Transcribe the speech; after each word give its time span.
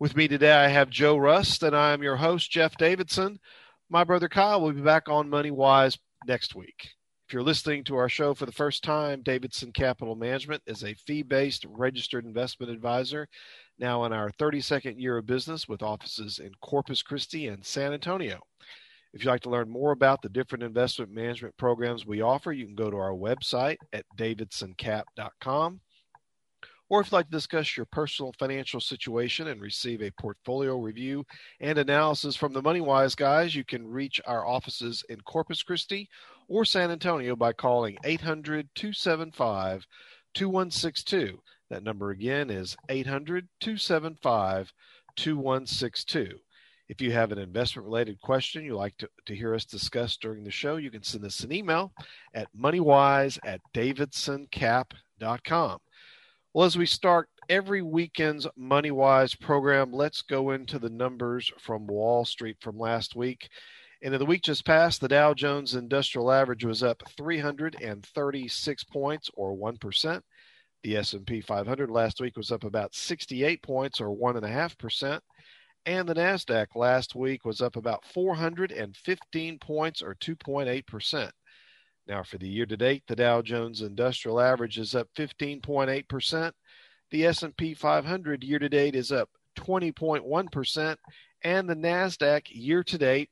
With 0.00 0.16
me 0.16 0.26
today, 0.26 0.50
I 0.50 0.66
have 0.66 0.90
Joe 0.90 1.16
Rust, 1.16 1.62
and 1.62 1.74
I 1.74 1.92
am 1.92 2.02
your 2.02 2.16
host, 2.16 2.50
Jeff 2.50 2.76
Davidson. 2.76 3.38
My 3.88 4.02
brother 4.02 4.28
Kyle 4.28 4.60
will 4.60 4.72
be 4.72 4.80
back 4.80 5.08
on 5.08 5.30
Money 5.30 5.52
Wise 5.52 5.96
next 6.26 6.56
week. 6.56 6.88
If 7.28 7.32
you're 7.32 7.44
listening 7.44 7.84
to 7.84 7.96
our 7.96 8.08
show 8.08 8.34
for 8.34 8.44
the 8.44 8.50
first 8.50 8.82
time, 8.82 9.22
Davidson 9.22 9.70
Capital 9.70 10.16
Management 10.16 10.64
is 10.66 10.82
a 10.82 10.94
fee 10.94 11.22
based 11.22 11.64
registered 11.68 12.24
investment 12.24 12.72
advisor 12.72 13.28
now 13.78 14.04
in 14.04 14.12
our 14.12 14.32
32nd 14.32 15.00
year 15.00 15.18
of 15.18 15.26
business 15.26 15.68
with 15.68 15.82
offices 15.82 16.40
in 16.40 16.50
Corpus 16.60 17.00
Christi 17.00 17.46
and 17.46 17.64
San 17.64 17.92
Antonio. 17.92 18.40
If 19.12 19.22
you'd 19.22 19.30
like 19.30 19.42
to 19.42 19.50
learn 19.50 19.70
more 19.70 19.92
about 19.92 20.22
the 20.22 20.28
different 20.28 20.64
investment 20.64 21.12
management 21.12 21.56
programs 21.56 22.04
we 22.04 22.20
offer, 22.20 22.50
you 22.50 22.66
can 22.66 22.74
go 22.74 22.90
to 22.90 22.96
our 22.96 23.12
website 23.12 23.76
at 23.92 24.04
davidsoncap.com. 24.18 25.80
Or 26.90 27.00
if 27.00 27.06
you'd 27.06 27.16
like 27.16 27.26
to 27.26 27.32
discuss 27.32 27.76
your 27.76 27.86
personal 27.86 28.32
financial 28.38 28.80
situation 28.80 29.48
and 29.48 29.60
receive 29.60 30.02
a 30.02 30.12
portfolio 30.20 30.76
review 30.76 31.24
and 31.60 31.78
analysis 31.78 32.36
from 32.36 32.52
the 32.52 32.62
MoneyWise 32.62 33.16
guys, 33.16 33.54
you 33.54 33.64
can 33.64 33.86
reach 33.86 34.20
our 34.26 34.46
offices 34.46 35.02
in 35.08 35.20
Corpus 35.22 35.62
Christi 35.62 36.08
or 36.48 36.64
San 36.64 36.90
Antonio 36.90 37.36
by 37.36 37.52
calling 37.52 37.96
800 38.04 38.68
275 38.74 39.86
2162. 40.34 41.40
That 41.70 41.82
number 41.82 42.10
again 42.10 42.50
is 42.50 42.76
800 42.88 43.48
275 43.60 44.72
2162. 45.16 46.38
If 46.88 47.00
you 47.00 47.12
have 47.12 47.32
an 47.32 47.38
investment 47.38 47.86
related 47.86 48.20
question 48.20 48.64
you'd 48.64 48.76
like 48.76 48.96
to, 48.98 49.08
to 49.24 49.34
hear 49.34 49.54
us 49.54 49.64
discuss 49.64 50.18
during 50.18 50.44
the 50.44 50.50
show, 50.50 50.76
you 50.76 50.90
can 50.90 51.02
send 51.02 51.24
us 51.24 51.40
an 51.40 51.50
email 51.50 51.94
at 52.34 52.48
moneywise 52.54 53.38
at 53.42 53.62
davidsoncap.com. 53.72 55.78
Well, 56.54 56.66
as 56.66 56.78
we 56.78 56.86
start 56.86 57.28
every 57.48 57.82
weekend's 57.82 58.46
MoneyWise 58.56 59.40
program, 59.40 59.92
let's 59.92 60.22
go 60.22 60.52
into 60.52 60.78
the 60.78 60.88
numbers 60.88 61.50
from 61.58 61.88
Wall 61.88 62.24
Street 62.24 62.58
from 62.60 62.78
last 62.78 63.16
week. 63.16 63.48
And 64.02 64.14
in 64.14 64.20
the 64.20 64.24
week 64.24 64.42
just 64.42 64.64
passed, 64.64 65.00
the 65.00 65.08
Dow 65.08 65.34
Jones 65.34 65.74
Industrial 65.74 66.30
Average 66.30 66.64
was 66.64 66.84
up 66.84 67.02
336 67.16 68.84
points 68.84 69.30
or 69.34 69.56
1%. 69.56 70.20
The 70.84 70.96
S&P 70.96 71.40
500 71.40 71.90
last 71.90 72.20
week 72.20 72.36
was 72.36 72.52
up 72.52 72.62
about 72.62 72.94
68 72.94 73.60
points 73.60 74.00
or 74.00 74.16
1.5%. 74.16 75.20
And 75.86 76.08
the 76.08 76.14
NASDAQ 76.14 76.66
last 76.76 77.16
week 77.16 77.44
was 77.44 77.60
up 77.62 77.74
about 77.74 78.04
415 78.04 79.58
points 79.58 80.02
or 80.02 80.14
2.8%. 80.14 81.32
Now, 82.06 82.22
for 82.22 82.38
the 82.38 82.48
year 82.48 82.66
to 82.66 82.76
date, 82.76 83.04
the 83.06 83.16
Dow 83.16 83.40
Jones 83.40 83.80
Industrial 83.80 84.40
Average 84.40 84.78
is 84.78 84.94
up 84.94 85.08
15.8%. 85.16 86.52
The 87.10 87.26
S&P 87.26 87.74
500 87.74 88.44
year 88.44 88.58
to 88.58 88.68
date 88.68 88.94
is 88.94 89.10
up 89.10 89.30
20.1%, 89.56 90.96
and 91.42 91.68
the 91.68 91.76
Nasdaq 91.76 92.42
year 92.50 92.82
to 92.84 92.98
date 92.98 93.30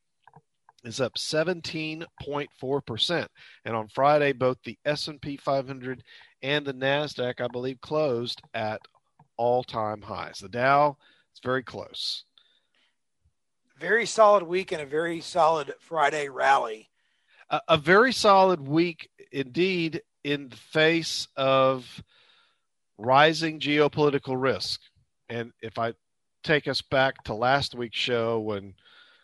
is 0.85 1.01
up 1.01 1.15
17.4%. 1.15 3.27
And 3.65 3.77
on 3.77 3.89
Friday, 3.89 4.33
both 4.33 4.59
the 4.65 4.79
S&P 4.85 5.37
500 5.37 6.03
and 6.43 6.65
the 6.65 6.75
Nasdaq, 6.75 7.41
I 7.41 7.49
believe, 7.49 7.81
closed 7.81 8.43
at 8.55 8.81
all-time 9.37 10.03
highs. 10.03 10.39
The 10.39 10.49
Dow 10.49 10.97
is 11.35 11.41
very 11.43 11.63
close. 11.63 12.25
Very 13.79 14.07
solid 14.07 14.45
week 14.45 14.73
and 14.73 14.81
a 14.81 14.87
very 14.87 15.21
solid 15.21 15.75
Friday 15.81 16.29
rally 16.29 16.89
a, 17.53 17.61
a 17.69 17.77
very 17.77 18.13
solid 18.13 18.67
week 18.67 19.09
indeed 19.31 20.03
in 20.25 20.49
the 20.49 20.57
face 20.57 21.29
of 21.37 22.03
rising 22.99 23.61
geopolitical 23.61 24.41
risk. 24.41 24.81
And 25.29 25.53
if 25.63 25.79
I 25.79 25.95
take 26.43 26.67
us 26.67 26.83
back 26.83 27.23
to 27.25 27.35
last 27.35 27.75
week's 27.75 27.99
show 27.99 28.41
when 28.41 28.75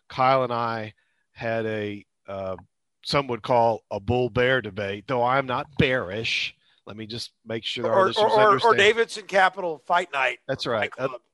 Kyle 0.07 0.43
and 0.43 0.53
I 0.53 0.93
had 1.31 1.65
a 1.65 2.05
uh, 2.27 2.55
some 3.03 3.27
would 3.27 3.41
call 3.41 3.83
a 3.89 3.99
bull 3.99 4.29
bear 4.29 4.61
debate, 4.61 5.05
though 5.07 5.23
I'm 5.23 5.45
not 5.45 5.67
bearish. 5.77 6.55
Let 6.85 6.97
me 6.97 7.05
just 7.05 7.31
make 7.45 7.63
sure 7.63 7.87
our 7.87 8.01
or, 8.01 8.07
listeners 8.07 8.31
or, 8.31 8.49
understand. 8.49 8.73
Or 8.73 8.77
Davidson 8.77 9.25
Capital 9.25 9.81
Fight 9.85 10.09
Night. 10.11 10.39
That's 10.47 10.65
right. 10.65 10.91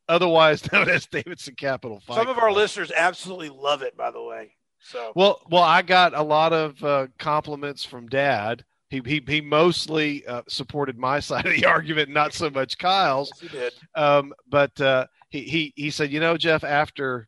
Otherwise 0.08 0.70
known 0.74 0.90
as 0.90 1.06
Davidson 1.08 1.56
Capital 1.56 2.00
Fight. 2.02 2.18
Some 2.18 2.28
of 2.28 2.38
our 2.38 2.52
listeners 2.52 2.92
absolutely 2.96 3.50
love 3.50 3.82
it, 3.82 3.98
by 3.98 4.12
the 4.12 4.22
way. 4.22 4.52
So 4.86 5.12
well, 5.16 5.42
well, 5.50 5.64
I 5.64 5.82
got 5.82 6.14
a 6.14 6.22
lot 6.22 6.54
of 6.54 6.84
uh, 6.84 7.08
compliments 7.18 7.84
from 7.84 8.08
Dad. 8.08 8.64
He 8.90 9.02
he, 9.04 9.24
he 9.28 9.42
mostly 9.42 10.26
uh, 10.28 10.44
supported 10.48 10.98
my 10.98 11.20
side 11.22 11.48
of 11.48 11.54
the 11.54 11.66
argument, 11.66 12.10
not 12.10 12.34
so 12.34 12.52
much 12.52 12.78
Kyle's. 12.78 13.32
Yes, 13.42 13.52
he 13.52 13.58
did. 13.58 13.74
Um, 13.96 14.34
but 14.48 14.80
uh, 14.80 15.08
he 15.30 15.42
he 15.42 15.74
he 15.76 15.90
said, 15.90 16.12
you 16.12 16.20
know, 16.20 16.38
Jeff, 16.38 16.64
after 16.64 17.28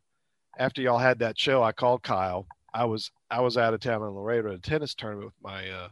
after 0.58 0.82
y'all 0.82 0.98
had 0.98 1.18
that 1.18 1.36
show, 1.36 1.62
I 1.62 1.72
called 1.72 2.04
Kyle. 2.04 2.46
I 2.72 2.84
was 2.84 3.10
I 3.28 3.40
was 3.40 3.56
out 3.56 3.74
of 3.74 3.80
town 3.80 4.02
in 4.02 4.08
Laredo 4.10 4.50
at 4.50 4.54
a 4.54 4.60
tennis 4.60 4.94
tournament 4.94 5.26
with 5.26 5.42
my 5.42 5.68
uh, 5.68 5.88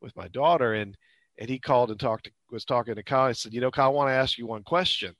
with 0.00 0.16
my 0.16 0.28
daughter, 0.28 0.72
and 0.72 0.96
and 1.38 1.50
he 1.50 1.58
called 1.58 1.90
and 1.90 2.00
talked 2.00 2.24
to, 2.24 2.30
was 2.50 2.64
talking 2.64 2.94
to 2.94 3.02
Kyle. 3.02 3.28
He 3.28 3.34
said, 3.34 3.52
you 3.52 3.60
know, 3.60 3.70
Kyle, 3.70 3.86
I 3.86 3.88
want 3.88 4.08
to 4.08 4.14
ask 4.14 4.38
you 4.38 4.46
one 4.46 4.62
question. 4.62 5.14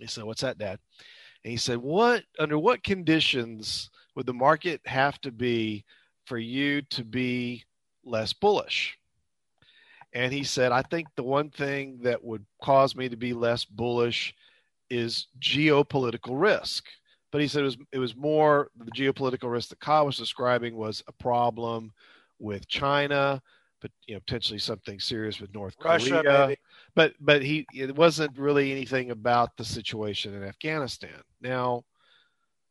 He 0.00 0.08
said, 0.08 0.24
what's 0.24 0.40
that, 0.40 0.58
Dad? 0.58 0.80
And 1.44 1.50
he 1.52 1.56
said, 1.56 1.78
what 1.78 2.24
under 2.40 2.58
what 2.58 2.82
conditions 2.82 3.90
would 4.14 4.26
the 4.26 4.32
market 4.32 4.80
have 4.86 5.20
to 5.22 5.30
be 5.30 5.84
for 6.26 6.38
you 6.38 6.82
to 6.82 7.04
be 7.04 7.64
less 8.04 8.32
bullish? 8.32 8.98
And 10.12 10.32
he 10.32 10.42
said, 10.42 10.72
I 10.72 10.82
think 10.82 11.08
the 11.14 11.22
one 11.22 11.50
thing 11.50 11.98
that 12.02 12.22
would 12.22 12.44
cause 12.62 12.96
me 12.96 13.08
to 13.08 13.16
be 13.16 13.32
less 13.32 13.64
bullish 13.64 14.34
is 14.88 15.28
geopolitical 15.38 16.40
risk. 16.40 16.84
But 17.30 17.40
he 17.40 17.46
said 17.48 17.62
it 17.62 17.64
was, 17.64 17.76
it 17.92 17.98
was 17.98 18.16
more 18.16 18.70
the 18.76 18.90
geopolitical 18.90 19.50
risk 19.50 19.68
that 19.68 19.78
Kyle 19.80 20.06
was 20.06 20.16
describing 20.16 20.74
was 20.74 21.02
a 21.06 21.12
problem 21.12 21.92
with 22.40 22.66
China, 22.66 23.40
but 23.80 23.92
you 24.06 24.14
know 24.14 24.20
potentially 24.20 24.58
something 24.58 24.98
serious 24.98 25.40
with 25.40 25.54
North 25.54 25.76
Russia, 25.82 26.22
Korea. 26.22 26.46
maybe. 26.46 26.60
But 26.96 27.14
but 27.20 27.42
he 27.42 27.66
it 27.72 27.94
wasn't 27.94 28.36
really 28.36 28.72
anything 28.72 29.12
about 29.12 29.56
the 29.56 29.64
situation 29.64 30.34
in 30.34 30.42
Afghanistan. 30.42 31.22
Now, 31.40 31.84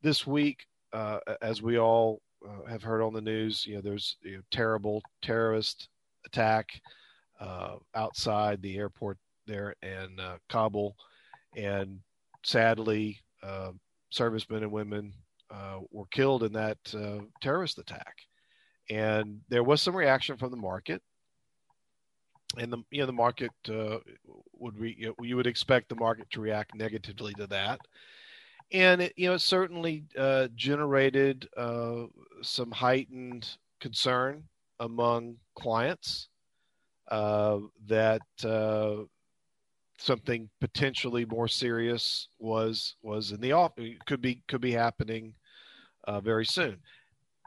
this 0.01 0.27
week 0.27 0.65
uh, 0.93 1.19
as 1.41 1.61
we 1.61 1.77
all 1.77 2.21
uh, 2.47 2.69
have 2.69 2.83
heard 2.83 3.01
on 3.01 3.13
the 3.13 3.21
news, 3.21 3.65
you 3.65 3.75
know, 3.75 3.81
there's 3.81 4.17
a 4.25 4.29
you 4.29 4.37
know, 4.37 4.43
terrible 4.51 5.01
terrorist 5.21 5.89
attack 6.25 6.69
uh, 7.39 7.75
outside 7.95 8.61
the 8.61 8.77
airport 8.77 9.17
there 9.45 9.75
in 9.81 10.19
uh, 10.19 10.37
Kabul, 10.49 10.95
and 11.55 11.99
sadly, 12.43 13.19
uh, 13.43 13.71
servicemen 14.09 14.63
and 14.63 14.71
women 14.71 15.13
uh, 15.51 15.79
were 15.91 16.05
killed 16.11 16.43
in 16.43 16.53
that 16.53 16.77
terrorist 17.41 17.77
attack. 17.77 18.15
And 18.89 19.41
there 19.49 19.63
was 19.63 19.81
some 19.81 19.95
reaction 19.95 20.37
from 20.37 20.51
the 20.51 20.57
market, 20.57 21.01
and 22.57 22.73
the 22.73 22.77
you 22.89 23.01
know 23.01 23.05
the 23.05 23.13
market 23.13 23.51
would 23.67 24.77
re, 24.77 24.95
you, 24.97 25.07
know, 25.07 25.15
you 25.23 25.35
would 25.35 25.47
expect 25.47 25.89
the 25.89 25.95
market 25.95 26.29
to 26.31 26.41
react 26.41 26.75
negatively 26.75 27.33
to 27.35 27.47
that 27.47 27.79
and 28.71 29.01
it, 29.01 29.13
you 29.15 29.27
know, 29.27 29.35
it 29.35 29.39
certainly 29.39 30.03
uh, 30.17 30.47
generated 30.55 31.47
uh, 31.57 32.05
some 32.41 32.71
heightened 32.71 33.47
concern 33.79 34.43
among 34.79 35.35
clients 35.55 36.29
uh, 37.09 37.59
that 37.87 38.21
uh, 38.43 38.97
something 39.97 40.49
potentially 40.61 41.25
more 41.25 41.47
serious 41.47 42.27
was 42.39 42.95
was 43.01 43.31
in 43.31 43.41
the 43.41 43.51
off 43.51 43.71
could 44.05 44.21
be 44.21 44.41
could 44.47 44.61
be 44.61 44.71
happening 44.71 45.33
uh, 46.05 46.21
very 46.21 46.45
soon. 46.45 46.77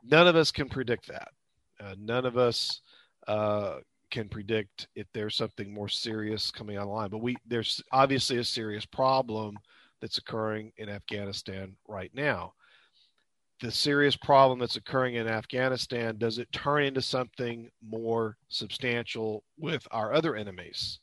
None 0.05 0.27
of 0.27 0.37
us 0.37 0.51
can 0.51 0.69
predict 0.69 1.09
that. 1.09 1.29
Uh, 1.81 1.95
none 1.99 2.27
of 2.27 2.37
us 2.37 2.81
can 4.11 4.29
predict 4.29 4.89
if 4.95 5.07
there's 5.15 5.37
something 5.37 5.73
more 5.73 5.89
serious 5.89 6.51
coming 6.51 6.77
online. 6.77 7.09
But 7.09 7.23
we 7.23 7.37
there's 7.47 7.81
obviously 7.93 8.39
a 8.39 8.45
serious 8.45 8.85
problem 8.85 9.57
that's 10.03 10.19
occurring 10.19 10.73
in 10.77 10.91
Afghanistan 10.91 11.77
right 11.89 12.11
now. 12.13 12.53
The 13.61 13.71
serious 13.71 14.17
problem 14.17 14.59
that's 14.59 14.77
occurring 14.77 15.15
in 15.15 15.29
Afghanistan 15.29 16.19
does 16.19 16.39
it 16.39 16.51
turn 16.53 16.83
into 16.83 17.01
something 17.01 17.71
more 17.81 18.37
substantial 18.49 19.45
with 19.57 19.87
our 19.93 20.13
other 20.13 20.35
enemies? 20.37 20.99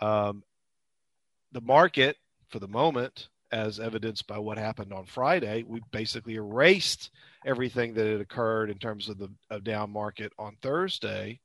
Um, 0.00 0.42
the 1.52 1.60
market, 1.60 2.16
for 2.48 2.58
the 2.58 2.66
moment, 2.66 3.28
as 3.52 3.78
evidenced 3.78 4.26
by 4.26 4.38
what 4.38 4.58
happened 4.58 4.92
on 4.92 5.06
Friday. 5.06 5.62
We 5.66 5.80
basically 5.92 6.34
erased 6.34 7.10
everything 7.46 7.94
that 7.94 8.06
had 8.06 8.20
occurred 8.20 8.68
in 8.68 8.78
terms 8.78 9.08
of 9.08 9.18
the 9.18 9.30
of 9.48 9.62
down 9.62 9.90
market 9.90 10.32
on 10.38 10.56
Thursday, 10.60 11.38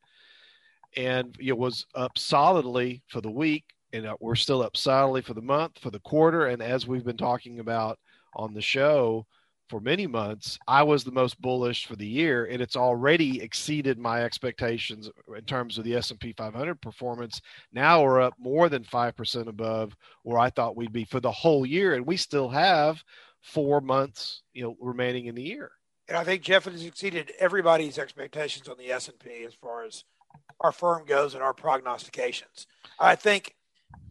and 0.97 1.35
it 1.39 1.55
was 1.55 1.85
up 1.93 2.17
solidly 2.17 3.03
for 3.09 3.21
the 3.21 3.29
week, 3.29 3.65
and 3.93 4.05
uh, 4.05 4.15
we're 4.19 4.35
still 4.35 4.61
up 4.61 4.77
solidly 4.77 5.21
for 5.21 5.33
the 5.33 5.41
month, 5.41 5.79
for 5.79 5.91
the 5.91 5.99
quarter, 5.99 6.47
and 6.47 6.61
as 6.61 6.87
we've 6.87 7.05
been 7.05 7.17
talking 7.17 7.59
about 7.59 7.99
on 8.35 8.53
the 8.53 8.61
show 8.61 9.25
for 9.69 9.79
many 9.79 10.07
months, 10.07 10.57
I 10.67 10.81
was 10.83 11.03
the 11.03 11.11
most 11.11 11.39
bullish 11.39 11.85
for 11.85 11.95
the 11.95 12.07
year, 12.07 12.45
and 12.45 12.61
it's 12.61 12.75
already 12.75 13.41
exceeded 13.41 13.99
my 13.99 14.23
expectations 14.23 15.09
in 15.35 15.43
terms 15.43 15.77
of 15.77 15.83
the 15.83 15.95
S&P 15.95 16.33
500 16.33 16.81
performance. 16.81 17.39
Now 17.71 18.03
we're 18.03 18.21
up 18.21 18.33
more 18.39 18.67
than 18.67 18.83
5% 18.83 19.47
above 19.47 19.95
where 20.23 20.39
I 20.39 20.49
thought 20.49 20.75
we'd 20.75 20.91
be 20.91 21.05
for 21.05 21.19
the 21.19 21.31
whole 21.31 21.65
year, 21.65 21.93
and 21.93 22.05
we 22.05 22.17
still 22.17 22.49
have 22.49 23.03
four 23.41 23.79
months, 23.79 24.41
you 24.53 24.63
know, 24.63 24.75
remaining 24.79 25.27
in 25.27 25.35
the 25.35 25.43
year. 25.43 25.71
And 26.07 26.17
I 26.17 26.23
think 26.23 26.41
Jeff 26.41 26.65
has 26.65 26.83
exceeded 26.83 27.31
everybody's 27.37 27.99
expectations 27.99 28.67
on 28.67 28.77
the 28.77 28.91
S&P 28.91 29.43
as 29.45 29.53
far 29.53 29.85
as 29.85 30.03
our 30.59 30.71
firm 30.71 31.05
goes 31.05 31.35
and 31.35 31.43
our 31.43 31.53
prognostications. 31.53 32.65
I 32.99 33.15
think 33.15 33.55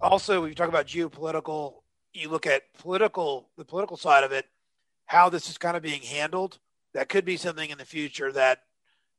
also 0.01 0.41
when 0.41 0.49
you 0.49 0.55
talk 0.55 0.69
about 0.69 0.87
geopolitical, 0.87 1.75
you 2.13 2.29
look 2.29 2.47
at 2.47 2.63
political, 2.79 3.49
the 3.57 3.65
political 3.65 3.97
side 3.97 4.25
of 4.25 4.33
it– 4.33 4.47
how 5.09 5.31
this 5.31 5.49
is 5.49 5.59
kind 5.59 5.77
of 5.77 5.83
being 5.83 6.03
handled. 6.03 6.59
That 6.95 7.09
could 7.09 7.25
be 7.25 7.37
something 7.37 7.71
in 7.71 7.79
the 7.79 7.85
future 7.85 8.31
that 8.33 8.61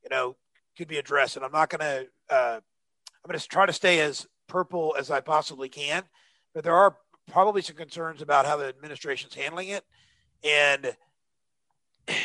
you 0.03 0.09
know 0.09 0.37
could 0.77 0.87
be 0.87 0.97
addressed. 0.97 1.35
And 1.35 1.43
I'm 1.43 1.51
not 1.51 1.69
going 1.69 1.81
to. 1.81 2.07
Uh, 2.33 2.59
I'm 2.61 3.27
going 3.27 3.39
to 3.39 3.47
try 3.47 3.65
to 3.65 3.73
stay 3.73 3.99
as 3.99 4.25
purple 4.47 4.95
as 4.97 5.11
I 5.11 5.19
possibly 5.19 5.67
can, 5.67 6.03
but 6.53 6.63
there 6.63 6.75
are 6.75 6.95
probably 7.29 7.61
some 7.61 7.75
concerns 7.75 8.21
about 8.21 8.45
how 8.45 8.55
the 8.55 8.67
administration's 8.67 9.35
handling 9.35 9.69
it, 9.69 9.83
and 10.43 10.95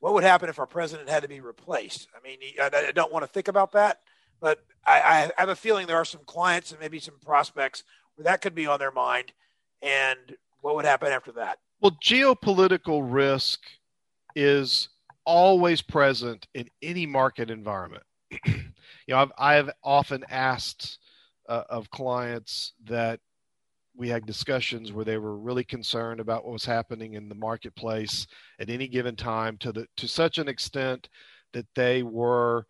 what 0.00 0.14
would 0.14 0.24
happen 0.24 0.48
if 0.48 0.58
our 0.58 0.66
president 0.66 1.08
had 1.08 1.22
to 1.22 1.28
be 1.28 1.40
replaced. 1.40 2.08
I 2.16 2.26
mean, 2.26 2.38
I, 2.60 2.88
I 2.88 2.92
don't 2.92 3.12
want 3.12 3.22
to 3.22 3.30
think 3.30 3.48
about 3.48 3.72
that, 3.72 4.00
but 4.40 4.64
I, 4.86 5.30
I 5.36 5.40
have 5.40 5.48
a 5.48 5.56
feeling 5.56 5.86
there 5.86 5.96
are 5.96 6.04
some 6.04 6.22
clients 6.26 6.70
and 6.70 6.80
maybe 6.80 6.98
some 6.98 7.14
prospects 7.24 7.84
where 8.14 8.24
that 8.24 8.40
could 8.40 8.54
be 8.54 8.66
on 8.66 8.78
their 8.78 8.90
mind, 8.90 9.32
and 9.82 10.36
what 10.60 10.74
would 10.74 10.84
happen 10.84 11.12
after 11.12 11.32
that. 11.32 11.58
Well, 11.80 11.96
geopolitical 12.02 13.02
risk 13.02 13.60
is 14.34 14.88
always 15.24 15.82
present 15.82 16.46
in 16.54 16.68
any 16.82 17.06
market 17.06 17.50
environment. 17.50 18.02
you 18.46 18.62
know, 19.08 19.18
I've, 19.18 19.32
I've 19.38 19.70
often 19.82 20.24
asked 20.30 20.98
uh, 21.48 21.64
of 21.68 21.90
clients 21.90 22.72
that 22.84 23.20
we 23.96 24.08
had 24.08 24.24
discussions 24.24 24.92
where 24.92 25.04
they 25.04 25.18
were 25.18 25.36
really 25.36 25.64
concerned 25.64 26.20
about 26.20 26.44
what 26.44 26.52
was 26.52 26.64
happening 26.64 27.14
in 27.14 27.28
the 27.28 27.34
marketplace 27.34 28.26
at 28.58 28.70
any 28.70 28.88
given 28.88 29.16
time 29.16 29.56
to 29.58 29.72
the 29.72 29.86
to 29.96 30.06
such 30.06 30.38
an 30.38 30.48
extent 30.48 31.08
that 31.52 31.66
they 31.74 32.02
were 32.02 32.66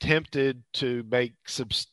tempted 0.00 0.62
to 0.74 1.04
make 1.10 1.34
subs- 1.46 1.86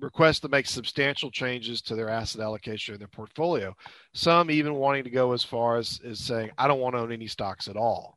request 0.00 0.42
to 0.42 0.48
make 0.48 0.66
substantial 0.66 1.30
changes 1.30 1.82
to 1.82 1.94
their 1.94 2.08
asset 2.08 2.40
allocation 2.40 2.94
in 2.94 2.98
their 2.98 3.08
portfolio. 3.08 3.74
Some 4.14 4.50
even 4.50 4.74
wanting 4.74 5.04
to 5.04 5.10
go 5.10 5.32
as 5.32 5.44
far 5.44 5.76
as, 5.76 6.00
as 6.04 6.18
saying, 6.18 6.50
I 6.58 6.66
don't 6.66 6.80
want 6.80 6.94
to 6.94 7.00
own 7.00 7.12
any 7.12 7.26
stocks 7.26 7.68
at 7.68 7.76
all 7.76 8.16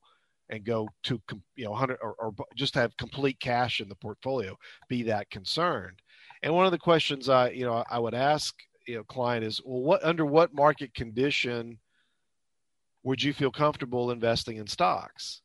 and 0.50 0.63
go 0.63 0.88
to, 1.03 1.21
you 1.56 1.65
know, 1.65 1.71
100 1.71 1.97
or, 2.01 2.13
or 2.19 2.33
just 2.56 2.75
have 2.75 2.95
complete 2.97 3.39
cash 3.39 3.80
in 3.80 3.89
the 3.89 3.95
portfolio, 3.95 4.56
be 4.88 5.03
that 5.03 5.29
concerned. 5.29 6.01
And 6.41 6.53
one 6.53 6.65
of 6.65 6.71
the 6.71 6.77
questions 6.77 7.29
I, 7.29 7.50
you 7.50 7.65
know, 7.65 7.83
I 7.89 8.00
would 8.00 8.13
ask, 8.13 8.53
you 8.86 8.95
know, 8.95 9.03
client 9.03 9.45
is, 9.45 9.62
well, 9.63 9.81
what, 9.81 10.03
under 10.03 10.25
what 10.25 10.53
market 10.53 10.94
condition 10.94 11.79
would 13.03 13.21
you 13.21 13.33
feel 13.33 13.51
comfortable 13.51 14.12
investing 14.12 14.57
in 14.57 14.68
stocks? 14.68 15.41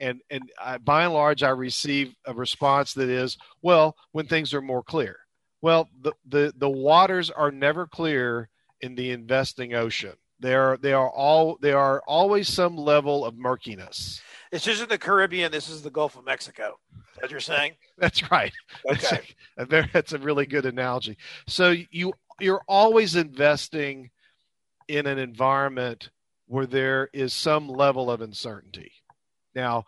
And, 0.00 0.20
and 0.30 0.50
I, 0.60 0.78
by 0.78 1.04
and 1.04 1.14
large, 1.14 1.42
I 1.42 1.50
receive 1.50 2.14
a 2.26 2.34
response 2.34 2.94
that 2.94 3.08
is, 3.08 3.36
well, 3.62 3.96
when 4.12 4.26
things 4.26 4.54
are 4.54 4.62
more 4.62 4.82
clear 4.82 5.18
well, 5.62 5.88
the, 6.00 6.12
the, 6.26 6.52
the 6.56 6.70
waters 6.70 7.30
are 7.30 7.50
never 7.50 7.86
clear 7.86 8.48
in 8.80 8.94
the 8.94 9.10
investing 9.10 9.74
ocean. 9.74 10.14
They 10.40 10.54
are 10.54 10.78
they 10.78 10.94
are 10.94 11.10
all 11.10 11.58
they 11.60 11.72
are 11.72 12.02
always 12.06 12.48
some 12.48 12.74
level 12.74 13.26
of 13.26 13.36
murkiness. 13.36 14.22
This 14.50 14.66
isn't 14.66 14.88
the 14.88 14.96
Caribbean. 14.96 15.52
This 15.52 15.68
is 15.68 15.82
the 15.82 15.90
Gulf 15.90 16.16
of 16.16 16.24
Mexico. 16.24 16.78
As 17.22 17.30
you're 17.30 17.40
saying. 17.40 17.74
That's 17.98 18.30
right. 18.30 18.52
Okay. 18.90 19.20
That's 19.58 19.72
a, 19.72 19.90
that's 19.92 20.12
a 20.14 20.18
really 20.18 20.46
good 20.46 20.64
analogy. 20.64 21.18
So 21.46 21.74
you 21.90 22.14
you're 22.40 22.62
always 22.66 23.16
investing 23.16 24.10
in 24.88 25.06
an 25.06 25.18
environment 25.18 26.08
where 26.46 26.64
there 26.64 27.10
is 27.12 27.34
some 27.34 27.68
level 27.68 28.10
of 28.10 28.22
uncertainty. 28.22 28.92
Now, 29.54 29.84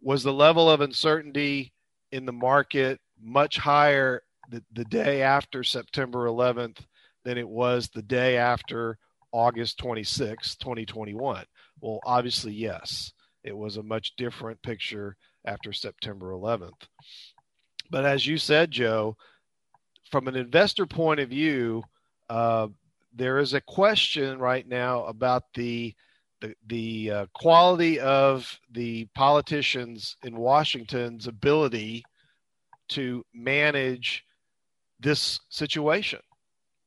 was 0.00 0.22
the 0.22 0.32
level 0.32 0.70
of 0.70 0.80
uncertainty 0.80 1.72
in 2.10 2.26
the 2.26 2.32
market 2.32 3.00
much 3.20 3.56
higher 3.56 4.22
the, 4.50 4.62
the 4.72 4.84
day 4.84 5.22
after 5.22 5.62
September 5.64 6.26
11th 6.26 6.78
than 7.24 7.38
it 7.38 7.48
was 7.48 7.88
the 7.88 8.02
day 8.02 8.36
after 8.36 8.98
August 9.32 9.78
26, 9.78 10.56
2021? 10.56 11.44
Well, 11.80 12.00
obviously, 12.04 12.52
yes. 12.52 13.12
It 13.44 13.56
was 13.56 13.76
a 13.76 13.82
much 13.82 14.14
different 14.16 14.62
picture 14.62 15.16
after 15.44 15.72
September 15.72 16.30
11th. 16.32 16.86
But 17.90 18.04
as 18.04 18.26
you 18.26 18.38
said, 18.38 18.70
Joe, 18.70 19.16
from 20.10 20.28
an 20.28 20.36
investor 20.36 20.86
point 20.86 21.20
of 21.20 21.30
view, 21.30 21.82
uh, 22.30 22.68
there 23.14 23.38
is 23.38 23.54
a 23.54 23.60
question 23.60 24.38
right 24.38 24.66
now 24.66 25.04
about 25.04 25.44
the 25.54 25.94
the, 26.42 26.54
the 26.66 27.10
uh, 27.10 27.26
quality 27.32 27.98
of 27.98 28.60
the 28.70 29.06
politicians 29.14 30.16
in 30.22 30.36
Washington's 30.36 31.26
ability 31.26 32.04
to 32.90 33.24
manage 33.32 34.24
this 35.00 35.40
situation? 35.48 36.20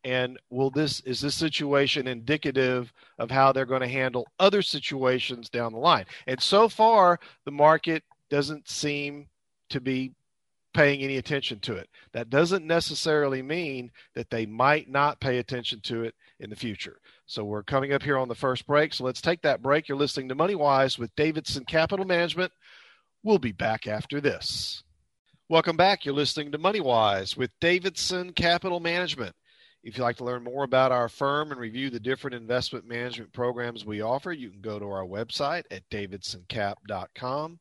And 0.04 0.38
will 0.52 0.70
this 0.70 1.00
is 1.00 1.20
this 1.20 1.34
situation 1.34 2.08
indicative 2.08 2.94
of 3.18 3.32
how 3.32 3.52
they're 3.52 3.66
going 3.66 3.82
to 3.82 3.88
handle 3.88 4.28
other 4.38 4.62
situations 4.62 5.50
down 5.50 5.74
the 5.74 5.80
line? 5.80 6.06
And 6.28 6.40
so 6.40 6.70
far, 6.70 7.20
the 7.46 7.52
market 7.52 8.04
doesn't 8.30 8.70
seem 8.70 9.28
to 9.72 9.82
be 9.82 10.12
paying 10.76 11.02
any 11.02 11.18
attention 11.18 11.60
to 11.62 11.76
it. 11.76 11.90
That 12.12 12.30
doesn't 12.30 12.68
necessarily 12.68 13.42
mean 13.42 13.92
that 14.14 14.30
they 14.30 14.46
might 14.46 14.90
not 14.90 15.20
pay 15.20 15.40
attention 15.40 15.80
to 15.86 16.04
it 16.04 16.14
in 16.40 16.50
the 16.50 16.56
future. 16.56 17.00
So 17.26 17.44
we're 17.44 17.64
coming 17.64 17.94
up 17.94 18.04
here 18.04 18.18
on 18.18 18.28
the 18.28 18.36
first 18.36 18.68
break. 18.68 18.94
So 18.94 19.06
let's 19.06 19.22
take 19.22 19.42
that 19.42 19.64
break. 19.64 19.88
You're 19.88 19.98
listening 19.98 20.30
to 20.30 20.36
Money 20.36 20.56
Wise 20.56 21.00
with 21.00 21.16
Davidson 21.16 21.66
Capital 21.66 22.06
Management. 22.06 22.52
We'll 23.24 23.40
be 23.40 23.54
back 23.54 23.88
after 23.88 24.22
this. 24.22 24.84
Welcome 25.48 25.78
back. 25.78 26.06
You're 26.06 26.16
listening 26.16 26.52
to 26.52 26.58
MoneyWise 26.58 27.38
with 27.38 27.52
Davidson 27.62 28.34
Capital 28.34 28.80
Management. 28.80 29.36
If 29.84 29.96
you'd 29.96 30.04
like 30.04 30.18
to 30.18 30.24
learn 30.24 30.44
more 30.44 30.64
about 30.64 30.92
our 30.92 31.08
firm 31.08 31.52
and 31.52 31.60
review 31.60 31.92
the 31.92 32.00
different 32.00 32.34
investment 32.34 32.88
management 32.88 33.32
programs 33.32 33.86
we 33.86 34.02
offer, 34.02 34.32
you 34.32 34.50
can 34.50 34.62
go 34.62 34.80
to 34.80 34.86
our 34.86 35.06
website 35.06 35.64
at 35.70 35.88
davidsoncap.com. 35.92 37.60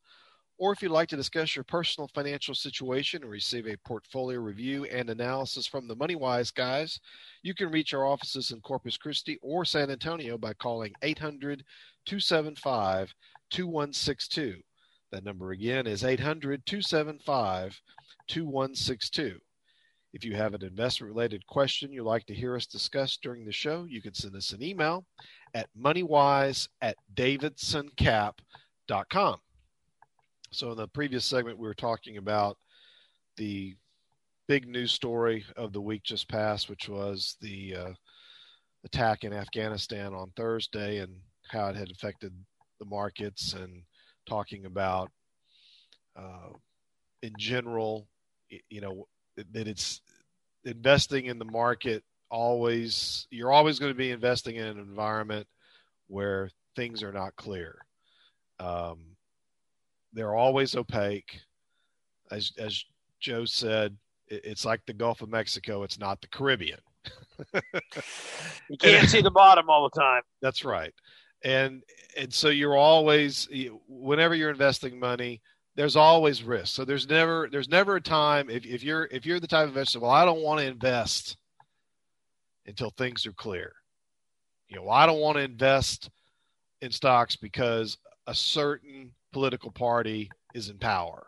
Or 0.64 0.72
if 0.72 0.80
you'd 0.80 0.92
like 0.92 1.10
to 1.10 1.16
discuss 1.16 1.54
your 1.54 1.64
personal 1.64 2.08
financial 2.14 2.54
situation 2.54 3.20
and 3.20 3.30
receive 3.30 3.66
a 3.66 3.76
portfolio 3.84 4.40
review 4.40 4.86
and 4.86 5.10
analysis 5.10 5.66
from 5.66 5.86
the 5.86 5.94
MoneyWise 5.94 6.54
guys, 6.54 7.00
you 7.42 7.52
can 7.52 7.70
reach 7.70 7.92
our 7.92 8.06
offices 8.06 8.50
in 8.50 8.62
Corpus 8.62 8.96
Christi 8.96 9.38
or 9.42 9.66
San 9.66 9.90
Antonio 9.90 10.38
by 10.38 10.54
calling 10.54 10.94
800 11.02 11.62
275 12.06 13.14
2162. 13.50 14.56
That 15.12 15.26
number 15.26 15.50
again 15.50 15.86
is 15.86 16.02
800 16.02 16.64
275 16.64 17.78
2162. 18.28 19.38
If 20.14 20.24
you 20.24 20.34
have 20.34 20.54
an 20.54 20.64
investment 20.64 21.12
related 21.12 21.46
question 21.46 21.92
you'd 21.92 22.04
like 22.04 22.24
to 22.24 22.34
hear 22.34 22.56
us 22.56 22.64
discuss 22.64 23.18
during 23.18 23.44
the 23.44 23.52
show, 23.52 23.84
you 23.84 24.00
can 24.00 24.14
send 24.14 24.34
us 24.34 24.52
an 24.52 24.62
email 24.62 25.04
at 25.52 25.68
moneywise 25.78 26.68
at 26.80 26.96
davidsoncap.com. 27.14 29.43
So, 30.54 30.70
in 30.70 30.76
the 30.76 30.88
previous 30.88 31.24
segment, 31.24 31.58
we 31.58 31.66
were 31.66 31.74
talking 31.74 32.16
about 32.16 32.56
the 33.36 33.74
big 34.46 34.68
news 34.68 34.92
story 34.92 35.44
of 35.56 35.72
the 35.72 35.80
week 35.80 36.04
just 36.04 36.28
passed, 36.28 36.68
which 36.68 36.88
was 36.88 37.36
the 37.40 37.74
uh, 37.74 37.92
attack 38.84 39.24
in 39.24 39.32
Afghanistan 39.32 40.14
on 40.14 40.30
Thursday 40.36 40.98
and 40.98 41.16
how 41.48 41.68
it 41.68 41.76
had 41.76 41.90
affected 41.90 42.32
the 42.78 42.86
markets 42.86 43.54
and 43.54 43.82
talking 44.26 44.66
about 44.66 45.10
uh, 46.16 46.50
in 47.22 47.32
general, 47.36 48.06
you 48.70 48.80
know, 48.80 49.08
that 49.52 49.66
it's 49.66 50.00
investing 50.64 51.26
in 51.26 51.38
the 51.38 51.44
market 51.44 52.04
always 52.30 53.26
you're 53.30 53.52
always 53.52 53.78
going 53.78 53.92
to 53.92 53.98
be 53.98 54.10
investing 54.10 54.56
in 54.56 54.66
an 54.66 54.78
environment 54.78 55.46
where 56.06 56.48
things 56.76 57.02
are 57.02 57.12
not 57.12 57.34
clear. 57.36 57.78
Um, 58.60 59.13
they're 60.14 60.34
always 60.34 60.74
opaque. 60.74 61.40
As 62.30 62.52
as 62.58 62.84
Joe 63.20 63.44
said, 63.44 63.96
it's 64.28 64.64
like 64.64 64.80
the 64.86 64.92
Gulf 64.92 65.20
of 65.22 65.28
Mexico. 65.28 65.82
It's 65.82 65.98
not 65.98 66.20
the 66.20 66.28
Caribbean. 66.28 66.78
you 68.68 68.78
can't 68.78 69.08
see 69.08 69.20
the 69.20 69.30
bottom 69.30 69.68
all 69.68 69.88
the 69.88 70.00
time. 70.00 70.22
That's 70.40 70.64
right. 70.64 70.94
And 71.42 71.82
and 72.16 72.32
so 72.32 72.48
you're 72.48 72.76
always 72.76 73.48
whenever 73.88 74.34
you're 74.34 74.50
investing 74.50 74.98
money, 74.98 75.42
there's 75.74 75.96
always 75.96 76.42
risk. 76.42 76.74
So 76.74 76.84
there's 76.84 77.08
never 77.08 77.48
there's 77.50 77.68
never 77.68 77.96
a 77.96 78.00
time 78.00 78.48
if, 78.48 78.64
if 78.64 78.82
you're 78.82 79.08
if 79.10 79.26
you're 79.26 79.40
the 79.40 79.46
type 79.46 79.64
of 79.64 79.70
investor, 79.70 80.00
well, 80.00 80.10
I 80.10 80.24
don't 80.24 80.42
want 80.42 80.60
to 80.60 80.66
invest 80.66 81.36
until 82.66 82.90
things 82.90 83.26
are 83.26 83.32
clear. 83.32 83.72
You 84.68 84.76
know, 84.76 84.82
well, 84.84 84.94
I 84.94 85.06
don't 85.06 85.20
want 85.20 85.36
to 85.36 85.42
invest 85.42 86.10
in 86.80 86.90
stocks 86.90 87.36
because 87.36 87.98
a 88.26 88.34
certain 88.34 89.10
political 89.34 89.72
party 89.72 90.30
is 90.54 90.68
in 90.70 90.78
power 90.78 91.26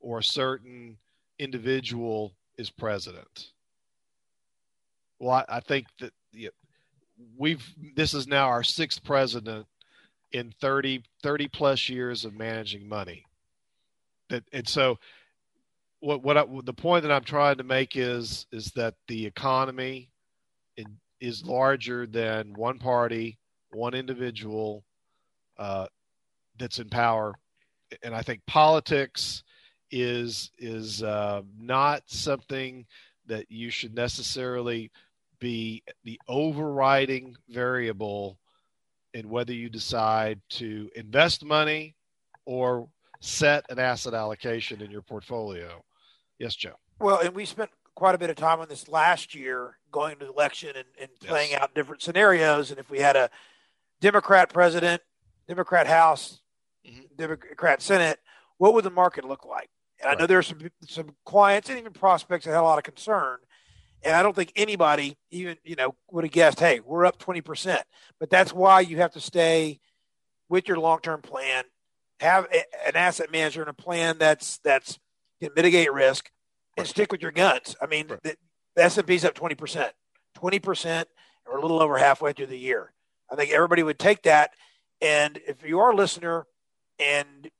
or 0.00 0.18
a 0.18 0.24
certain 0.24 0.98
individual 1.38 2.34
is 2.58 2.68
president. 2.68 3.52
Well, 5.20 5.30
I, 5.30 5.44
I 5.48 5.60
think 5.60 5.86
that 6.00 6.12
we've 7.38 7.64
this 7.94 8.12
is 8.12 8.26
now 8.26 8.48
our 8.48 8.64
sixth 8.64 9.04
president 9.04 9.66
in 10.32 10.52
30, 10.60 11.04
30 11.22 11.48
plus 11.48 11.88
years 11.88 12.24
of 12.24 12.34
managing 12.34 12.88
money. 12.88 13.24
That 14.28 14.42
and 14.52 14.66
so 14.66 14.98
what 16.00 16.24
what 16.24 16.36
I, 16.36 16.44
the 16.64 16.72
point 16.72 17.04
that 17.04 17.12
I'm 17.12 17.22
trying 17.22 17.58
to 17.58 17.64
make 17.64 17.96
is 17.96 18.46
is 18.50 18.72
that 18.72 18.94
the 19.06 19.24
economy 19.26 20.10
in, 20.76 20.96
is 21.20 21.46
larger 21.46 22.04
than 22.04 22.52
one 22.54 22.80
party, 22.80 23.38
one 23.70 23.94
individual 23.94 24.82
uh, 25.56 25.86
that's 26.58 26.78
in 26.78 26.88
power, 26.88 27.34
and 28.02 28.14
I 28.14 28.22
think 28.22 28.44
politics 28.46 29.42
is 29.90 30.50
is 30.58 31.02
uh, 31.02 31.42
not 31.58 32.02
something 32.06 32.86
that 33.26 33.50
you 33.50 33.70
should 33.70 33.94
necessarily 33.94 34.90
be 35.38 35.82
the 36.04 36.20
overriding 36.28 37.36
variable 37.48 38.38
in 39.14 39.28
whether 39.28 39.52
you 39.52 39.68
decide 39.68 40.40
to 40.48 40.90
invest 40.94 41.44
money 41.44 41.94
or 42.46 42.88
set 43.20 43.64
an 43.70 43.78
asset 43.78 44.14
allocation 44.14 44.80
in 44.80 44.90
your 44.90 45.02
portfolio. 45.02 45.82
Yes, 46.38 46.54
Joe. 46.54 46.74
Well, 46.98 47.20
and 47.20 47.34
we 47.34 47.44
spent 47.44 47.70
quite 47.94 48.14
a 48.14 48.18
bit 48.18 48.30
of 48.30 48.36
time 48.36 48.60
on 48.60 48.68
this 48.68 48.88
last 48.88 49.34
year 49.34 49.76
going 49.90 50.18
to 50.18 50.24
the 50.24 50.32
election 50.32 50.70
and, 50.74 50.86
and 51.00 51.10
playing 51.20 51.50
yes. 51.50 51.60
out 51.60 51.74
different 51.74 52.02
scenarios. 52.02 52.70
And 52.70 52.80
if 52.80 52.90
we 52.90 52.98
had 52.98 53.16
a 53.16 53.30
Democrat 54.00 54.52
president, 54.52 55.02
Democrat 55.52 55.86
House, 55.86 56.40
mm-hmm. 56.88 57.02
Democrat 57.14 57.82
Senate, 57.82 58.18
what 58.56 58.72
would 58.72 58.84
the 58.84 58.90
market 58.90 59.22
look 59.22 59.44
like? 59.44 59.68
And 60.00 60.06
right. 60.06 60.16
I 60.16 60.18
know 60.18 60.26
there's 60.26 60.46
some 60.46 60.60
some 60.88 61.14
clients 61.26 61.68
and 61.68 61.78
even 61.78 61.92
prospects 61.92 62.46
that 62.46 62.52
had 62.52 62.60
a 62.60 62.62
lot 62.62 62.78
of 62.78 62.84
concern. 62.84 63.36
And 64.02 64.16
I 64.16 64.22
don't 64.22 64.34
think 64.34 64.50
anybody 64.56 65.18
even, 65.30 65.58
you 65.62 65.76
know, 65.76 65.94
would 66.10 66.24
have 66.24 66.32
guessed, 66.32 66.58
hey, 66.58 66.80
we're 66.80 67.04
up 67.04 67.18
20%. 67.18 67.82
But 68.18 68.30
that's 68.30 68.52
why 68.52 68.80
you 68.80 68.96
have 68.96 69.12
to 69.12 69.20
stay 69.20 69.78
with 70.48 70.66
your 70.66 70.78
long-term 70.78 71.20
plan, 71.20 71.64
have 72.18 72.46
a, 72.46 72.64
an 72.88 72.96
asset 72.96 73.30
manager 73.30 73.60
and 73.60 73.70
a 73.70 73.74
plan 73.74 74.16
that's 74.16 74.58
that's 74.64 74.98
can 75.38 75.50
mitigate 75.54 75.92
risk 75.92 76.30
and 76.78 76.86
stick 76.86 77.12
with 77.12 77.20
your 77.20 77.30
guns. 77.30 77.76
I 77.80 77.86
mean, 77.86 78.08
right. 78.08 78.22
the, 78.22 78.36
the 78.74 78.84
S&P's 78.84 79.26
up 79.26 79.34
20%. 79.34 79.90
20% 80.34 81.04
or 81.44 81.58
a 81.58 81.60
little 81.60 81.82
over 81.82 81.98
halfway 81.98 82.32
through 82.32 82.46
the 82.46 82.58
year. 82.58 82.94
I 83.30 83.36
think 83.36 83.50
everybody 83.52 83.82
would 83.82 83.98
take 83.98 84.22
that 84.22 84.52
and 85.02 85.40
if 85.46 85.66
you 85.66 85.80
are 85.80 85.90
a 85.90 85.96
listener 85.96 86.46
and 86.98 87.50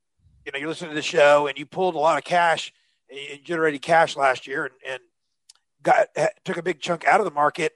you 0.46 0.52
know 0.52 0.58
you're 0.58 0.68
listening 0.68 0.90
to 0.90 0.94
the 0.94 1.02
show 1.02 1.48
and 1.48 1.58
you 1.58 1.66
pulled 1.66 1.94
a 1.94 1.98
lot 1.98 2.16
of 2.16 2.24
cash 2.24 2.72
and 3.10 3.44
generated 3.44 3.82
cash 3.82 4.16
last 4.16 4.46
year 4.46 4.64
and, 4.64 4.74
and 4.88 5.00
got 5.82 6.06
took 6.44 6.56
a 6.56 6.62
big 6.62 6.80
chunk 6.80 7.04
out 7.04 7.20
of 7.20 7.24
the 7.24 7.32
market. 7.32 7.72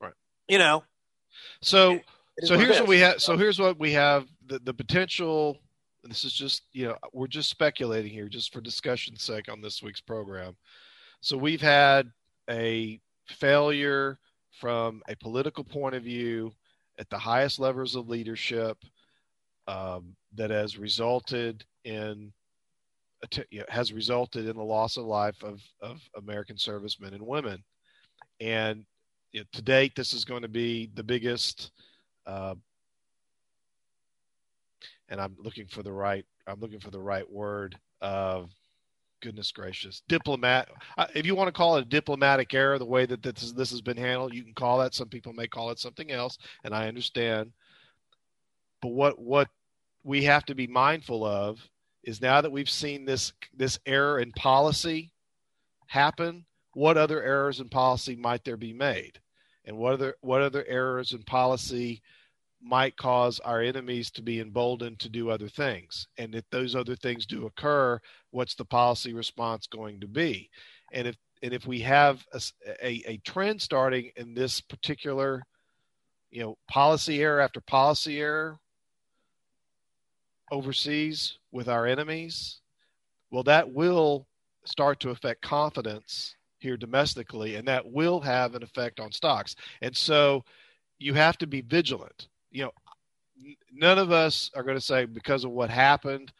Right. 0.00 0.14
You 0.46 0.58
know. 0.58 0.84
So 1.60 1.92
it, 1.92 2.04
it 2.38 2.46
so 2.46 2.56
here's 2.58 2.78
what 2.78 2.88
we 2.88 3.00
have. 3.00 3.20
So 3.20 3.36
here's 3.36 3.58
what 3.58 3.78
we 3.78 3.92
have. 3.92 4.26
The 4.46 4.60
the 4.60 4.74
potential. 4.74 5.58
This 6.04 6.24
is 6.24 6.32
just 6.32 6.62
you 6.72 6.86
know 6.86 6.96
we're 7.12 7.26
just 7.26 7.50
speculating 7.50 8.12
here, 8.12 8.28
just 8.28 8.52
for 8.52 8.60
discussion's 8.60 9.22
sake 9.22 9.50
on 9.50 9.60
this 9.60 9.82
week's 9.82 10.00
program. 10.00 10.56
So 11.20 11.36
we've 11.36 11.60
had 11.60 12.10
a 12.48 13.00
failure 13.26 14.18
from 14.52 15.02
a 15.08 15.16
political 15.16 15.64
point 15.64 15.96
of 15.96 16.04
view 16.04 16.52
at 16.98 17.10
the 17.10 17.18
highest 17.18 17.58
levels 17.58 17.94
of 17.94 18.08
leadership 18.08 18.78
um, 19.68 20.16
that 20.34 20.50
has 20.50 20.76
resulted 20.76 21.64
in 21.84 22.32
has 23.68 23.92
resulted 23.92 24.46
in 24.46 24.56
the 24.56 24.62
loss 24.62 24.96
of 24.96 25.04
life 25.04 25.42
of, 25.42 25.60
of 25.80 26.00
American 26.16 26.56
servicemen 26.56 27.14
and 27.14 27.26
women. 27.26 27.62
And 28.40 28.84
you 29.32 29.40
know, 29.40 29.46
to 29.52 29.62
date, 29.62 29.94
this 29.94 30.12
is 30.12 30.24
going 30.24 30.42
to 30.42 30.48
be 30.48 30.90
the 30.94 31.02
biggest. 31.02 31.72
Uh, 32.26 32.54
and 35.08 35.20
I'm 35.20 35.36
looking 35.38 35.66
for 35.66 35.82
the 35.82 35.92
right. 35.92 36.24
I'm 36.46 36.60
looking 36.60 36.80
for 36.80 36.90
the 36.90 37.00
right 37.00 37.28
word. 37.30 37.78
Of 38.00 38.50
goodness 39.20 39.50
gracious, 39.50 40.02
diplomat. 40.08 40.68
Uh, 40.96 41.06
if 41.14 41.26
you 41.26 41.34
want 41.34 41.48
to 41.48 41.52
call 41.52 41.76
it 41.76 41.82
a 41.82 41.88
diplomatic 41.88 42.54
error, 42.54 42.78
the 42.78 42.86
way 42.86 43.04
that 43.04 43.20
this, 43.20 43.50
this 43.50 43.70
has 43.72 43.80
been 43.80 43.96
handled, 43.96 44.32
you 44.32 44.44
can 44.44 44.54
call 44.54 44.78
that. 44.78 44.94
Some 44.94 45.08
people 45.08 45.32
may 45.32 45.48
call 45.48 45.70
it 45.70 45.80
something 45.80 46.12
else, 46.12 46.38
and 46.62 46.72
I 46.72 46.86
understand. 46.86 47.50
But 48.80 48.90
what 48.90 49.18
what 49.18 49.48
we 50.08 50.24
have 50.24 50.46
to 50.46 50.54
be 50.54 50.66
mindful 50.66 51.22
of 51.22 51.60
is 52.02 52.22
now 52.22 52.40
that 52.40 52.50
we've 52.50 52.70
seen 52.70 53.04
this 53.04 53.34
this 53.54 53.78
error 53.84 54.20
in 54.20 54.32
policy 54.32 55.12
happen, 55.86 56.46
what 56.72 56.96
other 56.96 57.22
errors 57.22 57.60
in 57.60 57.68
policy 57.68 58.16
might 58.16 58.42
there 58.42 58.56
be 58.56 58.72
made, 58.72 59.20
and 59.66 59.76
what 59.76 59.92
other 59.92 60.14
what 60.22 60.40
other 60.40 60.64
errors 60.66 61.12
in 61.12 61.22
policy 61.24 62.00
might 62.62 62.96
cause 62.96 63.38
our 63.40 63.60
enemies 63.60 64.10
to 64.10 64.22
be 64.22 64.40
emboldened 64.40 64.98
to 64.98 65.10
do 65.10 65.28
other 65.28 65.46
things, 65.46 66.08
and 66.16 66.34
if 66.34 66.44
those 66.50 66.74
other 66.74 66.96
things 66.96 67.26
do 67.26 67.44
occur, 67.44 68.00
what's 68.30 68.54
the 68.54 68.64
policy 68.64 69.12
response 69.12 69.66
going 69.66 70.00
to 70.00 70.08
be, 70.08 70.48
and 70.94 71.06
if 71.06 71.16
and 71.42 71.52
if 71.52 71.66
we 71.66 71.80
have 71.80 72.24
a, 72.32 72.40
a, 72.82 73.02
a 73.06 73.16
trend 73.26 73.60
starting 73.60 74.10
in 74.16 74.32
this 74.32 74.62
particular 74.62 75.42
you 76.30 76.42
know 76.42 76.56
policy 76.66 77.20
error 77.22 77.40
after 77.40 77.60
policy 77.60 78.22
error 78.22 78.58
overseas 80.50 81.38
with 81.52 81.68
our 81.68 81.86
enemies, 81.86 82.60
well, 83.30 83.42
that 83.44 83.72
will 83.72 84.26
start 84.64 85.00
to 85.00 85.10
affect 85.10 85.42
confidence 85.42 86.36
here 86.58 86.76
domestically, 86.76 87.54
and 87.54 87.68
that 87.68 87.90
will 87.90 88.20
have 88.20 88.54
an 88.54 88.62
effect 88.62 89.00
on 89.00 89.12
stocks. 89.12 89.54
And 89.80 89.96
so 89.96 90.44
you 90.98 91.14
have 91.14 91.38
to 91.38 91.46
be 91.46 91.60
vigilant. 91.60 92.28
You 92.50 92.64
know, 92.64 92.72
none 93.72 93.98
of 93.98 94.10
us 94.10 94.50
are 94.54 94.62
going 94.62 94.76
to 94.76 94.84
say 94.84 95.04
because 95.04 95.44
of 95.44 95.50
what 95.50 95.70
happened 95.70 96.32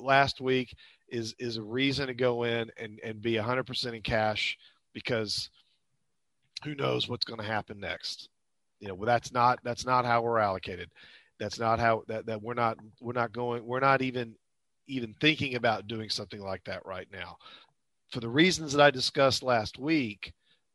last 0.00 0.40
week 0.40 0.74
is 1.08 1.34
is 1.38 1.56
a 1.56 1.62
reason 1.62 2.06
to 2.06 2.14
go 2.14 2.44
in 2.44 2.70
and 2.76 3.00
and 3.02 3.20
be 3.20 3.34
100% 3.34 3.94
in 3.94 4.02
cash 4.02 4.58
because 4.92 5.50
who 6.64 6.74
knows 6.74 7.08
what's 7.08 7.24
going 7.24 7.40
to 7.40 7.46
happen 7.46 7.80
next. 7.80 8.28
You 8.80 8.88
know, 8.88 9.04
that's 9.04 9.32
not 9.32 9.58
that's 9.64 9.86
not 9.86 10.04
how 10.04 10.22
we're 10.22 10.38
allocated. 10.38 10.90
That's 11.38 11.58
not 11.58 11.78
how 11.78 12.02
that 12.08 12.26
that 12.26 12.42
we're 12.42 12.54
not 12.54 12.78
we're 13.00 13.12
not 13.12 13.32
going 13.32 13.64
we're 13.64 13.80
not 13.80 14.02
even 14.02 14.34
even 14.86 15.14
thinking 15.20 15.54
about 15.54 15.86
doing 15.86 16.08
something 16.10 16.40
like 16.40 16.64
that 16.64 16.84
right 16.84 17.08
now. 17.12 17.36
For 18.10 18.20
the 18.20 18.28
reasons 18.28 18.72
that 18.72 18.82
I 18.82 18.90
discussed 18.90 19.42
last 19.42 19.78
week, 19.78 20.32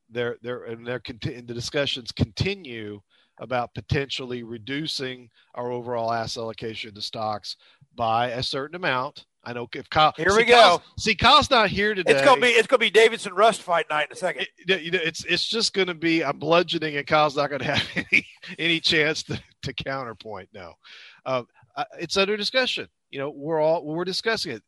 there 0.09 0.37
there 0.41 0.63
and 0.65 0.85
there 0.85 0.99
conti- 0.99 1.41
the 1.41 1.53
discussions 1.53 2.11
continue 2.11 3.01
about 3.39 3.73
potentially 3.73 4.43
reducing 4.43 5.29
our 5.55 5.71
overall 5.71 6.13
asset 6.13 6.41
allocation 6.41 6.93
to 6.93 7.01
stocks 7.01 7.57
by 7.95 8.29
a 8.29 8.43
certain 8.43 8.75
amount. 8.75 9.25
I 9.45 9.51
know 9.51 9.67
if 9.73 9.89
Kyle 9.89 10.13
here 10.15 10.35
we 10.35 10.45
go. 10.45 10.53
Kyle's, 10.53 10.81
see, 10.97 11.15
Kyle's 11.15 11.49
not 11.49 11.69
here 11.69 11.93
today. 11.93 12.13
It's 12.13 12.21
gonna 12.21 12.39
be 12.39 12.47
it's 12.47 12.67
gonna 12.67 12.79
be 12.79 12.89
Davidson 12.89 13.33
Rust 13.33 13.61
fight 13.61 13.87
night 13.89 14.07
in 14.09 14.13
a 14.13 14.15
second. 14.15 14.47
It, 14.59 14.95
it's 14.95 15.25
it's 15.25 15.45
just 15.45 15.73
gonna 15.73 15.93
be 15.93 16.23
I'm 16.23 16.39
bludgeoning, 16.39 16.95
and 16.95 17.05
Kyle's 17.05 17.35
not 17.35 17.49
gonna 17.49 17.63
have 17.75 18.05
any 18.11 18.25
any 18.57 18.79
chance 18.79 19.23
to, 19.23 19.41
to 19.63 19.73
counterpoint. 19.73 20.49
No, 20.53 20.73
uh, 21.25 21.43
it's 21.99 22.17
under 22.17 22.37
discussion. 22.37 22.87
You 23.09 23.19
know, 23.19 23.29
we're 23.29 23.61
all 23.61 23.85
we're 23.85 24.05
discussing 24.05 24.53
it. 24.53 24.63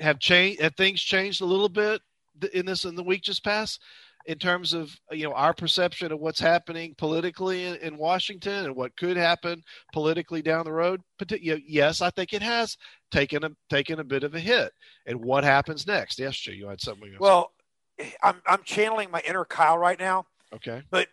Have 0.00 0.18
changed? 0.18 0.60
Have 0.60 0.74
things 0.76 1.00
changed 1.00 1.40
a 1.40 1.46
little 1.46 1.68
bit 1.68 2.00
in 2.52 2.66
this 2.66 2.84
in 2.84 2.96
the 2.96 3.04
week 3.04 3.22
just 3.22 3.44
past? 3.44 3.80
in 4.26 4.38
terms 4.38 4.72
of 4.72 4.94
you 5.10 5.24
know 5.24 5.34
our 5.34 5.52
perception 5.52 6.12
of 6.12 6.20
what's 6.20 6.40
happening 6.40 6.94
politically 6.96 7.64
in, 7.64 7.76
in 7.76 7.96
Washington 7.96 8.66
and 8.66 8.76
what 8.76 8.96
could 8.96 9.16
happen 9.16 9.62
politically 9.92 10.42
down 10.42 10.64
the 10.64 10.72
road? 10.72 11.00
Yes, 11.40 12.00
I 12.00 12.10
think 12.10 12.32
it 12.32 12.42
has 12.42 12.76
taken 13.10 13.44
a 13.44 13.50
taken 13.68 14.00
a 14.00 14.04
bit 14.04 14.24
of 14.24 14.34
a 14.34 14.40
hit. 14.40 14.72
And 15.06 15.22
what 15.24 15.44
happens 15.44 15.86
next? 15.86 16.18
Yes, 16.18 16.36
Joe, 16.36 16.52
you 16.52 16.68
had 16.68 16.80
something. 16.80 17.14
well, 17.18 17.52
I'm 18.22 18.40
I'm 18.46 18.62
channeling 18.64 19.10
my 19.10 19.22
inner 19.26 19.44
Kyle 19.44 19.78
right 19.78 19.98
now. 19.98 20.26
Okay, 20.54 20.82
but 20.90 21.08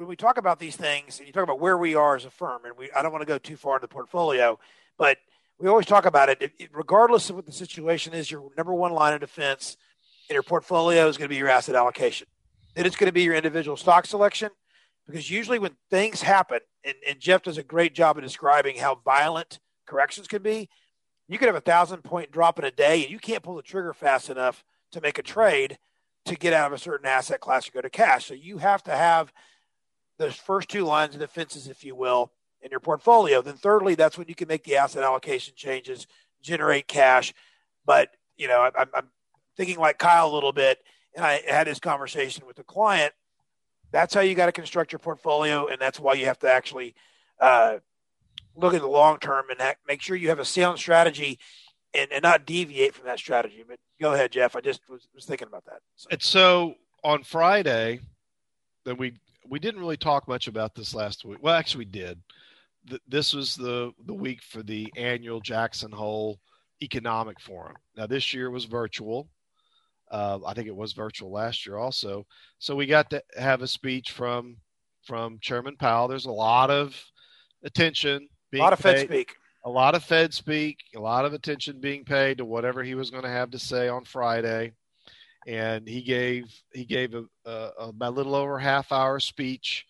when 0.00 0.08
we 0.08 0.16
talk 0.16 0.38
about 0.38 0.58
these 0.58 0.76
things 0.76 1.18
and 1.18 1.26
you 1.26 1.32
talk 1.32 1.42
about 1.42 1.60
where 1.60 1.76
we 1.76 1.94
are 1.94 2.16
as 2.16 2.24
a 2.24 2.30
firm, 2.30 2.64
and 2.64 2.74
we 2.74 2.90
I 2.92 3.02
don't 3.02 3.12
want 3.12 3.20
to 3.20 3.26
go 3.26 3.36
too 3.36 3.56
far 3.56 3.76
into 3.76 3.86
the 3.86 3.92
portfolio, 3.92 4.58
but 4.96 5.18
we 5.58 5.68
always 5.68 5.84
talk 5.84 6.06
about 6.06 6.30
it. 6.30 6.52
Regardless 6.72 7.28
of 7.28 7.36
what 7.36 7.44
the 7.44 7.52
situation 7.52 8.14
is, 8.14 8.30
your 8.30 8.50
number 8.56 8.72
one 8.72 8.92
line 8.92 9.12
of 9.12 9.20
defense 9.20 9.76
in 10.30 10.34
your 10.34 10.42
portfolio 10.42 11.06
is 11.06 11.18
going 11.18 11.26
to 11.26 11.28
be 11.28 11.36
your 11.36 11.50
asset 11.50 11.74
allocation. 11.74 12.26
Then 12.74 12.86
it's 12.86 12.96
going 12.96 13.08
to 13.08 13.12
be 13.12 13.24
your 13.24 13.34
individual 13.34 13.76
stock 13.76 14.06
selection. 14.06 14.50
because 15.06 15.30
usually 15.30 15.58
when 15.58 15.76
things 15.90 16.22
happen, 16.22 16.60
and, 16.82 16.94
and 17.06 17.20
Jeff 17.20 17.42
does 17.42 17.58
a 17.58 17.62
great 17.62 17.94
job 17.94 18.16
of 18.16 18.24
describing 18.24 18.78
how 18.78 19.02
violent 19.04 19.58
corrections 19.86 20.28
can 20.28 20.40
be, 20.40 20.70
you 21.28 21.36
could 21.36 21.48
have 21.48 21.56
a 21.56 21.60
thousand 21.60 22.04
point 22.04 22.32
drop 22.32 22.58
in 22.58 22.64
a 22.64 22.70
day 22.70 23.02
and 23.02 23.10
you 23.10 23.18
can't 23.18 23.42
pull 23.42 23.56
the 23.56 23.62
trigger 23.62 23.92
fast 23.92 24.30
enough 24.30 24.64
to 24.92 25.00
make 25.02 25.18
a 25.18 25.22
trade 25.22 25.78
to 26.24 26.36
get 26.36 26.54
out 26.54 26.68
of 26.68 26.72
a 26.72 26.78
certain 26.78 27.06
asset 27.06 27.40
class 27.40 27.68
or 27.68 27.72
go 27.72 27.82
to 27.82 27.90
cash. 27.90 28.24
So 28.26 28.34
you 28.34 28.58
have 28.58 28.82
to 28.84 28.96
have 28.96 29.30
those 30.20 30.36
first 30.36 30.68
two 30.68 30.84
lines 30.84 31.14
of 31.14 31.20
defenses, 31.20 31.66
if 31.66 31.82
you 31.82 31.96
will, 31.96 32.30
in 32.60 32.70
your 32.70 32.78
portfolio. 32.78 33.40
Then 33.40 33.56
thirdly, 33.56 33.94
that's 33.94 34.18
when 34.18 34.28
you 34.28 34.34
can 34.34 34.48
make 34.48 34.64
the 34.64 34.76
asset 34.76 35.02
allocation 35.02 35.54
changes, 35.56 36.06
generate 36.42 36.86
cash. 36.86 37.32
But 37.86 38.10
you 38.36 38.46
know, 38.46 38.60
I, 38.60 38.84
I'm 38.94 39.08
thinking 39.56 39.78
like 39.78 39.98
Kyle 39.98 40.30
a 40.30 40.34
little 40.34 40.52
bit, 40.52 40.78
and 41.16 41.24
I 41.24 41.40
had 41.48 41.66
this 41.66 41.80
conversation 41.80 42.46
with 42.46 42.58
a 42.58 42.62
client. 42.62 43.14
That's 43.92 44.12
how 44.12 44.20
you 44.20 44.34
got 44.34 44.46
to 44.46 44.52
construct 44.52 44.92
your 44.92 44.98
portfolio, 44.98 45.66
and 45.66 45.80
that's 45.80 45.98
why 45.98 46.12
you 46.12 46.26
have 46.26 46.38
to 46.40 46.52
actually 46.52 46.94
uh, 47.40 47.78
look 48.54 48.74
at 48.74 48.82
the 48.82 48.88
long 48.88 49.18
term 49.18 49.46
and 49.50 49.74
make 49.88 50.02
sure 50.02 50.16
you 50.16 50.28
have 50.28 50.38
a 50.38 50.44
sound 50.44 50.78
strategy 50.78 51.38
and, 51.94 52.12
and 52.12 52.22
not 52.22 52.44
deviate 52.44 52.94
from 52.94 53.06
that 53.06 53.18
strategy. 53.18 53.64
But 53.66 53.78
go 53.98 54.12
ahead, 54.12 54.32
Jeff. 54.32 54.54
I 54.54 54.60
just 54.60 54.82
was, 54.86 55.08
was 55.14 55.24
thinking 55.24 55.48
about 55.48 55.64
that. 55.64 55.80
So. 55.96 56.08
And 56.12 56.22
so 56.22 56.74
on 57.02 57.24
Friday, 57.24 58.00
that 58.84 58.98
we 58.98 59.14
we 59.50 59.58
didn't 59.58 59.80
really 59.80 59.96
talk 59.96 60.28
much 60.28 60.46
about 60.46 60.74
this 60.74 60.94
last 60.94 61.24
week. 61.24 61.38
Well, 61.42 61.54
actually, 61.54 61.84
we 61.84 61.90
did. 61.90 62.18
this 63.06 63.34
was 63.34 63.56
the 63.56 63.92
the 64.06 64.14
week 64.14 64.42
for 64.42 64.62
the 64.62 64.90
annual 64.96 65.40
Jackson 65.40 65.90
Hole 65.90 66.38
Economic 66.82 67.38
Forum. 67.40 67.76
Now, 67.96 68.06
this 68.06 68.32
year 68.32 68.50
was 68.50 68.64
virtual. 68.64 69.28
Uh, 70.10 70.38
I 70.46 70.54
think 70.54 70.66
it 70.66 70.74
was 70.74 70.92
virtual 70.92 71.30
last 71.30 71.66
year 71.66 71.76
also. 71.76 72.26
So 72.58 72.74
we 72.74 72.86
got 72.86 73.10
to 73.10 73.22
have 73.36 73.62
a 73.62 73.68
speech 73.68 74.12
from 74.12 74.56
from 75.04 75.38
Chairman 75.40 75.76
Powell. 75.76 76.08
There's 76.08 76.26
a 76.26 76.32
lot 76.32 76.70
of 76.70 76.96
attention 77.64 78.28
being 78.50 78.62
a 78.62 78.64
lot 78.64 78.72
of 78.72 78.80
paid, 78.80 78.96
Fed 78.96 79.06
speak. 79.06 79.36
A 79.64 79.70
lot 79.70 79.94
of 79.94 80.02
Fed 80.02 80.32
speak, 80.32 80.78
a 80.96 81.00
lot 81.00 81.24
of 81.24 81.34
attention 81.34 81.80
being 81.80 82.04
paid 82.04 82.38
to 82.38 82.44
whatever 82.44 82.82
he 82.82 82.94
was 82.94 83.10
going 83.10 83.24
to 83.24 83.28
have 83.28 83.50
to 83.50 83.58
say 83.58 83.88
on 83.88 84.04
Friday. 84.04 84.72
And 85.46 85.88
he 85.88 86.02
gave 86.02 86.52
he 86.72 86.84
gave 86.84 87.14
a, 87.14 87.24
a, 87.44 87.92
a 88.00 88.10
little 88.10 88.34
over 88.34 88.58
half 88.58 88.92
hour 88.92 89.18
speech 89.20 89.86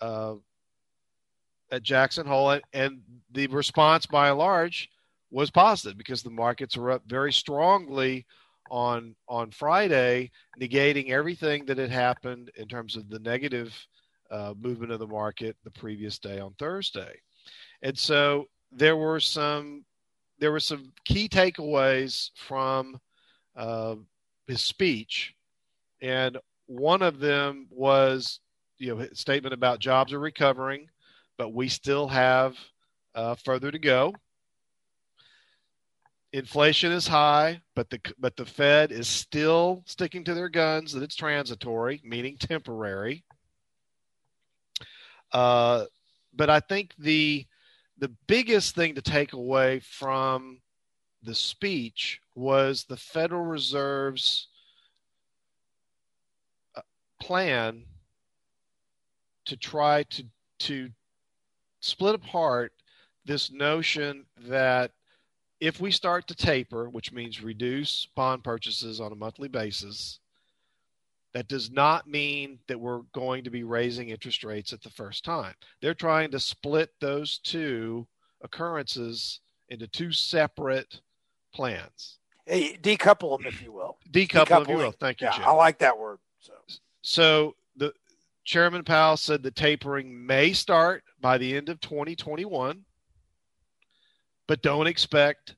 uh, 0.00 0.34
at 1.70 1.82
Jackson 1.82 2.26
Hole, 2.26 2.60
and 2.72 3.00
the 3.32 3.48
response 3.48 4.06
by 4.06 4.28
and 4.28 4.38
large 4.38 4.88
was 5.30 5.50
positive 5.50 5.98
because 5.98 6.22
the 6.22 6.30
markets 6.30 6.76
were 6.76 6.92
up 6.92 7.02
very 7.06 7.32
strongly 7.32 8.26
on 8.70 9.14
on 9.28 9.50
Friday, 9.50 10.30
negating 10.60 11.10
everything 11.10 11.66
that 11.66 11.78
had 11.78 11.90
happened 11.90 12.50
in 12.56 12.68
terms 12.68 12.96
of 12.96 13.08
the 13.08 13.18
negative 13.18 13.74
uh, 14.30 14.54
movement 14.58 14.92
of 14.92 14.98
the 14.98 15.06
market 15.06 15.56
the 15.64 15.70
previous 15.70 16.18
day 16.18 16.38
on 16.38 16.54
Thursday. 16.58 17.20
And 17.82 17.98
so 17.98 18.46
there 18.72 18.96
were 18.96 19.20
some 19.20 19.84
there 20.38 20.52
were 20.52 20.60
some 20.60 20.92
key 21.04 21.28
takeaways 21.28 22.30
from 22.34 23.00
uh, 23.56 23.96
his 24.46 24.60
speech, 24.60 25.34
and 26.00 26.38
one 26.66 27.02
of 27.02 27.18
them 27.18 27.66
was 27.70 28.40
you 28.78 28.88
know 28.88 28.96
his 28.98 29.18
statement 29.18 29.54
about 29.54 29.80
jobs 29.80 30.12
are 30.12 30.18
recovering, 30.18 30.88
but 31.38 31.52
we 31.52 31.68
still 31.68 32.08
have 32.08 32.56
uh, 33.14 33.34
further 33.34 33.70
to 33.70 33.78
go. 33.78 34.14
Inflation 36.32 36.92
is 36.92 37.06
high, 37.06 37.60
but 37.74 37.88
the 37.88 38.00
but 38.18 38.36
the 38.36 38.44
Fed 38.44 38.92
is 38.92 39.08
still 39.08 39.82
sticking 39.86 40.24
to 40.24 40.34
their 40.34 40.48
guns 40.48 40.92
that 40.92 41.02
it's 41.02 41.16
transitory, 41.16 42.00
meaning 42.04 42.36
temporary. 42.36 43.24
Uh, 45.32 45.86
but 46.34 46.50
I 46.50 46.60
think 46.60 46.92
the 46.98 47.46
the 47.98 48.12
biggest 48.26 48.74
thing 48.74 48.94
to 48.96 49.02
take 49.02 49.32
away 49.32 49.80
from 49.80 50.60
the 51.26 51.34
speech 51.34 52.20
was 52.34 52.84
the 52.84 52.96
Federal 52.96 53.44
Reserve's 53.44 54.46
uh, 56.76 56.80
plan 57.20 57.82
to 59.44 59.56
try 59.56 60.04
to 60.04 60.24
to 60.58 60.88
split 61.80 62.14
apart 62.14 62.72
this 63.26 63.50
notion 63.50 64.24
that 64.38 64.92
if 65.60 65.80
we 65.80 65.90
start 65.90 66.26
to 66.28 66.34
taper, 66.34 66.88
which 66.88 67.12
means 67.12 67.42
reduce 67.42 68.06
bond 68.14 68.44
purchases 68.44 69.00
on 69.00 69.12
a 69.12 69.16
monthly 69.16 69.48
basis, 69.48 70.20
that 71.34 71.48
does 71.48 71.70
not 71.70 72.08
mean 72.08 72.58
that 72.68 72.80
we're 72.80 73.02
going 73.12 73.44
to 73.44 73.50
be 73.50 73.64
raising 73.64 74.08
interest 74.08 74.44
rates 74.44 74.72
at 74.72 74.82
the 74.82 74.90
first 74.90 75.24
time. 75.24 75.54
They're 75.82 75.92
trying 75.92 76.30
to 76.30 76.40
split 76.40 76.90
those 77.00 77.38
two 77.38 78.06
occurrences 78.42 79.40
into 79.68 79.86
two 79.88 80.12
separate 80.12 81.00
plans. 81.56 82.18
Hey, 82.44 82.78
decouple 82.80 83.38
them, 83.38 83.46
if 83.46 83.62
you 83.62 83.72
will. 83.72 83.98
Decouple 84.10 84.48
them, 84.48 84.62
if 84.62 84.68
you 84.68 84.76
will. 84.76 84.92
Thank 84.92 85.20
you, 85.20 85.26
yeah, 85.26 85.36
Jim. 85.36 85.44
I 85.46 85.52
like 85.52 85.78
that 85.78 85.98
word. 85.98 86.18
So. 86.38 86.52
so 87.02 87.54
the 87.76 87.92
Chairman 88.44 88.84
Powell 88.84 89.16
said 89.16 89.42
the 89.42 89.50
tapering 89.50 90.26
may 90.26 90.52
start 90.52 91.02
by 91.20 91.38
the 91.38 91.56
end 91.56 91.68
of 91.68 91.80
2021, 91.80 92.84
but 94.46 94.62
don't 94.62 94.86
expect 94.86 95.56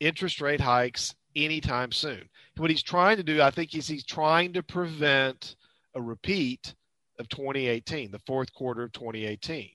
interest 0.00 0.40
rate 0.40 0.60
hikes 0.60 1.14
anytime 1.36 1.92
soon 1.92 2.28
what 2.58 2.70
he's 2.70 2.82
trying 2.82 3.16
to 3.16 3.22
do, 3.22 3.40
I 3.40 3.50
think, 3.50 3.74
is 3.74 3.86
he's 3.86 4.04
trying 4.04 4.52
to 4.54 4.62
prevent 4.62 5.56
a 5.94 6.02
repeat 6.02 6.74
of 7.18 7.28
2018, 7.28 8.10
the 8.10 8.18
fourth 8.20 8.52
quarter 8.52 8.82
of 8.82 8.92
2018, 8.92 9.70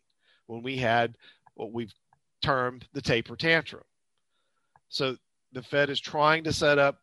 when 0.47 0.61
we 0.61 0.77
had 0.77 1.17
what 1.55 1.71
we've 1.71 1.93
termed 2.41 2.85
the 2.93 3.01
taper 3.01 3.35
tantrum. 3.35 3.83
So 4.89 5.17
the 5.53 5.61
Fed 5.61 5.89
is 5.89 5.99
trying 5.99 6.43
to 6.43 6.53
set 6.53 6.79
up 6.79 6.99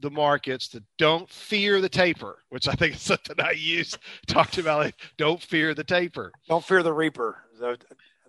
the 0.00 0.10
markets 0.10 0.68
to 0.68 0.82
don't 0.98 1.28
fear 1.28 1.80
the 1.80 1.88
taper, 1.88 2.38
which 2.48 2.68
I 2.68 2.72
think 2.72 2.94
is 2.94 3.02
something 3.02 3.36
I 3.38 3.52
use 3.52 3.96
talked 4.26 4.58
about. 4.58 4.86
It. 4.86 4.94
Don't 5.16 5.40
fear 5.40 5.74
the 5.74 5.84
taper. 5.84 6.32
Don't 6.48 6.64
fear 6.64 6.82
the 6.82 6.92
reaper. 6.92 7.38
I 7.62 7.64
know 7.64 7.76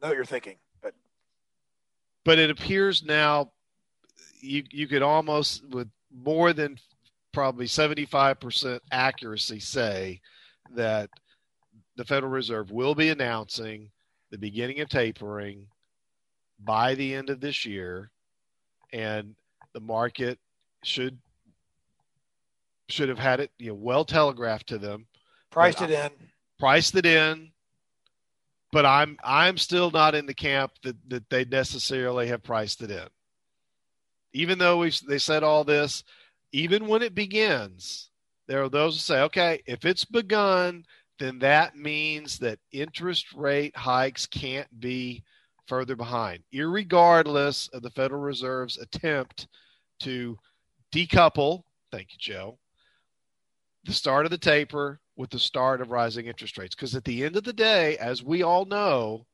what 0.02 0.16
you're 0.16 0.26
thinking, 0.26 0.58
but 0.82 0.94
but 2.24 2.40
it 2.40 2.50
appears 2.50 3.04
now 3.04 3.52
you 4.42 4.64
you 4.70 4.88
could 4.88 5.02
almost 5.02 5.66
with 5.70 5.90
more 6.14 6.54
than 6.54 6.78
probably 7.32 7.66
75% 7.66 8.80
accuracy 8.92 9.60
say 9.60 10.20
that 10.76 11.10
the 11.96 12.04
Federal 12.04 12.32
Reserve 12.32 12.72
will 12.72 12.94
be 12.94 13.10
announcing 13.10 13.90
the 14.32 14.38
beginning 14.38 14.82
of 14.82 14.90
tapering 14.90 15.68
by 16.60 16.96
the 16.96 17.16
end 17.16 17.30
of 17.30 17.40
this 17.40 17.66
year 17.66 18.12
and 18.92 19.36
the 19.74 19.80
market 19.80 20.40
should 20.84 21.18
should 22.90 23.10
have 23.10 23.20
had 23.20 23.40
it 23.40 23.52
you 23.58 23.70
know 23.70 23.76
well 23.76 24.06
telegraphed 24.06 24.68
to 24.68 24.78
them. 24.78 25.06
Priced 25.50 25.82
it 25.82 25.92
in. 25.92 26.10
Priced 26.60 26.96
it 26.96 27.06
in. 27.06 27.52
But 28.72 28.86
i'm 28.86 29.18
i'm 29.24 29.58
still 29.58 29.92
not 29.92 30.16
in 30.16 30.26
the 30.26 30.34
camp 30.34 30.72
that 30.84 30.96
that 31.10 31.30
they 31.30 31.46
necessarily 31.46 32.28
have 32.28 32.44
priced 32.44 32.82
it 32.82 32.92
in. 32.92 33.08
Even 34.34 34.58
though 34.58 34.78
we 34.78 34.92
they 35.08 35.18
said 35.18 35.44
all 35.44 35.64
this, 35.64 36.04
even 36.52 36.88
when 36.88 37.02
it 37.02 37.16
begins, 37.16 38.10
there 38.48 38.64
are 38.64 38.70
those 38.70 38.96
who 38.96 39.00
say, 39.00 39.22
okay, 39.22 39.62
if 39.66 39.86
it's 39.86 40.06
begun, 40.06 40.86
then 41.20 41.40
that 41.40 41.76
means 41.76 42.40
that 42.40 42.60
interest 42.72 43.34
rate 43.34 43.76
hikes 43.76 44.26
can't 44.26 44.68
be 44.80 45.24
further 45.72 45.96
behind, 45.96 46.44
regardless 46.54 47.70
of 47.70 47.82
the 47.82 47.90
Federal 47.92 48.20
Reserve's 48.20 48.78
attempt 48.78 49.48
to 50.02 50.38
decouple. 50.94 51.64
Thank 51.94 52.10
you, 52.12 52.18
Joe. 52.20 52.60
The 53.86 53.94
start 53.94 54.26
of 54.26 54.32
the 54.32 54.38
taper 54.38 55.00
with 55.16 55.30
the 55.30 55.40
start 55.40 55.80
of 55.80 55.90
rising 55.90 56.26
interest 56.26 56.58
rates. 56.58 56.76
Because 56.76 56.94
at 56.94 57.06
the 57.06 57.24
end 57.24 57.38
of 57.38 57.46
the 57.46 57.54
day, 57.54 57.96
as 58.00 58.22
we 58.22 58.44
all 58.44 58.66
know, 58.66 59.26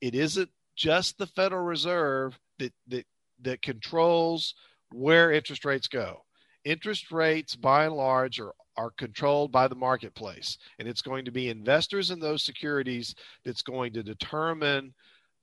it 0.00 0.14
isn't 0.14 0.48
just 0.74 1.18
the 1.18 1.26
Federal 1.26 1.66
Reserve 1.66 2.38
that, 2.60 2.72
that 2.88 3.04
that 3.42 3.60
controls 3.60 4.54
where 4.90 5.32
interest 5.32 5.66
rates 5.66 5.86
go. 5.86 6.24
Interest 6.64 7.12
rates, 7.12 7.56
by 7.56 7.84
and 7.84 7.94
large, 7.94 8.40
are, 8.40 8.54
are 8.78 8.92
controlled 8.96 9.52
by 9.52 9.68
the 9.68 9.74
marketplace. 9.74 10.56
And 10.78 10.88
it's 10.88 11.02
going 11.02 11.26
to 11.26 11.30
be 11.30 11.50
investors 11.50 12.10
in 12.10 12.20
those 12.20 12.42
securities 12.42 13.14
that's 13.44 13.60
going 13.60 13.92
to 13.92 14.02
determine 14.02 14.94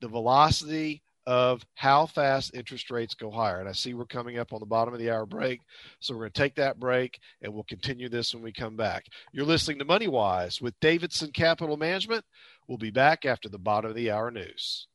the 0.02 0.08
velocity 0.08 1.00
of 1.26 1.64
how 1.74 2.04
fast 2.04 2.54
interest 2.54 2.90
rates 2.90 3.14
go 3.14 3.30
higher. 3.30 3.60
And 3.60 3.68
I 3.68 3.72
see 3.72 3.94
we're 3.94 4.04
coming 4.04 4.38
up 4.38 4.52
on 4.52 4.60
the 4.60 4.66
bottom 4.66 4.92
of 4.92 4.98
the 4.98 5.10
hour 5.10 5.24
break. 5.24 5.60
So 6.00 6.12
we're 6.12 6.22
going 6.22 6.32
to 6.32 6.42
take 6.42 6.56
that 6.56 6.80
break 6.80 7.20
and 7.40 7.54
we'll 7.54 7.62
continue 7.62 8.08
this 8.08 8.34
when 8.34 8.42
we 8.42 8.52
come 8.52 8.76
back. 8.76 9.06
You're 9.32 9.46
listening 9.46 9.78
to 9.78 9.84
Money 9.84 10.08
Wise 10.08 10.60
with 10.60 10.78
Davidson 10.80 11.30
Capital 11.30 11.76
Management. 11.76 12.24
We'll 12.66 12.78
be 12.78 12.90
back 12.90 13.24
after 13.24 13.48
the 13.48 13.58
bottom 13.58 13.90
of 13.90 13.96
the 13.96 14.10
hour 14.10 14.30
news. 14.30 14.88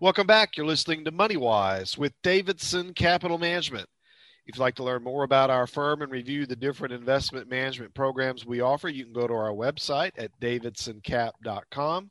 Welcome 0.00 0.26
back. 0.26 0.56
You're 0.56 0.66
listening 0.66 1.04
to 1.04 1.12
MoneyWise 1.12 1.96
with 1.96 2.12
Davidson 2.22 2.92
Capital 2.94 3.38
Management. 3.38 3.88
If 4.46 4.56
you'd 4.56 4.60
like 4.60 4.74
to 4.76 4.84
learn 4.84 5.04
more 5.04 5.22
about 5.22 5.50
our 5.50 5.68
firm 5.68 6.02
and 6.02 6.10
review 6.10 6.46
the 6.46 6.56
different 6.56 6.92
investment 6.92 7.48
management 7.48 7.94
programs 7.94 8.44
we 8.44 8.60
offer, 8.60 8.88
you 8.88 9.04
can 9.04 9.12
go 9.12 9.28
to 9.28 9.32
our 9.32 9.52
website 9.52 10.10
at 10.18 10.32
davidsoncap.com. 10.40 12.10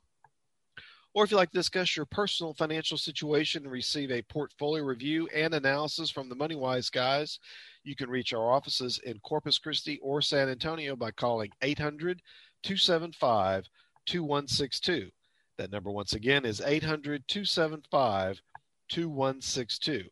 Or 1.14 1.24
if 1.24 1.30
you'd 1.30 1.36
like 1.36 1.50
to 1.50 1.58
discuss 1.58 1.94
your 1.94 2.06
personal 2.06 2.54
financial 2.54 2.96
situation 2.96 3.64
and 3.64 3.72
receive 3.72 4.10
a 4.10 4.22
portfolio 4.22 4.82
review 4.82 5.28
and 5.34 5.52
analysis 5.52 6.10
from 6.10 6.30
the 6.30 6.36
MoneyWise 6.36 6.90
guys, 6.90 7.38
you 7.84 7.94
can 7.94 8.08
reach 8.08 8.32
our 8.32 8.50
offices 8.50 8.98
in 9.04 9.20
Corpus 9.20 9.58
Christi 9.58 10.00
or 10.02 10.22
San 10.22 10.48
Antonio 10.48 10.96
by 10.96 11.10
calling 11.10 11.50
800 11.60 12.22
275 12.62 13.68
2162. 14.06 15.10
That 15.58 15.70
number, 15.70 15.90
once 15.90 16.14
again, 16.14 16.46
is 16.46 16.62
800 16.62 17.28
275 17.28 18.40
2162. 18.88 20.08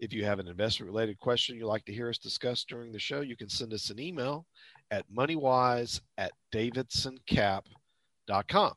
If 0.00 0.12
you 0.12 0.26
have 0.26 0.40
an 0.40 0.48
investment 0.48 0.92
related 0.92 1.18
question 1.20 1.56
you'd 1.56 1.64
like 1.66 1.86
to 1.86 1.94
hear 1.94 2.10
us 2.10 2.18
discuss 2.18 2.64
during 2.64 2.92
the 2.92 2.98
show, 2.98 3.22
you 3.22 3.36
can 3.36 3.48
send 3.48 3.72
us 3.72 3.88
an 3.88 3.98
email 3.98 4.44
at 4.90 5.10
moneywise 5.10 6.02
at 6.18 6.32
davidsoncap.com. 6.52 8.74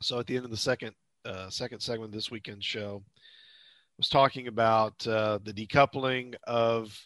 So 0.00 0.18
at 0.18 0.26
the 0.26 0.36
end 0.36 0.44
of 0.44 0.50
the 0.50 0.56
second 0.56 0.92
uh, 1.24 1.48
second 1.48 1.80
segment 1.80 2.10
of 2.10 2.12
this 2.12 2.30
weekend 2.30 2.62
show, 2.62 3.02
I 3.06 3.96
was 3.96 4.08
talking 4.08 4.48
about 4.48 5.06
uh, 5.06 5.38
the 5.42 5.52
decoupling 5.52 6.34
of 6.44 6.98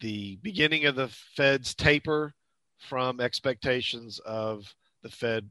the 0.00 0.36
beginning 0.42 0.86
of 0.86 0.96
the 0.96 1.08
Fed's 1.08 1.74
taper 1.74 2.32
from 2.78 3.20
expectations 3.20 4.18
of 4.20 4.74
the 5.02 5.10
Fed 5.10 5.48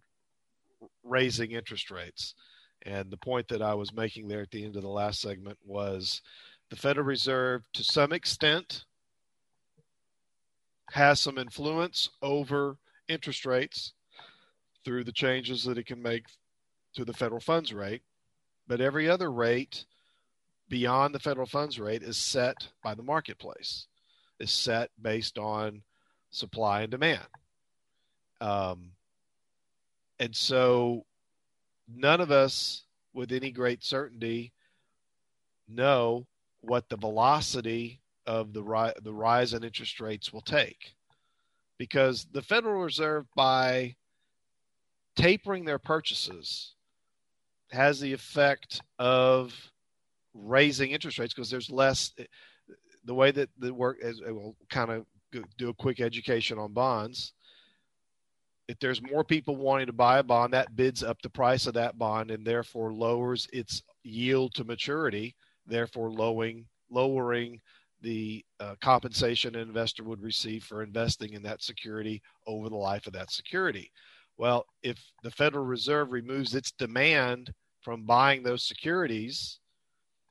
raising 1.03 1.51
interest 1.51 1.91
rates. 1.91 2.33
And 2.83 3.09
the 3.09 3.17
point 3.17 3.47
that 3.49 3.61
I 3.61 3.73
was 3.73 3.93
making 3.93 4.27
there 4.27 4.41
at 4.41 4.51
the 4.51 4.63
end 4.63 4.75
of 4.75 4.83
the 4.83 4.87
last 4.87 5.21
segment 5.21 5.57
was 5.63 6.21
the 6.69 6.75
Federal 6.75 7.05
Reserve, 7.05 7.63
to 7.73 7.83
some 7.83 8.13
extent, 8.13 8.85
has 10.91 11.19
some 11.19 11.37
influence 11.37 12.09
over 12.21 12.77
interest 13.07 13.45
rates 13.45 13.93
through 14.83 15.03
the 15.03 15.11
changes 15.11 15.63
that 15.63 15.77
it 15.77 15.87
can 15.87 16.01
make 16.01 16.25
to 16.95 17.05
the 17.05 17.13
federal 17.13 17.41
funds 17.41 17.73
rate. 17.73 18.01
But 18.67 18.81
every 18.81 19.09
other 19.09 19.31
rate 19.31 19.85
beyond 20.69 21.13
the 21.13 21.19
federal 21.19 21.45
funds 21.45 21.79
rate 21.79 22.01
is 22.01 22.17
set 22.17 22.67
by 22.83 22.95
the 22.95 23.03
marketplace, 23.03 23.87
is 24.39 24.51
set 24.51 24.89
based 25.01 25.37
on 25.37 25.83
supply 26.31 26.81
and 26.81 26.91
demand. 26.91 27.27
Um, 28.41 28.91
and 30.19 30.35
so 30.35 31.05
none 31.87 32.21
of 32.21 32.31
us 32.31 32.83
with 33.13 33.31
any 33.31 33.51
great 33.51 33.83
certainty 33.83 34.51
know 35.67 36.25
what 36.61 36.89
the 36.89 36.97
velocity 36.97 38.01
of 38.25 38.53
the, 38.53 38.63
ri- 38.63 38.93
the 39.03 39.13
rise 39.13 39.53
in 39.53 39.63
interest 39.63 39.99
rates 39.99 40.33
will 40.33 40.41
take 40.41 40.95
because 41.77 42.27
the 42.31 42.41
Federal 42.41 42.81
Reserve, 42.81 43.25
by 43.35 43.95
tapering 45.15 45.65
their 45.65 45.79
purchases, 45.79 46.74
has 47.75 47.99
the 47.99 48.13
effect 48.13 48.81
of 48.97 49.53
raising 50.33 50.91
interest 50.91 51.19
rates 51.19 51.33
because 51.33 51.49
there's 51.49 51.69
less. 51.69 52.11
The 53.05 53.13
way 53.13 53.29
that 53.29 53.49
the 53.59 53.71
work 53.71 53.97
is, 54.01 54.19
will 54.21 54.55
kind 54.69 54.89
of 54.89 55.05
do 55.57 55.69
a 55.69 55.73
quick 55.75 56.01
education 56.01 56.57
on 56.57 56.73
bonds 56.73 57.33
if 58.67 58.79
there's 58.79 59.01
more 59.01 59.23
people 59.23 59.55
wanting 59.55 59.87
to 59.87 59.93
buy 59.93 60.19
a 60.19 60.23
bond, 60.23 60.53
that 60.53 60.75
bids 60.75 61.03
up 61.03 61.21
the 61.21 61.29
price 61.29 61.67
of 61.67 61.73
that 61.75 61.97
bond 61.97 62.31
and 62.31 62.45
therefore 62.45 62.93
lowers 62.93 63.47
its 63.53 63.83
yield 64.03 64.53
to 64.55 64.63
maturity, 64.63 65.35
therefore 65.65 66.11
lowering 66.11 66.65
lowering 66.91 67.59
the 68.01 68.45
uh, 68.59 68.75
compensation 68.81 69.55
an 69.55 69.61
investor 69.61 70.03
would 70.03 70.21
receive 70.21 70.63
for 70.63 70.83
investing 70.83 71.33
in 71.33 71.41
that 71.41 71.63
security 71.63 72.21
over 72.45 72.69
the 72.69 72.75
life 72.75 73.07
of 73.07 73.13
that 73.13 73.31
security. 73.31 73.91
Well, 74.37 74.65
if 74.83 74.99
the 75.23 75.31
Federal 75.31 75.65
Reserve 75.65 76.11
removes 76.11 76.53
its 76.53 76.71
demand 76.71 77.51
from 77.85 78.01
buying 78.01 78.41
those 78.41 78.63
securities 78.63 79.59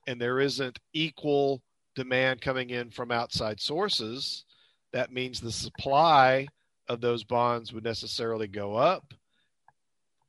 and 0.07 0.19
there 0.19 0.41
isn't 0.41 0.77
equal 0.91 1.61
demand 1.95 2.41
coming 2.41 2.69
in 2.69 2.91
from 2.91 3.11
outside 3.11 3.61
sources, 3.61 4.43
that 4.91 5.09
means 5.09 5.39
the 5.39 5.53
supply 5.53 6.47
of 6.89 6.99
those 6.99 7.23
bonds 7.23 7.71
would 7.71 7.85
necessarily 7.85 8.47
go 8.47 8.75
up. 8.75 9.13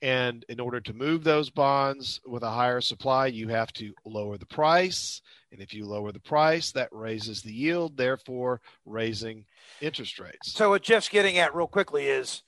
And 0.02 0.44
in 0.48 0.60
order 0.60 0.80
to 0.82 0.94
move 0.94 1.24
those 1.24 1.50
bonds 1.50 2.20
with 2.24 2.44
a 2.44 2.50
higher 2.50 2.80
supply, 2.80 3.26
you 3.26 3.48
have 3.48 3.72
to 3.72 3.92
lower 4.04 4.38
the 4.38 4.46
price. 4.46 5.20
And 5.50 5.60
if 5.60 5.74
you 5.74 5.84
lower 5.84 6.12
the 6.12 6.20
price, 6.20 6.70
that 6.72 6.90
raises 6.92 7.42
the 7.42 7.52
yield, 7.52 7.96
therefore 7.96 8.60
raising 8.84 9.46
interest 9.80 10.20
rates. 10.20 10.52
So, 10.52 10.70
what 10.70 10.82
Jeff's 10.82 11.08
getting 11.08 11.38
at 11.38 11.56
real 11.56 11.66
quickly 11.66 12.06
is 12.06 12.42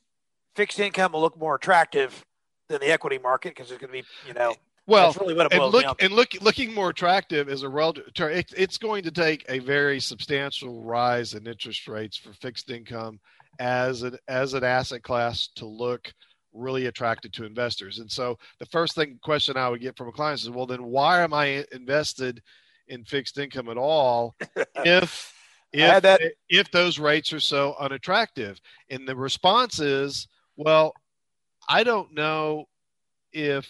fixed 0.54 0.78
income 0.78 1.12
will 1.12 1.22
look 1.22 1.36
more 1.36 1.56
attractive 1.56 2.24
than 2.68 2.80
the 2.80 2.92
equity 2.92 3.18
market 3.18 3.50
because 3.54 3.70
it's 3.70 3.80
going 3.80 3.92
to 3.92 4.02
be, 4.02 4.08
you 4.26 4.34
know, 4.34 4.54
well, 4.88 5.12
really 5.20 5.35
and 5.53 5.61
look 5.70 5.85
and 6.01 6.12
look 6.12 6.35
looking 6.40 6.74
more 6.74 6.88
attractive 6.88 7.48
is 7.48 7.62
a 7.62 7.68
relative. 7.68 8.05
It, 8.16 8.53
it's 8.57 8.79
going 8.79 9.03
to 9.05 9.11
take 9.11 9.44
a 9.48 9.59
very 9.61 10.01
substantial 10.01 10.83
rise 10.83 11.35
in 11.35 11.46
interest 11.46 11.87
rates 11.87 12.16
for 12.16 12.33
fixed 12.33 12.70
income 12.70 13.20
as 13.61 14.03
an 14.03 14.16
as 14.29 14.55
an 14.55 14.64
asset 14.64 15.03
class 15.03 15.48
to 15.57 15.66
look 15.66 16.12
really 16.55 16.87
attractive 16.87 17.31
to 17.33 17.44
investors. 17.44 17.98
And 17.98 18.11
so 18.11 18.38
the 18.59 18.66
first 18.66 18.94
thing 18.94 19.18
question 19.22 19.57
I 19.57 19.68
would 19.68 19.81
get 19.83 19.96
from 19.96 20.09
a 20.09 20.12
client 20.12 20.40
is, 20.40 20.51
well, 20.51 20.66
then 20.66 20.85
why 20.85 21.22
am 21.22 21.35
I 21.35 21.64
invested 21.72 22.42
in 22.88 23.05
fixed 23.05 23.38
income 23.38 23.68
at 23.68 23.77
all 23.77 24.35
if 24.85 25.35
if 25.72 25.81
that- 26.01 26.20
if 26.48 26.70
those 26.70 26.98
rates 26.98 27.33
are 27.35 27.40
so 27.40 27.77
unattractive? 27.79 28.59
And 28.88 29.07
the 29.07 29.14
response 29.14 29.81
is, 29.81 30.27
well, 30.57 30.94
I 31.68 31.85
don't 31.85 32.14
know 32.14 32.64
if 33.35 33.68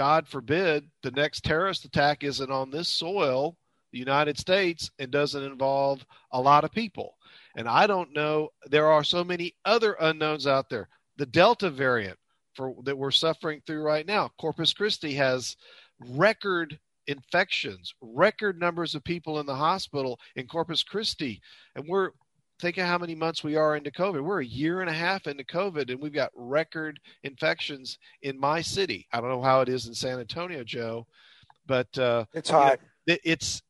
God 0.00 0.26
forbid 0.26 0.88
the 1.02 1.10
next 1.10 1.44
terrorist 1.44 1.84
attack 1.84 2.24
isn't 2.24 2.50
on 2.50 2.70
this 2.70 2.88
soil, 2.88 3.58
the 3.92 3.98
United 3.98 4.38
States, 4.38 4.90
and 4.98 5.10
doesn't 5.10 5.44
involve 5.44 6.06
a 6.32 6.40
lot 6.40 6.64
of 6.64 6.72
people. 6.72 7.18
And 7.54 7.68
I 7.68 7.86
don't 7.86 8.14
know, 8.14 8.48
there 8.64 8.86
are 8.86 9.04
so 9.04 9.22
many 9.22 9.56
other 9.66 9.98
unknowns 10.00 10.46
out 10.46 10.70
there. 10.70 10.88
The 11.18 11.26
Delta 11.26 11.68
variant 11.68 12.18
for 12.54 12.74
that 12.84 12.96
we're 12.96 13.10
suffering 13.10 13.60
through 13.66 13.82
right 13.82 14.06
now. 14.06 14.30
Corpus 14.40 14.72
Christi 14.72 15.12
has 15.16 15.54
record 15.98 16.78
infections, 17.06 17.92
record 18.00 18.58
numbers 18.58 18.94
of 18.94 19.04
people 19.04 19.38
in 19.38 19.44
the 19.44 19.54
hospital 19.54 20.18
in 20.34 20.46
Corpus 20.46 20.82
Christi. 20.82 21.42
And 21.76 21.86
we're 21.86 22.12
thinking 22.60 22.84
how 22.84 22.98
many 22.98 23.14
months 23.14 23.42
we 23.42 23.56
are 23.56 23.76
into 23.76 23.90
COVID. 23.90 24.22
We're 24.22 24.40
a 24.40 24.46
year 24.46 24.80
and 24.80 24.90
a 24.90 24.94
half 24.94 25.26
into 25.26 25.44
COVID 25.44 25.90
and 25.90 26.00
we've 26.00 26.12
got 26.12 26.30
record 26.34 27.00
infections 27.22 27.98
in 28.22 28.38
my 28.38 28.60
city. 28.60 29.06
I 29.12 29.20
don't 29.20 29.30
know 29.30 29.42
how 29.42 29.60
it 29.60 29.68
is 29.68 29.86
in 29.86 29.94
San 29.94 30.20
Antonio, 30.20 30.62
Joe, 30.64 31.06
but 31.66 31.96
uh, 31.98 32.24
it's 32.34 32.50
hot. 32.50 32.78
You 33.06 33.14
know, 33.14 33.18
it's 33.24 33.62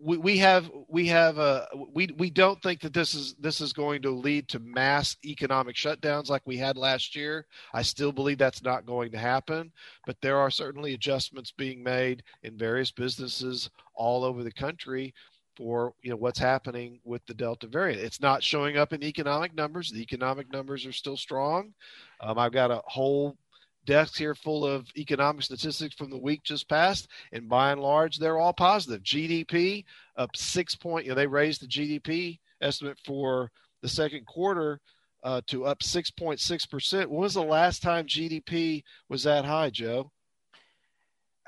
we, 0.00 0.16
we 0.16 0.38
have 0.38 0.70
we 0.88 1.06
have 1.08 1.38
a 1.38 1.66
we 1.92 2.08
we 2.18 2.30
don't 2.30 2.62
think 2.62 2.80
that 2.80 2.92
this 2.92 3.14
is 3.14 3.34
this 3.40 3.60
is 3.60 3.72
going 3.72 4.02
to 4.02 4.10
lead 4.10 4.48
to 4.48 4.60
mass 4.60 5.16
economic 5.24 5.74
shutdowns 5.74 6.28
like 6.28 6.42
we 6.46 6.56
had 6.56 6.76
last 6.76 7.16
year. 7.16 7.46
I 7.74 7.82
still 7.82 8.12
believe 8.12 8.38
that's 8.38 8.62
not 8.62 8.86
going 8.86 9.10
to 9.12 9.18
happen, 9.18 9.72
but 10.06 10.16
there 10.22 10.38
are 10.38 10.50
certainly 10.50 10.94
adjustments 10.94 11.52
being 11.56 11.82
made 11.82 12.22
in 12.44 12.56
various 12.56 12.92
businesses 12.92 13.70
all 13.94 14.24
over 14.24 14.44
the 14.44 14.52
country 14.52 15.14
for 15.58 15.92
you 16.02 16.10
know 16.10 16.16
what's 16.16 16.38
happening 16.38 17.00
with 17.04 17.26
the 17.26 17.34
Delta 17.34 17.66
variant. 17.66 18.00
It's 18.00 18.20
not 18.20 18.42
showing 18.44 18.78
up 18.78 18.92
in 18.92 19.02
economic 19.02 19.54
numbers. 19.54 19.90
The 19.90 20.00
economic 20.00 20.50
numbers 20.52 20.86
are 20.86 20.92
still 20.92 21.16
strong. 21.16 21.74
Um, 22.20 22.38
I've 22.38 22.52
got 22.52 22.70
a 22.70 22.80
whole 22.86 23.36
desk 23.84 24.16
here 24.16 24.34
full 24.36 24.64
of 24.64 24.86
economic 24.96 25.42
statistics 25.42 25.96
from 25.96 26.10
the 26.10 26.18
week 26.18 26.44
just 26.44 26.68
passed, 26.68 27.08
and 27.32 27.48
by 27.48 27.72
and 27.72 27.80
large, 27.80 28.18
they're 28.18 28.38
all 28.38 28.52
positive. 28.52 29.02
GDP 29.02 29.84
up 30.16 30.30
six 30.36 30.76
point. 30.76 31.04
You 31.04 31.10
know, 31.10 31.16
they 31.16 31.26
raised 31.26 31.60
the 31.60 31.66
GDP 31.66 32.38
estimate 32.60 32.98
for 33.04 33.50
the 33.82 33.88
second 33.88 34.26
quarter 34.26 34.80
uh, 35.24 35.40
to 35.48 35.64
up 35.66 35.82
six 35.82 36.08
point 36.10 36.38
six 36.38 36.66
percent. 36.66 37.10
When 37.10 37.20
was 37.20 37.34
the 37.34 37.42
last 37.42 37.82
time 37.82 38.06
GDP 38.06 38.84
was 39.08 39.24
that 39.24 39.44
high, 39.44 39.70
Joe? 39.70 40.12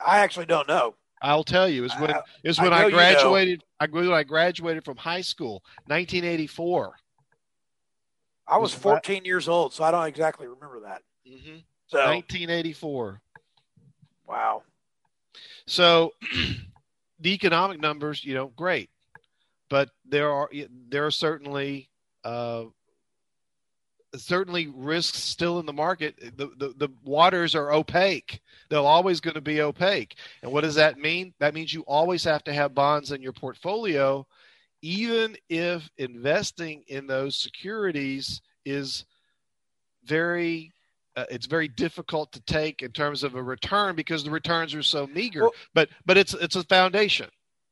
I 0.04 0.18
actually 0.18 0.46
don't 0.46 0.68
know. 0.68 0.96
I'll 1.22 1.44
tell 1.44 1.68
you. 1.68 1.84
Is 1.84 1.92
when 1.98 2.14
is 2.44 2.58
when 2.58 2.72
I, 2.72 2.84
I 2.84 2.90
graduated. 2.90 3.62
You 3.80 3.86
know. 3.88 4.02
I 4.02 4.06
when 4.06 4.12
I 4.12 4.22
graduated 4.22 4.84
from 4.84 4.96
high 4.96 5.20
school, 5.20 5.62
1984. 5.86 6.94
I 8.46 8.56
was 8.58 8.74
14 8.74 9.24
years 9.24 9.48
old, 9.48 9.72
so 9.72 9.84
I 9.84 9.92
don't 9.92 10.06
exactly 10.06 10.48
remember 10.48 10.80
that. 10.80 11.02
Mm-hmm. 11.26 11.58
So 11.86 11.98
1984. 11.98 13.20
Wow. 14.26 14.62
So 15.66 16.12
the 17.20 17.32
economic 17.32 17.80
numbers, 17.80 18.24
you 18.24 18.34
know, 18.34 18.48
great, 18.56 18.90
but 19.68 19.90
there 20.04 20.30
are 20.30 20.50
there 20.88 21.06
are 21.06 21.10
certainly 21.10 21.88
uh, 22.24 22.64
certainly 24.16 24.68
risks 24.74 25.18
still 25.18 25.60
in 25.60 25.66
the 25.66 25.72
market. 25.72 26.16
The, 26.36 26.50
the, 26.56 26.74
the 26.76 26.88
waters 27.04 27.54
are 27.54 27.72
opaque. 27.72 28.40
They're 28.68 28.80
always 28.80 29.20
going 29.20 29.34
to 29.34 29.40
be 29.40 29.60
opaque. 29.60 30.16
And 30.42 30.52
what 30.52 30.62
does 30.62 30.74
that 30.76 30.98
mean? 30.98 31.34
That 31.38 31.54
means 31.54 31.72
you 31.72 31.82
always 31.82 32.24
have 32.24 32.44
to 32.44 32.52
have 32.52 32.74
bonds 32.74 33.12
in 33.12 33.22
your 33.22 33.32
portfolio, 33.32 34.26
even 34.82 35.36
if 35.48 35.88
investing 35.98 36.84
in 36.88 37.06
those 37.06 37.36
securities 37.36 38.40
is 38.64 39.04
very 40.04 40.72
uh, 41.16 41.24
it's 41.28 41.46
very 41.46 41.68
difficult 41.68 42.32
to 42.32 42.40
take 42.42 42.82
in 42.82 42.92
terms 42.92 43.24
of 43.24 43.34
a 43.34 43.42
return 43.42 43.96
because 43.96 44.22
the 44.24 44.30
returns 44.30 44.74
are 44.74 44.82
so 44.82 45.06
meager. 45.08 45.42
Well, 45.42 45.52
but 45.74 45.88
but 46.06 46.16
it's 46.16 46.34
it's 46.34 46.56
a 46.56 46.64
foundation. 46.64 47.28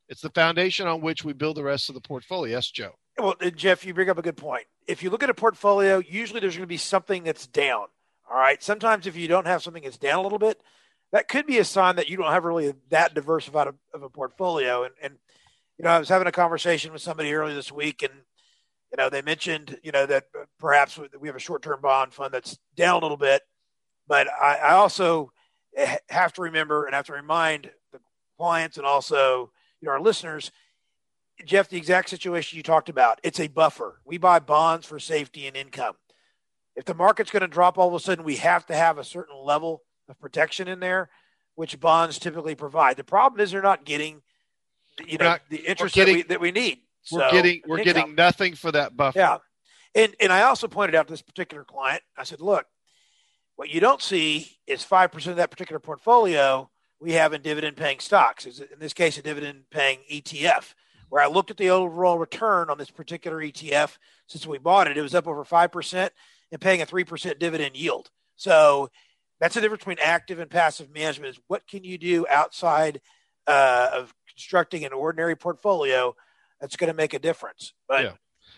It's 0.08 0.20
the 0.20 0.30
foundation 0.30 0.86
on 0.86 1.00
which 1.00 1.24
we 1.24 1.32
build 1.32 1.56
the 1.56 1.62
rest 1.62 1.88
of 1.88 1.94
the 1.94 2.00
portfolio. 2.00 2.52
Yes, 2.56 2.70
Joe. 2.70 2.94
Well, 3.18 3.34
uh, 3.40 3.50
Jeff, 3.50 3.84
you 3.84 3.94
bring 3.94 4.10
up 4.10 4.18
a 4.18 4.22
good 4.22 4.36
point. 4.36 4.66
If 4.86 5.02
you 5.02 5.10
look 5.10 5.22
at 5.22 5.30
a 5.30 5.34
portfolio, 5.34 5.98
usually 5.98 6.40
there's 6.40 6.54
going 6.54 6.62
to 6.62 6.66
be 6.66 6.76
something 6.76 7.24
that's 7.24 7.46
down. 7.46 7.86
All 8.30 8.36
right. 8.36 8.62
Sometimes 8.62 9.06
if 9.06 9.16
you 9.16 9.28
don't 9.28 9.46
have 9.46 9.62
something 9.62 9.82
that's 9.82 9.98
down 9.98 10.18
a 10.18 10.22
little 10.22 10.38
bit, 10.38 10.60
that 11.12 11.28
could 11.28 11.46
be 11.46 11.58
a 11.58 11.64
sign 11.64 11.96
that 11.96 12.08
you 12.08 12.16
don't 12.16 12.30
have 12.30 12.44
really 12.44 12.74
that 12.90 13.14
diversified 13.14 13.66
of, 13.66 13.74
of 13.94 14.02
a 14.02 14.10
portfolio. 14.10 14.84
And, 14.84 14.94
and, 15.02 15.14
you 15.78 15.84
know, 15.84 15.90
I 15.90 15.98
was 15.98 16.08
having 16.08 16.28
a 16.28 16.32
conversation 16.32 16.92
with 16.92 17.02
somebody 17.02 17.32
earlier 17.32 17.54
this 17.54 17.72
week, 17.72 18.02
and 18.02 18.12
you 18.92 18.96
know, 18.96 19.10
they 19.10 19.22
mentioned, 19.22 19.78
you 19.82 19.92
know, 19.92 20.06
that 20.06 20.24
perhaps 20.58 20.98
we 21.20 21.28
have 21.28 21.36
a 21.36 21.40
short-term 21.40 21.80
bond 21.80 22.14
fund 22.14 22.32
that's 22.32 22.58
down 22.74 22.96
a 22.96 23.04
little 23.04 23.16
bit, 23.16 23.42
but 24.06 24.28
I, 24.28 24.56
I 24.56 24.72
also 24.72 25.32
eh, 25.76 25.98
have 26.08 26.32
to 26.34 26.42
remember 26.42 26.86
and 26.86 26.94
have 26.94 27.06
to 27.06 27.12
remind 27.12 27.70
the 27.92 28.00
clients 28.38 28.78
and 28.78 28.86
also, 28.86 29.50
you 29.80 29.86
know, 29.86 29.92
our 29.92 30.00
listeners, 30.00 30.50
Jeff, 31.44 31.68
the 31.68 31.76
exact 31.76 32.08
situation 32.08 32.56
you 32.56 32.62
talked 32.62 32.88
about. 32.88 33.20
It's 33.22 33.40
a 33.40 33.48
buffer. 33.48 34.00
We 34.04 34.18
buy 34.18 34.38
bonds 34.38 34.86
for 34.86 34.98
safety 34.98 35.46
and 35.46 35.56
income. 35.56 35.94
If 36.74 36.84
the 36.84 36.94
market's 36.94 37.30
going 37.30 37.42
to 37.42 37.48
drop 37.48 37.78
all 37.78 37.88
of 37.88 37.94
a 37.94 38.00
sudden, 38.00 38.24
we 38.24 38.36
have 38.36 38.66
to 38.66 38.74
have 38.74 38.98
a 38.98 39.04
certain 39.04 39.36
level 39.36 39.82
of 40.08 40.18
protection 40.20 40.68
in 40.68 40.80
there, 40.80 41.10
which 41.54 41.78
bonds 41.80 42.18
typically 42.18 42.54
provide. 42.54 42.96
The 42.96 43.04
problem 43.04 43.40
is 43.40 43.50
they're 43.50 43.62
not 43.62 43.84
getting, 43.84 44.22
you 45.06 45.18
know, 45.18 45.24
not, 45.24 45.40
the 45.48 45.58
interest 45.58 45.94
getting, 45.94 46.18
that, 46.18 46.28
we, 46.28 46.34
that 46.34 46.40
we 46.40 46.50
need. 46.52 46.78
We're 47.10 47.28
so, 47.28 47.30
getting 47.30 47.62
we're 47.66 47.78
income. 47.78 47.94
getting 47.94 48.14
nothing 48.14 48.54
for 48.54 48.70
that 48.72 48.96
buffer. 48.96 49.18
Yeah, 49.18 49.38
and 49.94 50.14
and 50.20 50.32
I 50.32 50.42
also 50.42 50.68
pointed 50.68 50.94
out 50.94 51.06
to 51.06 51.12
this 51.12 51.22
particular 51.22 51.64
client. 51.64 52.02
I 52.16 52.24
said, 52.24 52.40
look, 52.40 52.66
what 53.56 53.70
you 53.70 53.80
don't 53.80 54.02
see 54.02 54.58
is 54.66 54.84
five 54.84 55.10
percent 55.10 55.32
of 55.32 55.36
that 55.38 55.50
particular 55.50 55.80
portfolio 55.80 56.70
we 57.00 57.12
have 57.12 57.32
in 57.32 57.42
dividend 57.42 57.76
paying 57.76 58.00
stocks. 58.00 58.46
In 58.46 58.78
this 58.78 58.92
case, 58.92 59.18
a 59.18 59.22
dividend 59.22 59.64
paying 59.70 60.00
ETF. 60.10 60.74
Where 61.08 61.22
I 61.22 61.26
looked 61.26 61.50
at 61.50 61.56
the 61.56 61.70
overall 61.70 62.18
return 62.18 62.70
on 62.70 62.78
this 62.78 62.90
particular 62.90 63.38
ETF 63.38 63.96
since 64.26 64.46
we 64.46 64.58
bought 64.58 64.88
it, 64.88 64.98
it 64.98 65.02
was 65.02 65.14
up 65.14 65.26
over 65.26 65.44
five 65.44 65.72
percent 65.72 66.12
and 66.52 66.60
paying 66.60 66.82
a 66.82 66.86
three 66.86 67.04
percent 67.04 67.38
dividend 67.38 67.76
yield. 67.76 68.10
So 68.36 68.90
that's 69.40 69.54
the 69.54 69.60
difference 69.60 69.80
between 69.80 69.98
active 70.02 70.38
and 70.38 70.50
passive 70.50 70.92
management. 70.92 71.36
Is 71.36 71.40
what 71.46 71.66
can 71.66 71.84
you 71.84 71.98
do 71.98 72.26
outside 72.28 73.00
uh, 73.46 73.90
of 73.94 74.14
constructing 74.28 74.84
an 74.84 74.92
ordinary 74.92 75.34
portfolio 75.34 76.14
that's 76.60 76.76
going 76.76 76.88
to 76.88 76.94
make 76.94 77.14
a 77.14 77.18
difference. 77.18 77.72
But 77.88 78.04
yeah. 78.04 78.12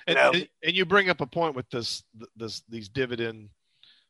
And, 0.07 0.17
you 0.17 0.23
know, 0.23 0.31
and, 0.33 0.49
and, 0.65 0.77
you 0.77 0.85
bring 0.85 1.11
up 1.11 1.21
a 1.21 1.27
point 1.27 1.55
with 1.55 1.69
this, 1.71 2.03
this 2.37 2.63
these 2.69 2.89
dividend 2.89 3.51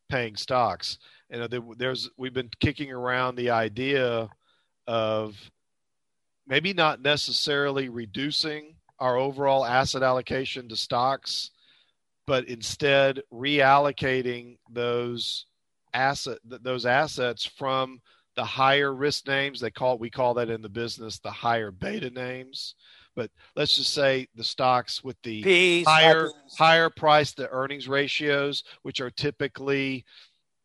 paying 0.09 0.37
stocks. 0.37 0.99
You 1.31 1.39
know, 1.39 1.75
there's 1.77 2.11
we've 2.17 2.33
been 2.33 2.51
kicking 2.61 2.93
around 2.93 3.37
the 3.37 3.51
idea 3.51 4.29
of 4.87 5.37
maybe 6.51 6.75
not 6.75 7.01
necessarily 7.01 7.89
reducing 7.89 8.75
our 8.99 9.17
overall 9.17 9.65
asset 9.65 10.03
allocation 10.03 10.69
to 10.69 10.77
stocks, 10.77 11.53
but 12.27 12.47
instead 12.49 13.23
reallocating 13.33 14.59
those 14.71 15.47
asset 15.95 16.39
those 16.45 16.85
assets 16.85 17.47
from 17.47 18.03
the 18.37 18.45
higher 18.45 18.93
risk 18.93 19.27
names. 19.27 19.61
They 19.61 19.71
call 19.71 19.97
we 19.97 20.11
call 20.11 20.35
that 20.35 20.51
in 20.51 20.61
the 20.61 20.69
business 20.69 21.19
the 21.19 21.31
higher 21.31 21.71
beta 21.71 22.11
names 22.11 22.75
but 23.17 23.31
let's 23.57 23.77
just 23.77 23.93
say 23.93 24.29
the 24.35 24.45
stocks 24.45 25.03
with 25.03 25.17
the 25.23 25.43
Peace, 25.43 25.87
higher 25.87 26.27
happens. 26.27 26.57
higher 26.57 26.91
price 26.91 27.33
to 27.35 27.49
earnings 27.51 27.89
ratios, 27.89 28.65
which 28.83 29.01
are 29.01 29.11
typically 29.11 30.05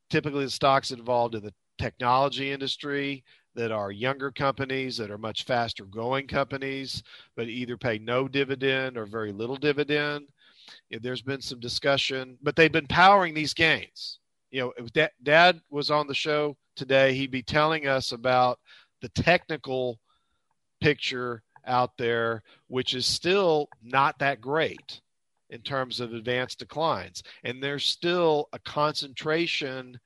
typically 0.09 0.45
the 0.45 0.51
stocks 0.51 0.91
involved 0.91 1.35
in 1.35 1.43
the 1.43 1.53
technology 1.77 2.51
industry 2.51 3.23
that 3.55 3.71
are 3.71 3.91
younger 3.91 4.31
companies 4.31 4.97
that 4.97 5.11
are 5.11 5.17
much 5.17 5.43
faster 5.43 5.85
growing 5.85 6.27
companies, 6.27 7.01
but 7.35 7.47
either 7.47 7.77
pay 7.77 7.97
no 7.97 8.27
dividend 8.27 8.97
or 8.97 9.05
very 9.05 9.31
little 9.31 9.55
dividend. 9.55 10.27
There's 10.89 11.21
been 11.21 11.41
some 11.41 11.59
discussion, 11.59 12.37
but 12.41 12.55
they've 12.55 12.71
been 12.71 12.87
powering 12.87 13.33
these 13.33 13.53
gains. 13.53 14.19
You 14.51 14.73
know, 14.83 15.07
Dad 15.23 15.59
was 15.69 15.89
on 15.91 16.07
the 16.07 16.13
show 16.13 16.57
today, 16.75 17.13
he'd 17.13 17.31
be 17.31 17.43
telling 17.43 17.87
us 17.87 18.11
about 18.11 18.59
the 19.01 19.09
technical 19.09 19.99
picture 20.81 21.43
out 21.65 21.91
there, 21.97 22.43
which 22.67 22.93
is 22.93 23.05
still 23.05 23.67
not 23.81 24.19
that 24.19 24.41
great 24.41 25.01
in 25.49 25.61
terms 25.61 25.99
of 25.99 26.13
advanced 26.13 26.59
declines. 26.59 27.23
And 27.43 27.61
there's 27.61 27.85
still 27.85 28.49
a 28.53 28.59
concentration 28.59 29.99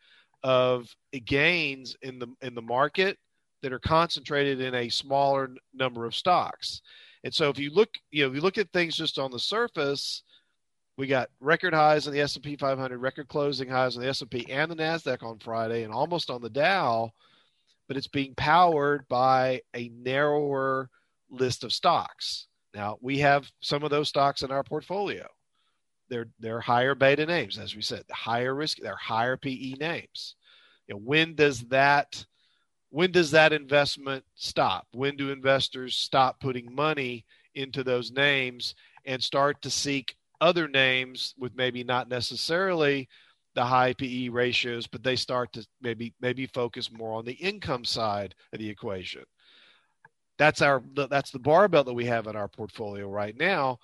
of 0.43 0.93
gains 1.25 1.95
in 2.01 2.19
the 2.19 2.27
in 2.41 2.55
the 2.55 2.62
market 2.62 3.17
that 3.62 3.74
are 3.74 3.80
concentrated 3.80 4.62
in 4.62 4.76
a 4.76 4.89
smaller 4.89 5.52
number 5.74 6.06
of 6.06 6.15
stocks. 6.15 6.82
And 7.24 7.34
so 7.34 7.50
if 7.50 7.60
you 7.60 7.72
look, 7.72 7.89
you 8.12 8.24
know, 8.24 8.30
if 8.30 8.36
you 8.36 8.41
look 8.41 8.58
at 8.58 8.72
things 8.72 8.95
just 8.95 9.19
on 9.19 9.32
the 9.32 9.39
surface, 9.39 10.24
we 10.98 11.08
got 11.08 11.30
record 11.39 11.74
highs 11.74 12.08
in 12.08 12.13
the 12.13 12.22
S&P 12.22 12.56
500, 12.56 12.98
record 12.98 13.28
closing 13.28 13.69
highs 13.69 13.95
on 13.95 14.04
the 14.04 14.10
S&P 14.10 14.50
and 14.50 14.69
the 14.69 14.76
Nasdaq 14.76 15.24
on 15.24 15.39
Friday 15.39 15.84
and 15.84 15.93
almost 15.93 16.30
on 16.30 16.41
the 16.41 16.50
Dow, 16.50 17.12
but 17.88 17.98
it's 17.98 18.08
being 18.08 18.36
powered 18.36 19.08
by 19.08 19.62
a 19.74 19.89
narrower 19.89 20.89
list 21.30 21.63
of 21.63 21.74
stocks. 21.74 22.48
Now 22.74 22.98
we 23.02 23.19
have 23.19 23.50
some 23.62 23.84
of 23.84 23.91
those 23.91 24.10
stocks 24.10 24.41
in 24.41 24.52
our 24.52 24.63
portfolio. 24.63 25.28
They're 26.10 26.28
they're 26.39 26.60
higher 26.60 26.95
beta 26.95 27.26
names, 27.26 27.58
as 27.60 27.76
we 27.76 27.82
said, 27.82 28.04
higher 28.12 28.54
risk, 28.56 28.78
they're 28.82 28.95
higher 28.95 29.38
PE 29.38 29.74
names. 29.80 30.36
You 30.88 30.95
know, 30.95 31.02
when 31.02 31.36
does 31.36 31.62
that 31.69 32.26
when 32.89 33.12
does 33.12 33.32
that 33.32 33.54
investment 33.54 34.23
stop? 34.36 34.88
When 34.93 35.15
do 35.15 35.32
investors 35.32 35.97
stop 35.97 36.39
putting 36.39 36.73
money 36.73 37.25
into 37.56 37.84
those 37.84 38.12
names 38.12 38.75
and 39.06 39.21
start 39.21 39.62
to 39.62 39.69
seek 39.69 40.15
other 40.41 40.67
names 40.67 41.36
with 41.38 41.56
maybe 41.56 41.84
not 41.84 42.10
necessarily 42.10 43.08
the 43.56 43.65
high 43.65 43.93
PE 43.93 44.30
ratios, 44.30 44.88
but 44.88 45.04
they 45.04 45.15
start 45.15 45.52
to 45.54 45.67
maybe 45.82 46.13
maybe 46.21 46.47
focus 46.47 46.91
more 46.91 47.13
on 47.17 47.25
the 47.25 47.34
income 47.34 47.84
side 47.84 48.36
of 48.54 48.60
the 48.60 48.69
equation 48.69 49.23
that's 50.39 50.62
our 50.62 50.82
that's 51.10 51.30
the 51.30 51.38
barbell 51.38 51.84
that 51.84 51.93
we 51.93 52.06
have 52.06 52.25
in 52.25 52.36
our 52.36 52.47
portfolio 52.47 53.08
right 53.08 53.38
now 53.38 53.78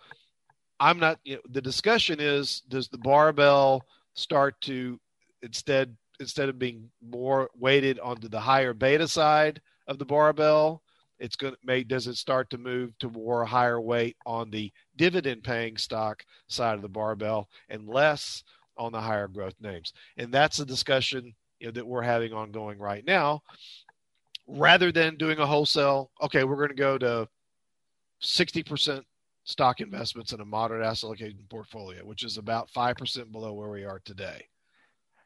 i'm 0.79 0.97
not 0.97 1.19
you 1.23 1.35
know, 1.35 1.41
the 1.51 1.61
discussion 1.61 2.19
is 2.19 2.61
does 2.69 2.87
the 2.87 2.97
barbell 2.97 3.83
start 4.15 4.59
to 4.61 4.99
instead 5.43 5.95
instead 6.19 6.49
of 6.49 6.59
being 6.59 6.89
more 7.01 7.49
weighted 7.57 7.99
onto 7.99 8.27
the 8.27 8.39
higher 8.39 8.73
beta 8.73 9.07
side 9.07 9.61
of 9.87 9.99
the 9.99 10.05
barbell 10.05 10.81
it's 11.17 11.35
going 11.37 11.53
to 11.53 11.59
make 11.63 11.87
does 11.87 12.07
it 12.07 12.15
start 12.15 12.49
to 12.49 12.57
move 12.57 12.97
to 12.99 13.09
more 13.09 13.45
higher 13.45 13.79
weight 13.79 14.17
on 14.25 14.49
the 14.49 14.71
dividend 14.97 15.43
paying 15.43 15.77
stock 15.77 16.25
side 16.47 16.75
of 16.75 16.81
the 16.81 16.89
barbell 16.89 17.47
and 17.69 17.87
less 17.87 18.43
on 18.77 18.91
the 18.91 18.99
higher 18.99 19.27
growth 19.27 19.55
names 19.61 19.93
and 20.17 20.33
that's 20.33 20.59
a 20.59 20.65
discussion 20.65 21.33
you 21.59 21.67
know, 21.67 21.71
that 21.71 21.87
we're 21.87 22.01
having 22.01 22.33
ongoing 22.33 22.77
right 22.79 23.05
now 23.05 23.41
rather 24.47 24.91
than 24.91 25.17
doing 25.17 25.39
a 25.39 25.45
wholesale, 25.45 26.11
okay, 26.21 26.43
we're 26.43 26.55
going 26.55 26.69
to 26.69 26.75
go 26.75 26.97
to 26.97 27.27
60% 28.21 29.01
stock 29.43 29.81
investments 29.81 30.33
in 30.33 30.41
a 30.41 30.45
moderate 30.45 30.85
asset 30.85 31.07
allocation 31.07 31.39
portfolio, 31.49 32.03
which 32.05 32.23
is 32.23 32.37
about 32.37 32.69
5% 32.71 33.31
below 33.31 33.53
where 33.53 33.69
we 33.69 33.83
are 33.83 34.01
today. 34.05 34.45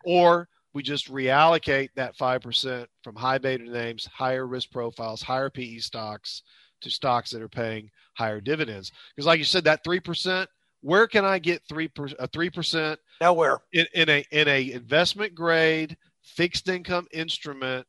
Or 0.05 0.47
we 0.73 0.83
just 0.83 1.11
reallocate 1.11 1.89
that 1.95 2.17
5% 2.17 2.85
from 3.03 3.15
high 3.15 3.37
beta 3.37 3.63
names, 3.63 4.05
higher 4.05 4.45
risk 4.45 4.71
profiles, 4.71 5.21
higher 5.21 5.49
PE 5.49 5.79
stocks 5.79 6.43
to 6.81 6.89
stocks 6.89 7.31
that 7.31 7.41
are 7.41 7.49
paying 7.49 7.89
higher 8.13 8.39
dividends. 8.39 8.91
Because, 9.15 9.25
like 9.25 9.39
you 9.39 9.45
said, 9.45 9.63
that 9.63 9.83
3%, 9.83 10.45
where 10.81 11.07
can 11.07 11.25
I 11.25 11.39
get 11.39 11.61
3 11.67 11.85
a 12.19 12.27
3% 12.27 12.97
nowhere 13.21 13.59
in, 13.73 13.85
in 13.93 14.09
a 14.09 14.25
in 14.31 14.47
a 14.47 14.71
investment 14.71 15.35
grade 15.35 15.97
fixed 16.23 16.69
income 16.69 17.07
instrument 17.11 17.85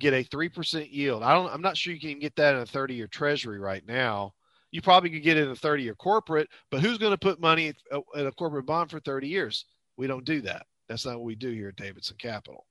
get 0.00 0.14
a 0.14 0.24
3% 0.24 0.92
yield. 0.92 1.22
I 1.22 1.32
don't 1.34 1.52
I'm 1.52 1.62
not 1.62 1.76
sure 1.76 1.92
you 1.92 2.00
can 2.00 2.18
get 2.18 2.36
that 2.36 2.54
in 2.54 2.62
a 2.62 2.66
30 2.66 2.94
year 2.94 3.06
treasury 3.06 3.58
right 3.58 3.86
now. 3.86 4.32
You 4.70 4.82
probably 4.82 5.10
could 5.10 5.22
get 5.22 5.36
it 5.36 5.44
in 5.44 5.50
a 5.50 5.56
30 5.56 5.82
year 5.82 5.94
corporate, 5.94 6.48
but 6.70 6.80
who's 6.80 6.98
going 6.98 7.12
to 7.12 7.18
put 7.18 7.40
money 7.40 7.74
uh, 7.92 8.00
in 8.14 8.26
a 8.26 8.32
corporate 8.32 8.66
bond 8.66 8.90
for 8.90 9.00
30 9.00 9.28
years? 9.28 9.64
We 9.96 10.06
don't 10.06 10.24
do 10.24 10.40
that. 10.42 10.66
That's 10.88 11.06
not 11.06 11.16
what 11.16 11.24
we 11.24 11.34
do 11.34 11.50
here 11.50 11.68
at 11.68 11.76
Davidson 11.76 12.16
Capital. 12.18 12.66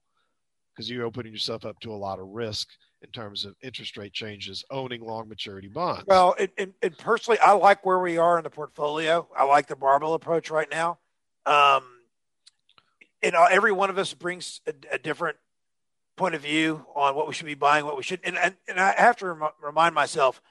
Because 0.73 0.89
you're 0.89 1.06
opening 1.06 1.32
yourself 1.32 1.65
up 1.65 1.80
to 1.82 1.91
a 1.91 1.95
lot 1.95 2.19
of 2.19 2.28
risk 2.28 2.67
in 3.01 3.10
terms 3.10 3.45
of 3.45 3.56
interest 3.62 3.95
rate 3.97 4.13
changes 4.13 4.63
owning 4.69 5.06
long 5.06 5.30
maturity 5.30 5.69
bonds. 5.69 6.04
Well, 6.06 6.36
and, 6.58 6.73
and, 6.82 6.97
personally, 6.97 7.39
I 7.39 7.54
like 7.54 7.86
where 7.86 7.99
we 7.99 8.17
are 8.17 8.38
in 8.38 8.43
the 8.43 8.49
portfolio. 8.49 9.28
I 9.38 9.45
like 9.45 9.67
the 9.67 9.78
barbell 9.78 10.15
approach 10.15 10.49
right 10.49 10.69
now. 10.69 10.99
Um, 11.45 11.84
know, 13.36 13.45
every 13.45 13.71
one 13.71 13.89
of 13.89 13.97
us 13.97 14.13
brings 14.13 14.62
a, 14.65 14.73
a, 14.95 14.97
different 14.97 15.38
point 16.15 16.36
of 16.36 16.41
view 16.41 16.86
on 16.95 17.15
what 17.15 17.28
we 17.28 17.34
should 17.34 17.45
be 17.45 17.54
buying, 17.54 17.86
what 17.86 17.97
we 17.97 18.04
should, 18.04 18.21
and 18.23 18.38
and, 18.38 18.56
and 18.67 18.80
I 18.80 18.93
have 18.97 19.17
to 19.17 19.34
rem- 19.34 19.51
remind 19.62 19.93
myself, 19.93 20.41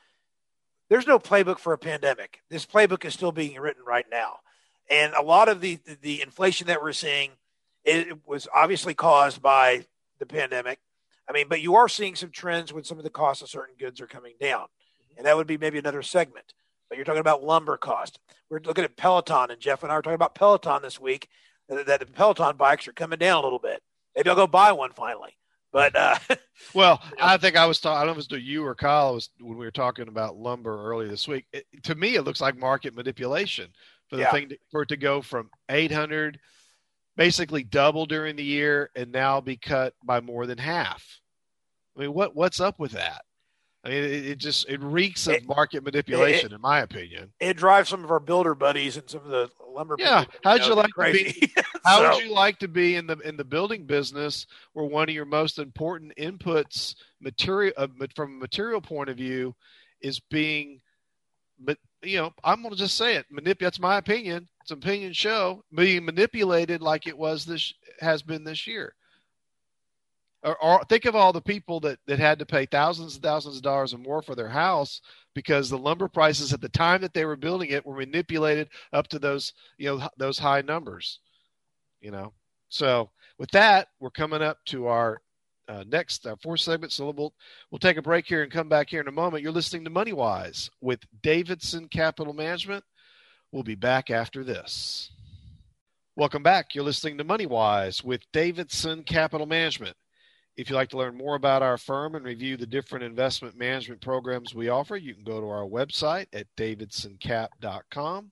there's 0.89 1.07
no 1.07 1.19
playbook 1.19 1.59
for 1.59 1.73
a 1.73 1.79
pandemic. 1.79 2.43
This 2.51 2.67
playbook 2.67 3.05
is 3.05 3.15
still 3.15 3.33
being 3.33 3.59
written 3.59 3.83
right 3.85 4.07
now, 4.11 4.41
and 4.91 5.15
a 5.15 5.23
lot 5.23 5.49
of 5.49 5.61
the 5.61 5.77
the, 5.87 5.97
the 6.01 6.23
inflation 6.23 6.67
that 6.67 6.83
we're 6.83 6.93
seeing, 6.93 7.31
it 7.85 8.19
was 8.27 8.49
obviously 8.55 8.95
caused 8.95 9.43
by 9.43 9.87
the 10.19 10.27
pandemic. 10.27 10.79
I 11.29 11.33
mean, 11.33 11.47
but 11.49 11.61
you 11.61 11.77
are 11.77 11.89
seeing 11.89 12.15
some 12.15 12.31
trends 12.31 12.73
when 12.73 12.85
some 12.85 12.99
of 12.99 13.05
the 13.05 13.11
costs 13.11 13.43
of 13.43 13.49
certain 13.49 13.77
goods 13.79 14.01
are 14.01 14.07
coming 14.07 14.35
down, 14.41 14.67
and 15.17 15.27
that 15.27 15.37
would 15.37 15.47
be 15.47 15.59
maybe 15.59 15.79
another 15.79 16.03
segment. 16.03 16.53
But 16.89 16.99
you're 16.99 17.05
talking 17.05 17.21
about 17.21 17.43
lumber 17.43 17.77
cost. 17.77 18.19
We're 18.51 18.61
looking 18.61 18.85
at 18.85 18.97
Peloton, 18.97 19.51
and 19.51 19.61
Jeff 19.61 19.83
and 19.83 19.91
I 19.91 19.97
were 19.97 20.03
talking 20.03 20.15
about 20.15 20.35
Peloton 20.35 20.83
this 20.83 21.01
week. 21.01 21.29
That 21.69 22.01
the 22.01 22.07
Peloton 22.07 22.57
bikes 22.57 22.87
are 22.89 22.93
coming 22.93 23.19
down 23.19 23.39
a 23.39 23.47
little 23.47 23.59
bit. 23.59 23.83
Maybe 24.15 24.29
I'll 24.29 24.37
go 24.37 24.47
buy 24.47 24.73
one 24.73 24.93
finally. 24.93 25.35
But 25.75 25.97
uh, 25.97 26.19
well, 26.75 27.03
I 27.21 27.37
think 27.37 27.57
I 27.57 27.67
was 27.67 27.81
talking. 27.81 27.97
I 27.97 28.01
don't 28.01 28.15
know 28.15 28.21
if 28.21 28.27
it 28.31 28.33
was 28.33 28.43
you 28.45 28.65
or 28.65 28.77
Kyle 28.77 29.15
was 29.15 29.31
when 29.41 29.59
we 29.59 29.65
were 29.65 29.73
talking 29.73 30.07
about 30.07 30.37
lumber 30.37 30.89
earlier 30.89 31.09
this 31.09 31.27
week. 31.27 31.47
It, 31.53 31.67
to 31.83 31.97
me, 31.97 32.15
it 32.15 32.23
looks 32.23 32.41
like 32.41 32.57
market 32.57 32.95
manipulation 32.95 33.71
for 34.09 34.17
the 34.17 34.23
yeah. 34.23 34.31
thing 34.31 34.51
to, 34.51 34.59
for 34.71 34.83
it 34.83 34.91
to 34.91 34.97
go 34.97 35.21
from 35.21 35.51
800, 35.69 36.39
basically 37.17 37.63
double 37.63 38.07
during 38.07 38.37
the 38.37 38.45
year, 38.45 38.91
and 38.95 39.13
now 39.13 39.41
be 39.41 39.57
cut 39.57 39.95
by 40.03 40.21
more 40.21 40.47
than 40.47 40.59
half. 40.59 41.21
I 41.97 42.01
mean, 42.01 42.15
what 42.15 42.35
what's 42.35 42.61
up 42.61 42.79
with 42.79 42.93
that? 42.93 43.25
I 43.85 43.91
mean, 43.91 44.05
it, 44.05 44.27
it 44.27 44.39
just 44.39 44.69
it 44.69 44.81
reeks 44.83 45.27
of 45.27 45.35
it, 45.35 45.47
market 45.47 45.85
manipulation, 45.85 46.53
it, 46.53 46.55
in 46.55 46.61
my 46.61 46.81
opinion. 46.81 47.33
It 47.39 47.57
drives 47.57 47.91
some 47.91 48.03
of 48.03 48.11
our 48.11 48.21
builder 48.21 48.55
buddies 48.55 48.97
and 48.97 49.09
some 49.09 49.21
of 49.21 49.29
the 49.29 49.51
lumber. 49.69 49.97
Yeah, 49.99 50.25
how'd 50.43 50.65
you 50.65 50.75
like 50.75 50.91
crazy. 50.91 51.33
to 51.33 51.41
be? 51.41 51.53
how 51.85 51.99
so, 51.99 52.15
would 52.15 52.25
you 52.25 52.33
like 52.33 52.59
to 52.61 52.69
be 52.69 52.97
in 52.97 53.07
the 53.07 53.19
in 53.19 53.37
the 53.37 53.45
building 53.45 53.85
business, 53.85 54.47
where 54.73 54.87
one 54.87 55.09
of 55.09 55.15
your 55.15 55.27
most 55.27 55.59
important 55.59 56.15
inputs, 56.17 56.95
material 57.21 57.75
uh, 57.77 57.89
from 58.15 58.37
a 58.37 58.39
material 58.39 58.81
point 58.81 59.11
of 59.11 59.19
view, 59.19 59.55
is 60.01 60.19
being, 60.19 60.81
but 61.59 61.77
you 62.05 62.19
know, 62.19 62.33
I'm 62.43 62.63
going 62.63 62.73
to 62.73 62.79
just 62.79 62.97
say 62.97 63.17
it. 63.17 63.27
Manip- 63.33 63.59
that's 63.59 63.81
my 63.81 63.99
opinion. 63.99 64.49
It's 64.63 64.71
an 64.71 64.79
opinion 64.79 65.13
show 65.13 65.65
being 65.75 66.05
manipulated 66.05 66.81
like 66.81 67.07
it 67.07 67.17
was 67.17 67.45
this 67.45 67.73
has 68.01 68.23
been 68.23 68.45
this 68.45 68.67
year 68.67 68.95
or, 70.45 70.63
or, 70.63 70.85
think 70.85 71.07
of 71.07 71.17
all 71.17 71.33
the 71.33 71.41
people 71.41 71.81
that, 71.81 71.99
that 72.07 72.19
had 72.19 72.39
to 72.39 72.47
pay 72.47 72.67
thousands 72.67 73.15
and 73.15 73.23
thousands 73.23 73.57
of 73.57 73.63
dollars 73.63 73.95
or 73.95 73.99
more 73.99 74.23
for 74.23 74.35
their 74.35 74.49
house 74.49 75.01
because 75.35 75.71
the 75.71 75.79
lumber 75.79 76.07
prices 76.07 76.53
at 76.53 76.61
the 76.61 76.69
time 76.69 77.01
that 77.01 77.15
they 77.15 77.25
were 77.25 77.37
building 77.37 77.71
it 77.71 77.85
were 77.85 77.97
manipulated 77.97 78.69
up 78.93 79.09
to 79.09 79.19
those 79.19 79.55
you 79.79 79.87
know 79.87 80.09
those 80.19 80.39
high 80.39 80.61
numbers 80.61 81.19
you 82.01 82.11
know 82.11 82.33
so 82.69 83.11
with 83.39 83.51
that 83.51 83.89
we're 83.99 84.11
coming 84.11 84.43
up 84.43 84.59
to 84.67 84.87
our 84.87 85.21
uh, 85.69 85.85
next 85.87 86.27
our 86.27 86.37
fourth 86.37 86.61
segment. 86.61 86.93
So 86.93 87.11
we'll, 87.11 87.35
we'll 87.71 87.79
take 87.79 87.97
a 87.97 88.03
break 88.03 88.27
here 88.27 88.43
and 88.43 88.53
come 88.53 88.69
back 88.69 88.91
here 88.91 89.01
in 89.01 89.09
a 89.09 89.13
moment. 89.13 89.43
You're 89.43 89.53
listening 89.53 89.85
to 89.85 89.91
money 89.91 90.13
wise 90.13 90.71
with 90.81 91.01
davidson 91.23 91.89
capital 91.89 92.33
management. 92.33 92.85
We'll 93.53 93.63
be 93.63 93.75
back 93.75 94.11
after 94.11 94.45
this. 94.45 95.11
Welcome 96.17 96.43
back. 96.43 96.75
You're 96.75 96.85
listening 96.85 97.19
to 97.19 97.25
money 97.25 97.47
wise 97.47 98.05
with 98.05 98.21
davidson 98.33 99.03
capital 99.03 99.47
management. 99.47 99.97
If 100.57 100.71
you'd 100.71 100.77
like 100.77 100.91
to 100.91 100.99
learn 100.99 101.17
more 101.17 101.35
about 101.35 101.63
our 101.63 101.77
firm 101.77 102.15
and 102.15 102.25
review 102.25 102.57
the 102.57 102.67
different 102.67 103.05
investment 103.05 103.57
management 103.57 104.01
programs 104.01 104.55
we 104.55 104.69
offer, 104.69 104.97
you 104.97 105.13
can 105.15 105.25
go 105.25 105.41
to 105.41 105.49
our 105.49 105.65
website 105.65 106.27
at 106.33 106.47
davidsoncap.com. 106.57 108.31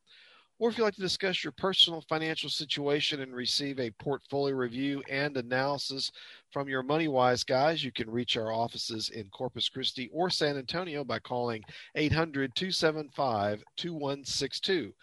Or 0.63 0.71
if 0.71 0.79
you'd 0.79 0.85
like 0.85 0.95
to 0.95 1.01
discuss 1.01 1.43
your 1.43 1.51
personal 1.51 2.03
financial 2.03 2.49
situation 2.49 3.21
and 3.21 3.35
receive 3.35 3.81
a 3.81 3.91
portfolio 3.99 4.55
review 4.55 5.03
and 5.11 5.37
analysis 5.37 6.13
from 6.53 6.69
your 6.69 6.85
MoneyWise 6.85 7.45
guys, 7.45 7.83
you 7.83 7.91
can 7.91 8.09
reach 8.09 8.37
our 8.37 8.53
offices 8.53 9.09
in 9.09 9.29
Corpus 9.31 9.69
Christi 9.69 10.09
or 10.13 10.31
San 10.31 10.57
Antonio 10.57 11.03
by 11.03 11.19
calling 11.19 11.65
800 11.97 12.55
275 12.55 13.65
2162. 13.77 14.95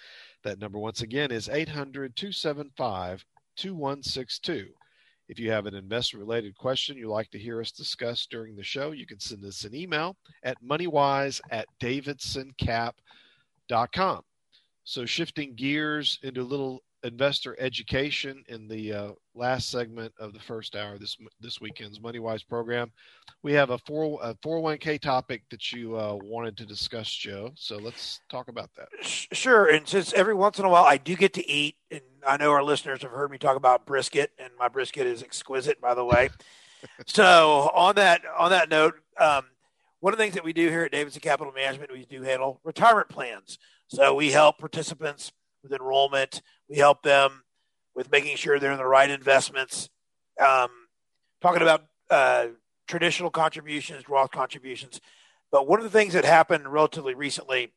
That 0.45 0.59
number, 0.59 0.79
once 0.79 1.01
again, 1.01 1.29
is 1.29 1.49
800 1.49 2.15
275 2.15 3.25
2162. 3.57 4.69
If 5.27 5.39
you 5.39 5.51
have 5.51 5.65
an 5.65 5.75
investment 5.75 6.25
related 6.25 6.55
question 6.55 6.95
you'd 6.95 7.09
like 7.09 7.31
to 7.31 7.37
hear 7.37 7.59
us 7.59 7.71
discuss 7.71 8.25
during 8.27 8.55
the 8.55 8.63
show, 8.63 8.91
you 8.91 9.05
can 9.05 9.19
send 9.19 9.43
us 9.43 9.65
an 9.65 9.75
email 9.75 10.15
at 10.41 10.63
moneywise 10.63 11.41
at 11.51 11.67
davidsoncap.com. 11.81 14.23
So, 14.83 15.05
shifting 15.05 15.55
gears 15.55 16.19
into 16.23 16.41
a 16.41 16.43
little 16.43 16.83
investor 17.03 17.55
education 17.59 18.43
in 18.47 18.67
the 18.67 18.93
uh, 18.93 19.11
last 19.35 19.69
segment 19.69 20.13
of 20.19 20.33
the 20.33 20.39
first 20.39 20.75
hour 20.75 20.97
this 20.97 21.17
this 21.39 21.61
weekend's 21.61 21.99
MoneyWise 21.99 22.47
program. 22.47 22.91
We 23.43 23.53
have 23.53 23.69
a 23.69 23.77
four 23.79 24.19
a 24.21 24.33
401k 24.35 24.99
topic 24.99 25.43
that 25.49 25.71
you 25.71 25.97
uh, 25.97 26.17
wanted 26.21 26.57
to 26.57 26.65
discuss, 26.65 27.09
Joe. 27.09 27.51
So 27.55 27.77
let's 27.77 28.21
talk 28.29 28.47
about 28.47 28.69
that. 28.75 28.89
Sure. 29.01 29.67
And 29.67 29.87
since 29.87 30.13
every 30.13 30.33
once 30.33 30.59
in 30.59 30.65
a 30.65 30.69
while 30.69 30.85
I 30.85 30.97
do 30.97 31.15
get 31.15 31.33
to 31.33 31.49
eat, 31.49 31.75
and 31.91 32.01
I 32.27 32.37
know 32.37 32.51
our 32.51 32.63
listeners 32.63 33.01
have 33.01 33.11
heard 33.11 33.31
me 33.31 33.37
talk 33.37 33.55
about 33.55 33.85
brisket, 33.85 34.31
and 34.37 34.51
my 34.57 34.67
brisket 34.67 35.07
is 35.07 35.23
exquisite, 35.23 35.79
by 35.79 35.93
the 35.93 36.05
way. 36.05 36.29
so 37.05 37.71
on 37.73 37.95
that 37.95 38.21
on 38.37 38.51
that 38.51 38.69
note, 38.69 38.95
um, 39.19 39.45
one 40.01 40.13
of 40.13 40.17
the 40.17 40.23
things 40.23 40.35
that 40.35 40.43
we 40.43 40.53
do 40.53 40.69
here 40.69 40.83
at 40.83 40.91
Davidson 40.91 41.21
Capital 41.21 41.53
Management, 41.53 41.91
we 41.91 42.05
do 42.05 42.21
handle 42.21 42.59
retirement 42.63 43.09
plans. 43.09 43.57
So 43.89 44.13
we 44.13 44.31
help 44.31 44.59
participants 44.59 45.31
with 45.63 45.73
enrollment. 45.73 46.41
We 46.69 46.77
help 46.77 47.01
them 47.01 47.43
with 47.95 48.11
making 48.11 48.37
sure 48.37 48.59
they're 48.59 48.71
in 48.71 48.77
the 48.77 48.85
right 48.85 49.09
investments. 49.09 49.89
Um, 50.39 50.69
talking 51.41 51.63
about 51.63 51.85
uh, 52.09 52.47
traditional 52.87 53.31
contributions, 53.31 54.07
Roth 54.07 54.31
contributions. 54.31 55.01
But 55.51 55.67
one 55.67 55.79
of 55.79 55.83
the 55.83 55.89
things 55.89 56.13
that 56.13 56.23
happened 56.23 56.71
relatively 56.71 57.15
recently, 57.15 57.73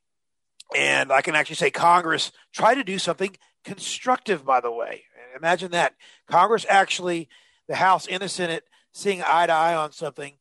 and 0.77 1.11
I 1.11 1.23
can 1.23 1.35
actually 1.35 1.57
say 1.57 1.71
Congress 1.71 2.31
tried 2.53 2.75
to 2.75 2.85
do 2.85 2.99
something 2.99 3.35
constructive, 3.65 4.45
by 4.45 4.61
the 4.61 4.71
way. 4.71 5.05
Imagine 5.35 5.71
that. 5.71 5.95
Congress 6.29 6.67
actually, 6.69 7.29
the 7.69 7.77
House 7.77 8.07
and 8.07 8.23
the 8.23 8.29
Senate, 8.29 8.65
seeing 8.93 9.23
eye 9.27 9.47
to 9.47 9.53
eye 9.53 9.75
on 9.75 9.93
something 9.93 10.35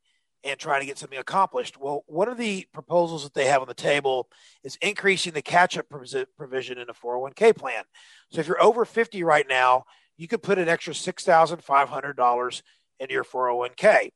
and 0.44 0.60
trying 0.60 0.82
to 0.82 0.88
get 0.88 0.98
something 0.98 1.20
accomplished. 1.20 1.80
Well, 1.80 2.04
one 2.08 2.28
of 2.28 2.38
the 2.38 2.68
proposals 2.74 3.24
that 3.24 3.34
they 3.34 3.46
have 3.46 3.62
on 3.62 3.68
the 3.68 3.74
table 3.74 4.28
is 4.64 4.78
increasing 4.82 5.34
the 5.34 5.42
catch 5.42 5.78
up 5.78 5.88
provision 5.90 6.78
in 6.78 6.90
a 6.90 6.94
401k 6.94 7.56
plan. 7.56 7.84
So 8.32 8.40
if 8.40 8.48
you're 8.48 8.62
over 8.62 8.86
50 8.86 9.24
right 9.24 9.46
now, 9.48 9.86
you 10.18 10.28
could 10.28 10.44
put 10.44 10.58
an 10.58 10.68
extra 10.68 10.94
$6,500 10.94 12.62
into 13.00 13.14
your 13.14 13.24
401k. 13.24 14.12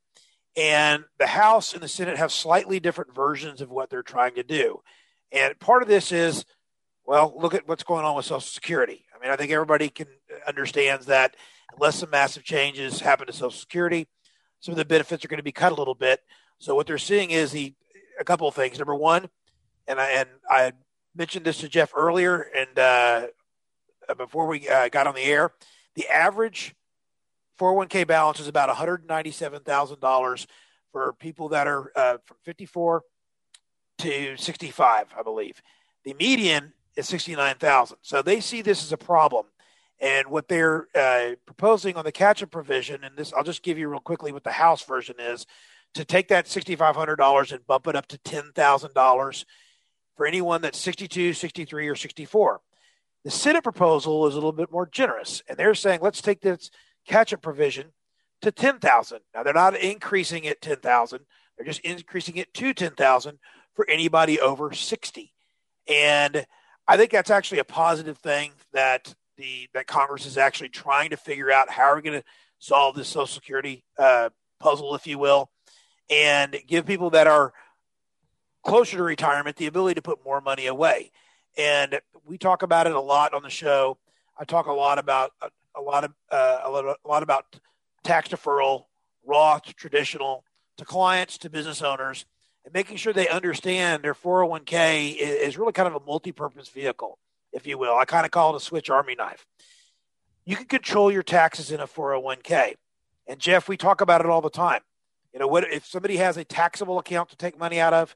And 0.57 1.03
the 1.19 1.27
House 1.27 1.73
and 1.73 1.83
the 1.83 1.87
Senate 1.87 2.17
have 2.17 2.31
slightly 2.31 2.79
different 2.79 3.13
versions 3.13 3.61
of 3.61 3.69
what 3.69 3.89
they're 3.89 4.03
trying 4.03 4.35
to 4.35 4.43
do. 4.43 4.81
And 5.31 5.59
part 5.59 5.81
of 5.81 5.87
this 5.87 6.11
is, 6.11 6.45
well, 7.05 7.33
look 7.37 7.53
at 7.53 7.67
what's 7.67 7.83
going 7.83 8.05
on 8.05 8.15
with 8.15 8.25
Social 8.25 8.39
Security. 8.39 9.05
I 9.13 9.21
mean, 9.21 9.31
I 9.31 9.35
think 9.35 9.51
everybody 9.51 9.89
can 9.89 10.07
understands 10.47 11.07
that 11.07 11.35
unless 11.73 11.99
some 11.99 12.09
massive 12.09 12.43
changes 12.43 12.99
happen 12.99 13.27
to 13.27 13.33
Social 13.33 13.51
Security, 13.51 14.07
some 14.65 14.71
of 14.71 14.77
the 14.77 14.85
benefits 14.85 15.23
are 15.23 15.27
going 15.27 15.37
to 15.37 15.43
be 15.43 15.51
cut 15.51 15.71
a 15.71 15.75
little 15.75 15.93
bit. 15.93 16.21
So 16.57 16.73
what 16.73 16.87
they're 16.87 16.97
seeing 16.97 17.29
is 17.29 17.51
the 17.51 17.75
a 18.19 18.23
couple 18.23 18.47
of 18.47 18.55
things. 18.55 18.79
Number 18.79 18.95
one, 18.95 19.29
and 19.87 19.99
I 19.99 20.09
and 20.09 20.29
I 20.49 20.71
mentioned 21.15 21.45
this 21.45 21.59
to 21.59 21.69
Jeff 21.69 21.91
earlier, 21.95 22.47
and 22.57 22.79
uh, 22.79 23.27
before 24.17 24.47
we 24.47 24.67
uh, 24.67 24.89
got 24.89 25.05
on 25.05 25.13
the 25.13 25.21
air, 25.21 25.51
the 25.93 26.07
average 26.07 26.73
401k 27.59 28.07
balance 28.07 28.39
is 28.39 28.47
about 28.47 28.75
$197,000 28.75 30.45
for 30.91 31.13
people 31.13 31.49
that 31.49 31.67
are 31.67 31.91
uh, 31.95 32.17
from 32.25 32.37
54 32.43 33.03
to 33.99 34.35
65, 34.35 35.13
I 35.15 35.21
believe. 35.21 35.61
The 36.05 36.15
median 36.15 36.73
is 36.95 37.07
69,000. 37.07 37.97
So 38.01 38.23
they 38.23 38.39
see 38.39 38.63
this 38.63 38.83
as 38.83 38.91
a 38.91 38.97
problem. 38.97 39.45
And 39.99 40.27
what 40.27 40.47
they're 40.47 40.87
uh, 40.93 41.35
proposing 41.45 41.95
on 41.95 42.03
the 42.03 42.11
catch-up 42.11 42.51
provision, 42.51 43.03
and 43.03 43.15
this 43.15 43.33
I'll 43.33 43.43
just 43.43 43.63
give 43.63 43.77
you 43.77 43.87
real 43.87 43.99
quickly 43.99 44.31
what 44.31 44.43
the 44.43 44.51
House 44.51 44.83
version 44.83 45.15
is, 45.19 45.45
to 45.93 46.03
take 46.03 46.27
that 46.27 46.45
$6,500 46.45 47.51
and 47.51 47.67
bump 47.67 47.87
it 47.87 47.95
up 47.95 48.07
to 48.07 48.17
$10,000 48.17 49.45
for 50.17 50.25
anyone 50.25 50.61
that's 50.61 50.79
62, 50.79 51.33
63, 51.33 51.87
or 51.87 51.95
64. 51.95 52.61
The 53.23 53.31
Senate 53.31 53.63
proposal 53.63 54.27
is 54.27 54.33
a 54.33 54.37
little 54.37 54.51
bit 54.51 54.71
more 54.71 54.85
generous, 54.85 55.41
and 55.47 55.57
they're 55.57 55.73
saying 55.73 55.99
let's 56.01 56.21
take 56.21 56.41
this 56.41 56.69
catch-up 57.07 57.41
provision 57.41 57.93
to 58.41 58.51
10,000. 58.51 59.19
Now 59.33 59.43
they're 59.43 59.53
not 59.53 59.75
increasing 59.77 60.43
it 60.43 60.61
10,000; 60.61 61.21
they're 61.57 61.65
just 61.65 61.79
increasing 61.81 62.35
it 62.35 62.53
to 62.55 62.73
10,000 62.73 63.39
for 63.73 63.89
anybody 63.89 64.39
over 64.39 64.73
60. 64.73 65.33
And 65.87 66.45
I 66.87 66.97
think 66.97 67.11
that's 67.11 67.29
actually 67.29 67.59
a 67.59 67.65
positive 67.65 68.17
thing 68.17 68.51
that 68.73 69.15
the 69.37 69.69
that 69.73 69.87
Congress 69.87 70.25
is 70.25 70.37
actually 70.37 70.69
trying 70.69 71.09
to 71.09 71.17
figure 71.17 71.51
out 71.51 71.69
how 71.69 71.83
are 71.83 71.95
we 71.95 72.01
going 72.01 72.19
to 72.19 72.25
solve 72.59 72.95
this 72.95 73.07
Social 73.07 73.27
Security 73.27 73.83
uh, 73.97 74.29
puzzle, 74.59 74.95
if 74.95 75.07
you 75.07 75.17
will, 75.19 75.49
and 76.09 76.55
give 76.67 76.85
people 76.85 77.11
that 77.11 77.27
are 77.27 77.53
closer 78.63 78.97
to 78.97 79.03
retirement 79.03 79.57
the 79.57 79.67
ability 79.67 79.95
to 79.95 80.01
put 80.01 80.23
more 80.25 80.41
money 80.41 80.67
away. 80.67 81.11
And 81.57 81.99
we 82.25 82.37
talk 82.37 82.63
about 82.63 82.87
it 82.87 82.93
a 82.93 82.99
lot 82.99 83.33
on 83.33 83.43
the 83.43 83.49
show. 83.49 83.97
I 84.37 84.43
talk 84.43 84.65
a 84.65 84.73
lot 84.73 84.99
about 84.99 85.31
uh, 85.41 85.49
a 85.75 85.81
lot 85.81 86.03
of 86.03 86.13
uh, 86.31 86.59
a, 86.63 86.69
lot, 86.69 86.85
a 86.85 87.07
lot 87.07 87.23
about 87.23 87.59
tax 88.03 88.29
deferral, 88.29 88.85
Roth, 89.25 89.75
traditional, 89.75 90.43
to 90.77 90.85
clients, 90.85 91.37
to 91.39 91.49
business 91.49 91.81
owners, 91.81 92.25
and 92.65 92.73
making 92.73 92.97
sure 92.97 93.13
they 93.13 93.27
understand 93.27 94.03
their 94.03 94.13
401k 94.13 95.15
is 95.17 95.57
really 95.57 95.71
kind 95.71 95.87
of 95.87 95.95
a 95.95 96.05
multi-purpose 96.05 96.69
vehicle, 96.69 97.17
if 97.55 97.65
you 97.65 97.77
will. 97.77 97.95
I 97.95 98.05
kind 98.05 98.25
of 98.25 98.31
call 98.31 98.53
it 98.53 98.57
a 98.57 98.59
Swiss 98.59 98.89
Army 98.89 99.15
knife. 99.15 99.47
You 100.45 100.55
can 100.55 100.65
control 100.65 101.11
your 101.11 101.23
taxes 101.23 101.71
in 101.71 101.79
a 101.79 101.87
401k. 101.87 102.75
And 103.27 103.39
Jeff, 103.39 103.67
we 103.67 103.77
talk 103.77 104.01
about 104.01 104.21
it 104.21 104.27
all 104.27 104.41
the 104.41 104.49
time. 104.49 104.81
You 105.33 105.39
know, 105.39 105.47
what 105.47 105.63
if 105.71 105.85
somebody 105.85 106.17
has 106.17 106.37
a 106.37 106.43
taxable 106.43 106.99
account 106.99 107.29
to 107.29 107.35
take 107.35 107.57
money 107.57 107.79
out 107.79 107.93
of 107.93 108.15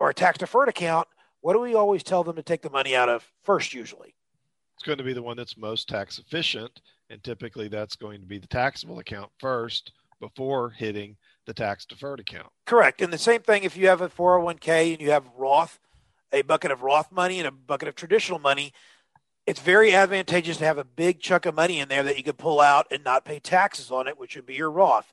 or 0.00 0.08
a 0.08 0.14
tax 0.14 0.38
deferred 0.38 0.68
account, 0.68 1.06
what 1.42 1.52
do 1.52 1.60
we 1.60 1.74
always 1.74 2.02
tell 2.02 2.24
them 2.24 2.36
to 2.36 2.42
take 2.42 2.62
the 2.62 2.70
money 2.70 2.96
out 2.96 3.08
of 3.08 3.30
first 3.42 3.74
usually? 3.74 4.14
It's 4.76 4.86
going 4.86 4.98
to 4.98 5.04
be 5.04 5.12
the 5.12 5.22
one 5.22 5.36
that's 5.36 5.56
most 5.56 5.88
tax 5.88 6.18
efficient 6.18 6.80
and 7.10 7.22
typically 7.22 7.68
that's 7.68 7.96
going 7.96 8.20
to 8.20 8.26
be 8.26 8.38
the 8.38 8.46
taxable 8.46 8.98
account 8.98 9.30
first 9.38 9.92
before 10.20 10.70
hitting 10.70 11.16
the 11.46 11.52
tax 11.52 11.84
deferred 11.84 12.20
account. 12.20 12.48
Correct. 12.64 13.02
And 13.02 13.12
the 13.12 13.18
same 13.18 13.42
thing 13.42 13.64
if 13.64 13.76
you 13.76 13.88
have 13.88 14.00
a 14.00 14.08
401k 14.08 14.92
and 14.92 15.02
you 15.02 15.10
have 15.10 15.28
Roth, 15.36 15.78
a 16.32 16.42
bucket 16.42 16.70
of 16.70 16.82
Roth 16.82 17.12
money 17.12 17.38
and 17.38 17.48
a 17.48 17.52
bucket 17.52 17.88
of 17.88 17.94
traditional 17.94 18.38
money, 18.38 18.72
it's 19.46 19.60
very 19.60 19.94
advantageous 19.94 20.56
to 20.58 20.64
have 20.64 20.78
a 20.78 20.84
big 20.84 21.20
chunk 21.20 21.46
of 21.46 21.54
money 21.54 21.80
in 21.80 21.88
there 21.88 22.02
that 22.02 22.16
you 22.16 22.22
could 22.22 22.38
pull 22.38 22.60
out 22.60 22.86
and 22.90 23.04
not 23.04 23.24
pay 23.24 23.38
taxes 23.38 23.90
on 23.90 24.08
it, 24.08 24.18
which 24.18 24.36
would 24.36 24.46
be 24.46 24.54
your 24.54 24.70
Roth. 24.70 25.12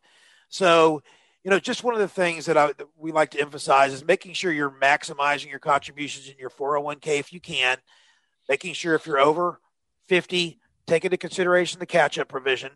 So, 0.49 1.01
you 1.43 1.51
know, 1.51 1.59
just 1.59 1.84
one 1.84 1.93
of 1.93 1.99
the 1.99 2.07
things 2.07 2.45
that, 2.45 2.57
I, 2.57 2.68
that 2.68 2.88
we 2.97 3.12
like 3.12 3.32
to 3.32 3.41
emphasize 3.41 3.93
is 3.93 4.05
making 4.05 4.34
sure 4.34 4.51
you're 4.51 4.72
maximizing 4.72 5.49
your 5.49 5.59
contributions 5.59 6.30
in 6.30 6.38
your 6.38 6.49
401k 6.49 7.20
if 7.20 7.34
you 7.34 7.39
can, 7.39 7.78
making 8.47 8.74
sure 8.74 8.95
if 8.95 9.05
you're 9.05 9.20
over 9.20 9.59
50, 10.07 10.59
take 10.88 11.05
into 11.05 11.18
consideration 11.18 11.80
the 11.80 11.86
catch 11.86 12.18
up 12.18 12.28
provision. 12.28 12.72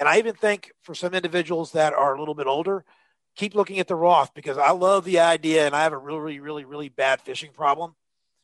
And 0.00 0.08
I 0.08 0.18
even 0.18 0.34
think 0.34 0.72
for 0.82 0.94
some 0.94 1.14
individuals 1.14 1.72
that 1.72 1.92
are 1.92 2.14
a 2.14 2.18
little 2.18 2.34
bit 2.34 2.46
older, 2.46 2.84
keep 3.38 3.54
looking 3.54 3.78
at 3.78 3.86
the 3.86 3.94
Roth 3.94 4.34
because 4.34 4.58
I 4.58 4.72
love 4.72 5.04
the 5.04 5.20
idea 5.20 5.64
and 5.64 5.74
I 5.74 5.84
have 5.84 5.92
a 5.92 5.98
really, 5.98 6.40
really, 6.40 6.64
really 6.64 6.88
bad 6.88 7.22
fishing 7.22 7.52
problem. 7.52 7.94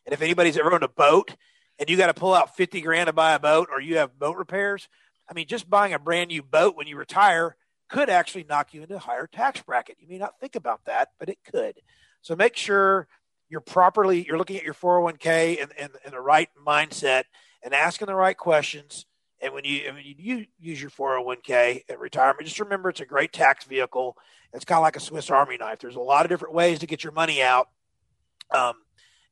And 0.07 0.13
if 0.13 0.23
anybody's 0.23 0.57
ever 0.57 0.73
owned 0.73 0.85
a 0.85 0.89
boat 0.89 1.35
and 1.79 1.91
you 1.91 1.97
got 1.97 2.07
to 2.07 2.15
pull 2.15 2.33
out 2.33 2.57
50 2.57 2.81
grand 2.81 3.09
to 3.09 3.13
buy 3.13 3.35
a 3.35 3.41
boat 3.41 3.69
or 3.71 3.81
you 3.81 3.99
have 3.99 4.19
boat 4.19 4.37
repairs, 4.37 4.89
I 5.29 5.35
mean, 5.35 5.49
just 5.49 5.69
buying 5.69 5.93
a 5.95 5.99
brand 5.99 6.29
new 6.29 6.43
boat 6.43 6.77
when 6.77 6.87
you 6.87 6.97
retire 6.97 7.57
could 7.91 8.09
actually 8.09 8.45
knock 8.49 8.73
you 8.73 8.83
into 8.83 8.97
a 8.97 9.01
higher 9.01 9.27
tax 9.27 9.61
bracket. 9.63 9.97
You 9.99 10.09
may 10.09 10.19
not 10.19 10.39
think 10.41 10.55
about 10.55 10.85
that, 10.87 11.09
but 11.19 11.29
it 11.29 11.39
could. 11.51 11.81
So 12.23 12.37
make 12.37 12.57
sure 12.57 13.09
you're 13.49 13.61
properly, 13.61 14.25
you're 14.25 14.39
looking 14.39 14.57
at 14.57 14.65
your 14.65 14.75
401k 14.75 15.61
and, 15.61 15.73
and 15.77 16.13
the 16.13 16.21
right 16.21 16.49
mindset 16.65 17.25
and 17.63 17.75
asking 17.75 18.07
the 18.07 18.15
right 18.15 18.37
questions 18.37 19.07
and 19.45 19.53
when 19.53 19.65
you 19.65 19.93
you 20.03 20.47
use 20.59 20.81
your 20.81 20.91
401k 20.91 21.83
at 21.91 22.01
retirement, 22.01 22.47
just 22.47 22.59
remember 22.59 22.89
it's 22.89 23.01
a 23.01 23.07
great 23.07 23.33
tax 23.33 23.67
vehicle. 23.67 24.17
It's 24.55 24.65
kind 24.65 24.79
of 24.79 24.83
like 24.83 24.97
a 24.97 25.01
Swiss 25.01 25.31
Army 25.31 25.59
knife. 25.59 25.81
There's 25.81 25.97
a 25.97 26.01
lot 26.01 26.25
of 26.25 26.31
different 26.31 26.55
ways 26.55 26.79
to 26.79 26.87
get 26.87 27.05
your 27.05 27.13
money 27.13 27.43
out 27.43 27.69
um, 28.51 28.75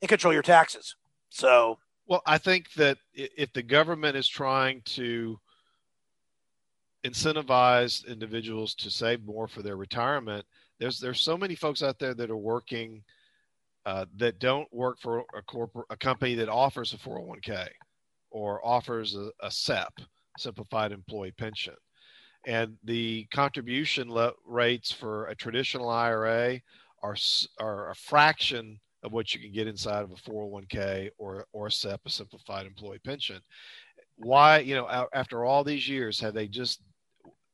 and 0.02 0.08
control 0.08 0.34
your 0.34 0.42
taxes. 0.42 0.96
So, 1.30 1.78
well, 2.06 2.20
I 2.26 2.36
think 2.36 2.70
that 2.74 2.98
if 3.14 3.52
the 3.54 3.62
government 3.62 4.16
is 4.16 4.28
trying 4.28 4.82
to 4.82 5.40
incentivize 7.04 8.06
individuals 8.06 8.74
to 8.74 8.90
save 8.90 9.24
more 9.24 9.48
for 9.48 9.62
their 9.62 9.76
retirement, 9.76 10.44
there's 10.78 11.00
there's 11.00 11.22
so 11.22 11.38
many 11.38 11.54
folks 11.54 11.82
out 11.82 11.98
there 11.98 12.12
that 12.12 12.30
are 12.30 12.36
working 12.36 13.02
uh, 13.86 14.04
that 14.16 14.38
don't 14.38 14.70
work 14.74 14.98
for 15.00 15.24
a 15.34 15.40
corporate 15.40 15.86
a 15.88 15.96
company 15.96 16.34
that 16.34 16.50
offers 16.50 16.92
a 16.92 16.98
401k 16.98 17.68
or 18.32 18.64
offers 18.66 19.14
a, 19.14 19.30
a 19.40 19.50
SEP, 19.50 20.00
simplified 20.38 20.90
employee 20.90 21.32
pension. 21.32 21.74
And 22.46 22.76
the 22.82 23.26
contribution 23.32 24.10
le- 24.10 24.32
rates 24.44 24.90
for 24.90 25.26
a 25.26 25.36
traditional 25.36 25.88
IRA 25.88 26.60
are, 27.02 27.16
are 27.60 27.90
a 27.90 27.94
fraction 27.94 28.80
of 29.04 29.12
what 29.12 29.34
you 29.34 29.40
can 29.40 29.52
get 29.52 29.68
inside 29.68 30.02
of 30.02 30.10
a 30.10 30.30
401k 30.30 31.10
or, 31.18 31.46
or 31.52 31.66
a 31.68 31.70
SEP, 31.70 32.00
a 32.04 32.10
simplified 32.10 32.66
employee 32.66 33.00
pension. 33.04 33.40
Why, 34.16 34.58
you 34.58 34.74
know, 34.74 35.08
after 35.12 35.44
all 35.44 35.62
these 35.62 35.88
years, 35.88 36.20
have 36.20 36.34
they 36.34 36.48
just 36.48 36.82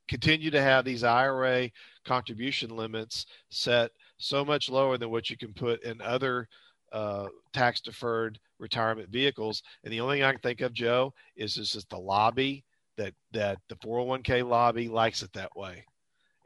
continued 0.09 0.53
to 0.53 0.63
have 0.63 0.85
these 0.85 1.05
IRA 1.05 1.71
contribution 2.07 2.71
limits 2.71 3.27
set 3.51 3.91
so 4.19 4.45
much 4.45 4.71
lower 4.71 4.99
than 4.99 5.11
what 5.11 5.31
you 5.31 5.37
can 5.37 5.53
put 5.53 5.83
in 5.85 6.01
other 6.01 6.49
uh, 6.93 7.27
tax 7.53 7.81
deferred 7.81 8.39
retirement 8.59 9.09
vehicles. 9.11 9.63
And 9.85 9.93
the 9.93 10.01
only 10.01 10.17
thing 10.19 10.25
I 10.25 10.33
can 10.33 10.41
think 10.41 10.61
of, 10.61 10.73
Joe, 10.73 11.13
is 11.37 11.55
this 11.55 11.75
is 11.75 11.85
the 11.87 11.99
lobby 11.99 12.65
that 12.97 13.15
that 13.33 13.59
the 13.69 13.77
401k 13.77 14.47
lobby 14.47 14.89
likes 14.89 15.23
it 15.23 15.33
that 15.33 15.55
way. 15.57 15.85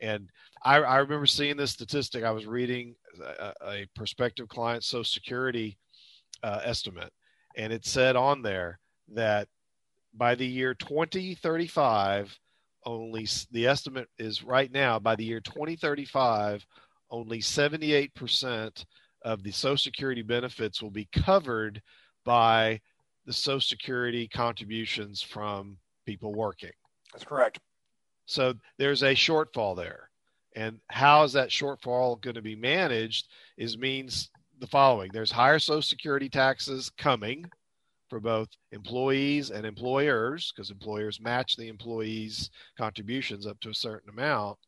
And 0.01 0.29
I, 0.65 0.77
I 0.77 0.99
remember 0.99 1.27
seeing 1.27 1.57
this 1.57 1.71
statistic. 1.71 2.25
I 2.25 2.33
was 2.33 2.47
reading 2.47 2.95
a, 3.21 3.53
a 3.65 3.87
prospective 3.95 4.49
client 4.49 4.85
Social 4.85 5.05
Security 5.05 5.79
uh, 6.43 6.61
estimate, 6.65 7.13
and 7.57 7.73
it 7.73 7.87
said 7.87 8.17
on 8.17 8.43
there 8.43 8.79
that 9.15 9.49
by 10.15 10.35
the 10.35 10.47
year 10.47 10.75
2035, 10.75 12.39
only 12.85 13.27
the 13.53 13.67
estimate 13.67 14.09
is 14.19 14.43
right 14.43 14.71
now 14.73 14.99
by 14.99 15.15
the 15.15 15.25
year 15.25 15.41
2035, 15.41 16.67
only 17.11 17.39
78% 17.39 18.85
of 19.25 19.43
the 19.43 19.51
Social 19.51 19.77
Security 19.77 20.23
benefits 20.23 20.83
will 20.83 20.91
be 20.91 21.09
covered 21.13 21.81
by 22.25 22.81
the 23.27 23.33
Social 23.33 23.61
Security 23.61 24.29
contributions 24.29 25.23
from 25.23 25.77
people 26.07 26.33
working. 26.33 26.73
That's 27.13 27.25
correct. 27.25 27.61
So 28.27 28.55
there's 28.79 29.03
a 29.03 29.15
shortfall 29.15 29.77
there. 29.77 30.09
And 30.55 30.79
how 30.89 31.25
is 31.25 31.33
that 31.33 31.49
shortfall 31.49 32.21
going 32.21 32.35
to 32.35 32.43
be 32.43 32.57
managed 32.57 33.29
is 33.57 33.79
means 33.79 34.31
the 34.59 34.67
following 34.67 35.11
there's 35.13 35.33
higher 35.33 35.59
Social 35.59 35.83
Security 35.83 36.29
taxes 36.29 36.91
coming 36.97 37.45
for 38.09 38.21
both 38.21 38.49
employees 38.73 39.51
and 39.51 39.65
employers 39.65 40.53
because 40.55 40.71
employers 40.71 41.21
match 41.21 41.57
the 41.57 41.69
employees' 41.69 42.51
contributions 42.77 43.47
up 43.47 43.59
to 43.61 43.71
a 43.71 43.75
certain 43.75 44.11
amount. 44.11 44.59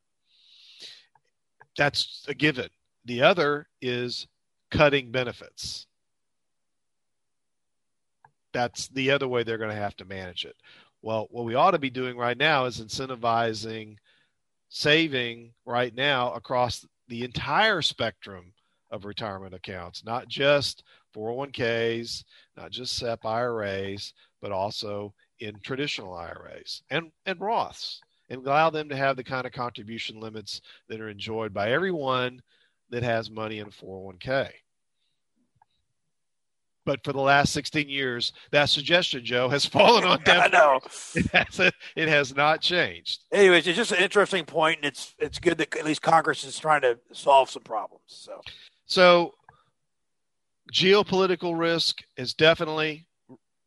That's 1.77 2.25
a 2.27 2.33
given. 2.33 2.69
The 3.05 3.21
other 3.21 3.67
is 3.81 4.27
cutting 4.71 5.11
benefits. 5.11 5.87
That's 8.53 8.87
the 8.87 9.11
other 9.11 9.27
way 9.27 9.43
they're 9.43 9.57
going 9.57 9.69
to 9.69 9.75
have 9.75 9.97
to 9.97 10.05
manage 10.05 10.45
it. 10.45 10.55
Well, 11.01 11.27
what 11.29 11.45
we 11.45 11.55
ought 11.55 11.71
to 11.71 11.79
be 11.79 11.89
doing 11.89 12.17
right 12.17 12.37
now 12.37 12.65
is 12.65 12.81
incentivizing 12.81 13.97
saving 14.69 15.53
right 15.65 15.93
now 15.93 16.33
across 16.33 16.85
the 17.07 17.23
entire 17.23 17.81
spectrum 17.81 18.53
of 18.91 19.05
retirement 19.05 19.53
accounts, 19.53 20.03
not 20.03 20.27
just 20.27 20.83
401ks, 21.15 22.23
not 22.57 22.71
just 22.71 22.97
SEP 22.97 23.25
IRAs, 23.25 24.13
but 24.41 24.51
also 24.51 25.13
in 25.39 25.59
traditional 25.61 26.13
IRAs 26.13 26.81
and, 26.89 27.11
and 27.25 27.39
Roths, 27.39 27.99
and 28.29 28.45
allow 28.45 28.69
them 28.69 28.89
to 28.89 28.95
have 28.95 29.17
the 29.17 29.23
kind 29.23 29.45
of 29.45 29.51
contribution 29.51 30.19
limits 30.19 30.61
that 30.87 31.01
are 31.01 31.09
enjoyed 31.09 31.53
by 31.53 31.71
everyone 31.71 32.41
that 32.89 33.03
has 33.03 33.29
money 33.29 33.59
in 33.59 33.67
401k. 33.67 34.49
But 36.85 37.03
for 37.03 37.13
the 37.13 37.19
last 37.19 37.51
16 37.53 37.89
years, 37.89 38.31
that 38.51 38.69
suggestion, 38.69 39.25
Joe, 39.25 39.49
has 39.49 39.65
fallen 39.65 40.03
on 40.03 40.21
deaf. 40.23 40.45
I 40.45 40.47
know. 40.47 40.79
It 41.15 41.31
has, 41.31 41.71
it 41.95 42.07
has 42.07 42.35
not 42.35 42.61
changed. 42.61 43.23
Anyways, 43.31 43.65
it's 43.67 43.77
just 43.77 43.91
an 43.91 44.03
interesting 44.03 44.45
point, 44.45 44.77
and 44.77 44.85
it's 44.85 45.15
it's 45.17 45.39
good 45.39 45.57
that 45.57 45.75
at 45.75 45.85
least 45.85 46.01
Congress 46.01 46.43
is 46.43 46.59
trying 46.59 46.81
to 46.81 46.99
solve 47.11 47.49
some 47.49 47.63
problems. 47.63 48.03
So, 48.07 48.41
so 48.85 49.33
geopolitical 50.71 51.57
risk 51.57 52.03
has 52.17 52.33
definitely 52.33 53.07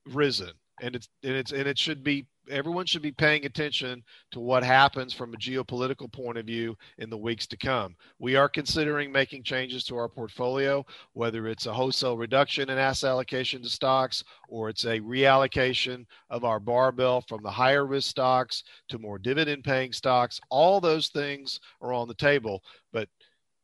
risen, 0.06 0.52
and 0.80 0.94
it's 0.94 1.08
and 1.24 1.34
it's 1.34 1.52
and 1.52 1.66
it 1.66 1.78
should 1.78 2.04
be 2.04 2.26
everyone 2.50 2.86
should 2.86 3.02
be 3.02 3.12
paying 3.12 3.44
attention 3.44 4.02
to 4.30 4.40
what 4.40 4.62
happens 4.62 5.12
from 5.12 5.32
a 5.32 5.36
geopolitical 5.36 6.10
point 6.10 6.38
of 6.38 6.46
view 6.46 6.76
in 6.98 7.10
the 7.10 7.16
weeks 7.16 7.46
to 7.48 7.56
come. 7.56 7.96
We 8.18 8.36
are 8.36 8.48
considering 8.48 9.10
making 9.10 9.42
changes 9.44 9.84
to 9.84 9.96
our 9.96 10.08
portfolio, 10.08 10.84
whether 11.12 11.46
it's 11.46 11.66
a 11.66 11.72
wholesale 11.72 12.16
reduction 12.16 12.70
in 12.70 12.78
asset 12.78 13.10
allocation 13.10 13.62
to 13.62 13.68
stocks 13.68 14.24
or 14.48 14.68
it's 14.68 14.84
a 14.84 15.00
reallocation 15.00 16.06
of 16.30 16.44
our 16.44 16.60
barbell 16.60 17.20
from 17.22 17.42
the 17.42 17.50
higher 17.50 17.86
risk 17.86 18.10
stocks 18.10 18.64
to 18.88 18.98
more 18.98 19.18
dividend 19.18 19.64
paying 19.64 19.92
stocks. 19.92 20.40
All 20.50 20.80
those 20.80 21.08
things 21.08 21.60
are 21.80 21.92
on 21.92 22.08
the 22.08 22.14
table. 22.14 22.62
But, 22.92 23.08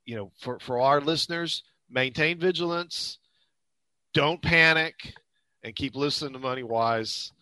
you 0.04 0.16
know, 0.16 0.32
for, 0.38 0.58
for 0.58 0.80
our 0.80 1.00
listeners, 1.00 1.62
maintain 1.90 2.38
vigilance, 2.38 3.18
don't 4.12 4.40
panic, 4.40 5.14
and 5.64 5.74
keep 5.74 5.96
listening 5.96 6.34
to 6.34 6.38
Money 6.38 6.62
Wise 6.62 7.32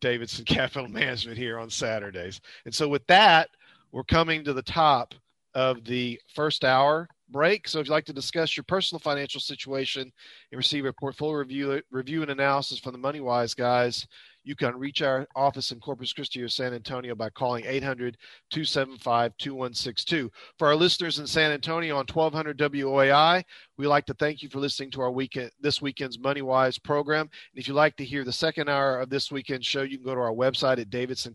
Davidson 0.00 0.44
Capital 0.46 0.88
Management 0.88 1.38
here 1.38 1.58
on 1.58 1.70
Saturdays. 1.70 2.40
And 2.64 2.74
so, 2.74 2.88
with 2.88 3.06
that, 3.06 3.48
we're 3.92 4.04
coming 4.04 4.44
to 4.44 4.52
the 4.52 4.62
top 4.62 5.14
of 5.54 5.84
the 5.84 6.20
first 6.34 6.64
hour. 6.64 7.08
Break. 7.30 7.68
So 7.68 7.80
if 7.80 7.86
you'd 7.86 7.92
like 7.92 8.04
to 8.06 8.12
discuss 8.12 8.56
your 8.56 8.64
personal 8.64 9.00
financial 9.00 9.40
situation 9.40 10.02
and 10.02 10.56
receive 10.56 10.84
a 10.84 10.92
portfolio 10.92 11.38
review, 11.38 11.82
review 11.90 12.22
and 12.22 12.30
analysis 12.30 12.78
from 12.78 12.92
the 12.92 12.98
MoneyWise 12.98 13.56
guys, 13.56 14.06
you 14.42 14.56
can 14.56 14.78
reach 14.78 15.02
our 15.02 15.26
office 15.36 15.70
in 15.70 15.80
Corpus 15.80 16.12
Christi 16.12 16.42
or 16.42 16.48
San 16.48 16.72
Antonio 16.72 17.14
by 17.14 17.28
calling 17.30 17.64
800 17.66 18.16
275 18.50 19.36
2162. 19.36 20.30
For 20.58 20.68
our 20.68 20.76
listeners 20.76 21.18
in 21.18 21.26
San 21.26 21.52
Antonio 21.52 21.96
on 21.96 22.06
1200 22.06 22.58
WOAI, 22.58 23.44
we'd 23.76 23.86
like 23.86 24.06
to 24.06 24.14
thank 24.14 24.42
you 24.42 24.48
for 24.48 24.58
listening 24.58 24.90
to 24.92 25.02
our 25.02 25.10
weekend 25.10 25.50
this 25.60 25.82
weekend's 25.82 26.18
MoneyWise 26.18 26.82
program. 26.82 27.22
And 27.22 27.60
if 27.60 27.68
you'd 27.68 27.74
like 27.74 27.96
to 27.96 28.04
hear 28.04 28.24
the 28.24 28.32
second 28.32 28.68
hour 28.68 28.98
of 28.98 29.10
this 29.10 29.30
weekend's 29.30 29.66
show, 29.66 29.82
you 29.82 29.98
can 29.98 30.06
go 30.06 30.14
to 30.14 30.20
our 30.20 30.32
website 30.32 30.78
at 30.78 30.90
Davidson 30.90 31.34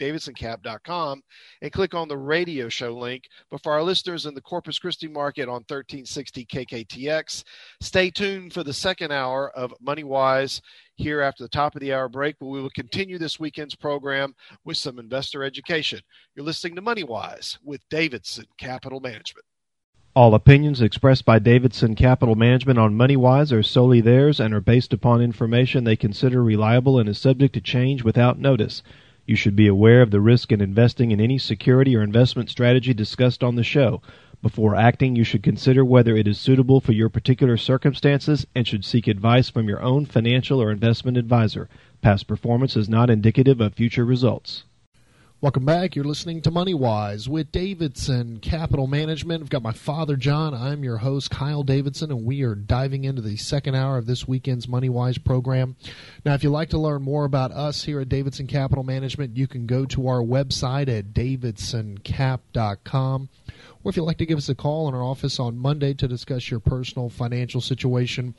Davidsoncap.com 0.00 1.22
and 1.62 1.72
click 1.72 1.94
on 1.94 2.08
the 2.08 2.16
radio 2.16 2.68
show 2.68 2.96
link. 2.96 3.24
But 3.50 3.62
for 3.62 3.72
our 3.72 3.82
listeners 3.82 4.26
in 4.26 4.34
the 4.34 4.40
Corpus 4.40 4.78
Christi 4.78 5.08
market 5.08 5.48
on 5.48 5.64
1360 5.68 6.46
KKTX, 6.46 7.44
stay 7.80 8.10
tuned 8.10 8.52
for 8.52 8.62
the 8.62 8.72
second 8.72 9.12
hour 9.12 9.50
of 9.50 9.74
Money 9.80 10.04
Wise 10.04 10.60
here 10.96 11.20
after 11.20 11.44
the 11.44 11.48
top 11.48 11.74
of 11.74 11.80
the 11.80 11.92
hour 11.92 12.08
break. 12.08 12.36
But 12.38 12.46
we 12.46 12.62
will 12.62 12.70
continue 12.70 13.18
this 13.18 13.40
weekend's 13.40 13.74
program 13.74 14.34
with 14.64 14.76
some 14.76 14.98
investor 14.98 15.44
education. 15.44 16.00
You're 16.34 16.46
listening 16.46 16.76
to 16.76 16.82
Money 16.82 17.04
Wise 17.04 17.58
with 17.64 17.80
Davidson 17.90 18.46
Capital 18.58 19.00
Management. 19.00 19.44
All 20.16 20.34
opinions 20.34 20.80
expressed 20.80 21.26
by 21.26 21.38
Davidson 21.38 21.94
Capital 21.94 22.36
Management 22.36 22.78
on 22.78 22.94
MoneyWise 22.94 23.52
are 23.52 23.62
solely 23.62 24.00
theirs 24.00 24.40
and 24.40 24.54
are 24.54 24.62
based 24.62 24.94
upon 24.94 25.20
information 25.20 25.84
they 25.84 25.94
consider 25.94 26.42
reliable 26.42 26.98
and 26.98 27.06
is 27.06 27.18
subject 27.18 27.52
to 27.52 27.60
change 27.60 28.02
without 28.02 28.38
notice. 28.38 28.82
You 29.26 29.34
should 29.34 29.56
be 29.56 29.66
aware 29.66 30.02
of 30.02 30.12
the 30.12 30.20
risk 30.20 30.52
in 30.52 30.60
investing 30.60 31.10
in 31.10 31.20
any 31.20 31.36
security 31.36 31.96
or 31.96 32.02
investment 32.02 32.48
strategy 32.48 32.94
discussed 32.94 33.42
on 33.42 33.56
the 33.56 33.64
show. 33.64 34.00
Before 34.40 34.76
acting, 34.76 35.16
you 35.16 35.24
should 35.24 35.42
consider 35.42 35.84
whether 35.84 36.16
it 36.16 36.28
is 36.28 36.38
suitable 36.38 36.80
for 36.80 36.92
your 36.92 37.08
particular 37.08 37.56
circumstances 37.56 38.46
and 38.54 38.68
should 38.68 38.84
seek 38.84 39.08
advice 39.08 39.50
from 39.50 39.68
your 39.68 39.82
own 39.82 40.06
financial 40.06 40.62
or 40.62 40.70
investment 40.70 41.16
advisor. 41.16 41.68
Past 42.02 42.28
performance 42.28 42.76
is 42.76 42.88
not 42.88 43.10
indicative 43.10 43.60
of 43.60 43.74
future 43.74 44.04
results. 44.04 44.62
Welcome 45.42 45.66
back. 45.66 45.94
You're 45.94 46.06
listening 46.06 46.40
to 46.42 46.50
Money 46.50 46.72
Wise 46.72 47.28
with 47.28 47.52
Davidson 47.52 48.38
Capital 48.38 48.86
Management. 48.86 49.42
I've 49.42 49.50
got 49.50 49.62
my 49.62 49.72
father, 49.72 50.16
John. 50.16 50.54
I'm 50.54 50.82
your 50.82 50.96
host, 50.96 51.30
Kyle 51.30 51.62
Davidson, 51.62 52.10
and 52.10 52.24
we 52.24 52.42
are 52.42 52.54
diving 52.54 53.04
into 53.04 53.20
the 53.20 53.36
second 53.36 53.74
hour 53.74 53.98
of 53.98 54.06
this 54.06 54.26
weekend's 54.26 54.66
Money 54.66 54.88
Wise 54.88 55.18
program. 55.18 55.76
Now, 56.24 56.32
if 56.32 56.42
you'd 56.42 56.52
like 56.52 56.70
to 56.70 56.78
learn 56.78 57.02
more 57.02 57.26
about 57.26 57.52
us 57.52 57.84
here 57.84 58.00
at 58.00 58.08
Davidson 58.08 58.46
Capital 58.46 58.82
Management, 58.82 59.36
you 59.36 59.46
can 59.46 59.66
go 59.66 59.84
to 59.84 60.08
our 60.08 60.22
website 60.22 60.88
at 60.88 61.12
davidsoncap.com. 61.12 63.28
Or 63.86 63.90
if 63.90 63.96
you'd 63.96 64.02
like 64.02 64.18
to 64.18 64.26
give 64.26 64.36
us 64.38 64.48
a 64.48 64.54
call 64.56 64.88
in 64.88 64.96
our 64.96 65.02
office 65.04 65.38
on 65.38 65.58
Monday 65.58 65.94
to 65.94 66.08
discuss 66.08 66.50
your 66.50 66.58
personal 66.58 67.08
financial 67.08 67.60
situation, 67.60 68.34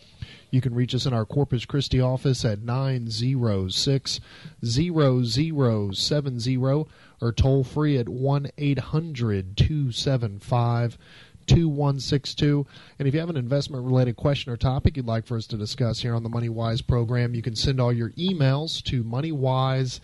you 0.52 0.60
can 0.60 0.76
reach 0.76 0.94
us 0.94 1.06
in 1.06 1.14
our 1.14 1.24
Corpus 1.24 1.64
Christi 1.64 2.02
office 2.02 2.44
at 2.44 2.64
906 2.64 4.20
0070 4.62 6.58
or 6.58 7.32
toll 7.32 7.64
free 7.64 7.98
at 7.98 8.10
1 8.10 8.52
800 8.58 9.56
275 9.56 10.98
2162. 11.46 12.68
And 13.00 13.08
if 13.08 13.14
you 13.14 13.22
have 13.22 13.30
an 13.30 13.38
investment 13.38 13.86
related 13.86 14.18
question 14.18 14.52
or 14.52 14.58
topic 14.58 14.98
you'd 14.98 15.08
like 15.08 15.26
for 15.26 15.38
us 15.38 15.48
to 15.48 15.56
discuss 15.56 16.02
here 16.02 16.14
on 16.14 16.24
the 16.24 16.30
MoneyWise 16.30 16.86
program, 16.86 17.34
you 17.34 17.42
can 17.42 17.56
send 17.56 17.80
all 17.80 17.94
your 17.94 18.10
emails 18.12 18.84
to 18.84 19.02
moneywise 19.02 20.02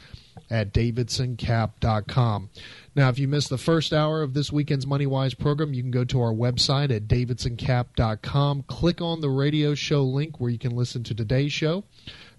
at 0.50 0.74
davidsoncap.com. 0.74 2.50
Now, 2.96 3.10
if 3.10 3.18
you 3.18 3.28
missed 3.28 3.50
the 3.50 3.58
first 3.58 3.92
hour 3.92 4.22
of 4.22 4.36
this 4.36 4.52
weekend's 4.52 4.86
MoneyWise 4.86 5.38
program, 5.38 5.74
you 5.74 5.82
can 5.82 5.90
go 5.90 6.04
to 6.06 6.22
our 6.22 6.34
website 6.34 6.96
at 6.96 7.08
davidsoncap.com, 7.08 8.64
click 8.64 9.02
on 9.02 9.22
the 9.22 9.30
radio 9.30 9.74
show 9.74 10.04
link 10.04 10.40
where 10.40 10.52
you 10.52 10.60
can 10.60 10.76
listen 10.76 11.04
to 11.06 11.16
today's 11.16 11.52
show 11.52 11.84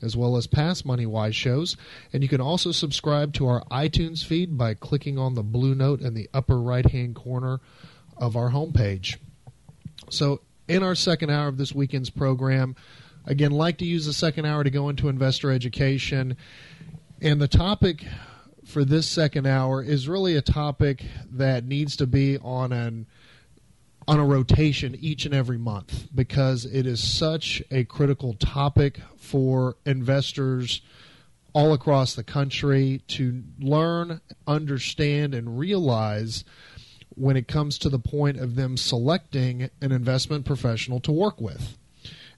as 0.00 0.16
well 0.16 0.36
as 0.36 0.46
past 0.46 0.86
MoneyWise 0.86 1.34
shows. 1.34 1.76
And 2.12 2.22
you 2.22 2.28
can 2.28 2.40
also 2.40 2.70
subscribe 2.70 3.32
to 3.34 3.48
our 3.48 3.64
iTunes 3.64 4.24
feed 4.24 4.56
by 4.56 4.74
clicking 4.74 5.18
on 5.18 5.34
the 5.34 5.42
blue 5.42 5.74
note 5.74 6.00
in 6.00 6.14
the 6.14 6.28
upper 6.32 6.60
right 6.60 6.88
hand 6.88 7.16
corner 7.16 7.60
of 8.16 8.36
our 8.36 8.50
homepage. 8.50 9.16
So, 10.10 10.40
in 10.68 10.82
our 10.82 10.94
second 10.94 11.30
hour 11.30 11.48
of 11.48 11.58
this 11.58 11.74
weekend's 11.74 12.10
program, 12.10 12.76
again, 13.26 13.50
like 13.50 13.78
to 13.78 13.84
use 13.84 14.06
the 14.06 14.12
second 14.12 14.46
hour 14.46 14.62
to 14.62 14.70
go 14.70 14.88
into 14.88 15.08
investor 15.08 15.50
education. 15.50 16.36
And 17.20 17.40
the 17.40 17.48
topic 17.48 18.04
for 18.74 18.84
this 18.84 19.08
second 19.08 19.46
hour 19.46 19.80
is 19.80 20.08
really 20.08 20.34
a 20.34 20.42
topic 20.42 21.04
that 21.30 21.64
needs 21.64 21.94
to 21.94 22.08
be 22.08 22.36
on 22.38 22.72
an 22.72 23.06
on 24.08 24.18
a 24.18 24.24
rotation 24.24 24.96
each 25.00 25.24
and 25.24 25.32
every 25.32 25.56
month 25.56 26.08
because 26.12 26.64
it 26.64 26.84
is 26.84 27.00
such 27.00 27.62
a 27.70 27.84
critical 27.84 28.34
topic 28.34 28.98
for 29.16 29.76
investors 29.86 30.82
all 31.52 31.72
across 31.72 32.16
the 32.16 32.24
country 32.24 33.00
to 33.06 33.44
learn, 33.60 34.20
understand, 34.44 35.36
and 35.36 35.56
realize 35.56 36.42
when 37.10 37.36
it 37.36 37.46
comes 37.46 37.78
to 37.78 37.88
the 37.88 38.00
point 38.00 38.38
of 38.38 38.56
them 38.56 38.76
selecting 38.76 39.70
an 39.80 39.92
investment 39.92 40.44
professional 40.44 40.98
to 40.98 41.12
work 41.12 41.40
with 41.40 41.78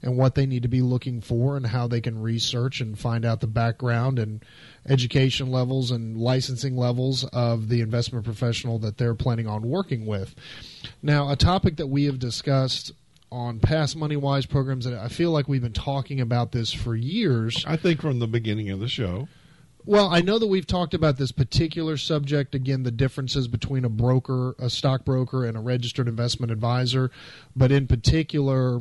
and 0.06 0.16
what 0.16 0.36
they 0.36 0.46
need 0.46 0.62
to 0.62 0.68
be 0.68 0.80
looking 0.80 1.20
for 1.20 1.56
and 1.56 1.66
how 1.66 1.88
they 1.88 2.00
can 2.00 2.22
research 2.22 2.80
and 2.80 2.96
find 2.96 3.24
out 3.24 3.40
the 3.40 3.46
background 3.48 4.20
and 4.20 4.44
education 4.88 5.50
levels 5.50 5.90
and 5.90 6.16
licensing 6.16 6.76
levels 6.76 7.24
of 7.32 7.68
the 7.68 7.80
investment 7.80 8.24
professional 8.24 8.78
that 8.78 8.98
they're 8.98 9.16
planning 9.16 9.48
on 9.48 9.68
working 9.68 10.06
with. 10.06 10.36
Now, 11.02 11.28
a 11.28 11.34
topic 11.34 11.76
that 11.78 11.88
we 11.88 12.04
have 12.04 12.20
discussed 12.20 12.92
on 13.32 13.58
past 13.58 13.96
Money 13.96 14.16
Wise 14.16 14.46
programs, 14.46 14.86
and 14.86 14.96
I 14.96 15.08
feel 15.08 15.32
like 15.32 15.48
we've 15.48 15.60
been 15.60 15.72
talking 15.72 16.20
about 16.20 16.52
this 16.52 16.72
for 16.72 16.94
years. 16.94 17.64
I 17.66 17.76
think 17.76 18.00
from 18.00 18.20
the 18.20 18.28
beginning 18.28 18.70
of 18.70 18.78
the 18.78 18.88
show. 18.88 19.26
Well, 19.84 20.08
I 20.08 20.20
know 20.20 20.38
that 20.38 20.46
we've 20.46 20.66
talked 20.66 20.94
about 20.94 21.16
this 21.16 21.32
particular 21.32 21.96
subject 21.96 22.54
again, 22.54 22.84
the 22.84 22.90
differences 22.92 23.46
between 23.48 23.84
a 23.84 23.88
broker, 23.88 24.54
a 24.58 24.70
stockbroker, 24.70 25.44
and 25.44 25.56
a 25.56 25.60
registered 25.60 26.06
investment 26.06 26.52
advisor, 26.52 27.10
but 27.54 27.72
in 27.72 27.86
particular, 27.88 28.80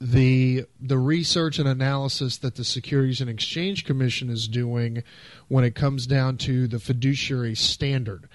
the 0.00 0.64
the 0.80 0.98
research 0.98 1.58
and 1.58 1.68
analysis 1.68 2.36
that 2.38 2.56
the 2.56 2.64
Securities 2.64 3.20
and 3.20 3.30
Exchange 3.30 3.84
Commission 3.84 4.30
is 4.30 4.48
doing 4.48 5.02
when 5.48 5.64
it 5.64 5.74
comes 5.74 6.06
down 6.06 6.36
to 6.38 6.66
the 6.66 6.78
fiduciary 6.78 7.54
standard. 7.54 8.28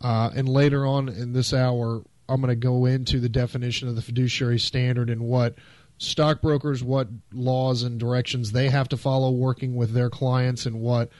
Uh, 0.00 0.30
and 0.34 0.48
later 0.48 0.86
on 0.86 1.08
in 1.08 1.32
this 1.32 1.52
hour, 1.52 2.02
I'm 2.28 2.40
going 2.40 2.48
to 2.48 2.56
go 2.56 2.86
into 2.86 3.20
the 3.20 3.28
definition 3.28 3.88
of 3.88 3.96
the 3.96 4.02
fiduciary 4.02 4.58
standard 4.58 5.10
and 5.10 5.22
what 5.22 5.56
stockbrokers, 5.98 6.82
what 6.82 7.08
laws 7.32 7.82
and 7.82 8.00
directions 8.00 8.52
they 8.52 8.68
have 8.70 8.88
to 8.88 8.96
follow 8.96 9.30
working 9.30 9.74
with 9.74 9.92
their 9.92 10.10
clients, 10.10 10.64
and 10.64 10.80
what 10.80 11.10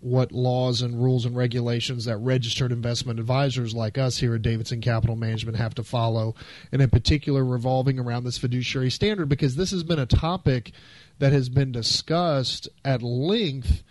what 0.00 0.32
laws 0.32 0.80
and 0.80 1.02
rules 1.02 1.26
and 1.26 1.36
regulations 1.36 2.06
that 2.06 2.16
registered 2.16 2.72
investment 2.72 3.18
advisors 3.18 3.74
like 3.74 3.98
us 3.98 4.18
here 4.18 4.34
at 4.34 4.42
Davidson 4.42 4.80
Capital 4.80 5.14
Management 5.14 5.58
have 5.58 5.74
to 5.74 5.84
follow, 5.84 6.34
and 6.72 6.80
in 6.80 6.88
particular 6.90 7.44
revolving 7.44 7.98
around 7.98 8.24
this 8.24 8.38
fiduciary 8.38 8.90
standard, 8.90 9.28
because 9.28 9.56
this 9.56 9.70
has 9.70 9.82
been 9.82 9.98
a 9.98 10.06
topic 10.06 10.72
that 11.18 11.32
has 11.32 11.48
been 11.48 11.70
discussed 11.70 12.68
at 12.84 13.02
length 13.02 13.82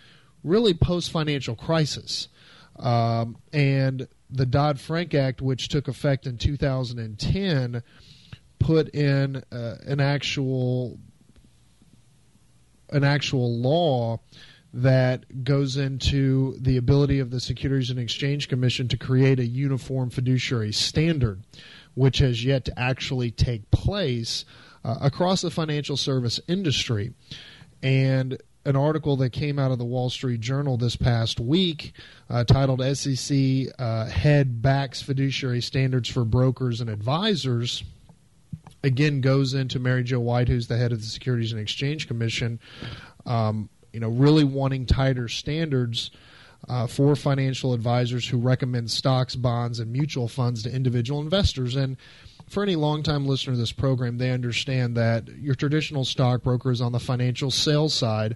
really 0.43 0.73
post 0.73 1.11
financial 1.11 1.55
crisis. 1.55 2.27
Um, 2.77 3.37
and 3.53 4.07
the 4.29 4.45
Dodd 4.45 4.79
Frank 4.79 5.13
Act, 5.13 5.41
which 5.41 5.67
took 5.67 5.87
effect 5.87 6.25
in 6.25 6.37
2010, 6.37 7.83
put 8.57 8.89
in 8.89 9.43
uh, 9.51 9.75
an 9.85 9.99
actual 9.99 10.97
an 12.91 13.03
actual 13.03 13.55
law 13.55 14.19
that 14.73 15.43
goes 15.43 15.77
into 15.77 16.55
the 16.59 16.77
ability 16.77 17.19
of 17.19 17.31
the 17.31 17.39
Securities 17.39 17.89
and 17.89 17.99
Exchange 17.99 18.47
Commission 18.47 18.87
to 18.89 18.97
create 18.97 19.39
a 19.39 19.45
uniform 19.45 20.09
fiduciary 20.09 20.71
standard, 20.71 21.41
which 21.95 22.19
has 22.19 22.43
yet 22.45 22.65
to 22.65 22.79
actually 22.79 23.31
take 23.31 23.69
place 23.71 24.45
uh, 24.83 24.97
across 25.01 25.41
the 25.41 25.51
financial 25.51 25.97
service 25.97 26.39
industry. 26.47 27.13
And 27.81 28.41
an 28.65 28.75
article 28.75 29.15
that 29.17 29.31
came 29.31 29.57
out 29.57 29.71
of 29.71 29.79
the 29.79 29.85
Wall 29.85 30.09
Street 30.09 30.41
Journal 30.41 30.77
this 30.77 30.95
past 30.95 31.39
week 31.39 31.93
uh, 32.29 32.43
titled 32.43 32.81
SEC 32.95 33.37
uh, 33.79 34.05
Head 34.05 34.61
Backs 34.61 35.01
Fiduciary 35.01 35.61
Standards 35.61 36.09
for 36.09 36.25
Brokers 36.25 36.81
and 36.81 36.89
Advisors 36.89 37.83
again 38.83 39.21
goes 39.21 39.53
into 39.53 39.79
Mary 39.79 40.03
Jo 40.03 40.19
White, 40.19 40.47
who's 40.47 40.67
the 40.67 40.77
head 40.77 40.91
of 40.91 40.99
the 40.99 41.07
Securities 41.07 41.51
and 41.51 41.61
Exchange 41.61 42.07
Commission. 42.07 42.59
Um, 43.25 43.69
you 43.93 43.99
know, 43.99 44.09
really 44.09 44.43
wanting 44.43 44.85
tighter 44.85 45.27
standards 45.27 46.11
uh, 46.67 46.87
for 46.87 47.15
financial 47.15 47.73
advisors 47.73 48.27
who 48.27 48.37
recommend 48.37 48.91
stocks, 48.91 49.35
bonds, 49.35 49.79
and 49.79 49.91
mutual 49.91 50.27
funds 50.27 50.63
to 50.63 50.73
individual 50.73 51.21
investors. 51.21 51.75
And 51.75 51.97
for 52.47 52.63
any 52.63 52.75
longtime 52.75 53.25
listener 53.25 53.53
to 53.53 53.59
this 53.59 53.71
program, 53.71 54.17
they 54.17 54.31
understand 54.31 54.97
that 54.97 55.27
your 55.37 55.55
traditional 55.55 56.03
stockbroker 56.03 56.71
is 56.71 56.81
on 56.81 56.91
the 56.91 56.99
financial 56.99 57.51
sales 57.51 57.93
side 57.93 58.35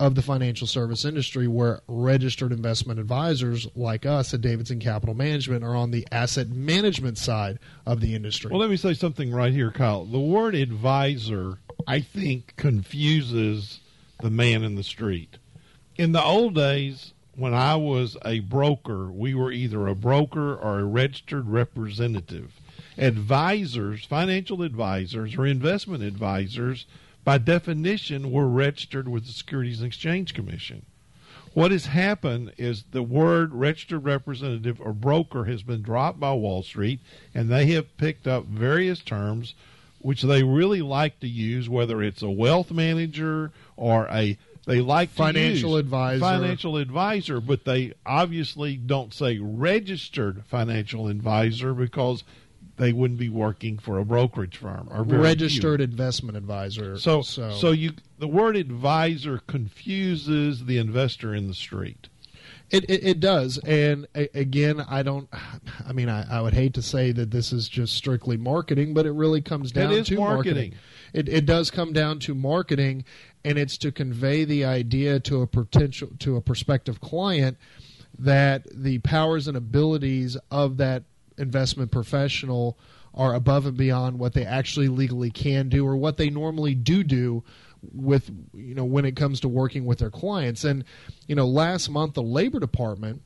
of 0.00 0.16
the 0.16 0.22
financial 0.22 0.66
service 0.66 1.04
industry 1.04 1.46
where 1.46 1.80
registered 1.86 2.50
investment 2.50 2.98
advisors 2.98 3.68
like 3.76 4.04
us 4.04 4.34
at 4.34 4.40
Davidson 4.40 4.80
Capital 4.80 5.14
Management 5.14 5.62
are 5.62 5.76
on 5.76 5.92
the 5.92 6.06
asset 6.10 6.48
management 6.48 7.16
side 7.16 7.60
of 7.86 8.00
the 8.00 8.14
industry. 8.14 8.50
Well, 8.50 8.60
let 8.60 8.70
me 8.70 8.76
say 8.76 8.94
something 8.94 9.32
right 9.32 9.52
here, 9.52 9.70
Kyle. 9.70 10.04
The 10.04 10.18
word 10.18 10.56
advisor, 10.56 11.58
I 11.86 12.00
think, 12.00 12.54
confuses 12.56 13.80
the 14.24 14.30
man 14.30 14.62
in 14.62 14.74
the 14.74 14.82
street. 14.82 15.36
In 15.96 16.12
the 16.12 16.24
old 16.24 16.54
days, 16.54 17.12
when 17.36 17.52
I 17.52 17.76
was 17.76 18.16
a 18.24 18.40
broker, 18.40 19.12
we 19.12 19.34
were 19.34 19.52
either 19.52 19.86
a 19.86 19.94
broker 19.94 20.56
or 20.56 20.78
a 20.78 20.84
registered 20.84 21.46
representative. 21.46 22.58
Advisors, 22.96 24.06
financial 24.06 24.62
advisors, 24.62 25.36
or 25.36 25.44
investment 25.44 26.02
advisors 26.02 26.86
by 27.22 27.36
definition, 27.36 28.30
were 28.30 28.48
registered 28.48 29.08
with 29.08 29.26
the 29.26 29.32
Securities 29.32 29.80
and 29.80 29.88
Exchange 29.88 30.32
Commission. 30.32 30.86
What 31.52 31.70
has 31.70 31.86
happened 31.86 32.54
is 32.56 32.84
the 32.92 33.02
word 33.02 33.52
registered 33.52 34.04
representative 34.04 34.80
or 34.80 34.94
broker 34.94 35.44
has 35.44 35.62
been 35.62 35.82
dropped 35.82 36.18
by 36.18 36.32
Wall 36.32 36.62
Street, 36.62 37.00
and 37.34 37.50
they 37.50 37.66
have 37.72 37.94
picked 37.98 38.26
up 38.26 38.46
various 38.46 39.00
terms 39.00 39.54
which 40.04 40.20
they 40.20 40.42
really 40.42 40.82
like 40.82 41.18
to 41.18 41.26
use, 41.26 41.66
whether 41.66 42.02
it's 42.02 42.20
a 42.20 42.28
wealth 42.28 42.70
manager 42.70 43.50
or 43.76 44.06
a 44.08 44.36
they 44.66 44.80
like 44.80 45.10
financial 45.10 45.76
advisor 45.76 46.20
financial 46.20 46.76
advisor 46.76 47.40
but 47.40 47.64
they 47.64 47.92
obviously 48.06 48.76
don't 48.76 49.12
say 49.12 49.38
registered 49.38 50.42
financial 50.46 51.08
advisor 51.08 51.74
because 51.74 52.24
they 52.76 52.92
wouldn't 52.92 53.20
be 53.20 53.28
working 53.28 53.78
for 53.78 53.98
a 53.98 54.04
brokerage 54.04 54.56
firm 54.56 54.88
or 54.90 55.02
registered 55.02 55.80
few. 55.80 55.84
investment 55.84 56.36
advisor. 56.36 56.98
So, 56.98 57.22
so, 57.22 57.50
so 57.52 57.70
you 57.70 57.92
the 58.18 58.28
word 58.28 58.56
advisor 58.56 59.38
confuses 59.46 60.64
the 60.64 60.78
investor 60.78 61.34
in 61.34 61.46
the 61.46 61.54
street. 61.54 62.08
It, 62.70 62.84
it, 62.88 63.06
it 63.06 63.20
does, 63.20 63.58
and 63.58 64.06
a, 64.14 64.28
again, 64.36 64.80
I 64.80 65.02
don't. 65.02 65.28
I 65.86 65.92
mean, 65.92 66.08
I, 66.08 66.38
I, 66.38 66.40
would 66.40 66.54
hate 66.54 66.74
to 66.74 66.82
say 66.82 67.12
that 67.12 67.30
this 67.30 67.52
is 67.52 67.68
just 67.68 67.94
strictly 67.94 68.36
marketing, 68.36 68.94
but 68.94 69.06
it 69.06 69.12
really 69.12 69.42
comes 69.42 69.70
down 69.70 69.90
to 70.04 70.16
marketing. 70.16 70.18
marketing. 70.18 70.74
It, 71.12 71.28
it 71.28 71.46
does 71.46 71.70
come 71.70 71.92
down 71.92 72.18
to 72.20 72.34
marketing, 72.34 73.04
and 73.44 73.58
it's 73.58 73.76
to 73.78 73.92
convey 73.92 74.44
the 74.44 74.64
idea 74.64 75.20
to 75.20 75.42
a 75.42 75.46
potential 75.46 76.08
to 76.20 76.36
a 76.36 76.40
prospective 76.40 77.00
client 77.00 77.58
that 78.18 78.66
the 78.72 78.98
powers 79.00 79.46
and 79.46 79.56
abilities 79.56 80.36
of 80.50 80.78
that 80.78 81.04
investment 81.36 81.90
professional 81.90 82.78
are 83.12 83.34
above 83.34 83.66
and 83.66 83.76
beyond 83.76 84.18
what 84.18 84.32
they 84.32 84.44
actually 84.44 84.88
legally 84.88 85.30
can 85.30 85.68
do 85.68 85.86
or 85.86 85.96
what 85.96 86.16
they 86.16 86.30
normally 86.30 86.74
do 86.74 87.04
do 87.04 87.44
with 87.92 88.30
you 88.54 88.74
know 88.74 88.84
when 88.84 89.04
it 89.04 89.16
comes 89.16 89.40
to 89.40 89.48
working 89.48 89.84
with 89.84 89.98
their 89.98 90.10
clients 90.10 90.64
and 90.64 90.84
you 91.26 91.34
know 91.34 91.46
last 91.46 91.88
month 91.88 92.14
the 92.14 92.22
labor 92.22 92.60
department 92.60 93.22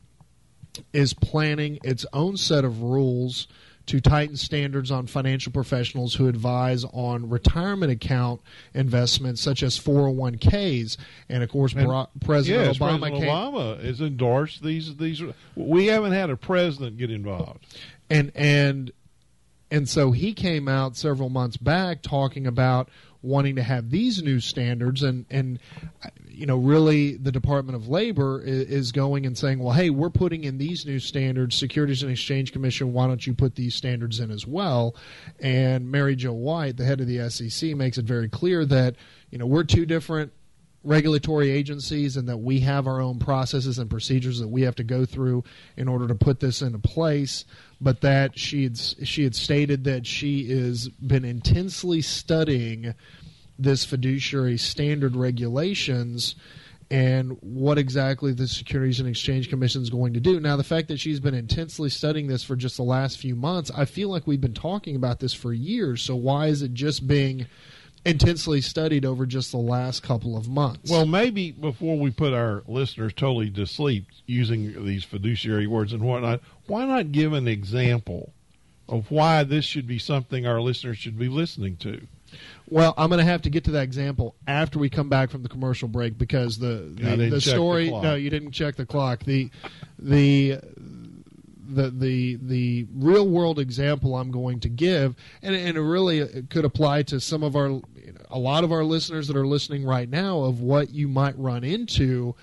is 0.93 1.13
planning 1.13 1.79
its 1.83 2.07
own 2.13 2.37
set 2.37 2.65
of 2.65 2.83
rules 2.83 3.49
to 3.87 4.03
tighten 4.03 4.37
standards 4.37 4.91
on 4.91 5.07
financial 5.07 5.51
professionals 5.51 6.15
who 6.15 6.29
advise 6.29 6.85
on 6.93 7.31
retirement 7.31 7.91
account 7.91 8.39
investments 8.75 9.41
such 9.41 9.63
as 9.63 9.79
401ks. 9.79 10.99
And 11.31 11.43
of 11.43 11.49
course, 11.49 11.73
and, 11.73 12.07
President 12.21 12.67
yes, 12.67 12.77
Obama, 12.77 12.99
President 13.01 13.15
came, 13.15 13.29
Obama 13.31 13.83
has 13.83 14.03
endorsed 14.03 14.63
these. 14.63 14.95
These 14.97 15.23
we 15.57 15.87
haven't 15.87 16.13
had 16.13 16.29
a 16.29 16.37
president 16.37 16.99
get 16.99 17.11
involved 17.11 17.65
and 18.11 18.33
and 18.35 18.93
and 19.71 19.89
so 19.89 20.13
he 20.13 20.33
came 20.33 20.67
out 20.67 20.97
several 20.97 21.29
months 21.29 21.57
back 21.57 22.03
talking 22.03 22.47
about 22.47 22.89
wanting 23.23 23.57
to 23.57 23.63
have 23.63 23.91
these 23.91 24.23
new 24.23 24.39
standards 24.41 25.03
and 25.03 25.27
and 25.31 25.59
you 26.29 26.47
know 26.47 26.57
really 26.57 27.17
the 27.17 27.33
department 27.33 27.75
of 27.75 27.89
labor 27.89 28.41
is, 28.45 28.93
going 28.93 29.27
and 29.27 29.37
saying 29.37 29.59
well 29.59 29.73
hey 29.73 29.91
we're 29.91 30.09
putting 30.11 30.45
in 30.45 30.59
these 30.59 30.87
new 30.87 30.99
standards. 30.99 31.57
Securities 31.57 32.03
and 32.03 32.13
exchange 32.13 32.53
commission 32.53 32.93
why 32.93 33.07
don't 33.07 33.27
you 33.27 33.35
put 33.35 33.55
these 33.57 33.75
standards 33.75 34.21
in 34.21 34.31
as 34.31 34.47
well? 34.47 34.95
And 35.41 35.91
mary 35.91 36.17
jo 36.17 36.33
white 36.33 36.77
the 36.77 36.85
head 36.85 37.01
of 37.01 37.07
the 37.07 37.29
sec 37.29 37.75
makes 37.77 37.99
it 37.99 38.05
very 38.05 38.29
clear 38.29 38.65
that 38.67 38.97
you 39.31 39.39
know 39.39 39.47
we're 39.47 39.65
two 39.65 39.85
different 39.85 40.33
regulatory 40.85 41.51
agencies 41.51 42.17
and 42.17 42.29
that 42.29 42.39
we 42.39 42.61
have 42.61 42.87
our 42.87 43.01
own 43.01 43.19
processes 43.19 43.79
and 43.79 43.91
procedures 43.91 44.39
that 44.39 44.49
we 44.49 44.63
have 44.63 44.77
to 44.77 44.85
go 44.85 45.05
through 45.05 45.43
in 45.77 45.89
order 45.89 46.07
to 46.07 46.15
put 46.15 46.41
this 46.41 46.63
into 46.63 46.79
place 46.79 47.45
but 47.81 48.01
that 48.01 48.39
she 48.39 48.63
had 48.63 48.79
she 48.79 49.25
had 49.25 49.35
stated 49.35 49.85
that 49.85 50.07
she 50.07 50.49
has 50.49 50.89
been 50.89 51.25
intensely 51.25 52.01
studying 52.01 52.95
this 53.59 53.85
fiduciary 53.85 54.57
standard 54.57 55.17
regulations 55.17 56.37
and 56.91 57.37
what 57.43 57.77
exactly 57.77 58.33
the 58.33 58.49
Securities 58.49 58.99
and 58.99 59.09
Exchange 59.09 59.51
Commission 59.51 59.83
is 59.83 59.91
going 59.91 60.15
to 60.15 60.21
do. 60.21 60.41
Now, 60.41 60.57
the 60.57 60.65
fact 60.65 60.89
that 60.89 60.99
she's 60.99 61.21
been 61.21 61.35
intensely 61.35 61.91
studying 61.91 62.29
this 62.29 62.43
for 62.43 62.57
just 62.57 62.79
the 62.79 62.83
last 62.83 63.19
few 63.19 63.35
months, 63.35 63.71
I 63.77 63.85
feel 63.85 64.09
like 64.09 64.27
we've 64.27 64.41
been 64.41 64.55
talking 64.55 64.97
about 64.97 65.21
this 65.21 65.35
for 65.35 65.53
years. 65.53 66.03
So 66.03 66.17
why 66.17 66.47
is 66.47 66.63
it 66.63 66.73
just 66.73 67.07
being 67.07 67.47
intensely 68.05 68.61
studied 68.61 69.05
over 69.05 69.27
just 69.27 69.51
the 69.51 69.59
last 69.59 70.03
couple 70.03 70.37
of 70.37 70.49
months. 70.49 70.91
Well, 70.91 71.07
maybe 71.07 71.53
before 71.53 71.99
we 71.99 72.11
put 72.11 72.33
our 72.33 72.63
listeners 72.67 73.13
totally 73.13 73.51
to 73.51 73.67
sleep 73.67 74.07
using 74.27 74.85
these 74.85 75.05
fiduciary 75.05 75.67
words 75.67 75.93
and 75.93 76.03
whatnot, 76.03 76.41
why 76.67 76.85
not 76.85 77.13
give 77.13 77.33
an 77.33 77.49
example 77.49 78.33
of 78.89 79.11
why 79.11 79.45
this 79.45 79.65
should 79.65 79.87
be 79.87 79.99
something 79.99 80.47
our 80.47 80.61
listeners 80.61 80.99
should 80.99 81.19
be 81.19 81.29
listening 81.29 81.77
to? 81.79 82.07
Well, 82.69 82.93
I'm 82.99 83.09
going 83.09 83.19
to 83.19 83.25
have 83.25 83.43
to 83.43 83.51
get 83.51 83.65
to 83.65 83.71
that 83.73 83.83
example 83.83 84.35
after 84.47 84.79
we 84.79 84.91
come 84.91 85.09
back 85.09 85.31
from 85.31 85.43
the 85.43 85.49
commercial 85.49 85.89
break 85.89 86.19
because 86.19 86.59
the 86.59 86.91
the, 86.95 87.31
the 87.31 87.41
story. 87.41 87.89
The 87.89 88.01
no, 88.01 88.15
you 88.15 88.29
didn't 88.29 88.53
check 88.53 88.77
the 88.77 88.85
clock. 88.85 89.25
The 89.25 89.51
the 89.99 90.61
the 91.69 91.91
the 91.91 92.39
the 92.43 92.87
real 92.95 93.29
world 93.29 93.59
example 93.59 94.17
I'm 94.17 94.31
going 94.31 94.61
to 94.61 94.69
give, 94.69 95.15
and 95.43 95.55
and 95.55 95.77
it 95.77 95.83
really 95.83 96.23
uh, 96.23 96.43
could 96.49 96.65
apply 96.65 97.03
to 97.05 97.21
some 97.21 97.43
of 97.43 97.55
our, 97.55 97.81
a 98.31 98.39
lot 98.39 98.65
of 98.65 98.73
our 98.73 98.85
listeners 98.85 99.29
that 99.29 99.37
are 99.37 99.47
listening 99.47 99.85
right 99.85 100.09
now 100.09 100.41
of 100.41 100.61
what 100.61 100.91
you 100.91 101.09
might 101.09 101.39
run 101.39 101.65
into 101.65 102.35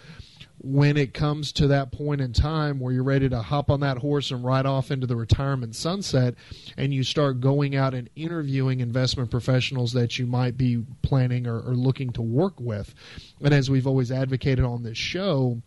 when 0.60 0.98
it 0.98 1.14
comes 1.14 1.52
to 1.52 1.68
that 1.68 1.92
point 1.92 2.22
in 2.22 2.34
time 2.34 2.80
where 2.80 2.94
you're 2.94 3.04
ready 3.04 3.30
to 3.30 3.42
hop 3.42 3.70
on 3.70 3.82
that 3.82 3.98
horse 3.98 4.32
and 4.32 4.44
ride 4.44 4.66
off 4.66 4.90
into 4.90 5.06
the 5.06 5.16
retirement 5.16 5.76
sunset 5.76 6.34
and 6.78 6.94
you 6.94 7.04
start 7.04 7.40
going 7.40 7.76
out 7.76 7.94
and 7.94 8.10
interviewing 8.16 8.80
investment 8.80 9.30
professionals 9.30 9.92
that 9.92 10.18
you 10.18 10.26
might 10.26 10.58
be 10.58 10.84
planning 11.02 11.46
or, 11.46 11.60
or 11.60 11.76
looking 11.76 12.10
to 12.12 12.22
work 12.22 12.60
with. 12.60 12.96
And 13.44 13.54
as 13.54 13.70
we've 13.70 13.86
always 13.86 14.12
advocated 14.12 14.66
on 14.66 14.82
this 14.82 14.98
show, 14.98 15.62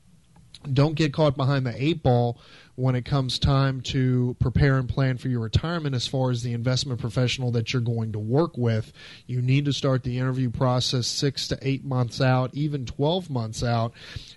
don't 0.74 0.94
get 0.94 1.12
caught 1.12 1.36
behind 1.36 1.66
the 1.66 1.82
eight 1.82 2.02
ball 2.02 2.38
when 2.78 2.94
it 2.94 3.04
comes 3.04 3.40
time 3.40 3.80
to 3.80 4.36
prepare 4.38 4.78
and 4.78 4.88
plan 4.88 5.18
for 5.18 5.26
your 5.26 5.40
retirement 5.40 5.96
as 5.96 6.06
far 6.06 6.30
as 6.30 6.44
the 6.44 6.52
investment 6.52 7.00
professional 7.00 7.50
that 7.50 7.72
you're 7.72 7.82
going 7.82 8.12
to 8.12 8.20
work 8.20 8.56
with. 8.56 8.92
You 9.26 9.42
need 9.42 9.64
to 9.64 9.72
start 9.72 10.04
the 10.04 10.16
interview 10.16 10.48
process 10.48 11.08
six 11.08 11.48
to 11.48 11.58
eight 11.60 11.84
months 11.84 12.20
out, 12.20 12.54
even 12.54 12.86
12 12.86 13.30
months 13.30 13.64
out, 13.64 13.94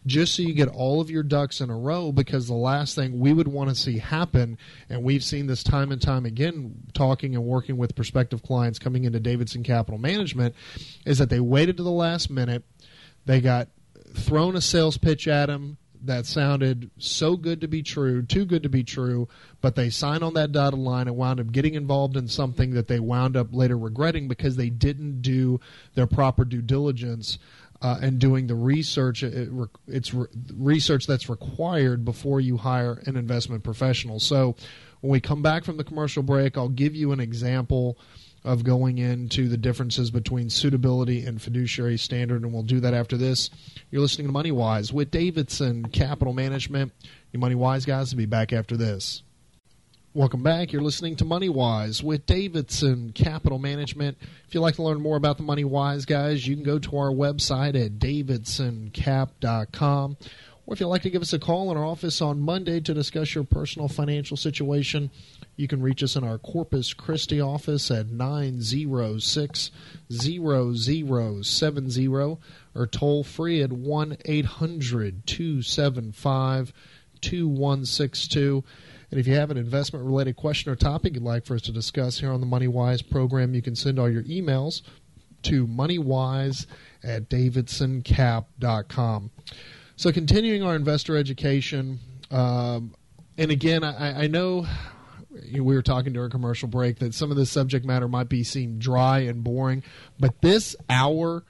just 0.08 0.34
so 0.34 0.42
you 0.42 0.56
get 0.56 0.70
all 0.70 1.00
of 1.00 1.12
your 1.12 1.22
ducks 1.22 1.62
in 1.62 1.70
a 1.70 1.78
row 1.78 2.12
because 2.12 2.48
the 2.48 2.56
last 2.56 2.96
thing 2.96 3.20
we 3.20 3.32
would 3.32 3.48
want 3.48 3.70
to 3.70 3.76
see 3.76 4.00
happen, 4.00 4.58
and 4.90 5.04
we've 5.04 5.24
seen 5.24 5.46
this 5.46 5.62
time 5.62 5.92
and 5.92 6.02
time 6.02 6.26
again 6.26 6.74
talking 6.96 7.36
and 7.36 7.46
working 7.46 7.78
with 7.78 7.96
prospective 7.96 8.42
clients 8.42 8.80
coming 8.80 9.04
into 9.04 9.20
Davidson 9.20 9.62
Capital 9.62 10.00
Management, 10.00 10.56
is 11.06 11.20
that 11.20 11.30
they 11.30 11.40
waited 11.40 11.78
to 11.78 11.84
the 11.84 11.92
last 11.92 12.32
minute. 12.32 12.64
They 13.28 13.40
got 13.40 13.68
thrown 14.16 14.56
a 14.56 14.62
sales 14.62 14.98
pitch 14.98 15.28
at 15.28 15.46
them 15.46 15.78
that 16.04 16.26
sounded 16.26 16.90
so 16.98 17.38
good 17.38 17.62
to 17.62 17.68
be 17.68 17.84
true, 17.84 18.24
too 18.24 18.46
good 18.46 18.64
to 18.64 18.70
be 18.70 18.84
true, 18.84 19.28
but 19.62 19.76
they 19.76 19.90
signed 19.90 20.24
on 20.24 20.34
that 20.34 20.52
dotted 20.52 20.80
line 20.80 21.08
and 21.08 21.18
wound 21.18 21.40
up 21.40 21.52
getting 21.52 21.76
involved 21.76 22.18
in 22.18 22.28
something 22.28 22.72
that 22.72 22.88
they 22.88 23.00
wound 23.00 23.38
up 23.38 23.48
later 23.52 23.78
regretting 23.78 24.28
because 24.28 24.56
they 24.56 24.70
didn't 24.70 25.22
do 25.22 25.60
their 25.96 26.08
proper 26.08 26.44
due 26.46 26.62
diligence 26.62 27.38
uh, 27.82 27.98
and 28.02 28.20
doing 28.20 28.48
the 28.48 28.56
research. 28.56 29.24
It, 29.24 29.50
it's 29.88 30.14
re- 30.14 30.28
research 30.56 31.08
that's 31.08 31.30
required 31.30 32.06
before 32.06 32.40
you 32.40 32.58
hire 32.58 33.02
an 33.06 33.16
investment 33.16 33.64
professional. 33.64 34.20
So 34.20 34.56
when 35.02 35.12
we 35.12 35.20
come 35.20 35.42
back 35.42 35.64
from 35.64 35.78
the 35.78 35.84
commercial 35.84 36.24
break, 36.24 36.58
I'll 36.58 36.70
give 36.70 36.96
you 36.96 37.12
an 37.12 37.20
example 37.20 37.98
of 38.44 38.64
going 38.64 38.98
into 38.98 39.48
the 39.48 39.58
differences 39.58 40.10
between 40.10 40.50
suitability 40.50 41.26
and 41.26 41.42
fiduciary 41.42 41.98
standard, 41.98 42.42
and 42.42 42.54
we'll 42.54 42.64
do 42.64 42.80
that 42.80 42.94
after 42.94 43.18
this. 43.18 43.50
You're 43.92 44.02
listening 44.02 44.28
to 44.28 44.34
Money 44.34 44.52
Wise 44.52 44.92
with 44.92 45.12
Davidson 45.12 45.86
Capital 45.90 46.34
Management. 46.34 46.92
Your 47.32 47.40
Money 47.40 47.56
Wise 47.56 47.86
guys 47.86 48.12
will 48.12 48.18
be 48.18 48.26
back 48.26 48.52
after 48.52 48.76
this. 48.76 49.22
Welcome 50.14 50.44
back. 50.44 50.74
You're 50.74 50.82
listening 50.82 51.16
to 51.18 51.26
Money 51.26 51.48
Wise 51.48 52.04
with 52.04 52.26
Davidson 52.26 53.14
Capital 53.14 53.60
Management. 53.60 54.18
If 54.46 54.54
you'd 54.54 54.60
like 54.60 54.76
to 54.76 54.84
learn 54.84 55.00
more 55.00 55.16
about 55.16 55.38
the 55.38 55.44
Money 55.44 55.64
Wise 55.64 56.06
guys, 56.06 56.46
you 56.46 56.56
can 56.56 56.66
go 56.66 56.80
to 56.80 56.98
our 56.98 57.12
website 57.12 57.82
at 57.82 57.98
davidsoncap.com 58.00 60.18
Or 60.66 60.74
if 60.74 60.82
you'd 60.82 60.88
like 60.88 61.04
to 61.04 61.10
give 61.10 61.22
us 61.22 61.32
a 61.32 61.40
call 61.40 61.72
in 61.72 61.78
our 61.78 61.86
office 61.86 62.22
on 62.22 62.42
Monday 62.42 62.82
to 62.82 62.94
discuss 62.94 63.34
your 63.34 63.46
personal 63.46 63.88
financial 63.88 64.36
situation, 64.36 65.12
you 65.62 65.68
can 65.68 65.82
reach 65.82 66.04
us 66.04 66.16
in 66.16 66.24
our 66.24 66.40
Corpus 66.40 66.94
Christi 66.94 67.40
office 67.40 67.92
at 67.92 68.08
906 68.08 69.72
0070 70.12 72.08
or 72.08 72.88
toll 72.88 73.24
free 73.24 73.62
at 73.62 73.72
1 73.72 74.18
800 74.26 75.28
275 75.28 76.74
2162. 77.22 78.64
And 79.12 79.20
if 79.20 79.28
you 79.28 79.36
have 79.36 79.52
an 79.52 79.58
investment 79.58 80.06
related 80.06 80.36
question 80.36 80.72
or 80.72 80.76
topic 80.76 81.14
you'd 81.14 81.24
like 81.24 81.46
for 81.46 81.56
us 81.56 81.62
to 81.64 81.72
discuss 81.72 82.20
here 82.20 82.32
on 82.32 82.42
the 82.42 82.48
MoneyWise 82.48 83.10
program, 83.10 83.54
you 83.54 83.62
can 83.62 83.76
send 83.76 84.00
all 84.00 84.10
your 84.10 84.24
emails 84.24 84.82
to 85.44 85.68
moneywise 85.68 86.66
at 87.04 87.30
davidsoncap.com. 87.30 89.32
So, 89.96 90.12
continuing 90.12 90.64
our 90.64 90.76
investor 90.76 91.18
education, 91.18 92.00
um, 92.32 92.96
and 93.38 93.52
again, 93.52 93.84
I, 93.84 94.24
I 94.24 94.28
know 94.28 94.66
we 95.32 95.62
were 95.62 95.82
talking 95.82 96.14
during 96.14 96.30
commercial 96.30 96.68
break 96.68 97.00
that 97.00 97.14
some 97.14 97.32
of 97.32 97.38
the 97.38 97.46
subject 97.46 97.86
matter 97.86 98.08
might 98.08 98.30
be 98.30 98.44
seem 98.44 98.80
dry 98.80 99.20
and 99.20 99.44
boring, 99.44 99.84
but 100.20 100.42
this 100.42 100.76
hour 100.90 101.44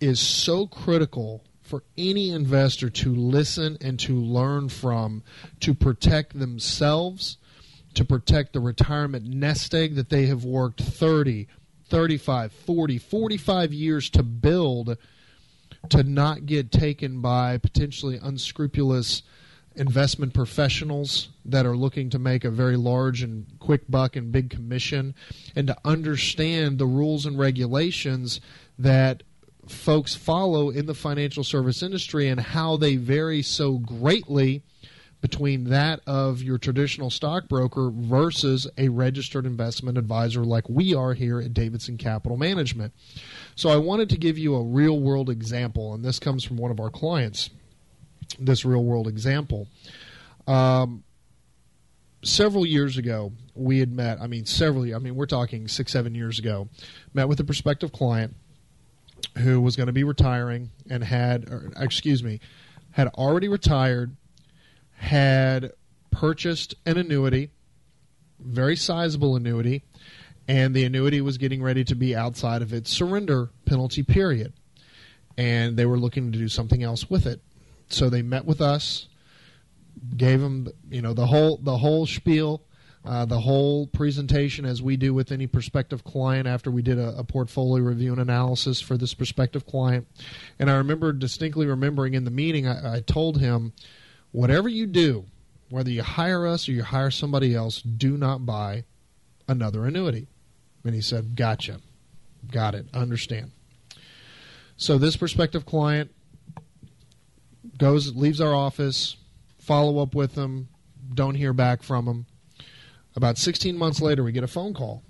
is 0.00 0.20
so 0.20 0.66
critical 0.66 1.44
for 1.62 1.82
any 1.98 2.30
investor 2.30 2.88
to 2.88 3.14
listen 3.14 3.76
and 3.80 3.98
to 4.00 4.14
learn 4.14 4.68
from 4.68 5.22
to 5.60 5.74
protect 5.74 6.38
themselves, 6.38 7.38
to 7.94 8.04
protect 8.04 8.52
the 8.52 8.60
retirement 8.60 9.26
nest 9.26 9.74
egg 9.74 9.96
that 9.96 10.08
they 10.08 10.26
have 10.26 10.44
worked 10.44 10.80
30, 10.80 11.48
35, 11.88 12.52
40, 12.52 12.98
45 12.98 13.72
years 13.72 14.10
to 14.10 14.22
build 14.22 14.96
to 15.88 16.02
not 16.02 16.46
get 16.46 16.70
taken 16.72 17.20
by 17.20 17.58
potentially 17.58 18.18
unscrupulous 18.22 19.22
investment 19.76 20.34
professionals 20.34 21.28
that 21.44 21.66
are 21.66 21.76
looking 21.76 22.10
to 22.10 22.18
make 22.18 22.44
a 22.44 22.50
very 22.50 22.76
large 22.76 23.22
and 23.22 23.46
quick 23.58 23.82
buck 23.88 24.16
and 24.16 24.32
big 24.32 24.50
commission 24.50 25.14
and 25.54 25.66
to 25.66 25.76
understand 25.84 26.78
the 26.78 26.86
rules 26.86 27.26
and 27.26 27.38
regulations 27.38 28.40
that 28.78 29.22
folks 29.68 30.14
follow 30.14 30.70
in 30.70 30.86
the 30.86 30.94
financial 30.94 31.44
service 31.44 31.82
industry 31.82 32.28
and 32.28 32.40
how 32.40 32.76
they 32.76 32.96
vary 32.96 33.42
so 33.42 33.78
greatly 33.78 34.62
between 35.20 35.64
that 35.64 36.00
of 36.06 36.42
your 36.42 36.58
traditional 36.58 37.10
stockbroker 37.10 37.90
versus 37.92 38.66
a 38.78 38.88
registered 38.88 39.46
investment 39.46 39.98
advisor 39.98 40.44
like 40.44 40.68
we 40.68 40.94
are 40.94 41.14
here 41.14 41.40
at 41.40 41.54
Davidson 41.54 41.96
Capital 41.96 42.36
Management. 42.36 42.92
So 43.54 43.70
I 43.70 43.76
wanted 43.76 44.08
to 44.10 44.18
give 44.18 44.38
you 44.38 44.54
a 44.54 44.62
real 44.62 45.00
world 45.00 45.28
example, 45.30 45.94
and 45.94 46.04
this 46.04 46.18
comes 46.18 46.44
from 46.44 46.56
one 46.58 46.70
of 46.70 46.78
our 46.78 46.90
clients. 46.90 47.50
This 48.38 48.64
real 48.64 48.84
world 48.84 49.08
example. 49.08 49.68
Um, 50.46 51.04
several 52.22 52.66
years 52.66 52.98
ago, 52.98 53.32
we 53.54 53.78
had 53.78 53.92
met. 53.92 54.20
I 54.20 54.26
mean, 54.26 54.44
several. 54.44 54.94
I 54.94 54.98
mean, 54.98 55.14
we're 55.14 55.26
talking 55.26 55.68
six, 55.68 55.92
seven 55.92 56.14
years 56.14 56.38
ago. 56.38 56.68
Met 57.14 57.28
with 57.28 57.40
a 57.40 57.44
prospective 57.44 57.92
client 57.92 58.34
who 59.38 59.60
was 59.60 59.76
going 59.76 59.86
to 59.86 59.92
be 59.92 60.04
retiring 60.04 60.70
and 60.90 61.02
had, 61.04 61.48
or, 61.50 61.72
excuse 61.78 62.22
me, 62.22 62.40
had 62.92 63.08
already 63.08 63.48
retired, 63.48 64.16
had 64.94 65.72
purchased 66.10 66.74
an 66.84 66.96
annuity, 66.96 67.50
very 68.38 68.76
sizable 68.76 69.36
annuity, 69.36 69.82
and 70.48 70.74
the 70.74 70.84
annuity 70.84 71.20
was 71.20 71.38
getting 71.38 71.62
ready 71.62 71.84
to 71.84 71.94
be 71.94 72.14
outside 72.14 72.62
of 72.62 72.72
its 72.72 72.90
surrender 72.90 73.50
penalty 73.64 74.02
period. 74.02 74.52
And 75.36 75.76
they 75.76 75.84
were 75.84 75.98
looking 75.98 76.32
to 76.32 76.38
do 76.38 76.48
something 76.48 76.82
else 76.82 77.10
with 77.10 77.26
it. 77.26 77.42
So 77.88 78.10
they 78.10 78.22
met 78.22 78.44
with 78.44 78.60
us, 78.60 79.06
gave 80.16 80.40
them, 80.40 80.68
you 80.90 81.02
know, 81.02 81.14
the 81.14 81.26
whole 81.26 81.58
the 81.58 81.78
whole 81.78 82.06
spiel 82.06 82.62
uh, 83.06 83.24
the 83.24 83.38
whole 83.38 83.86
presentation 83.86 84.64
as 84.64 84.82
we 84.82 84.96
do 84.96 85.14
with 85.14 85.30
any 85.30 85.46
prospective 85.46 86.02
client 86.02 86.48
after 86.48 86.72
we 86.72 86.82
did 86.82 86.98
a, 86.98 87.16
a, 87.18 87.22
portfolio 87.22 87.84
review 87.84 88.10
and 88.10 88.20
analysis 88.20 88.80
for 88.80 88.96
this 88.96 89.14
prospective 89.14 89.64
client. 89.64 90.08
And 90.58 90.68
I 90.68 90.74
remember 90.74 91.12
distinctly 91.12 91.66
remembering 91.66 92.14
in 92.14 92.24
the 92.24 92.32
meeting, 92.32 92.66
I, 92.66 92.96
I 92.96 93.00
told 93.00 93.38
him, 93.38 93.72
whatever 94.32 94.68
you 94.68 94.86
do, 94.86 95.26
whether 95.70 95.88
you 95.88 96.02
hire 96.02 96.48
us 96.48 96.68
or 96.68 96.72
you 96.72 96.82
hire 96.82 97.12
somebody 97.12 97.54
else, 97.54 97.80
do 97.80 98.16
not 98.16 98.44
buy 98.44 98.82
another 99.46 99.84
annuity. 99.84 100.26
And 100.84 100.92
he 100.92 101.00
said, 101.00 101.36
Gotcha. 101.36 101.78
Got 102.50 102.74
it. 102.74 102.86
Understand. 102.92 103.52
So 104.76 104.98
this 104.98 105.16
prospective 105.16 105.64
client 105.64 106.12
goes, 107.78 108.14
leaves 108.14 108.40
our 108.40 108.54
office, 108.54 109.16
follow 109.58 109.98
up 109.98 110.14
with 110.14 110.34
them, 110.34 110.68
don't 111.14 111.34
hear 111.34 111.52
back 111.52 111.82
from 111.82 112.06
them 112.06 112.26
about 113.16 113.38
16 113.38 113.76
months 113.76 114.00
later, 114.02 114.22
we 114.22 114.30
get 114.30 114.44
a 114.44 114.48
phone 114.48 114.74
call, 114.74 115.02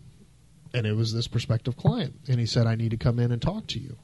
and 0.72 0.86
it 0.86 0.94
was 0.94 1.12
this 1.12 1.26
prospective 1.26 1.76
client. 1.76 2.14
And 2.28 2.38
he 2.38 2.46
said, 2.46 2.66
I 2.66 2.76
need 2.76 2.92
to 2.92 2.96
come 2.96 3.18
in 3.18 3.32
and 3.32 3.42
talk 3.42 3.66
to 3.68 3.80
you. 3.80 3.98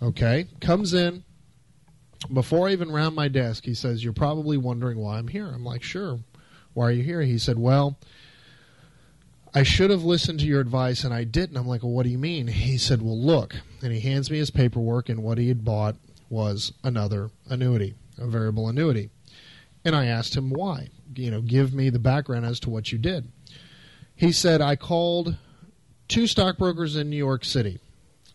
Okay, 0.00 0.46
comes 0.60 0.94
in. 0.94 1.24
Before 2.32 2.68
I 2.68 2.72
even 2.72 2.90
round 2.90 3.16
my 3.16 3.28
desk, 3.28 3.64
he 3.64 3.74
says, 3.74 4.02
You're 4.04 4.12
probably 4.12 4.56
wondering 4.56 4.98
why 4.98 5.18
I'm 5.18 5.28
here. 5.28 5.48
I'm 5.48 5.64
like, 5.64 5.82
Sure. 5.82 6.20
Why 6.72 6.84
are 6.84 6.92
you 6.92 7.02
here? 7.02 7.22
He 7.22 7.38
said, 7.38 7.58
Well, 7.58 7.98
I 9.54 9.62
should 9.62 9.90
have 9.90 10.04
listened 10.04 10.40
to 10.40 10.46
your 10.46 10.60
advice 10.60 11.02
and 11.02 11.12
I 11.12 11.24
didn't. 11.24 11.56
I'm 11.56 11.66
like, 11.66 11.82
Well, 11.82 11.92
what 11.92 12.04
do 12.04 12.10
you 12.10 12.18
mean? 12.18 12.46
He 12.46 12.78
said, 12.78 13.02
Well, 13.02 13.18
look. 13.18 13.56
And 13.82 13.92
he 13.92 14.00
hands 14.00 14.30
me 14.30 14.38
his 14.38 14.50
paperwork, 14.50 15.08
and 15.08 15.22
what 15.22 15.38
he 15.38 15.48
had 15.48 15.64
bought 15.64 15.96
was 16.28 16.72
another 16.82 17.30
annuity, 17.48 17.94
a 18.18 18.26
variable 18.26 18.68
annuity. 18.68 19.10
And 19.84 19.94
I 19.94 20.06
asked 20.06 20.36
him 20.36 20.50
why. 20.50 20.88
You 21.14 21.30
know, 21.30 21.40
give 21.40 21.72
me 21.72 21.90
the 21.90 21.98
background 21.98 22.44
as 22.44 22.58
to 22.60 22.70
what 22.70 22.90
you 22.90 22.98
did. 22.98 23.30
He 24.14 24.32
said, 24.32 24.60
I 24.60 24.76
called 24.76 25.36
two 26.08 26.26
stockbrokers 26.26 26.96
in 26.96 27.10
New 27.10 27.16
York 27.16 27.44
City. 27.44 27.78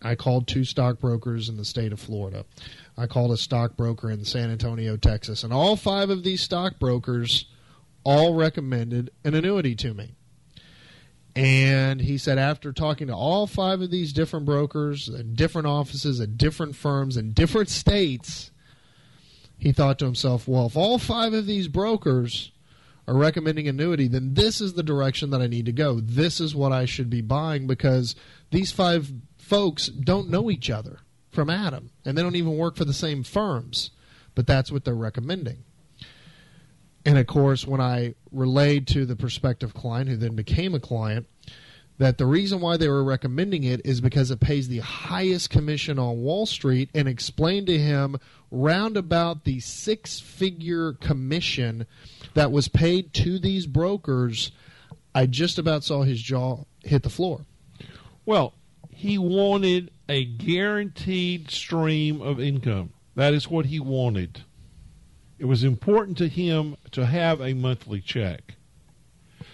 I 0.02 0.16
called 0.16 0.48
two 0.48 0.64
stockbrokers 0.64 1.50
in 1.50 1.58
the 1.58 1.66
state 1.66 1.92
of 1.92 2.00
Florida. 2.00 2.46
I 2.98 3.08
called 3.08 3.32
a 3.32 3.38
stockbroker 3.38 4.10
in 4.10 4.26
San 4.26 4.50
Antonio, 4.50 4.98
Texas. 4.98 5.44
And 5.44 5.54
all 5.54 5.76
five 5.76 6.10
of 6.10 6.24
these 6.24 6.42
stockbrokers 6.42 7.46
all 8.04 8.34
recommended 8.34 9.12
an 9.24 9.36
annuity 9.36 9.76
to 9.76 9.94
me. 9.94 10.16
And 11.36 12.02
he 12.02 12.18
said, 12.18 12.38
after 12.38 12.74
talking 12.74 13.08
to 13.08 13.16
all 13.16 13.48
five 13.48 13.82
of 13.82 13.90
these 13.90 14.12
different 14.12 14.46
brokers, 14.46 15.08
and 15.08 15.36
different 15.36 15.68
offices, 15.68 16.20
and 16.20 16.38
different 16.38 16.76
firms, 16.76 17.16
in 17.16 17.32
different 17.32 17.70
states, 17.70 18.52
he 19.58 19.72
thought 19.72 20.00
to 20.00 20.06
himself, 20.06 20.48
well, 20.48 20.66
if 20.66 20.76
all 20.76 20.98
five 20.98 21.34
of 21.34 21.46
these 21.46 21.68
brokers 21.68 22.52
are 23.08 23.16
recommending 23.16 23.68
annuity, 23.68 24.08
then 24.08 24.34
this 24.34 24.60
is 24.60 24.74
the 24.74 24.84
direction 24.84 25.30
that 25.30 25.42
I 25.42 25.48
need 25.48 25.66
to 25.68 25.72
go. 25.72 26.00
This 26.00 26.42
is 26.42 26.56
what 26.56 26.72
I 26.72 26.86
should 26.86 27.10
be 27.10 27.22
buying 27.22 27.66
because 27.66 28.16
these 28.52 28.72
five 28.72 29.12
folks 29.38 29.88
don't 29.88 30.30
know 30.30 30.52
each 30.52 30.70
other 30.70 31.00
from 31.30 31.50
Adam, 31.50 31.92
and 32.04 32.18
they 32.18 32.22
don't 32.22 32.36
even 32.36 32.58
work 32.58 32.76
for 32.76 32.86
the 32.86 32.94
same 32.94 33.24
firms, 33.24 33.92
but 34.36 34.48
that's 34.48 34.72
what 34.72 34.84
they're 34.84 34.94
recommending. 34.94 35.64
And 37.06 37.18
of 37.18 37.28
course, 37.28 37.66
when 37.66 37.82
I 37.82 38.16
relayed 38.32 38.88
to 38.88 39.06
the 39.06 39.16
prospective 39.16 39.74
client, 39.74 40.10
who 40.10 40.18
then 40.18 40.36
became 40.36 40.76
a 40.76 40.80
client, 40.80 41.28
that 41.98 42.18
the 42.18 42.26
reason 42.26 42.62
why 42.62 42.78
they 42.78 42.88
were 42.88 43.04
recommending 43.04 43.64
it 43.64 43.82
is 43.86 44.02
because 44.02 44.32
it 44.32 44.40
pays 44.40 44.68
the 44.68 44.80
highest 44.80 45.50
commission 45.50 46.00
on 46.00 46.22
Wall 46.22 46.46
Street 46.46 46.90
and 46.96 47.08
explained 47.08 47.68
to 47.68 47.78
him 47.78 48.18
round 48.50 48.98
about 48.98 49.44
the 49.44 49.60
six 49.60 50.20
figure 50.20 50.94
commission 50.94 51.86
that 52.34 52.52
was 52.52 52.68
paid 52.68 53.14
to 53.14 53.38
these 53.38 53.68
brokers. 53.68 54.52
I 55.14 55.28
just 55.28 55.60
about 55.60 55.84
saw 55.84 56.04
his 56.04 56.22
jaw 56.22 56.64
hit 56.84 57.04
the 57.04 57.10
floor. 57.10 57.46
Well, 58.26 58.54
he 58.90 59.18
wanted 59.18 59.92
a 60.10 60.26
guaranteed 60.26 61.52
stream 61.52 62.22
of 62.22 62.40
income. 62.40 62.94
That 63.16 63.34
is 63.34 63.48
what 63.48 63.68
he 63.68 63.80
wanted. 63.80 64.44
It 65.42 65.48
was 65.48 65.64
important 65.64 66.20
to 66.20 66.28
him 66.28 66.78
to 66.92 67.08
have 67.08 67.42
a 67.42 67.56
monthly 67.56 68.00
check. 68.00 68.58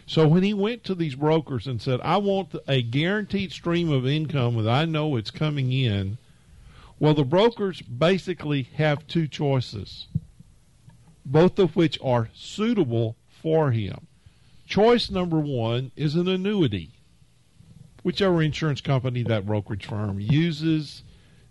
So 0.06 0.28
when 0.28 0.44
he 0.44 0.54
went 0.54 0.84
to 0.84 0.94
these 0.94 1.16
brokers 1.16 1.66
and 1.66 1.82
said, 1.82 2.02
I 2.04 2.18
want 2.18 2.54
a 2.68 2.82
guaranteed 2.82 3.54
stream 3.54 3.90
of 3.90 4.06
income 4.06 4.62
that 4.62 4.70
I 4.70 4.84
know 4.84 5.16
it's 5.16 5.32
coming 5.32 5.72
in, 5.72 6.18
well, 7.00 7.14
the 7.14 7.24
brokers 7.24 7.82
basically 7.82 8.64
have 8.76 9.08
two 9.08 9.30
choices, 9.30 10.08
both 11.26 11.58
of 11.58 11.78
which 11.78 11.98
are 12.04 12.32
suitable 12.34 13.16
for 13.30 13.72
him. 13.72 14.08
Choice 14.66 15.10
number 15.10 15.40
one 15.40 15.94
is 15.96 16.16
an 16.16 16.28
annuity. 16.28 16.92
Whichever 18.04 18.42
insurance 18.42 18.82
company 18.82 19.24
that 19.24 19.46
brokerage 19.46 19.86
firm 19.86 20.20
uses, 20.20 21.04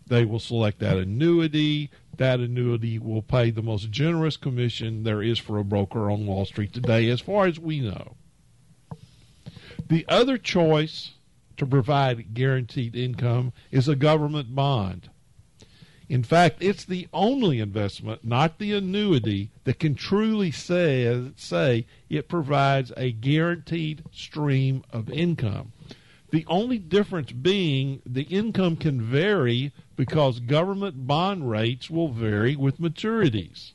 they 0.07 0.27
will 0.27 0.41
select 0.41 0.81
that 0.81 0.99
annuity. 0.99 1.91
That 2.17 2.41
annuity 2.41 2.99
will 2.99 3.23
pay 3.23 3.51
the 3.51 3.63
most 3.63 3.91
generous 3.91 4.37
commission 4.37 5.03
there 5.03 5.23
is 5.23 5.39
for 5.39 5.59
a 5.59 5.65
broker 5.65 6.11
on 6.11 6.27
Wall 6.27 6.47
Street 6.47 6.73
today, 6.73 7.09
as 7.11 7.21
far 7.21 7.47
as 7.47 7.59
we 7.59 7.81
know. 7.81 8.17
The 9.89 10.05
other 10.09 10.39
choice 10.39 11.13
to 11.57 11.67
provide 11.67 12.35
guaranteed 12.35 12.97
income 12.97 13.53
is 13.71 13.89
a 13.89 13.97
government 13.97 14.55
bond. 14.55 15.11
In 16.09 16.23
fact, 16.23 16.63
it's 16.63 16.85
the 16.85 17.09
only 17.13 17.59
investment, 17.59 18.25
not 18.25 18.59
the 18.59 18.73
annuity, 18.73 19.51
that 19.65 19.81
can 19.81 19.95
truly 19.95 20.53
say, 20.53 21.33
say 21.37 21.87
it 22.09 22.29
provides 22.29 22.93
a 22.97 23.11
guaranteed 23.11 24.05
stream 24.13 24.85
of 24.93 25.11
income. 25.11 25.73
The 26.31 26.45
only 26.47 26.79
difference 26.79 27.33
being 27.33 28.03
the 28.07 28.23
income 28.23 28.77
can 28.77 29.01
vary 29.01 29.73
because 29.97 30.41
government 30.41 31.07
bond 31.07 31.51
rates 31.51 31.91
will 31.91 32.09
vary 32.09 32.55
with 32.55 32.79
maturities. 32.81 33.73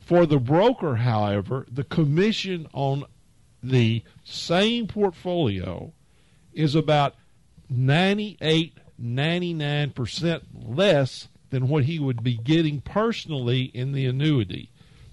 For 0.00 0.24
the 0.24 0.38
broker, 0.38 0.96
however, 0.96 1.66
the 1.70 1.84
commission 1.84 2.66
on 2.72 3.04
the 3.62 4.02
same 4.24 4.86
portfolio 4.86 5.92
is 6.54 6.74
about 6.74 7.14
98 7.68 8.78
99% 9.00 10.42
less 10.54 11.28
than 11.50 11.68
what 11.68 11.84
he 11.84 11.98
would 11.98 12.22
be 12.22 12.36
getting 12.36 12.80
personally 12.80 13.62
in 13.74 13.92
the 13.92 14.06
annuity. 14.06 14.70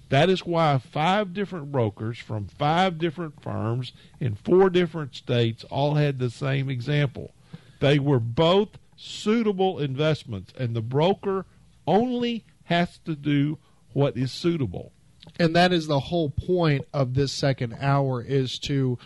That 0.09 0.29
is 0.29 0.45
why 0.45 0.77
five 0.77 1.33
different 1.33 1.71
brokers 1.71 2.17
from 2.17 2.47
five 2.47 2.97
different 2.97 3.41
firms 3.41 3.93
in 4.19 4.35
four 4.35 4.69
different 4.69 5.15
states 5.15 5.63
all 5.65 5.95
had 5.95 6.19
the 6.19 6.29
same 6.29 6.69
example. 6.69 7.33
They 7.79 7.99
were 7.99 8.19
both 8.19 8.69
suitable 8.95 9.79
investments, 9.79 10.53
and 10.57 10.75
the 10.75 10.81
broker 10.81 11.45
only 11.87 12.45
has 12.65 12.97
to 13.05 13.15
do 13.15 13.57
what 13.93 14.17
is 14.17 14.31
suitable. 14.31 14.91
And 15.39 15.55
that 15.55 15.73
is 15.73 15.87
the 15.87 15.99
whole 15.99 16.29
point 16.29 16.85
of 16.93 17.13
this 17.13 17.31
second 17.31 17.77
hour 17.79 18.21
is 18.21 18.59
to 18.59 18.97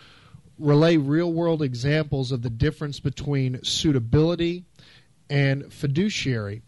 relay 0.58 0.96
real 0.96 1.32
world 1.32 1.62
examples 1.62 2.32
of 2.32 2.42
the 2.42 2.50
difference 2.50 3.00
between 3.00 3.62
suitability 3.64 4.64
and 5.28 5.72
fiduciary. 5.72 6.62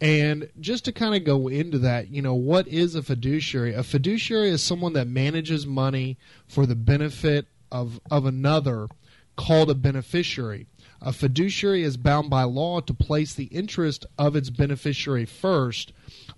And 0.00 0.48
just 0.60 0.84
to 0.84 0.92
kind 0.92 1.14
of 1.14 1.24
go 1.24 1.48
into 1.48 1.78
that, 1.80 2.08
you 2.08 2.22
know, 2.22 2.34
what 2.34 2.68
is 2.68 2.94
a 2.94 3.02
fiduciary? 3.02 3.74
A 3.74 3.82
fiduciary 3.82 4.50
is 4.50 4.62
someone 4.62 4.92
that 4.92 5.08
manages 5.08 5.66
money 5.66 6.18
for 6.46 6.66
the 6.66 6.76
benefit 6.76 7.46
of, 7.72 8.00
of 8.10 8.24
another 8.24 8.88
called 9.36 9.70
a 9.70 9.74
beneficiary. 9.74 10.66
A 11.00 11.12
fiduciary 11.12 11.84
is 11.84 11.96
bound 11.96 12.28
by 12.28 12.42
law 12.42 12.80
to 12.80 12.92
place 12.92 13.32
the 13.32 13.44
interest 13.44 14.04
of 14.18 14.34
its 14.34 14.50
beneficiary 14.50 15.24
first 15.24 15.92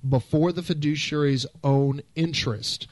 before 0.07 0.53
the 0.53 0.63
fiduciary's 0.63 1.47
own 1.65 2.03
interest. 2.15 2.87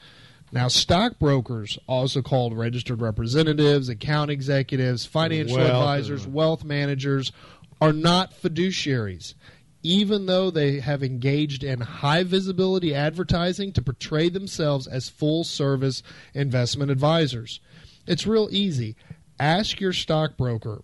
Now, 0.51 0.67
stockbrokers, 0.67 1.77
also 1.87 2.23
called 2.23 2.57
registered 2.57 3.01
representatives, 3.01 3.87
account 3.87 4.31
executives, 4.31 5.05
financial 5.05 5.57
Wealth, 5.57 5.69
advisors, 5.69 6.25
wealth 6.25 6.63
managers, 6.63 7.31
are 7.79 7.93
not 7.93 8.33
fiduciaries, 8.33 9.35
even 9.83 10.25
though 10.25 10.49
they 10.49 10.79
have 10.79 11.03
engaged 11.03 11.63
in 11.63 11.81
high 11.81 12.23
visibility 12.23 12.95
advertising 12.95 13.71
to 13.73 13.81
portray 13.83 14.27
themselves 14.27 14.87
as 14.87 15.07
full 15.07 15.43
service 15.43 16.01
investment 16.33 16.89
advisors. 16.89 17.59
It's 18.07 18.25
real 18.25 18.49
easy. 18.51 18.95
Ask 19.39 19.79
your 19.79 19.93
stockbroker 19.93 20.81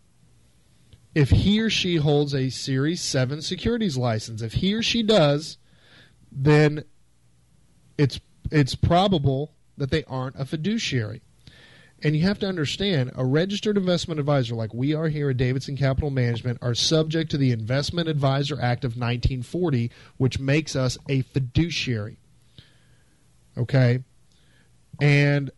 if 1.16 1.30
he 1.30 1.62
or 1.62 1.70
she 1.70 1.96
holds 1.96 2.36
a 2.36 2.50
Series 2.50 3.02
7 3.02 3.42
securities 3.42 3.98
license. 3.98 4.42
If 4.42 4.54
he 4.54 4.74
or 4.74 4.84
she 4.84 5.02
does, 5.02 5.58
then 6.32 6.84
it's 7.98 8.20
it's 8.52 8.76
probable 8.76 9.54
that 9.78 9.90
they 9.90 10.04
aren't 10.04 10.40
a 10.40 10.46
fiduciary. 10.46 11.22
And 12.04 12.16
you 12.16 12.24
have 12.24 12.40
to 12.40 12.48
understand, 12.48 13.12
a 13.16 13.26
registered 13.26 13.78
investment 13.78 14.20
advisor 14.20 14.54
like 14.54 14.74
we 14.74 14.94
are 14.94 15.08
here 15.08 15.30
at 15.30 15.38
Davidson 15.38 15.78
Capital 15.78 16.12
Management 16.12 16.60
are 16.62 16.76
subject 16.76 17.32
to 17.32 17.38
the 17.38 17.52
Investment 17.52 18.10
Advisor 18.10 18.62
Act 18.62 18.84
of 18.84 18.92
1940, 18.92 19.90
which 20.18 20.38
makes 20.38 20.76
us 20.76 20.98
a 21.10 21.22
fiduciary. 21.22 22.18
Okay? 23.58 24.04
And 25.02 25.52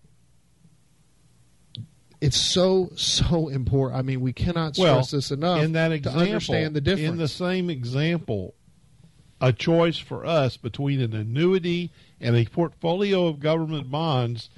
it's 2.21 2.37
so 2.37 2.91
so 2.95 3.47
important. 3.49 3.99
I 3.99 4.01
mean, 4.01 4.21
we 4.21 4.33
cannot 4.33 4.75
stress 4.75 5.11
Well, 5.11 5.19
this 5.19 5.31
enough 5.31 5.61
in 5.61 5.73
that 5.73 5.89
to 5.89 5.95
example, 5.95 6.21
understand 6.21 6.75
the 6.75 6.81
difference. 6.81 7.11
In 7.11 7.17
the 7.17 7.27
same 7.27 7.69
example, 7.69 8.55
a 9.39 9.53
choice 9.53 9.97
for 9.97 10.25
us 10.25 10.57
between 10.57 10.99
an 10.99 11.13
annuity 11.13 11.91
and 12.19 12.35
a 12.35 12.45
portfolio 12.45 13.27
of 13.27 13.39
government 13.39 13.91
bonds. 13.91 14.49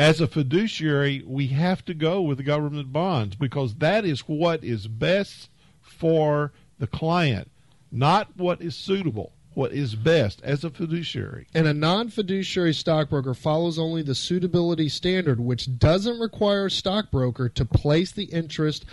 As 0.00 0.20
a 0.20 0.28
fiduciary, 0.28 1.24
we 1.26 1.48
have 1.48 1.84
to 1.86 1.94
go 1.94 2.22
with 2.22 2.38
the 2.38 2.44
government 2.44 2.92
bonds 2.92 3.34
because 3.34 3.74
that 3.76 4.04
is 4.04 4.20
what 4.20 4.62
is 4.62 4.86
best 4.86 5.50
for 5.80 6.52
the 6.78 6.86
client, 6.86 7.50
not 7.90 8.36
what 8.36 8.62
is 8.62 8.76
suitable. 8.76 9.32
What 9.58 9.72
is 9.72 9.96
best 9.96 10.40
as 10.44 10.62
a 10.62 10.70
fiduciary. 10.70 11.48
And 11.52 11.66
a 11.66 11.74
non 11.74 12.10
fiduciary 12.10 12.72
stockbroker 12.72 13.34
follows 13.34 13.76
only 13.76 14.02
the 14.02 14.14
suitability 14.14 14.88
standard, 14.88 15.40
which 15.40 15.80
doesn't 15.80 16.20
require 16.20 16.66
a 16.66 16.70
stockbroker 16.70 17.48
to 17.48 17.64
place 17.64 18.12
the 18.12 18.26
interest 18.26 18.84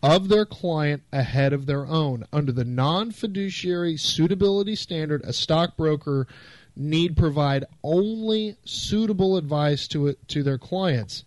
of 0.00 0.28
their 0.28 0.46
client 0.46 1.02
ahead 1.12 1.52
of 1.52 1.66
their 1.66 1.88
own. 1.88 2.24
Under 2.32 2.52
the 2.52 2.64
non 2.64 3.10
fiduciary 3.10 3.96
suitability 3.96 4.76
standard, 4.76 5.22
a 5.24 5.32
stockbroker 5.32 6.28
need 6.76 7.16
provide 7.16 7.64
only 7.82 8.58
suitable 8.64 9.36
advice 9.36 9.88
to 9.88 10.06
it, 10.06 10.28
to 10.28 10.44
their 10.44 10.56
clients 10.56 11.24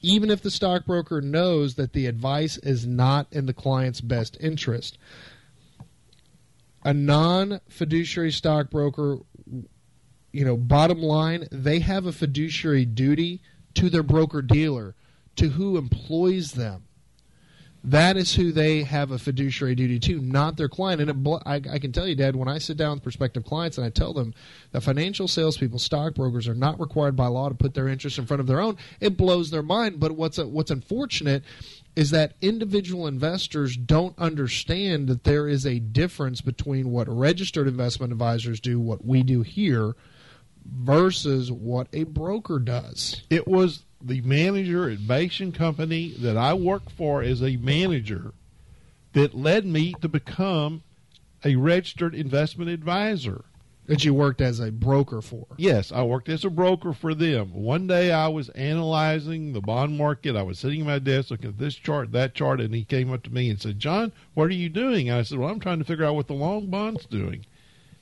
even 0.00 0.30
if 0.30 0.42
the 0.42 0.50
stockbroker 0.50 1.20
knows 1.20 1.74
that 1.74 1.92
the 1.92 2.06
advice 2.06 2.56
is 2.58 2.86
not 2.86 3.26
in 3.32 3.46
the 3.46 3.52
client's 3.52 4.00
best 4.00 4.36
interest 4.38 4.96
a 6.82 6.94
non 6.94 7.60
fiduciary 7.68 8.32
stockbroker, 8.32 9.18
you 10.32 10.44
know, 10.44 10.56
bottom 10.56 11.00
line, 11.00 11.48
they 11.50 11.80
have 11.80 12.06
a 12.06 12.12
fiduciary 12.12 12.84
duty 12.84 13.40
to 13.74 13.90
their 13.90 14.02
broker 14.02 14.42
dealer, 14.42 14.94
to 15.36 15.50
who 15.50 15.76
employs 15.76 16.52
them. 16.52 16.84
That 17.84 18.16
is 18.16 18.34
who 18.34 18.50
they 18.50 18.82
have 18.82 19.12
a 19.12 19.18
fiduciary 19.18 19.76
duty 19.76 20.00
to, 20.00 20.20
not 20.20 20.56
their 20.56 20.68
client. 20.68 21.00
And 21.00 21.26
it, 21.26 21.40
I, 21.46 21.54
I 21.54 21.78
can 21.78 21.92
tell 21.92 22.08
you, 22.08 22.16
Dad, 22.16 22.34
when 22.34 22.48
I 22.48 22.58
sit 22.58 22.76
down 22.76 22.94
with 22.94 23.04
prospective 23.04 23.44
clients 23.44 23.78
and 23.78 23.86
I 23.86 23.90
tell 23.90 24.12
them 24.12 24.34
that 24.72 24.82
financial 24.82 25.28
salespeople, 25.28 25.78
stockbrokers, 25.78 26.48
are 26.48 26.54
not 26.54 26.80
required 26.80 27.14
by 27.14 27.28
law 27.28 27.48
to 27.48 27.54
put 27.54 27.74
their 27.74 27.86
interests 27.86 28.18
in 28.18 28.26
front 28.26 28.40
of 28.40 28.48
their 28.48 28.60
own, 28.60 28.76
it 29.00 29.16
blows 29.16 29.50
their 29.50 29.62
mind. 29.62 30.00
But 30.00 30.12
what's 30.12 30.38
what's 30.38 30.72
unfortunate 30.72 31.44
is 31.98 32.10
that 32.10 32.34
individual 32.40 33.08
investors 33.08 33.76
don't 33.76 34.16
understand 34.20 35.08
that 35.08 35.24
there 35.24 35.48
is 35.48 35.66
a 35.66 35.80
difference 35.80 36.40
between 36.40 36.92
what 36.92 37.08
registered 37.08 37.66
investment 37.66 38.12
advisors 38.12 38.60
do, 38.60 38.78
what 38.78 39.04
we 39.04 39.24
do 39.24 39.42
here, 39.42 39.96
versus 40.64 41.50
what 41.50 41.88
a 41.92 42.04
broker 42.04 42.60
does. 42.60 43.22
It 43.30 43.48
was 43.48 43.82
the 44.00 44.20
manager 44.20 44.88
at 44.88 45.08
Basin 45.08 45.50
Company 45.50 46.10
that 46.20 46.36
I 46.36 46.54
worked 46.54 46.92
for 46.92 47.20
as 47.20 47.42
a 47.42 47.56
manager 47.56 48.32
that 49.14 49.34
led 49.34 49.66
me 49.66 49.92
to 50.00 50.08
become 50.08 50.84
a 51.44 51.56
registered 51.56 52.14
investment 52.14 52.70
advisor. 52.70 53.44
That 53.88 54.04
you 54.04 54.14
worked 54.14 54.40
as 54.40 54.60
a 54.60 54.70
broker 54.70 55.20
for. 55.20 55.46
Yes, 55.56 55.90
I 55.90 56.02
worked 56.02 56.28
as 56.28 56.44
a 56.44 56.50
broker 56.50 56.92
for 56.92 57.14
them. 57.14 57.52
One 57.52 57.86
day 57.86 58.12
I 58.12 58.28
was 58.28 58.50
analyzing 58.50 59.52
the 59.52 59.62
bond 59.62 59.96
market. 59.96 60.36
I 60.36 60.42
was 60.42 60.58
sitting 60.58 60.82
at 60.82 60.86
my 60.86 60.98
desk 60.98 61.30
looking 61.30 61.48
at 61.48 61.58
this 61.58 61.74
chart, 61.74 62.12
that 62.12 62.34
chart, 62.34 62.60
and 62.60 62.74
he 62.74 62.84
came 62.84 63.10
up 63.12 63.22
to 63.24 63.32
me 63.32 63.48
and 63.48 63.60
said, 63.60 63.78
John, 63.78 64.12
what 64.34 64.48
are 64.48 64.54
you 64.54 64.68
doing? 64.68 65.08
And 65.08 65.18
I 65.18 65.22
said, 65.22 65.38
Well, 65.38 65.48
I'm 65.48 65.58
trying 65.58 65.78
to 65.78 65.84
figure 65.84 66.04
out 66.04 66.14
what 66.14 66.26
the 66.26 66.34
long 66.34 66.68
bond's 66.68 67.06
doing. 67.06 67.46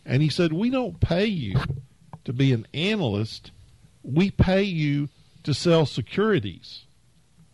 And 0.05 0.23
he 0.23 0.29
said, 0.29 0.53
We 0.53 0.71
don't 0.71 1.01
pay 1.01 1.27
you 1.27 1.57
to 2.25 2.33
be 2.33 2.53
an 2.53 2.67
analyst, 2.75 3.53
we 4.03 4.31
pay 4.31 4.65
you 4.65 5.09
to 5.45 5.55
sell 5.55 5.87
securities. 5.87 6.87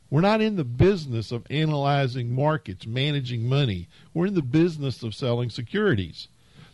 We're 0.08 0.22
not 0.22 0.40
in 0.40 0.56
the 0.56 0.64
business 0.64 1.32
of 1.32 1.46
analyzing 1.48 2.34
markets, 2.34 2.86
managing 2.86 3.48
money. 3.48 3.88
We're 4.12 4.26
in 4.26 4.34
the 4.34 4.42
business 4.42 5.02
of 5.02 5.14
selling 5.14 5.48
securities. 5.48 6.28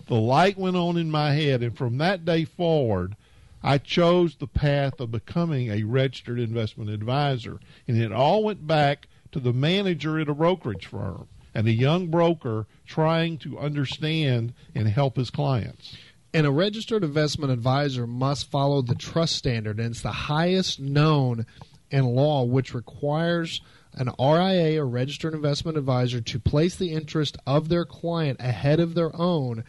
The 0.09 0.15
light 0.15 0.57
went 0.57 0.77
on 0.77 0.97
in 0.97 1.11
my 1.11 1.33
head, 1.33 1.63
and 1.63 1.77
from 1.77 1.99
that 1.99 2.25
day 2.25 2.47
forward, 2.47 3.15
I 3.63 3.77
chose 3.77 4.37
the 4.37 4.47
path 4.47 5.01
of 5.01 5.11
becoming 5.11 5.71
a 5.71 5.83
registered 5.83 6.39
investment 6.39 6.89
advisor. 6.89 7.61
And 7.87 8.01
it 8.01 8.11
all 8.11 8.43
went 8.43 8.67
back 8.67 9.09
to 9.33 9.41
the 9.41 9.53
manager 9.53 10.19
at 10.19 10.31
a 10.31 10.35
brokerage 10.35 10.87
firm 10.87 11.29
and 11.55 11.67
a 11.67 11.73
young 11.73 12.07
broker 12.07 12.67
trying 12.87 13.37
to 13.39 13.59
understand 13.59 14.55
and 14.75 14.89
help 14.89 15.17
his 15.17 15.29
clients. 15.29 15.95
And 16.33 16.47
a 16.47 16.51
registered 16.51 17.05
investment 17.05 17.53
advisor 17.53 18.07
must 18.07 18.51
follow 18.51 18.81
the 18.81 18.95
trust 18.95 19.37
standard, 19.37 19.79
and 19.79 19.91
it's 19.91 20.03
the 20.03 20.13
highest 20.13 20.81
known 20.81 21.45
in 21.91 22.05
law, 22.05 22.45
which 22.45 22.73
requires 22.73 23.61
an 23.95 24.11
RIA, 24.19 24.81
a 24.81 24.85
registered 24.85 25.35
investment 25.35 25.77
advisor, 25.77 26.21
to 26.21 26.39
place 26.39 26.77
the 26.77 26.93
interest 26.93 27.37
of 27.47 27.69
their 27.69 27.85
client 27.85 28.39
ahead 28.41 28.81
of 28.81 28.95
their 28.95 29.15
own 29.17 29.65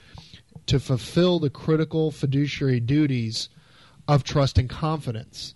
to 0.70 0.80
fulfill 0.80 1.40
the 1.40 1.50
critical 1.50 2.12
fiduciary 2.12 2.80
duties 2.80 3.50
of 4.08 4.24
trust 4.24 4.60
and 4.60 4.70
confidence. 4.70 5.56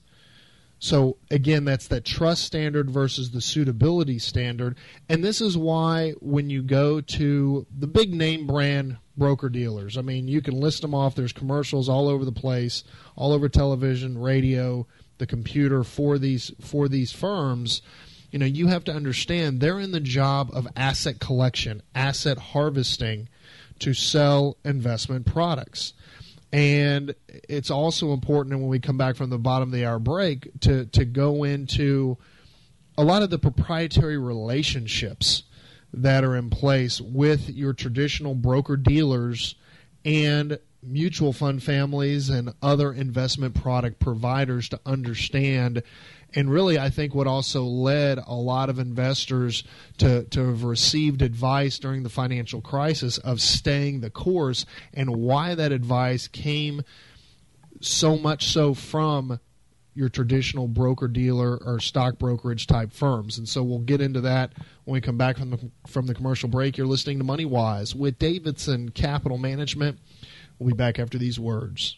So 0.80 1.18
again, 1.30 1.66
that's 1.66 1.88
that 1.90 2.04
trust 2.04 2.44
standard 2.44 2.90
versus 2.90 3.30
the 3.30 3.40
suitability 3.40 4.18
standard. 4.18 4.76
And 5.08 5.24
this 5.24 5.40
is 5.40 5.56
why 5.56 6.14
when 6.20 6.50
you 6.50 6.64
go 6.64 7.00
to 7.00 7.68
the 7.78 7.88
big 7.88 8.12
name 8.12 8.48
brand 8.48 8.98
broker 9.16 9.50
dealers, 9.50 10.00
I 10.00 10.02
mean, 10.02 10.28
you 10.28 10.42
can 10.42 10.60
list 10.60 10.82
them 10.82 10.96
off. 10.96 11.14
There's 11.14 11.32
commercials 11.32 11.88
all 11.88 12.10
over 12.10 12.26
the 12.26 12.32
place, 12.32 12.84
all 13.16 13.34
over 13.34 13.48
television, 13.48 14.18
radio, 14.18 14.88
the 15.20 15.28
computer 15.28 15.84
for 15.84 16.18
these 16.18 16.52
for 16.60 16.88
these 16.88 17.12
firms. 17.12 17.84
You 18.32 18.40
know, 18.40 18.48
you 18.48 18.66
have 18.66 18.84
to 18.86 18.92
understand 18.92 19.62
they're 19.62 19.80
in 19.80 19.92
the 19.92 20.00
job 20.00 20.50
of 20.54 20.68
asset 20.76 21.20
collection, 21.20 21.84
asset 21.94 22.40
harvesting 22.40 23.30
to 23.84 23.94
sell 23.94 24.58
investment 24.64 25.26
products. 25.26 25.94
And 26.54 27.16
it's 27.50 27.70
also 27.70 28.14
important 28.14 28.60
when 28.60 28.70
we 28.70 28.80
come 28.80 28.98
back 28.98 29.16
from 29.16 29.30
the 29.30 29.38
bottom 29.38 29.70
of 29.70 29.74
the 29.74 29.86
hour 29.86 30.00
break 30.00 30.50
to, 30.62 30.86
to 30.86 31.04
go 31.04 31.44
into 31.44 32.18
a 32.98 33.04
lot 33.04 33.24
of 33.24 33.30
the 33.30 33.40
proprietary 33.40 34.18
relationships 34.18 35.44
that 35.94 36.24
are 36.24 36.36
in 36.36 36.50
place 36.50 37.02
with 37.02 37.50
your 37.50 37.74
traditional 37.74 38.36
broker 38.36 38.78
dealers 38.78 39.56
and 40.06 40.60
mutual 40.82 41.34
fund 41.34 41.62
families 41.62 42.30
and 42.30 42.54
other 42.62 42.94
investment 42.94 43.56
product 43.56 44.00
providers 44.00 44.70
to 44.70 44.80
understand 44.86 45.84
and 46.36 46.50
really, 46.50 46.80
I 46.80 46.90
think 46.90 47.14
what 47.14 47.28
also 47.28 47.64
led 47.64 48.18
a 48.18 48.34
lot 48.34 48.70
of 48.70 48.80
investors 48.80 49.64
to, 50.00 50.24
to 50.24 50.48
have 50.48 50.64
received 50.64 51.22
advice 51.22 51.78
during 51.78 52.04
the 52.04 52.10
financial 52.10 52.62
crisis 52.62 53.18
of 53.20 53.40
staying 53.40 54.02
the 54.02 54.10
course 54.10 54.66
and 54.94 55.16
why 55.16 55.56
that 55.56 55.72
advice 55.72 56.28
came 56.28 56.82
so 57.82 58.18
much 58.18 58.48
so 58.48 58.74
from 58.74 59.40
your 59.96 60.10
traditional 60.10 60.68
broker 60.68 61.08
dealer 61.08 61.58
or 61.58 61.80
stock 61.80 62.18
brokerage 62.18 62.66
type 62.66 62.92
firms. 62.92 63.38
And 63.38 63.48
so 63.48 63.62
we'll 63.62 63.80
get 63.80 64.02
into 64.02 64.22
that 64.22 64.54
when 64.86 64.94
we 64.94 65.02
come 65.02 65.18
back 65.18 65.38
from 65.38 65.52
the, 65.52 65.72
from 65.86 66.08
the 66.08 66.16
commercial 66.16 66.50
break. 66.50 66.78
You're 66.78 66.88
listening 66.88 67.20
to 67.20 67.26
MoneyWise 67.26 67.96
with 67.96 68.18
Davidson 68.18 68.90
Capital 68.90 69.38
Management. 69.38 70.00
We'll 70.58 70.70
be 70.70 70.76
back 70.76 70.98
after 70.98 71.20
these 71.20 71.40
words. 71.40 71.98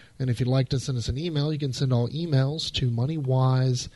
And 0.21 0.29
if 0.29 0.39
you'd 0.39 0.47
like 0.47 0.69
to 0.69 0.79
send 0.79 0.99
us 0.99 1.09
an 1.09 1.17
email, 1.17 1.51
you 1.51 1.57
can 1.57 1.73
send 1.73 1.91
all 1.91 2.07
emails 2.09 2.71
to 2.73 2.91
moneywise 2.91 3.89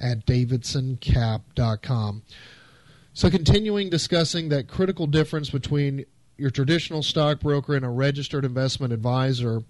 at 0.00 0.24
davidsoncap.com. 0.26 2.22
So, 3.14 3.28
continuing 3.28 3.90
discussing 3.90 4.48
that 4.50 4.68
critical 4.68 5.08
difference 5.08 5.50
between 5.50 6.06
your 6.38 6.50
traditional 6.50 7.02
stockbroker 7.02 7.74
and 7.74 7.84
a 7.84 7.88
registered 7.88 8.44
investment 8.44 8.92
advisor, 8.92 9.64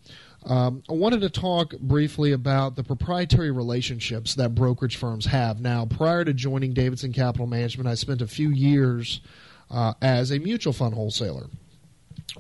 um, 0.45 0.83
I 0.89 0.93
wanted 0.93 1.23
to 1.23 1.31
talk 1.31 1.73
briefly 1.79 2.33
about 2.33 2.77
the 2.77 2.85
proprietary 2.85 3.51
relationships 3.51 4.35
that 4.35 4.55
brokerage 4.55 4.97
firms 4.97 5.27
have. 5.27 5.61
Now, 5.61 5.87
prior 5.87 6.25
to 6.25 6.35
joining 6.35 6.75
Davidson 6.75 7.13
Capital 7.13 7.47
Management, 7.47 7.89
I 7.89 7.95
spent 7.95 8.21
a 8.21 8.27
few 8.27 8.51
years 8.51 9.23
uh, 9.71 9.95
as 10.03 10.31
a 10.31 10.39
mutual 10.39 10.75
fund 10.75 10.95
wholesaler 10.95 11.47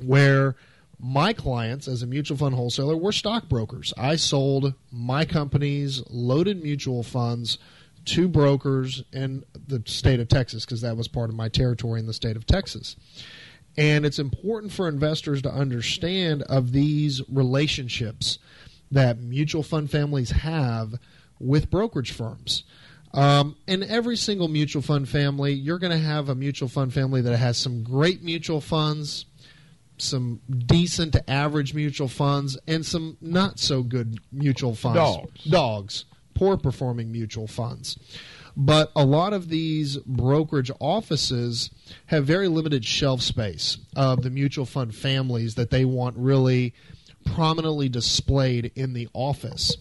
where 0.00 0.56
my 1.04 1.32
clients 1.32 1.88
as 1.88 2.02
a 2.02 2.06
mutual 2.06 2.36
fund 2.36 2.54
wholesaler 2.54 2.96
were 2.96 3.10
stockbrokers. 3.10 3.92
I 3.98 4.14
sold 4.14 4.74
my 4.92 5.24
company's 5.24 6.00
loaded 6.08 6.62
mutual 6.62 7.02
funds 7.02 7.58
to 8.04 8.28
brokers 8.28 9.02
in 9.12 9.44
the 9.66 9.82
state 9.84 10.20
of 10.20 10.28
Texas 10.28 10.64
because 10.64 10.80
that 10.82 10.96
was 10.96 11.08
part 11.08 11.28
of 11.28 11.34
my 11.34 11.48
territory 11.48 11.98
in 11.98 12.06
the 12.06 12.12
state 12.12 12.36
of 12.36 12.46
Texas. 12.46 12.94
And 13.76 14.06
it's 14.06 14.20
important 14.20 14.72
for 14.72 14.88
investors 14.88 15.42
to 15.42 15.52
understand 15.52 16.42
of 16.42 16.70
these 16.70 17.20
relationships 17.28 18.38
that 18.92 19.18
mutual 19.18 19.64
fund 19.64 19.90
families 19.90 20.30
have 20.30 20.94
with 21.40 21.68
brokerage 21.68 22.12
firms. 22.12 22.62
Um, 23.12 23.56
in 23.66 23.82
every 23.82 24.16
single 24.16 24.48
mutual 24.48 24.82
fund 24.82 25.08
family, 25.08 25.52
you're 25.52 25.78
going 25.78 25.92
to 25.92 25.98
have 25.98 26.28
a 26.28 26.34
mutual 26.34 26.68
fund 26.68 26.94
family 26.94 27.20
that 27.22 27.36
has 27.36 27.58
some 27.58 27.82
great 27.82 28.22
mutual 28.22 28.60
funds, 28.60 29.26
some 30.02 30.40
decent 30.66 31.12
to 31.14 31.30
average 31.30 31.74
mutual 31.74 32.08
funds 32.08 32.58
and 32.66 32.84
some 32.84 33.16
not 33.20 33.58
so 33.58 33.82
good 33.82 34.20
mutual 34.30 34.74
funds. 34.74 34.96
Dogs. 34.96 35.44
Dogs. 35.44 36.04
Poor 36.34 36.56
performing 36.56 37.12
mutual 37.12 37.46
funds. 37.46 37.98
But 38.56 38.92
a 38.94 39.04
lot 39.04 39.32
of 39.32 39.48
these 39.48 39.96
brokerage 39.98 40.70
offices 40.78 41.70
have 42.06 42.26
very 42.26 42.48
limited 42.48 42.84
shelf 42.84 43.22
space 43.22 43.78
of 43.96 44.22
the 44.22 44.30
mutual 44.30 44.66
fund 44.66 44.94
families 44.94 45.54
that 45.54 45.70
they 45.70 45.84
want 45.84 46.16
really 46.18 46.74
prominently 47.24 47.88
displayed 47.88 48.72
in 48.74 48.92
the 48.92 49.08
office. 49.14 49.76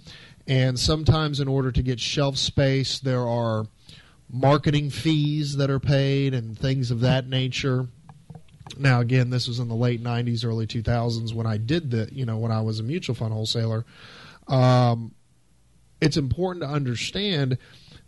And 0.48 0.80
sometimes, 0.80 1.40
in 1.40 1.48
order 1.48 1.72
to 1.72 1.84
get 1.84 2.00
shelf 2.00 2.38
space, 2.38 3.00
there 3.00 3.28
are 3.28 3.66
marketing 4.30 4.90
fees 4.90 5.58
that 5.58 5.70
are 5.70 5.80
paid 5.80 6.34
and 6.34 6.58
things 6.58 6.92
of 6.92 7.02
that 7.02 7.28
nature. 7.28 7.88
Now, 8.78 9.02
again, 9.02 9.30
this 9.30 9.48
was 9.48 9.60
in 9.60 9.68
the 9.68 9.76
late 9.76 10.04
'90s, 10.04 10.46
early 10.46 10.68
2000s 10.68 11.34
when 11.34 11.48
I 11.48 11.58
did 11.58 11.92
the, 11.92 12.10
you 12.12 12.26
know, 12.26 12.38
when 12.38 12.52
I 12.52 12.62
was 12.62 12.80
a 12.80 12.84
mutual 12.84 13.16
fund 13.16 13.34
wholesaler. 13.34 13.86
Um, 14.48 15.14
it's 16.02 16.18
important 16.18 16.64
to 16.64 16.70
understand 16.70 17.58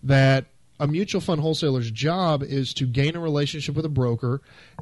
that 0.01 0.45
a 0.83 0.87
mutual 0.87 1.21
fund 1.21 1.39
wholesaler's 1.39 1.89
job 1.89 2.43
is 2.43 2.73
to 2.73 2.85
gain 2.85 3.15
a 3.15 3.19
relationship 3.21 3.73
with 3.73 3.85
a 3.85 3.89
broker 3.89 4.41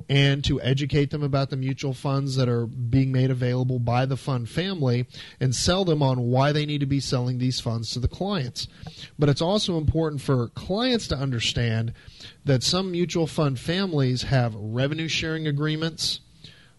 and 0.09 0.43
to 0.43 0.59
educate 0.59 1.11
them 1.11 1.21
about 1.21 1.51
the 1.51 1.55
mutual 1.55 1.93
funds 1.93 2.35
that 2.37 2.49
are 2.49 2.65
being 2.65 3.11
made 3.11 3.29
available 3.29 3.77
by 3.77 4.07
the 4.07 4.17
fund 4.17 4.49
family 4.49 5.05
and 5.39 5.53
sell 5.53 5.85
them 5.85 6.01
on 6.01 6.17
why 6.17 6.51
they 6.51 6.65
need 6.65 6.79
to 6.79 6.87
be 6.87 6.99
selling 6.99 7.37
these 7.37 7.59
funds 7.59 7.91
to 7.91 7.99
the 7.99 8.07
clients. 8.07 8.67
But 9.19 9.29
it's 9.29 9.43
also 9.43 9.77
important 9.77 10.23
for 10.23 10.47
clients 10.47 11.07
to 11.09 11.15
understand 11.15 11.93
that 12.45 12.63
some 12.63 12.89
mutual 12.89 13.27
fund 13.27 13.59
families 13.59 14.23
have 14.23 14.55
revenue 14.55 15.07
sharing 15.07 15.45
agreements 15.45 16.21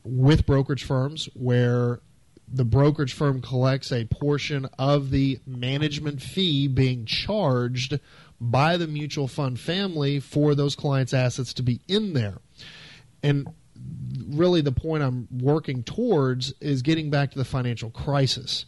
with 0.02 0.46
brokerage 0.46 0.82
firms 0.82 1.28
where 1.34 2.00
the 2.52 2.64
brokerage 2.64 3.14
firm 3.14 3.40
collects 3.40 3.92
a 3.92 4.04
portion 4.06 4.68
of 4.80 5.10
the 5.10 5.38
management 5.46 6.20
fee 6.20 6.66
being 6.66 7.04
charged 7.06 7.98
by 8.42 8.76
the 8.76 8.88
mutual 8.88 9.28
fund 9.28 9.60
family 9.60 10.18
for 10.18 10.54
those 10.56 10.74
clients' 10.74 11.14
assets 11.14 11.54
to 11.54 11.62
be 11.62 11.80
in 11.86 12.12
there. 12.12 12.38
And 13.22 13.48
really, 14.28 14.60
the 14.60 14.72
point 14.72 15.04
I'm 15.04 15.28
working 15.30 15.84
towards 15.84 16.52
is 16.60 16.82
getting 16.82 17.08
back 17.08 17.30
to 17.30 17.38
the 17.38 17.44
financial 17.44 17.90
crisis. 17.90 18.66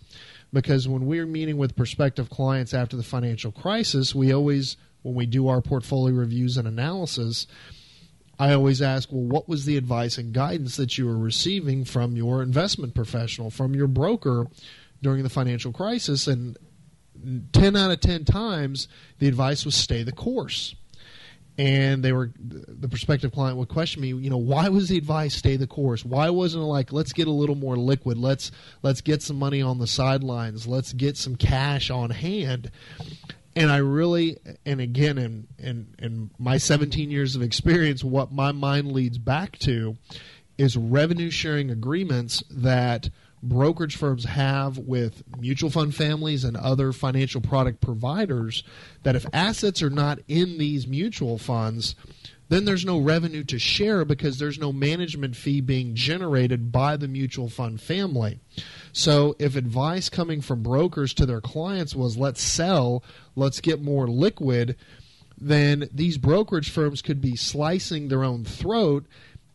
Because 0.52 0.86
when 0.86 1.06
we're 1.06 1.26
meeting 1.26 1.56
with 1.56 1.74
prospective 1.74 2.30
clients 2.30 2.72
after 2.72 2.96
the 2.96 3.02
financial 3.02 3.50
crisis, 3.50 4.14
we 4.14 4.32
always 4.32 4.76
when 5.02 5.16
we 5.16 5.26
do 5.26 5.48
our 5.48 5.60
portfolio 5.60 6.14
reviews 6.14 6.56
and 6.56 6.66
analysis, 6.66 7.46
I 8.38 8.52
always 8.52 8.80
ask, 8.80 9.10
well, 9.12 9.22
what 9.22 9.48
was 9.48 9.64
the 9.64 9.76
advice 9.76 10.16
and 10.18 10.32
guidance 10.32 10.76
that 10.76 10.96
you 10.96 11.06
were 11.06 11.18
receiving 11.18 11.84
from 11.84 12.16
your 12.16 12.42
investment 12.42 12.94
professional, 12.94 13.50
from 13.50 13.74
your 13.74 13.86
broker 13.86 14.46
during 15.02 15.24
the 15.24 15.28
financial 15.28 15.72
crisis? 15.72 16.26
And 16.26 16.56
10 17.52 17.76
out 17.76 17.90
of 17.90 18.00
10 18.00 18.24
times, 18.24 18.88
the 19.18 19.28
advice 19.28 19.64
was 19.64 19.74
stay 19.74 20.02
the 20.02 20.12
course. 20.12 20.74
And 21.56 22.02
they 22.02 22.12
were, 22.12 22.32
the 22.36 22.88
prospective 22.88 23.30
client 23.30 23.56
would 23.58 23.68
question 23.68 24.02
me, 24.02 24.08
you 24.08 24.28
know, 24.28 24.36
why 24.36 24.68
was 24.70 24.88
the 24.88 24.98
advice 24.98 25.36
stay 25.36 25.56
the 25.56 25.68
course? 25.68 26.04
Why 26.04 26.28
wasn't 26.30 26.64
it 26.64 26.66
like, 26.66 26.92
let's 26.92 27.12
get 27.12 27.28
a 27.28 27.32
little 27.32 27.54
more 27.54 27.76
liquid? 27.76 28.18
Let's, 28.18 28.50
let's 28.82 29.00
get 29.00 29.22
some 29.22 29.38
money 29.38 29.62
on 29.62 29.78
the 29.78 29.86
sidelines. 29.86 30.66
Let's 30.66 30.92
get 30.92 31.16
some 31.16 31.36
cash 31.36 31.90
on 31.90 32.10
hand 32.10 32.72
and 33.56 33.70
I 33.70 33.78
really, 33.78 34.38
and 34.66 34.80
again, 34.80 35.18
in, 35.18 35.46
in, 35.58 35.94
in 35.98 36.30
my 36.38 36.58
17 36.58 37.10
years 37.10 37.36
of 37.36 37.42
experience, 37.42 38.02
what 38.02 38.32
my 38.32 38.52
mind 38.52 38.92
leads 38.92 39.18
back 39.18 39.58
to 39.60 39.96
is 40.58 40.76
revenue 40.76 41.30
sharing 41.30 41.70
agreements 41.70 42.42
that 42.50 43.10
brokerage 43.49 43.97
firms 43.97 44.24
have 44.24 44.78
with 44.78 45.22
mutual 45.38 45.70
fund 45.70 45.95
families 45.95 46.45
and 46.45 46.57
other 46.57 46.92
financial 46.92 47.40
product 47.40 47.80
providers 47.80 48.64
that 49.03 49.16
if 49.16 49.26
assets 49.32 49.82
are 49.82 49.90
not 49.90 50.18
in 50.28 50.59
these 50.59 50.86
mutual 50.86 51.38
funds, 51.38 51.95
then 52.49 52.64
there's 52.64 52.84
no 52.84 52.99
revenue 52.99 53.45
to 53.45 53.59
share 53.59 54.05
because 54.05 54.38
there's 54.38 54.59
no 54.59 54.72
management 54.72 55.34
fee 55.34 55.61
being 55.61 55.95
generated 55.95 56.70
by 56.70 56.97
the 56.97 57.09
mutual 57.09 57.49
fund 57.49 57.80
family. 57.80 58.38
So 58.92 59.34
if 59.38 59.57
advice 59.57 60.09
coming 60.09 60.40
from 60.40 60.62
brokers 60.62 61.14
to 61.14 61.26
their 61.26 61.40
clients 61.40 61.95
was 61.95 62.16
let's 62.16 62.42
sell, 62.42 63.03
let's 63.34 63.61
get 63.61 63.82
more 63.82 64.07
liquid, 64.07 64.76
then 65.38 65.88
these 65.92 66.18
brokerage 66.18 66.70
firms 66.70 67.03
could 67.03 67.20
be 67.20 67.36
slicing 67.36 68.09
their 68.09 68.24
own 68.24 68.45
throat 68.45 69.07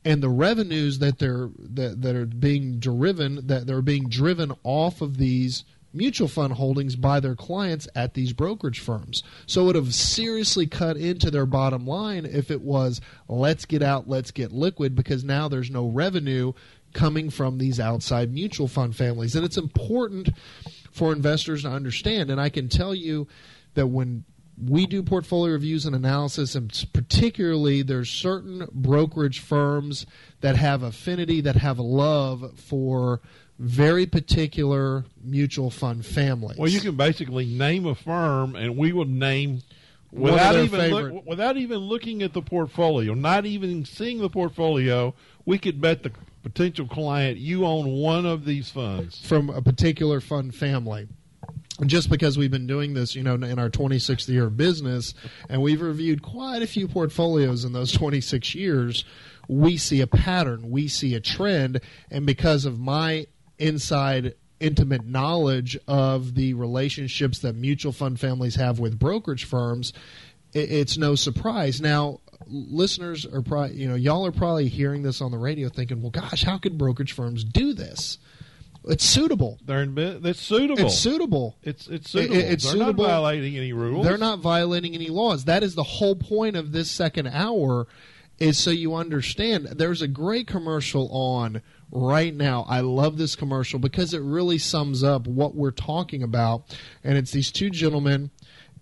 and 0.09 0.23
the 0.23 0.29
revenues 0.29 0.97
that 0.97 1.19
they're 1.19 1.49
that, 1.59 2.01
that 2.01 2.15
are 2.15 2.25
being 2.25 2.79
driven 2.79 3.45
that 3.45 3.67
they're 3.67 3.83
being 3.83 4.09
driven 4.09 4.51
off 4.63 5.01
of 5.01 5.17
these 5.17 5.63
mutual 5.93 6.27
fund 6.27 6.53
holdings 6.53 6.95
by 6.95 7.19
their 7.19 7.35
clients 7.35 7.87
at 7.95 8.13
these 8.15 8.33
brokerage 8.33 8.79
firms. 8.79 9.23
So 9.45 9.61
it 9.61 9.65
would 9.65 9.75
have 9.75 9.93
seriously 9.93 10.65
cut 10.65 10.97
into 10.97 11.29
their 11.29 11.45
bottom 11.45 11.85
line 11.85 12.25
if 12.25 12.49
it 12.49 12.61
was 12.61 13.01
let's 13.27 13.65
get 13.65 13.83
out, 13.83 14.07
let's 14.07 14.31
get 14.31 14.51
liquid 14.51 14.95
because 14.95 15.23
now 15.23 15.47
there's 15.47 15.71
no 15.71 15.87
revenue 15.87 16.53
coming 16.93 17.29
from 17.29 17.59
these 17.59 17.79
outside 17.79 18.33
mutual 18.33 18.67
fund 18.67 18.95
families. 18.95 19.35
And 19.35 19.45
it's 19.45 19.57
important 19.57 20.29
for 20.91 21.13
investors 21.13 21.63
to 21.63 21.69
understand 21.69 22.31
and 22.31 22.41
I 22.41 22.49
can 22.49 22.67
tell 22.67 22.95
you 22.95 23.27
that 23.75 23.87
when 23.87 24.25
we 24.61 24.85
do 24.85 25.03
portfolio 25.03 25.53
reviews 25.53 25.85
and 25.85 25.95
analysis, 25.95 26.55
and 26.55 26.85
particularly 26.93 27.81
there's 27.81 28.09
certain 28.09 28.67
brokerage 28.71 29.39
firms 29.39 30.05
that 30.41 30.55
have 30.55 30.83
affinity, 30.83 31.41
that 31.41 31.55
have 31.55 31.77
a 31.77 31.83
love 31.83 32.57
for 32.59 33.21
very 33.57 34.05
particular 34.05 35.05
mutual 35.23 35.69
fund 35.69 36.05
families. 36.05 36.57
Well, 36.57 36.69
you 36.69 36.79
can 36.79 36.95
basically 36.95 37.45
name 37.45 37.85
a 37.85 37.95
firm, 37.95 38.55
and 38.55 38.77
we 38.77 38.93
will 38.93 39.05
name 39.05 39.61
without 40.11 40.55
even 40.55 40.91
look, 40.91 41.25
without 41.25 41.57
even 41.57 41.77
looking 41.77 42.21
at 42.21 42.33
the 42.33 42.41
portfolio, 42.41 43.13
not 43.13 43.45
even 43.45 43.85
seeing 43.85 44.19
the 44.19 44.29
portfolio. 44.29 45.13
We 45.45 45.57
could 45.57 45.81
bet 45.81 46.03
the 46.03 46.11
potential 46.41 46.87
client 46.87 47.37
you 47.37 47.65
own 47.65 47.85
one 47.85 48.25
of 48.25 48.45
these 48.45 48.69
funds 48.69 49.25
from 49.25 49.49
a 49.49 49.61
particular 49.61 50.21
fund 50.21 50.55
family 50.55 51.07
just 51.85 52.09
because 52.09 52.37
we've 52.37 52.51
been 52.51 52.67
doing 52.67 52.93
this, 52.93 53.15
you 53.15 53.23
know, 53.23 53.35
in 53.35 53.59
our 53.59 53.69
26th 53.69 54.27
year 54.27 54.47
of 54.47 54.57
business, 54.57 55.13
and 55.49 55.61
we've 55.61 55.81
reviewed 55.81 56.21
quite 56.21 56.61
a 56.61 56.67
few 56.67 56.87
portfolios 56.87 57.63
in 57.63 57.73
those 57.73 57.91
26 57.91 58.55
years, 58.55 59.05
we 59.47 59.77
see 59.77 60.01
a 60.01 60.07
pattern, 60.07 60.69
we 60.69 60.87
see 60.87 61.15
a 61.15 61.19
trend, 61.19 61.81
and 62.11 62.25
because 62.25 62.65
of 62.65 62.79
my 62.79 63.25
inside 63.57 64.35
intimate 64.59 65.05
knowledge 65.05 65.77
of 65.87 66.35
the 66.35 66.53
relationships 66.53 67.39
that 67.39 67.55
mutual 67.55 67.91
fund 67.91 68.19
families 68.19 68.55
have 68.55 68.79
with 68.79 68.99
brokerage 68.99 69.45
firms, 69.45 69.93
it's 70.53 70.97
no 70.97 71.15
surprise. 71.15 71.79
Now, 71.79 72.19
listeners 72.47 73.25
are 73.25 73.41
probably, 73.41 73.75
you 73.75 73.87
know, 73.87 73.95
y'all 73.95 74.25
are 74.25 74.31
probably 74.31 74.67
hearing 74.67 75.03
this 75.03 75.21
on 75.21 75.31
the 75.31 75.37
radio 75.37 75.69
thinking, 75.69 76.01
well, 76.01 76.11
gosh, 76.11 76.43
how 76.43 76.57
could 76.57 76.77
brokerage 76.77 77.13
firms 77.13 77.43
do 77.43 77.73
this? 77.73 78.17
It's 78.85 79.03
suitable. 79.03 79.59
They're 79.65 79.83
in, 79.83 79.97
it's 79.97 80.39
suitable. 80.39 80.85
It's 80.85 80.97
suitable. 80.97 81.57
It's 81.63 81.87
it's 81.87 82.09
suitable. 82.09 82.35
It, 82.37 82.45
it's 82.45 82.63
They're 82.63 82.73
suitable. 82.73 83.03
not 83.03 83.09
violating 83.09 83.57
any 83.57 83.73
rules. 83.73 84.05
They're 84.05 84.17
not 84.17 84.39
violating 84.39 84.95
any 84.95 85.07
laws. 85.07 85.45
That 85.45 85.63
is 85.63 85.75
the 85.75 85.83
whole 85.83 86.15
point 86.15 86.55
of 86.55 86.71
this 86.71 86.89
second 86.89 87.27
hour, 87.27 87.87
is 88.39 88.57
so 88.57 88.71
you 88.71 88.95
understand. 88.95 89.65
There's 89.67 90.01
a 90.01 90.07
great 90.07 90.47
commercial 90.47 91.09
on 91.11 91.61
right 91.91 92.33
now. 92.33 92.65
I 92.69 92.79
love 92.79 93.17
this 93.17 93.35
commercial 93.35 93.79
because 93.79 94.13
it 94.13 94.21
really 94.21 94.57
sums 94.57 95.03
up 95.03 95.27
what 95.27 95.55
we're 95.55 95.71
talking 95.71 96.23
about, 96.23 96.63
and 97.03 97.17
it's 97.17 97.31
these 97.31 97.51
two 97.51 97.69
gentlemen. 97.69 98.31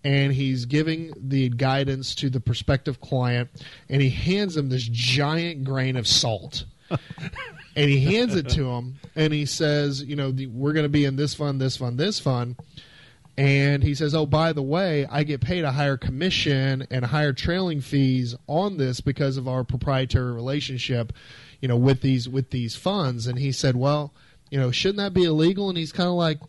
And 0.04 0.32
he's 0.32 0.66
giving 0.66 1.12
the 1.18 1.50
guidance 1.50 2.14
to 2.16 2.30
the 2.30 2.40
prospective 2.40 3.02
client, 3.02 3.50
and 3.90 4.02
he 4.02 4.10
hands 4.12 4.56
him 4.56 4.70
this 4.70 4.88
giant 4.90 5.64
grain 5.66 5.98
of 5.98 6.08
salt. 6.08 6.66
and 7.78 7.92
he 7.92 8.00
hands 8.16 8.36
it 8.36 8.50
to 8.50 8.72
him 8.72 8.96
and 9.16 9.32
he 9.32 9.46
says, 9.46 10.04
you 10.04 10.16
know, 10.16 10.32
the, 10.32 10.48
we're 10.48 10.74
going 10.74 10.86
to 10.86 10.90
be 10.90 11.06
in 11.06 11.16
this 11.16 11.36
fund, 11.36 11.62
this 11.62 11.78
fund, 11.78 11.98
this 11.98 12.20
fund. 12.20 12.56
And 13.38 13.84
he 13.84 13.94
says, 13.94 14.16
oh, 14.16 14.26
by 14.26 14.52
the 14.52 14.64
way, 14.64 15.06
I 15.06 15.22
get 15.22 15.42
paid 15.42 15.64
a 15.64 15.72
higher 15.72 15.96
commission 15.96 16.88
and 16.90 17.06
higher 17.06 17.34
trailing 17.34 17.82
fees 17.82 18.36
on 18.48 18.78
this 18.78 19.00
because 19.00 19.38
of 19.38 19.48
our 19.48 19.64
proprietary 19.64 20.34
relationship, 20.34 21.14
you 21.62 21.68
know, 21.68 21.78
with 21.78 22.02
these 22.02 22.28
with 22.28 22.50
these 22.50 22.76
funds. 22.76 23.28
And 23.28 23.38
he 23.38 23.52
said, 23.52 23.76
well, 23.76 24.12
you 24.50 24.60
know, 24.60 24.72
shouldn't 24.72 24.98
that 24.98 25.14
be 25.14 25.26
illegal? 25.26 25.70
And 25.70 25.78
he's 25.78 25.92
kind 25.92 26.10
of 26.10 26.16
like, 26.16 26.40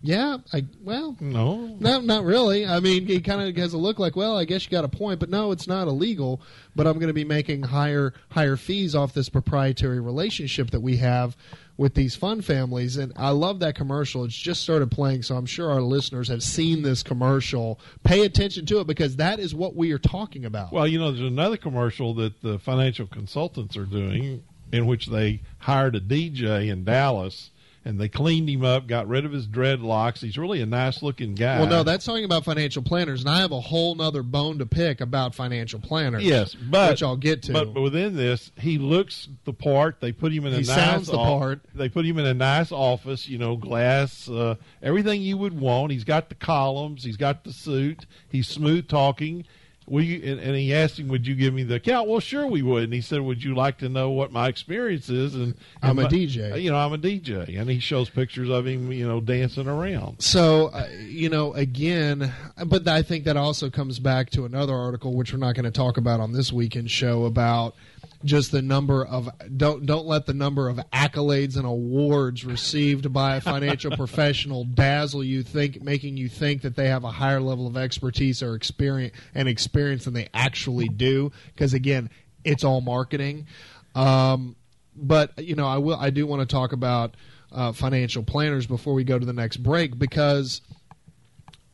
yeah, 0.00 0.38
I 0.52 0.64
well, 0.80 1.16
no, 1.20 1.76
not 1.80 2.04
not 2.04 2.24
really. 2.24 2.64
I 2.64 2.78
mean, 2.78 3.06
he 3.06 3.20
kind 3.20 3.40
of 3.40 3.56
has 3.56 3.72
a 3.72 3.78
look 3.78 3.98
like, 3.98 4.14
well, 4.14 4.38
I 4.38 4.44
guess 4.44 4.64
you 4.64 4.70
got 4.70 4.84
a 4.84 4.88
point, 4.88 5.18
but 5.18 5.28
no, 5.28 5.50
it's 5.50 5.66
not 5.66 5.88
illegal. 5.88 6.40
But 6.76 6.86
I'm 6.86 6.94
going 6.94 7.08
to 7.08 7.14
be 7.14 7.24
making 7.24 7.64
higher 7.64 8.14
higher 8.30 8.56
fees 8.56 8.94
off 8.94 9.12
this 9.12 9.28
proprietary 9.28 9.98
relationship 9.98 10.70
that 10.70 10.80
we 10.80 10.98
have 10.98 11.36
with 11.76 11.94
these 11.94 12.14
fund 12.14 12.44
families. 12.44 12.96
And 12.96 13.12
I 13.16 13.30
love 13.30 13.58
that 13.60 13.74
commercial. 13.74 14.24
It's 14.24 14.36
just 14.36 14.62
started 14.62 14.90
playing, 14.90 15.22
so 15.22 15.36
I'm 15.36 15.46
sure 15.46 15.70
our 15.70 15.80
listeners 15.80 16.28
have 16.28 16.44
seen 16.44 16.82
this 16.82 17.02
commercial. 17.02 17.80
Pay 18.04 18.24
attention 18.24 18.66
to 18.66 18.78
it 18.78 18.86
because 18.86 19.16
that 19.16 19.40
is 19.40 19.52
what 19.52 19.74
we 19.74 19.90
are 19.92 19.98
talking 19.98 20.44
about. 20.44 20.72
Well, 20.72 20.86
you 20.86 21.00
know, 21.00 21.10
there's 21.10 21.26
another 21.26 21.56
commercial 21.56 22.14
that 22.14 22.40
the 22.42 22.60
financial 22.60 23.08
consultants 23.08 23.76
are 23.76 23.86
doing 23.86 24.44
in 24.70 24.86
which 24.86 25.06
they 25.06 25.40
hired 25.58 25.96
a 25.96 26.00
DJ 26.00 26.68
in 26.68 26.84
Dallas 26.84 27.50
and 27.84 27.98
they 27.98 28.08
cleaned 28.08 28.48
him 28.48 28.64
up, 28.64 28.86
got 28.86 29.08
rid 29.08 29.24
of 29.24 29.32
his 29.32 29.46
dreadlocks. 29.46 30.20
He's 30.20 30.36
really 30.36 30.60
a 30.60 30.66
nice 30.66 31.02
looking 31.02 31.34
guy. 31.34 31.58
Well, 31.58 31.68
no, 31.68 31.82
that's 31.82 32.04
talking 32.04 32.24
about 32.24 32.44
financial 32.44 32.82
planners, 32.82 33.20
and 33.20 33.30
I 33.30 33.40
have 33.40 33.52
a 33.52 33.60
whole 33.60 33.94
nother 33.94 34.22
bone 34.22 34.58
to 34.58 34.66
pick 34.66 35.00
about 35.00 35.34
financial 35.34 35.80
planners. 35.80 36.22
Yes, 36.22 36.54
but 36.54 36.90
which 36.90 37.02
I'll 37.02 37.16
get 37.16 37.42
to. 37.44 37.52
But, 37.52 37.74
within 37.74 38.16
this, 38.16 38.50
he 38.58 38.78
looks 38.78 39.28
the 39.44 39.52
part. 39.52 40.00
They 40.00 40.12
put 40.12 40.32
him 40.32 40.44
in 40.46 40.52
a 40.52 40.56
he 40.56 40.62
nice 40.62 40.76
sounds 40.76 41.06
the 41.06 41.16
part. 41.16 41.60
They 41.74 41.88
put 41.88 42.04
him 42.04 42.18
in 42.18 42.26
a 42.26 42.34
nice 42.34 42.72
office, 42.72 43.28
you 43.28 43.38
know, 43.38 43.56
glass, 43.56 44.28
uh, 44.28 44.56
everything 44.82 45.22
you 45.22 45.36
would 45.38 45.58
want. 45.58 45.92
He's 45.92 46.04
got 46.04 46.28
the 46.28 46.34
columns. 46.34 47.04
He's 47.04 47.16
got 47.16 47.44
the 47.44 47.52
suit. 47.52 48.06
He's 48.28 48.48
smooth 48.48 48.88
talking 48.88 49.44
you, 49.90 50.32
and, 50.32 50.40
and, 50.40 50.56
he 50.56 50.74
asked 50.74 50.98
him, 50.98 51.08
would 51.08 51.26
you 51.26 51.34
give 51.34 51.54
me 51.54 51.62
the 51.62 51.76
account? 51.76 52.08
Well, 52.08 52.20
sure 52.20 52.46
we 52.46 52.62
would. 52.62 52.84
And 52.84 52.92
he 52.92 53.00
said, 53.00 53.20
would 53.20 53.42
you 53.42 53.54
like 53.54 53.78
to 53.78 53.88
know 53.88 54.10
what 54.10 54.32
my 54.32 54.48
experience 54.48 55.08
is? 55.08 55.34
And, 55.34 55.44
and 55.44 55.54
I'm 55.82 55.98
a 55.98 56.02
my, 56.02 56.08
DJ. 56.08 56.62
You 56.62 56.70
know, 56.70 56.78
I'm 56.78 56.92
a 56.92 56.98
DJ. 56.98 57.58
And 57.58 57.68
he 57.70 57.78
shows 57.78 58.10
pictures 58.10 58.48
of 58.50 58.66
him, 58.66 58.92
you 58.92 59.06
know, 59.06 59.20
dancing 59.20 59.68
around. 59.68 60.22
So, 60.22 60.68
uh, 60.68 60.88
you 61.00 61.28
know, 61.28 61.52
again, 61.54 62.32
but 62.66 62.86
I 62.86 63.02
think 63.02 63.24
that 63.24 63.36
also 63.36 63.70
comes 63.70 63.98
back 63.98 64.30
to 64.30 64.44
another 64.44 64.74
article, 64.74 65.14
which 65.14 65.32
we're 65.32 65.38
not 65.38 65.54
going 65.54 65.64
to 65.64 65.70
talk 65.70 65.96
about 65.96 66.20
on 66.20 66.32
this 66.32 66.52
weekend 66.52 66.90
show 66.90 67.24
about– 67.24 67.74
just 68.24 68.50
the 68.50 68.62
number 68.62 69.04
of 69.04 69.28
don't 69.56 69.86
don't 69.86 70.06
let 70.06 70.26
the 70.26 70.34
number 70.34 70.68
of 70.68 70.78
accolades 70.92 71.56
and 71.56 71.64
awards 71.64 72.44
received 72.44 73.12
by 73.12 73.36
a 73.36 73.40
financial 73.40 73.90
professional 73.96 74.64
dazzle 74.64 75.22
you 75.22 75.42
think 75.42 75.82
making 75.82 76.16
you 76.16 76.28
think 76.28 76.62
that 76.62 76.76
they 76.76 76.88
have 76.88 77.04
a 77.04 77.10
higher 77.10 77.40
level 77.40 77.66
of 77.66 77.76
expertise 77.76 78.42
or 78.42 78.54
experience 78.54 79.14
and 79.34 79.48
experience 79.48 80.04
than 80.04 80.14
they 80.14 80.28
actually 80.34 80.88
do. 80.88 81.30
Because 81.54 81.74
again 81.74 82.10
it's 82.44 82.64
all 82.64 82.80
marketing. 82.80 83.46
Um, 83.94 84.56
but 84.96 85.38
you 85.38 85.54
know 85.54 85.66
I 85.66 85.78
will 85.78 85.96
I 85.96 86.10
do 86.10 86.26
want 86.26 86.40
to 86.40 86.46
talk 86.46 86.72
about 86.72 87.14
uh, 87.52 87.72
financial 87.72 88.22
planners 88.22 88.66
before 88.66 88.94
we 88.94 89.04
go 89.04 89.18
to 89.18 89.24
the 89.24 89.32
next 89.32 89.58
break 89.58 89.98
because 89.98 90.60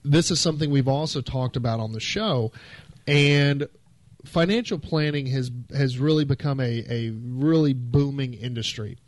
this 0.05 0.31
is 0.31 0.39
something 0.39 0.71
we've 0.71 0.89
also 0.89 1.21
talked 1.21 1.57
about 1.57 1.81
on 1.81 1.93
the 1.93 2.01
show. 2.01 2.53
And 3.07 3.69
financial 4.25 4.79
planning 4.79 5.27
has 5.27 5.51
has 5.77 5.99
really 5.99 6.25
become 6.25 6.61
a, 6.61 6.85
a 6.89 7.11
really 7.11 7.73
booming 7.73 8.35
industry. 8.35 8.99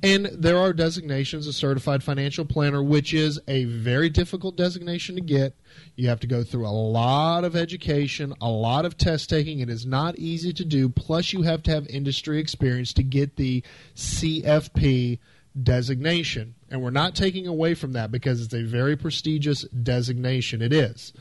And 0.00 0.26
there 0.26 0.56
are 0.58 0.72
designations, 0.72 1.48
a 1.48 1.52
certified 1.52 2.04
financial 2.04 2.44
planner, 2.44 2.80
which 2.80 3.12
is 3.12 3.40
a 3.48 3.64
very 3.64 4.08
difficult 4.08 4.56
designation 4.56 5.16
to 5.16 5.20
get. 5.20 5.56
You 5.96 6.08
have 6.08 6.20
to 6.20 6.28
go 6.28 6.44
through 6.44 6.68
a 6.68 6.70
lot 6.70 7.42
of 7.42 7.56
education, 7.56 8.32
a 8.40 8.48
lot 8.48 8.84
of 8.84 8.96
test 8.96 9.28
taking. 9.28 9.58
It 9.58 9.68
is 9.68 9.84
not 9.84 10.16
easy 10.16 10.52
to 10.52 10.64
do. 10.64 10.88
Plus, 10.88 11.32
you 11.32 11.42
have 11.42 11.64
to 11.64 11.72
have 11.72 11.88
industry 11.88 12.38
experience 12.38 12.92
to 12.92 13.02
get 13.02 13.34
the 13.34 13.64
CFP 13.96 15.18
designation. 15.60 16.54
And 16.70 16.80
we're 16.80 16.90
not 16.90 17.16
taking 17.16 17.48
away 17.48 17.74
from 17.74 17.92
that 17.94 18.12
because 18.12 18.40
it's 18.40 18.54
a 18.54 18.62
very 18.62 18.96
prestigious 18.96 19.62
designation. 19.62 20.62
It 20.62 20.72
is. 20.72 21.12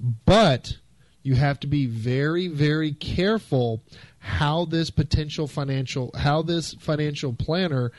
But 0.00 0.78
you 1.22 1.34
have 1.34 1.60
to 1.60 1.66
be 1.66 1.86
very 1.86 2.48
very 2.48 2.92
careful 2.92 3.82
how 4.20 4.64
this 4.64 4.90
potential 4.90 5.46
financial 5.46 6.10
how 6.16 6.42
this 6.42 6.74
financial 6.74 7.32
planner 7.32 7.92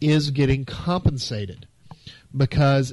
is 0.00 0.30
getting 0.30 0.64
compensated. 0.64 1.66
Because 2.36 2.92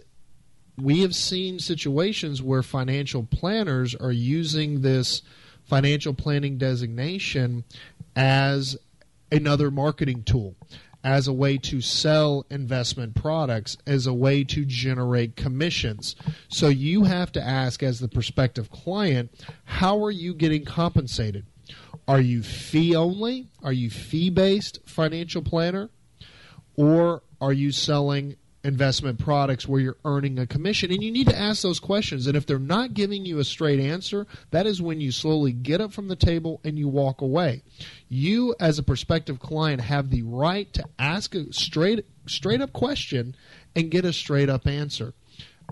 we 0.78 1.02
have 1.02 1.16
seen 1.16 1.60
situations 1.60 2.42
where 2.42 2.64
financial 2.64 3.24
planners 3.24 3.96
are 3.96 4.12
using 4.12 4.82
this 4.82 5.22
financial 5.64 6.14
planning 6.14 6.58
designation 6.58 7.64
as 8.16 8.78
another 9.32 9.70
marketing 9.72 10.24
tool 10.24 10.56
as 11.08 11.26
a 11.26 11.32
way 11.32 11.58
to 11.58 11.80
sell 11.80 12.46
investment 12.50 13.16
products 13.16 13.78
as 13.88 14.06
a 14.08 14.14
way 14.14 14.44
to 14.44 14.66
generate 14.66 15.38
commissions. 15.38 16.18
So 16.50 16.68
you 16.68 17.06
have 17.06 17.32
to 17.32 17.42
ask 17.42 17.82
as 17.82 18.02
the 18.02 18.10
prospective 18.10 18.70
client, 18.70 19.32
how 19.64 20.04
are 20.04 20.12
you 20.12 20.34
getting 20.34 20.66
compensated? 20.66 21.46
Are 22.10 22.20
you 22.20 22.44
fee 22.44 22.94
only? 22.94 23.48
Are 23.64 23.72
you 23.72 23.90
fee 23.90 24.30
based 24.30 24.80
financial 24.86 25.42
planner? 25.42 25.90
Or 26.76 27.24
are 27.40 27.54
you 27.54 27.72
selling 27.72 28.36
investment 28.68 29.18
products 29.18 29.68
where 29.68 29.80
you're 29.80 29.98
earning 30.06 30.38
a 30.38 30.46
commission? 30.46 30.92
And 30.92 31.02
you 31.02 31.12
need 31.12 31.28
to 31.30 31.38
ask 31.38 31.62
those 31.62 31.80
questions. 31.80 32.28
And 32.28 32.36
if 32.36 32.46
they're 32.46 32.60
not 32.60 32.94
giving 32.94 33.26
you 33.26 33.40
a 33.40 33.44
straight 33.44 33.80
answer, 33.80 34.28
that 34.52 34.68
is 34.68 34.82
when 34.82 35.00
you 35.02 35.12
slowly 35.12 35.54
get 35.54 35.82
up 35.82 35.94
from 35.94 36.10
the 36.10 36.16
table 36.16 36.60
and 36.64 36.78
you 36.78 36.88
walk 36.88 37.22
away. 37.22 37.64
You, 38.10 38.54
as 38.60 38.78
a 38.78 38.84
prospective 38.84 39.40
client, 39.40 39.82
have 39.82 40.10
the 40.10 40.24
right 40.24 40.72
to 40.74 40.84
ask 41.00 41.34
a 41.34 41.52
straight, 41.54 42.06
straight 42.26 42.62
up 42.62 42.74
question 42.74 43.36
and 43.76 43.90
get 43.90 44.06
a 44.06 44.14
straight 44.14 44.50
up 44.50 44.68
answer. 44.68 45.14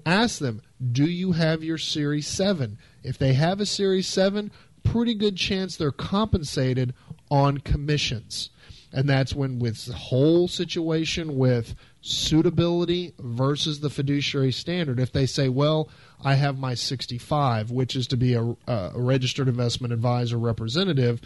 Ask 0.06 0.40
them, 0.40 0.62
do 0.92 1.06
you 1.06 1.34
have 1.34 1.64
your 1.64 1.78
Series 1.78 2.28
7? 2.28 2.78
If 3.04 3.18
they 3.18 3.34
have 3.34 3.60
a 3.60 3.66
Series 3.66 4.08
7, 4.08 4.52
pretty 4.84 5.14
good 5.14 5.36
chance 5.36 5.76
they're 5.76 5.92
compensated 5.92 6.94
on 7.30 7.58
commissions. 7.60 8.50
And 8.94 9.10
that's 9.10 9.34
when, 9.34 9.60
with 9.60 9.86
the 9.86 9.94
whole 9.94 10.48
situation 10.48 11.38
with 11.38 11.76
suitability 12.02 13.14
versus 13.20 13.80
the 13.80 13.90
fiduciary 13.90 14.52
standard, 14.52 15.00
if 15.00 15.12
they 15.12 15.26
say, 15.26 15.50
well, 15.50 15.90
I 16.24 16.36
have 16.36 16.58
my 16.58 16.76
65, 16.76 17.72
which 17.72 17.96
is 17.96 18.08
to 18.08 18.18
be 18.18 18.34
a, 18.34 18.56
a 18.68 18.92
registered 18.96 19.48
investment 19.48 19.92
advisor 19.92 20.38
representative, 20.38 21.20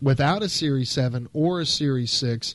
without 0.00 0.42
a 0.42 0.48
Series 0.48 0.90
7 0.90 1.28
or 1.32 1.60
a 1.60 1.66
Series 1.66 2.12
6, 2.12 2.54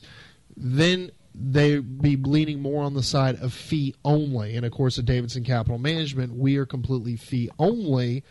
then 0.56 1.10
they 1.34 1.78
be 1.78 2.16
leaning 2.16 2.60
more 2.60 2.82
on 2.82 2.94
the 2.94 3.02
side 3.02 3.36
of 3.40 3.52
fee 3.52 3.94
only. 4.04 4.56
And 4.56 4.66
of 4.66 4.72
course, 4.72 4.98
at 4.98 5.04
Davidson 5.04 5.44
Capital 5.44 5.78
Management, 5.78 6.34
we 6.34 6.56
are 6.56 6.66
completely 6.66 7.16
fee 7.16 7.50
only 7.58 8.24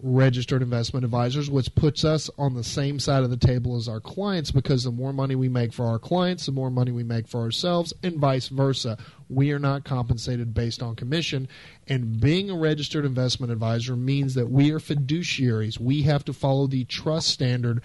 registered 0.00 0.62
investment 0.62 1.04
advisors, 1.04 1.50
which 1.50 1.74
puts 1.74 2.04
us 2.04 2.30
on 2.38 2.54
the 2.54 2.62
same 2.62 3.00
side 3.00 3.24
of 3.24 3.30
the 3.30 3.36
table 3.36 3.76
as 3.76 3.88
our 3.88 4.00
clients 4.00 4.50
because 4.50 4.84
the 4.84 4.92
more 4.92 5.12
money 5.12 5.34
we 5.34 5.48
make 5.48 5.72
for 5.72 5.86
our 5.86 5.98
clients, 5.98 6.46
the 6.46 6.52
more 6.52 6.70
money 6.70 6.92
we 6.92 7.02
make 7.02 7.26
for 7.26 7.40
ourselves, 7.40 7.92
and 8.02 8.16
vice 8.16 8.48
versa. 8.48 8.96
We 9.28 9.50
are 9.52 9.58
not 9.58 9.84
compensated 9.84 10.54
based 10.54 10.82
on 10.82 10.94
commission. 10.94 11.48
And 11.88 12.20
being 12.20 12.48
a 12.48 12.56
registered 12.56 13.04
investment 13.04 13.52
advisor 13.52 13.96
means 13.96 14.34
that 14.34 14.50
we 14.50 14.70
are 14.70 14.78
fiduciaries. 14.78 15.80
We 15.80 16.02
have 16.02 16.24
to 16.26 16.32
follow 16.32 16.66
the 16.66 16.84
trust 16.84 17.28
standard 17.28 17.82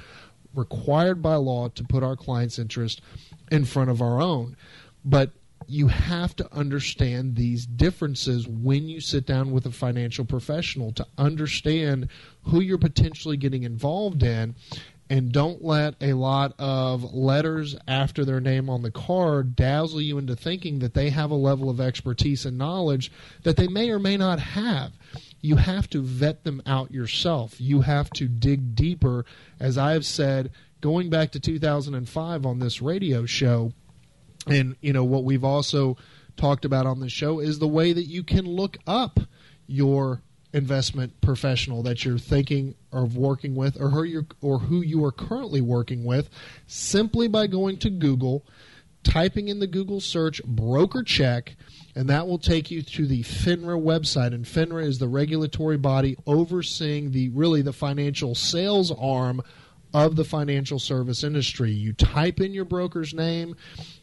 required 0.54 1.22
by 1.22 1.36
law 1.36 1.70
to 1.70 1.84
put 1.84 2.04
our 2.04 2.16
clients' 2.16 2.60
interest 2.60 3.02
in 3.52 3.66
front 3.66 3.90
of 3.90 4.02
our 4.02 4.22
own. 4.22 4.56
But 5.04 5.32
you 5.68 5.88
have 5.88 6.36
to 6.36 6.54
understand 6.54 7.36
these 7.36 7.66
differences 7.66 8.48
when 8.48 8.88
you 8.88 9.00
sit 9.02 9.26
down 9.26 9.52
with 9.52 9.66
a 9.66 9.72
financial 9.72 10.26
professional 10.26 10.92
to 10.94 11.06
understand 11.18 12.08
who 12.44 12.62
you're 12.62 12.78
potentially 12.78 13.38
getting 13.38 13.64
involved 13.64 14.24
in 14.24 14.56
and 15.10 15.32
don't 15.32 15.64
let 15.64 15.96
a 16.02 16.14
lot 16.14 16.54
of 16.58 17.14
letters 17.14 17.76
after 17.88 18.26
their 18.26 18.40
name 18.40 18.70
on 18.70 18.82
the 18.82 18.92
card 18.92 19.56
dazzle 19.56 20.02
you 20.02 20.18
into 20.18 20.36
thinking 20.36 20.80
that 20.80 20.94
they 20.94 21.10
have 21.10 21.30
a 21.30 21.36
level 21.36 21.70
of 21.70 21.80
expertise 21.80 22.46
and 22.46 22.58
knowledge 22.58 23.12
that 23.44 23.58
they 23.58 23.68
may 23.68 23.90
or 23.90 24.00
may 24.00 24.18
not 24.18 24.40
have. 24.40 24.94
You 25.42 25.58
have 25.58 25.90
to 25.92 26.02
vet 26.02 26.44
them 26.44 26.62
out 26.66 26.92
yourself. 26.92 27.60
You 27.60 27.82
have 27.82 28.10
to 28.12 28.28
dig 28.28 28.76
deeper. 28.76 29.26
As 29.60 29.78
I 29.78 29.92
have 29.92 30.06
said, 30.06 30.52
going 30.82 31.10
back 31.10 31.32
to 31.34 31.40
2005 31.40 32.46
on 32.46 32.60
this 32.60 32.82
radio 32.82 33.26
show, 33.26 33.74
and 34.48 34.76
you 34.82 34.94
know 34.94 35.04
what 35.04 35.24
we've 35.24 35.44
also 35.44 35.98
talked 36.36 36.66
about 36.66 36.86
on 36.86 37.00
the 37.00 37.10
show 37.10 37.40
is 37.40 37.60
the 37.60 37.68
way 37.68 37.94
that 37.94 38.04
you 38.04 38.24
can 38.24 38.46
look 38.46 38.78
up 38.88 39.20
your 39.68 40.22
investment 40.52 41.20
professional 41.22 41.82
that 41.84 42.06
you're 42.06 42.18
thinking 42.18 42.76
of 42.92 43.18
working 43.18 43.56
with 43.56 43.80
or 43.80 43.90
who 43.90 44.04
you're, 44.04 44.26
or 44.42 44.60
who 44.60 44.82
you 44.82 45.04
are 45.04 45.12
currently 45.12 45.62
working 45.62 46.04
with 46.04 46.30
simply 46.68 47.28
by 47.28 47.48
going 47.48 47.78
to 47.78 47.90
Google, 47.90 48.46
typing 49.04 49.48
in 49.48 49.60
the 49.60 49.68
Google 49.68 50.00
search 50.00 50.44
broker 50.44 51.04
check 51.04 51.56
and 51.96 52.10
that 52.10 52.28
will 52.28 52.40
take 52.40 52.72
you 52.72 52.82
to 52.82 53.06
the 53.06 53.24
FINRA 53.24 53.82
website. 53.82 54.34
And 54.34 54.46
FINRA 54.46 54.86
is 54.86 55.00
the 55.00 55.08
regulatory 55.08 55.78
body 55.78 56.18
overseeing 56.26 57.12
the 57.12 57.30
really 57.30 57.62
the 57.62 57.74
financial 57.74 58.36
sales 58.36 58.92
arm 58.92 59.42
of 59.94 60.16
the 60.16 60.24
financial 60.24 60.80
service 60.80 61.24
industry. 61.24 61.72
You 61.72 61.94
type 61.94 62.42
in 62.42 62.54
your 62.54 62.66
broker's 62.66 63.14
name 63.14 63.56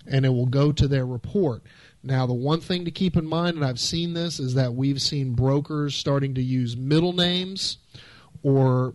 and 0.06 0.24
it 0.24 0.30
will 0.30 0.46
go 0.46 0.72
to 0.72 0.86
their 0.86 1.06
report. 1.06 1.62
Now, 2.02 2.26
the 2.26 2.34
one 2.34 2.60
thing 2.60 2.84
to 2.86 2.90
keep 2.90 3.16
in 3.16 3.26
mind, 3.26 3.56
and 3.56 3.64
I've 3.64 3.80
seen 3.80 4.14
this, 4.14 4.40
is 4.40 4.54
that 4.54 4.74
we've 4.74 5.02
seen 5.02 5.34
brokers 5.34 5.94
starting 5.94 6.34
to 6.34 6.42
use 6.42 6.76
middle 6.76 7.12
names 7.12 7.78
or 8.42 8.94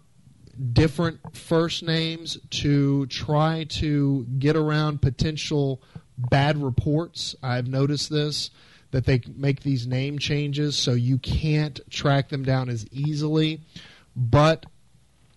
different 0.73 1.35
first 1.35 1.83
names 1.83 2.37
to 2.49 3.05
try 3.07 3.65
to 3.69 4.25
get 4.39 4.55
around 4.55 5.01
potential 5.01 5.83
bad 6.17 6.57
reports. 6.57 7.35
I've 7.43 7.67
noticed 7.67 8.09
this 8.09 8.49
that 8.91 9.05
they 9.05 9.21
make 9.35 9.61
these 9.61 9.85
name 9.85 10.17
changes 10.17 10.77
so 10.77 10.93
you 10.93 11.17
can't 11.17 11.79
track 11.89 12.29
them 12.29 12.43
down 12.43 12.69
as 12.69 12.87
easily. 12.91 13.61
But 14.15 14.65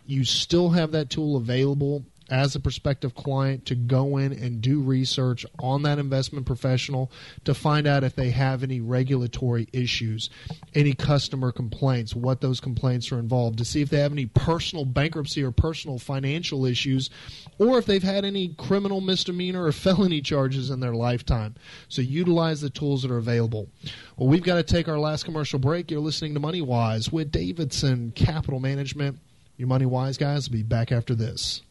you 0.08 0.24
still 0.24 0.70
have 0.70 0.90
that 0.92 1.10
tool 1.10 1.36
available 1.36 2.02
as 2.30 2.54
a 2.54 2.60
prospective 2.60 3.14
client 3.14 3.66
to 3.66 3.74
go 3.74 4.16
in 4.16 4.32
and 4.32 4.60
do 4.60 4.80
research 4.80 5.46
on 5.58 5.82
that 5.82 5.98
investment 5.98 6.46
professional 6.46 7.10
to 7.44 7.54
find 7.54 7.86
out 7.86 8.04
if 8.04 8.14
they 8.14 8.30
have 8.30 8.62
any 8.62 8.80
regulatory 8.80 9.68
issues, 9.72 10.28
any 10.74 10.92
customer 10.94 11.52
complaints, 11.52 12.14
what 12.14 12.40
those 12.40 12.60
complaints 12.60 13.12
are 13.12 13.18
involved, 13.18 13.58
to 13.58 13.64
see 13.64 13.80
if 13.80 13.90
they 13.90 14.00
have 14.00 14.12
any 14.12 14.26
personal 14.26 14.84
bankruptcy 14.84 15.42
or 15.42 15.50
personal 15.50 15.98
financial 15.98 16.64
issues, 16.64 17.10
or 17.58 17.78
if 17.78 17.86
they've 17.86 18.02
had 18.02 18.24
any 18.24 18.48
criminal 18.54 19.00
misdemeanor 19.00 19.64
or 19.64 19.72
felony 19.78 20.20
charges 20.20 20.70
in 20.70 20.80
their 20.80 20.94
lifetime. 20.94 21.54
So 21.88 22.02
utilize 22.02 22.62
the 22.62 22.70
tools 22.70 23.02
that 23.02 23.10
are 23.10 23.18
available. 23.18 23.68
Well, 24.16 24.28
we've 24.28 24.42
got 24.42 24.56
to 24.56 24.62
take 24.62 24.88
our 24.88 24.98
last 24.98 25.24
commercial 25.24 25.58
break. 25.58 25.90
You're 25.90 26.00
listening 26.00 26.34
to 26.34 26.40
Money 26.40 26.62
Wise 26.62 27.12
with 27.12 27.30
Davidson 27.30 28.12
Capital 28.14 28.58
Management. 28.58 29.18
Your 29.58 29.68
Money 29.68 29.86
Wise 29.86 30.16
guys 30.16 30.48
will 30.48 30.56
be 30.56 30.62
back 30.62 30.90
after 30.92 31.16
this. 31.16 31.62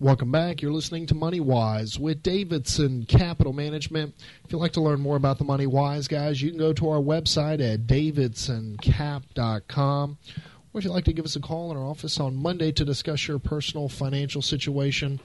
Welcome 0.00 0.32
back. 0.32 0.60
You're 0.60 0.72
listening 0.72 1.06
to 1.06 1.14
Money 1.14 1.38
Wise 1.38 1.96
with 1.96 2.24
Davidson 2.24 3.06
Capital 3.06 3.52
Management. 3.52 4.16
If 4.44 4.50
you'd 4.50 4.58
like 4.58 4.72
to 4.72 4.80
learn 4.80 5.00
more 5.00 5.14
about 5.14 5.38
the 5.38 5.44
Money 5.44 5.68
Wise 5.68 6.08
guys, 6.08 6.42
you 6.42 6.50
can 6.50 6.58
go 6.58 6.72
to 6.72 6.88
our 6.88 6.98
website 6.98 7.60
at 7.60 7.86
davidsoncap.com. 7.86 10.18
Or 10.74 10.78
if 10.78 10.84
you'd 10.84 10.90
like 10.90 11.04
to 11.04 11.12
give 11.12 11.24
us 11.24 11.36
a 11.36 11.40
call 11.40 11.70
in 11.70 11.76
our 11.76 11.84
office 11.84 12.18
on 12.18 12.34
Monday 12.34 12.72
to 12.72 12.84
discuss 12.84 13.28
your 13.28 13.38
personal 13.38 13.88
financial 13.88 14.42
situation, 14.42 15.20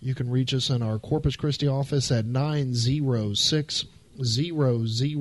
you 0.00 0.14
can 0.14 0.28
reach 0.28 0.52
us 0.52 0.68
in 0.68 0.82
our 0.82 0.98
Corpus 0.98 1.34
Christi 1.34 1.66
office 1.66 2.12
at 2.12 2.26
906 2.26 3.86
0070 4.22 5.16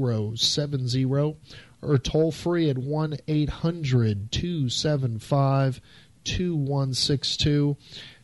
or 1.83 1.97
toll 1.97 2.31
free 2.31 2.69
at 2.69 2.77
1 2.77 3.17
800 3.27 4.31
275 4.31 5.81
2162. 6.23 7.77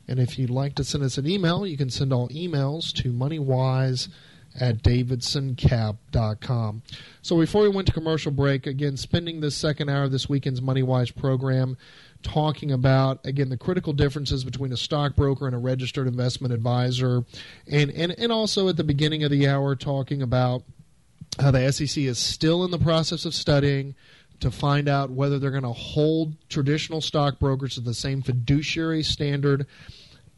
And 0.07 0.19
if 0.19 0.40
you'd 0.40 0.49
like 0.49 0.76
to 0.76 0.84
send 0.84 1.03
us 1.03 1.18
an 1.18 1.27
email, 1.27 1.68
you 1.68 1.77
can 1.77 1.90
send 1.90 2.11
all 2.11 2.30
emails 2.30 2.91
to 2.94 3.11
moneywise 3.11 4.10
at 4.60 4.81
davidsoncap.com. 4.81 6.81
So 7.22 7.38
before 7.38 7.61
we 7.61 7.69
went 7.69 7.88
to 7.88 7.94
commercial 7.94 8.31
break, 8.31 8.65
again, 8.65 8.98
spending 8.98 9.41
this 9.41 9.56
second 9.56 9.90
hour 9.90 10.06
of 10.06 10.11
this 10.11 10.27
weekend's 10.27 10.61
MoneyWise 10.61 11.15
program 11.15 11.77
talking 12.23 12.72
about, 12.72 13.23
again, 13.26 13.49
the 13.49 13.57
critical 13.57 13.94
differences 13.94 14.44
between 14.44 14.73
a 14.73 14.77
stockbroker 14.77 15.45
and 15.45 15.56
a 15.56 15.60
registered 15.60 16.07
investment 16.07 16.53
advisor. 16.53 17.23
And, 17.72 17.91
and, 17.91 18.11
and 18.18 18.31
also 18.31 18.68
at 18.68 18.77
the 18.77 18.84
beginning 18.84 19.23
of 19.23 19.31
the 19.31 19.48
hour, 19.48 19.76
talking 19.76 20.22
about 20.22 20.64
how 21.38 21.51
the 21.51 21.72
SEC 21.72 22.03
is 22.03 22.18
still 22.18 22.64
in 22.64 22.72
the 22.72 22.80
process 22.80 23.26
of 23.26 23.34
studying 23.34 23.95
to 24.39 24.49
find 24.49 24.88
out 24.88 25.11
whether 25.11 25.38
they're 25.38 25.51
going 25.51 25.64
to 25.64 25.73
hold 25.73 26.34
traditional 26.49 27.01
stockbrokers 27.01 27.76
to 27.76 27.81
the 27.81 27.93
same 27.93 28.22
fiduciary 28.22 29.03
standard 29.03 29.68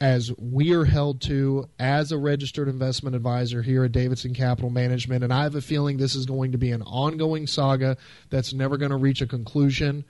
as 0.02 0.32
we 0.40 0.74
are 0.74 0.86
held 0.86 1.22
to 1.22 1.70
as 1.78 2.12
a 2.12 2.18
registered 2.18 2.68
investment 2.68 3.16
advisor 3.16 3.62
here 3.62 3.84
at 3.84 3.92
Davidson 3.92 4.34
Capital 4.34 4.72
Management. 4.72 5.24
And 5.24 5.32
I 5.32 5.44
have 5.44 5.54
a 5.54 5.62
feeling 5.62 5.98
this 5.98 6.16
is 6.16 6.26
going 6.26 6.54
to 6.54 6.58
be 6.58 6.72
an 6.72 6.82
ongoing 6.82 7.46
saga 7.46 7.98
that's 8.32 8.52
never 8.52 8.78
going 8.78 8.90
to 8.90 8.98
reach 8.98 9.22
a 9.22 9.28
conclusion. 9.28 10.04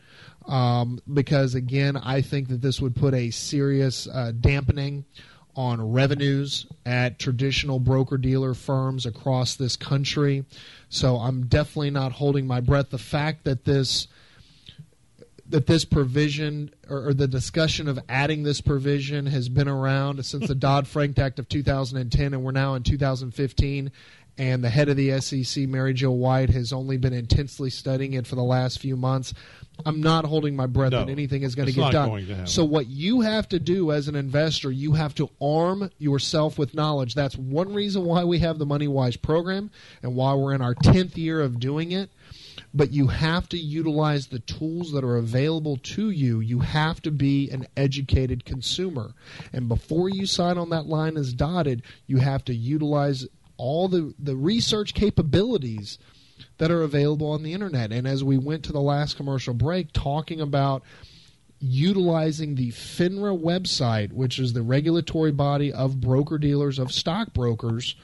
Um, 0.47 0.99
because, 1.13 1.55
again, 1.55 1.97
I 1.97 2.21
think 2.21 2.47
that 2.47 2.61
this 2.61 2.79
would 2.79 2.95
put 2.95 3.13
a 3.13 3.31
serious 3.31 4.07
uh, 4.07 4.31
dampening 4.39 5.03
on 5.55 5.91
revenues 5.91 6.65
at 6.85 7.19
traditional 7.19 7.79
broker 7.79 8.17
dealer 8.17 8.53
firms 8.53 9.05
across 9.05 9.55
this 9.55 9.75
country. 9.75 10.45
So 10.89 11.17
I'm 11.17 11.47
definitely 11.47 11.91
not 11.91 12.13
holding 12.13 12.47
my 12.47 12.59
breath. 12.59 12.89
The 12.89 12.97
fact 12.97 13.43
that 13.43 13.65
this 13.65 14.07
that 15.51 15.67
this 15.67 15.83
provision 15.83 16.71
or, 16.89 17.09
or, 17.09 17.13
the 17.13 17.27
discussion 17.27 17.89
of 17.89 17.99
adding 18.07 18.43
this 18.43 18.61
provision 18.61 19.25
has 19.25 19.49
been 19.49 19.67
around 19.67 20.25
since 20.25 20.47
the 20.47 20.55
Dodd 20.67 20.87
Frank 20.87 21.19
Act 21.19 21.39
of 21.39 21.49
2010, 21.49 22.33
and 22.33 22.41
we're 22.41 22.51
now 22.51 22.73
in 22.75 22.83
2015 22.83 23.91
and 24.37 24.63
the 24.63 24.69
head 24.69 24.89
of 24.89 24.97
the 24.97 25.19
SEC, 25.19 25.67
Mary 25.67 25.93
Jo 25.93 26.11
White, 26.11 26.49
has 26.49 26.71
only 26.73 26.97
been 26.97 27.13
intensely 27.13 27.69
studying 27.69 28.13
it 28.13 28.25
for 28.25 28.35
the 28.35 28.43
last 28.43 28.79
few 28.79 28.95
months. 28.95 29.33
I'm 29.85 30.01
not 30.01 30.25
holding 30.25 30.55
my 30.55 30.67
breath 30.67 30.91
no, 30.91 31.05
that 31.05 31.11
anything 31.11 31.43
is 31.43 31.55
going 31.55 31.67
to 31.67 31.73
get 31.73 31.91
done. 31.91 32.25
To 32.25 32.47
so 32.47 32.63
what 32.63 32.87
you 32.87 33.21
have 33.21 33.49
to 33.49 33.59
do 33.59 33.91
as 33.91 34.07
an 34.07 34.15
investor, 34.15 34.71
you 34.71 34.93
have 34.93 35.15
to 35.15 35.29
arm 35.41 35.89
yourself 35.97 36.57
with 36.57 36.73
knowledge. 36.73 37.15
That's 37.15 37.37
one 37.37 37.73
reason 37.73 38.05
why 38.05 38.23
we 38.23 38.39
have 38.39 38.59
the 38.59 38.65
Money 38.65 38.87
Wise 38.87 39.17
program 39.17 39.71
and 40.03 40.15
why 40.15 40.33
we're 40.33 40.53
in 40.53 40.61
our 40.61 40.75
10th 40.75 41.17
year 41.17 41.41
of 41.41 41.59
doing 41.59 41.91
it. 41.91 42.09
But 42.73 42.91
you 42.91 43.07
have 43.07 43.49
to 43.49 43.57
utilize 43.57 44.27
the 44.27 44.39
tools 44.39 44.93
that 44.93 45.03
are 45.03 45.17
available 45.17 45.77
to 45.77 46.09
you. 46.09 46.39
You 46.39 46.59
have 46.59 47.01
to 47.01 47.11
be 47.11 47.49
an 47.49 47.67
educated 47.75 48.45
consumer. 48.45 49.13
And 49.51 49.67
before 49.67 50.09
you 50.09 50.25
sign 50.25 50.57
on 50.57 50.69
that 50.69 50.85
line 50.85 51.17
as 51.17 51.33
dotted, 51.33 51.83
you 52.07 52.17
have 52.17 52.45
to 52.45 52.53
utilize 52.53 53.27
all 53.61 53.87
the, 53.87 54.11
the 54.17 54.35
research 54.35 54.95
capabilities 54.95 55.99
that 56.57 56.71
are 56.71 56.81
available 56.81 57.29
on 57.29 57.43
the 57.43 57.53
internet. 57.53 57.91
And 57.91 58.07
as 58.07 58.23
we 58.23 58.39
went 58.39 58.63
to 58.65 58.71
the 58.71 58.81
last 58.81 59.17
commercial 59.17 59.53
break, 59.53 59.93
talking 59.93 60.41
about 60.41 60.81
utilizing 61.59 62.55
the 62.55 62.71
FINRA 62.71 63.39
website, 63.39 64.13
which 64.13 64.39
is 64.39 64.53
the 64.53 64.63
regulatory 64.63 65.31
body 65.31 65.71
of 65.71 66.01
broker 66.01 66.39
dealers, 66.39 66.79
of 66.79 66.91
stockbrokers, 66.91 67.95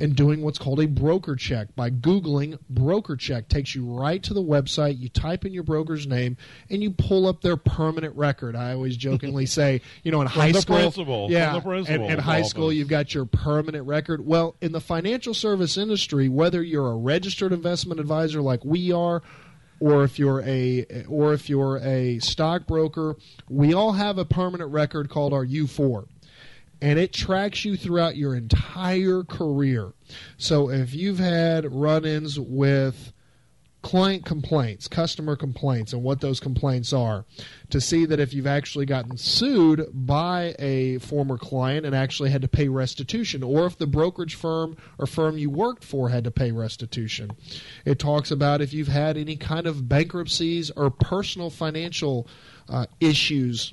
and 0.00 0.14
doing 0.14 0.42
what's 0.42 0.58
called 0.58 0.80
a 0.80 0.86
broker 0.86 1.36
check 1.36 1.74
by 1.74 1.90
Googling 1.90 2.58
broker 2.68 3.16
check. 3.16 3.48
Takes 3.48 3.74
you 3.74 3.84
right 3.84 4.22
to 4.22 4.34
the 4.34 4.42
website, 4.42 4.98
you 4.98 5.08
type 5.08 5.44
in 5.44 5.52
your 5.52 5.62
broker's 5.62 6.06
name, 6.06 6.36
and 6.70 6.82
you 6.82 6.90
pull 6.90 7.26
up 7.26 7.42
their 7.42 7.56
permanent 7.56 8.14
record. 8.16 8.56
I 8.56 8.72
always 8.72 8.96
jokingly 8.96 9.46
say, 9.46 9.80
you 10.02 10.12
know, 10.12 10.20
in 10.20 10.26
high 10.26 10.52
school, 10.52 10.76
principal. 10.76 11.28
yeah, 11.30 11.52
From 11.52 11.54
the 11.54 11.68
principal, 11.68 12.06
in, 12.06 12.12
in 12.12 12.18
high 12.18 12.42
school, 12.42 12.72
you've 12.72 12.88
got 12.88 13.14
your 13.14 13.24
permanent 13.24 13.86
record. 13.86 14.26
Well, 14.26 14.56
in 14.60 14.72
the 14.72 14.80
financial 14.80 15.34
service 15.34 15.76
industry, 15.76 16.28
whether 16.28 16.62
you're 16.62 16.90
a 16.90 16.96
registered 16.96 17.52
investment 17.52 18.00
advisor 18.00 18.42
like 18.42 18.64
we 18.64 18.92
are, 18.92 19.22
or 19.80 20.04
if 20.04 20.18
you're 20.18 20.40
a 20.42 21.04
or 21.08 21.34
if 21.34 21.50
you're 21.50 21.78
a 21.78 22.18
stockbroker, 22.18 23.16
we 23.48 23.74
all 23.74 23.92
have 23.92 24.18
a 24.18 24.24
permanent 24.24 24.70
record 24.70 25.10
called 25.10 25.32
our 25.32 25.44
U4 25.44 26.06
and 26.80 26.98
it 26.98 27.12
tracks 27.12 27.64
you 27.64 27.76
throughout 27.76 28.16
your 28.16 28.34
entire 28.34 29.22
career. 29.22 29.92
So 30.36 30.70
if 30.70 30.94
you've 30.94 31.18
had 31.18 31.72
run-ins 31.72 32.38
with 32.38 33.12
client 33.86 34.24
complaints, 34.24 34.88
customer 34.88 35.36
complaints, 35.36 35.92
and 35.92 36.02
what 36.02 36.20
those 36.20 36.40
complaints 36.40 36.92
are, 36.92 37.24
to 37.70 37.80
see 37.80 38.04
that 38.04 38.18
if 38.18 38.34
you've 38.34 38.46
actually 38.46 38.84
gotten 38.84 39.16
sued 39.16 39.86
by 39.92 40.56
a 40.58 40.98
former 40.98 41.38
client 41.38 41.86
and 41.86 41.94
actually 41.94 42.30
had 42.30 42.42
to 42.42 42.48
pay 42.48 42.66
restitution, 42.66 43.44
or 43.44 43.64
if 43.64 43.78
the 43.78 43.86
brokerage 43.86 44.34
firm 44.34 44.76
or 44.98 45.06
firm 45.06 45.38
you 45.38 45.48
worked 45.48 45.84
for 45.84 46.08
had 46.08 46.24
to 46.24 46.32
pay 46.32 46.50
restitution. 46.50 47.30
It 47.84 48.00
talks 48.00 48.32
about 48.32 48.60
if 48.60 48.72
you've 48.74 48.88
had 48.88 49.16
any 49.16 49.36
kind 49.36 49.68
of 49.68 49.88
bankruptcies 49.88 50.72
or 50.72 50.90
personal 50.90 51.48
financial 51.48 52.26
uh, 52.68 52.86
issues 52.98 53.72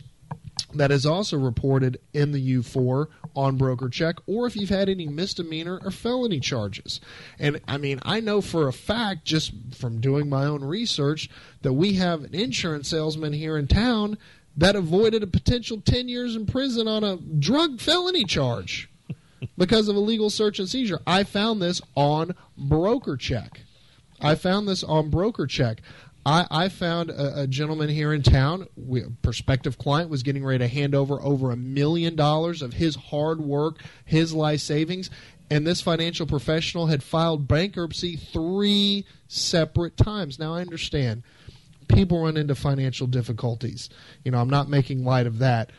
that 0.74 0.92
is 0.92 1.06
also 1.06 1.38
reported 1.38 2.00
in 2.14 2.32
the 2.32 2.58
U4 2.58 3.08
on 3.36 3.58
broker 3.58 3.90
check, 3.90 4.18
or 4.28 4.48
if 4.48 4.56
you've 4.56 4.70
had 4.70 4.90
any 4.90 5.08
misdemeanor 5.08 5.80
or 5.84 5.92
felony 5.92 6.40
charges. 6.40 7.00
And 7.40 7.62
I 7.68 7.78
mean, 7.78 8.00
I 8.04 8.20
know 8.20 8.42
for 8.42 8.68
a 8.68 8.74
fact, 8.74 9.26
just 9.26 9.54
from 9.76 10.02
doing 10.02 10.30
my 10.30 10.46
own 10.46 10.64
research, 10.64 11.30
that 11.62 11.74
we 11.74 11.94
have 11.94 12.24
an 12.24 12.34
insurance 12.34 12.90
salesman 12.90 13.34
here 13.34 13.58
in 13.58 13.68
town 13.68 14.18
that 14.56 14.76
avoided 14.76 15.24
a 15.24 15.28
potential 15.28 15.82
10 15.82 16.10
years 16.10 16.36
in 16.36 16.46
prison 16.46 16.88
on 16.88 17.04
a 17.04 17.18
drug 17.18 17.80
felony 17.80 18.24
charge 18.24 18.90
because 19.58 19.88
of 19.88 19.96
illegal 19.96 20.30
search 20.30 20.60
and 20.60 20.70
seizure. 20.70 21.00
I 21.08 21.24
found 21.24 21.62
this 21.62 21.82
on 21.96 22.36
broker 22.58 23.18
check. 23.18 23.62
I 24.22 24.36
found 24.36 24.68
this 24.68 24.84
on 24.84 25.10
broker 25.10 25.48
check. 25.48 25.82
I, 26.26 26.48
I 26.50 26.70
found 26.70 27.10
a, 27.10 27.42
a, 27.42 27.48
gentleman 27.48 27.90
here 27.90 28.14
in 28.14 28.22
town, 28.24 28.68
we, 28.78 29.04
a 29.04 29.10
prospective 29.10 29.78
client, 29.78 30.10
was 30.10 30.24
getting 30.24 30.46
ready 30.46 30.60
to 30.60 30.68
hand 30.68 30.96
over 30.96 31.22
over 31.22 31.52
a 31.52 31.58
million 31.58 32.16
dollars 32.16 32.62
of 32.62 32.74
his 32.74 32.96
hard 32.96 33.42
work, 33.42 33.80
his 34.06 34.34
life 34.34 34.62
savings, 34.62 35.10
and 35.52 35.68
this 35.68 35.82
financial 35.82 36.26
professional 36.26 36.88
had 36.88 37.04
filed 37.04 37.48
bankruptcy 37.48 38.16
three 38.16 39.06
separate 39.28 39.98
times. 39.98 40.40
Now, 40.40 40.54
I 40.54 40.62
understand 40.62 41.24
people 41.90 42.24
run 42.24 42.38
into 42.38 42.56
financial 42.56 43.08
difficulties. 43.08 43.90
You 44.24 44.32
know, 44.32 44.40
I'm 44.40 44.50
not 44.50 44.70
making 44.70 45.04
light 45.04 45.28
of 45.28 45.40
that. 45.40 45.72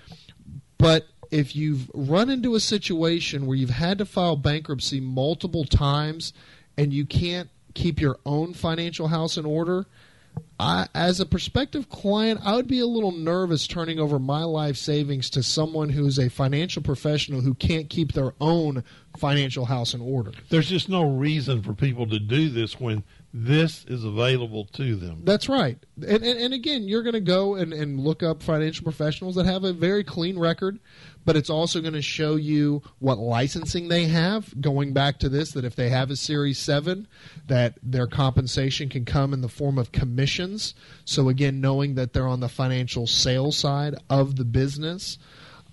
But 0.77 1.07
if 1.31 1.57
you've 1.57 1.91
run 1.95 2.29
into 2.29 2.55
a 2.55 2.61
situation 2.61 3.47
where 3.47 3.57
you've 3.57 3.71
had 3.71 3.97
to 3.99 4.05
file 4.05 4.37
bankruptcy 4.37 5.01
multiple 5.01 5.65
times 5.65 6.35
and 6.77 6.93
you 6.93 7.07
can't 7.07 7.49
keep 7.73 7.99
your 7.99 8.19
own 8.27 8.53
financial 8.53 9.09
house 9.09 9.39
in 9.39 9.47
order– 9.47 9.87
I, 10.59 10.87
as 10.95 11.19
a 11.19 11.27
prospective 11.27 11.89
client, 11.89 12.41
I 12.45 12.55
would 12.55 12.69
be 12.69 12.79
a 12.79 12.87
little 12.87 13.11
nervous 13.11 13.67
turning 13.67 13.99
over 13.99 14.21
my 14.21 14.45
life 14.45 14.77
savings 14.77 15.29
to 15.31 15.43
someone 15.43 15.89
who's 15.89 16.19
a 16.19 16.31
financial 16.31 16.81
professional 16.81 17.41
who 17.41 17.55
can't 17.55 17.91
keep 17.91 18.13
their 18.13 18.35
own 18.41 18.85
financial 19.17 19.65
house 19.65 19.95
in 19.95 20.01
order. 20.01 20.31
There's 20.51 20.69
just 20.69 20.89
no 20.89 21.11
reason 21.11 21.63
for 21.63 21.73
people 21.73 22.07
to 22.09 22.21
do 22.21 22.49
this 22.51 22.79
when 22.79 23.03
this 23.33 23.85
is 23.87 24.05
available 24.05 24.65
to 24.67 24.95
them. 24.95 25.23
That's 25.25 25.49
right. 25.49 25.77
And, 25.97 26.23
and, 26.23 26.41
and 26.41 26.55
again, 26.55 26.85
you're 26.85 27.03
going 27.03 27.15
to 27.15 27.21
go 27.21 27.57
and, 27.57 27.73
and 27.73 27.99
look 27.99 28.23
up 28.23 28.41
financial 28.41 28.85
professionals 28.85 29.35
that 29.35 29.47
have 29.47 29.65
a 29.65 29.73
very 29.73 30.05
clean 30.05 30.39
record, 30.39 30.79
but 31.25 31.37
it's 31.37 31.51
also 31.51 31.81
going 31.81 31.95
to 31.95 32.03
show 32.03 32.37
you 32.37 32.83
what 32.99 33.19
licensing 33.19 33.89
they 33.89 34.05
have. 34.05 34.61
Going 34.61 34.93
back 34.93 35.19
to 35.21 35.29
this, 35.29 35.53
that 35.53 35.65
if 35.65 35.77
they 35.77 35.89
have 35.89 36.11
a 36.11 36.17
Series 36.17 36.59
7, 36.59 37.09
that 37.47 37.79
their 37.83 38.07
compensation 38.07 38.89
can 38.89 39.05
come 39.05 39.33
in 39.33 39.41
the 39.41 39.49
form 39.49 39.79
of 39.79 39.93
commissions. 39.93 40.75
So, 41.05 41.29
again, 41.29 41.61
knowing 41.61 41.95
that 41.95 42.13
they're 42.13 42.27
on 42.27 42.41
the 42.41 42.49
financial 42.49 43.07
sales 43.07 43.57
side 43.57 43.95
of 44.11 44.37
the 44.37 44.45
business. 44.45 45.19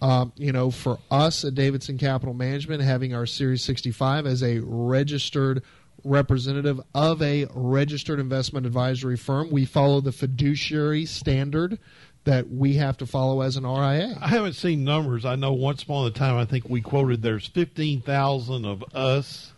Um, 0.01 0.33
you 0.35 0.51
know, 0.51 0.71
for 0.71 0.97
us 1.11 1.45
at 1.45 1.53
Davidson 1.53 1.99
Capital 1.99 2.33
Management, 2.33 2.81
having 2.81 3.13
our 3.13 3.27
Series 3.27 3.63
65 3.63 4.25
as 4.25 4.41
a 4.41 4.59
registered 4.63 5.61
representative 6.03 6.81
of 6.95 7.21
a 7.21 7.45
registered 7.53 8.19
investment 8.19 8.65
advisory 8.65 9.17
firm, 9.17 9.51
we 9.51 9.65
follow 9.65 10.01
the 10.01 10.11
fiduciary 10.11 11.05
standard 11.05 11.77
that 12.23 12.49
we 12.49 12.75
have 12.75 12.97
to 12.97 13.05
follow 13.05 13.41
as 13.41 13.57
an 13.57 13.63
RIA. 13.63 14.17
I 14.21 14.27
haven't 14.27 14.53
seen 14.53 14.83
numbers. 14.83 15.25
I 15.25 15.35
know 15.35 15.53
once 15.53 15.83
upon 15.83 16.07
a 16.07 16.11
time, 16.11 16.37
I 16.37 16.45
think 16.45 16.69
we 16.69 16.81
quoted 16.81 17.21
there's 17.21 17.47
15,000 17.47 18.65
of 18.65 18.83
us, 18.93 19.53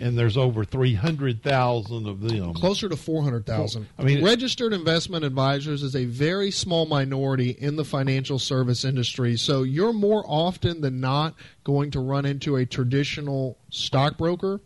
and 0.00 0.18
there's 0.18 0.36
over 0.36 0.64
300,000 0.64 2.06
of 2.08 2.20
them. 2.20 2.54
Closer 2.54 2.88
to 2.88 2.96
400,000. 2.96 3.86
I 3.98 4.02
mean, 4.02 4.24
registered 4.24 4.72
investment 4.72 5.24
advisors 5.24 5.82
is 5.82 5.94
a 5.94 6.06
very 6.06 6.50
small 6.50 6.86
minority 6.86 7.50
in 7.50 7.76
the 7.76 7.84
financial 7.84 8.38
service 8.38 8.84
industry. 8.84 9.36
So 9.36 9.62
you're 9.62 9.92
more 9.92 10.24
often 10.26 10.80
than 10.80 11.00
not 11.00 11.34
going 11.62 11.92
to 11.92 12.00
run 12.00 12.26
into 12.26 12.56
a 12.56 12.66
traditional 12.66 13.58
stockbroker 13.70 14.60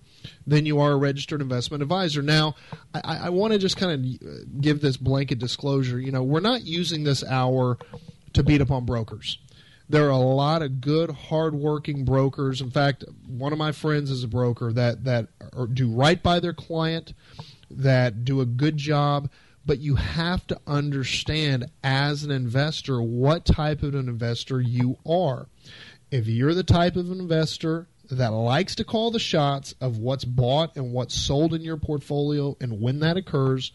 than 0.47 0.67
you 0.67 0.81
are 0.81 0.93
a 0.93 0.97
registered 0.97 1.41
investment 1.41 1.83
advisor. 1.83 2.23
Now, 2.23 2.55
I, 2.95 3.27
I 3.27 3.29
want 3.31 3.53
to 3.53 3.59
just 3.59 3.77
kind 3.77 3.93
of 3.93 4.29
uh, 4.29 4.35
give 4.61 4.81
this 4.81 4.97
blanket 4.97 5.39
disclosure. 5.39 6.01
You 6.01 6.13
know, 6.13 6.23
we're 6.23 6.41
not 6.41 6.63
using 6.63 7.05
this 7.05 7.25
hour 7.25 7.79
to 8.33 8.43
beat 8.43 8.61
up 8.61 8.71
on 8.71 8.85
brokers. 8.85 9.39
There 9.89 10.07
are 10.07 10.11
a 10.11 10.17
lot 10.17 10.63
of 10.63 10.81
good, 10.81 11.11
hardworking 11.11 12.05
brokers. 12.05 12.61
In 12.61 12.71
fact, 12.71 13.05
one 13.27 13.53
of 13.53 13.59
my 13.59 13.73
friends 13.73 14.11
is 14.11 14.25
a 14.25 14.29
broker 14.29 14.73
that 14.73 15.05
that 15.05 15.29
do 15.75 15.91
right 15.91 16.23
by 16.23 16.41
their 16.41 16.55
client, 16.55 17.13
that 17.71 18.25
do 18.25 18.41
a 18.41 18.47
good 18.47 18.77
job. 18.77 19.29
But 19.65 19.79
you 19.79 19.95
have 19.95 20.47
to 20.49 20.59
understand 20.67 21.67
as 21.85 22.25
an 22.25 22.31
investor 22.33 23.01
what 23.01 23.45
type 23.45 23.83
of 23.83 23.95
an 23.95 24.09
investor 24.09 24.61
you 24.61 24.99
are. 25.07 25.47
If 26.11 26.27
you're 26.27 26.55
the 26.55 26.65
type 26.65 26.97
of 26.97 27.11
investor 27.11 27.87
that 28.19 28.33
likes 28.33 28.75
to 28.75 28.85
call 28.85 29.11
the 29.11 29.19
shots 29.19 29.75
of 29.81 29.99
what's 29.99 30.25
bought 30.25 30.77
and 30.77 30.93
what's 30.93 31.15
sold 31.15 31.55
in 31.55 31.63
your 31.63 31.79
portfolio 31.79 32.57
and 32.61 32.81
when 32.81 33.01
that 33.01 33.17
occurs, 33.17 33.73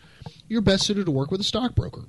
you're 0.48 0.62
best 0.62 0.86
suited 0.86 1.06
to 1.06 1.12
work 1.12 1.32
with 1.32 1.42
a 1.42 1.46
stockbroker. 1.46 2.04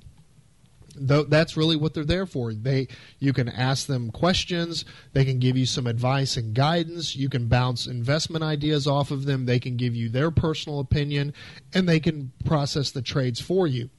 Though 0.95 1.23
that's 1.23 1.55
really 1.55 1.75
what 1.75 1.93
they're 1.93 2.03
there 2.03 2.25
for. 2.25 2.53
They 2.53 2.87
you 3.19 3.31
can 3.31 3.47
ask 3.47 3.87
them 3.87 4.11
questions, 4.11 4.85
they 5.13 5.23
can 5.23 5.39
give 5.39 5.57
you 5.57 5.65
some 5.65 5.87
advice 5.87 6.35
and 6.35 6.53
guidance, 6.53 7.15
you 7.15 7.29
can 7.29 7.47
bounce 7.47 7.87
investment 7.87 8.43
ideas 8.43 8.85
off 8.85 9.09
of 9.09 9.25
them, 9.25 9.45
they 9.45 9.59
can 9.59 9.77
give 9.77 9.95
you 9.95 10.09
their 10.09 10.29
personal 10.29 10.79
opinion 10.79 11.33
and 11.73 11.87
they 11.87 11.99
can 11.99 12.31
process 12.45 12.91
the 12.91 13.01
trades 13.01 13.39
for 13.39 13.65
you. 13.65 13.89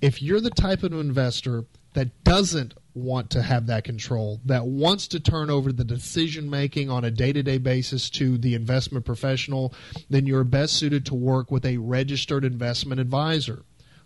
If 0.00 0.22
you're 0.22 0.40
the 0.40 0.50
type 0.50 0.82
of 0.82 0.92
investor 0.92 1.64
that 1.94 2.24
doesn't 2.24 2.74
want 2.94 3.30
to 3.30 3.42
have 3.42 3.66
that 3.66 3.84
control, 3.84 4.40
that 4.44 4.66
wants 4.66 5.06
to 5.08 5.20
turn 5.20 5.48
over 5.50 5.72
the 5.72 5.84
decision 5.84 6.50
making 6.50 6.90
on 6.90 7.04
a 7.04 7.10
day 7.10 7.32
to 7.32 7.42
day 7.42 7.58
basis 7.58 8.10
to 8.10 8.36
the 8.36 8.54
investment 8.54 9.04
professional, 9.04 9.72
then 10.08 10.26
you're 10.26 10.44
best 10.44 10.74
suited 10.74 11.06
to 11.06 11.14
work 11.14 11.50
with 11.50 11.64
a 11.64 11.76
registered 11.78 12.44
investment 12.44 13.00
advisor. 13.00 13.62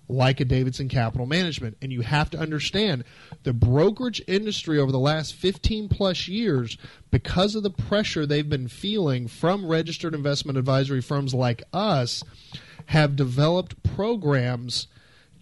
like 0.09 0.41
a 0.41 0.45
Davidson 0.45 0.89
Capital 0.89 1.27
Management. 1.27 1.77
And 1.81 1.93
you 1.93 2.03
have 2.03 2.31
to 2.31 2.39
understand 2.39 3.05
the 3.43 3.53
brokerage 3.53 4.23
industry 4.27 4.79
over 4.79 4.93
the 4.93 4.99
last 4.99 5.35
15 5.35 5.89
plus 5.89 6.29
years, 6.29 6.77
because 7.11 7.55
of 7.55 7.63
the 7.63 7.71
pressure 7.71 8.27
they've 8.27 8.49
been 8.49 8.69
feeling 8.69 9.29
from 9.29 9.67
registered 9.67 10.15
investment 10.15 10.59
advisory 10.59 11.01
firms 11.01 11.33
like 11.35 11.63
us, 11.73 12.23
have 12.87 13.17
developed 13.17 13.83
programs 13.83 14.89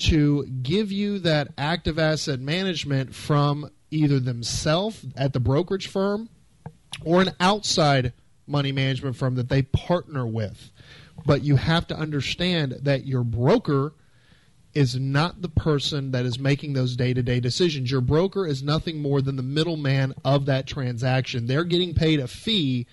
to 0.03 0.45
give 0.47 0.91
you 0.91 1.19
that 1.21 1.49
active 1.57 1.99
asset 1.99 2.41
management 2.41 3.15
from 3.15 3.71
either 3.91 4.19
themselves 4.19 5.05
at 5.17 5.33
the 5.33 5.41
brokerage 5.41 5.87
firm 5.87 6.29
or 7.05 7.21
an 7.21 7.31
outside 7.39 8.13
money 8.47 8.73
management 8.73 9.15
firm 9.15 9.37
that 9.37 9.49
they 9.49 9.63
partner 9.63 10.27
with. 10.27 10.71
But 11.25 11.45
you 11.45 11.57
have 11.57 11.87
to 11.89 11.97
understand 11.97 12.79
that 12.83 13.07
your 13.07 13.23
broker 13.23 13.95
is 14.75 14.99
not 14.99 15.43
the 15.43 15.49
person 15.49 16.11
that 16.13 16.25
is 16.25 16.39
making 16.39 16.73
those 16.73 16.97
day 16.97 17.15
to 17.15 17.23
day 17.23 17.39
decisions. 17.39 17.91
Your 17.91 18.01
broker 18.01 18.47
is 18.47 18.63
nothing 18.63 19.01
more 19.01 19.21
than 19.21 19.37
the 19.37 19.43
middleman 19.43 20.15
of 20.25 20.47
that 20.47 20.67
transaction. 20.67 21.47
They're 21.47 21.65
getting 21.65 21.95
paid 21.95 22.19
a 22.19 22.27
fee 22.27 22.87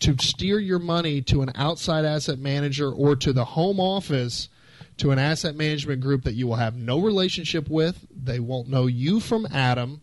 to 0.00 0.16
steer 0.20 0.58
your 0.58 0.80
money 0.80 1.22
to 1.22 1.40
an 1.42 1.52
outside 1.54 2.04
asset 2.04 2.38
manager 2.38 2.90
or 2.90 3.16
to 3.16 3.32
the 3.32 3.44
home 3.44 3.80
office 3.80 4.48
to 4.98 5.10
an 5.10 5.18
asset 5.18 5.56
management 5.56 6.00
group 6.00 6.24
that 6.24 6.34
you 6.34 6.46
will 6.46 6.56
have 6.56 6.76
no 6.76 7.00
relationship 7.00 7.68
with. 7.68 8.06
They 8.10 8.40
won't 8.40 8.68
know 8.68 8.86
you 8.86 9.20
from 9.20 9.46
Adam. 9.52 10.00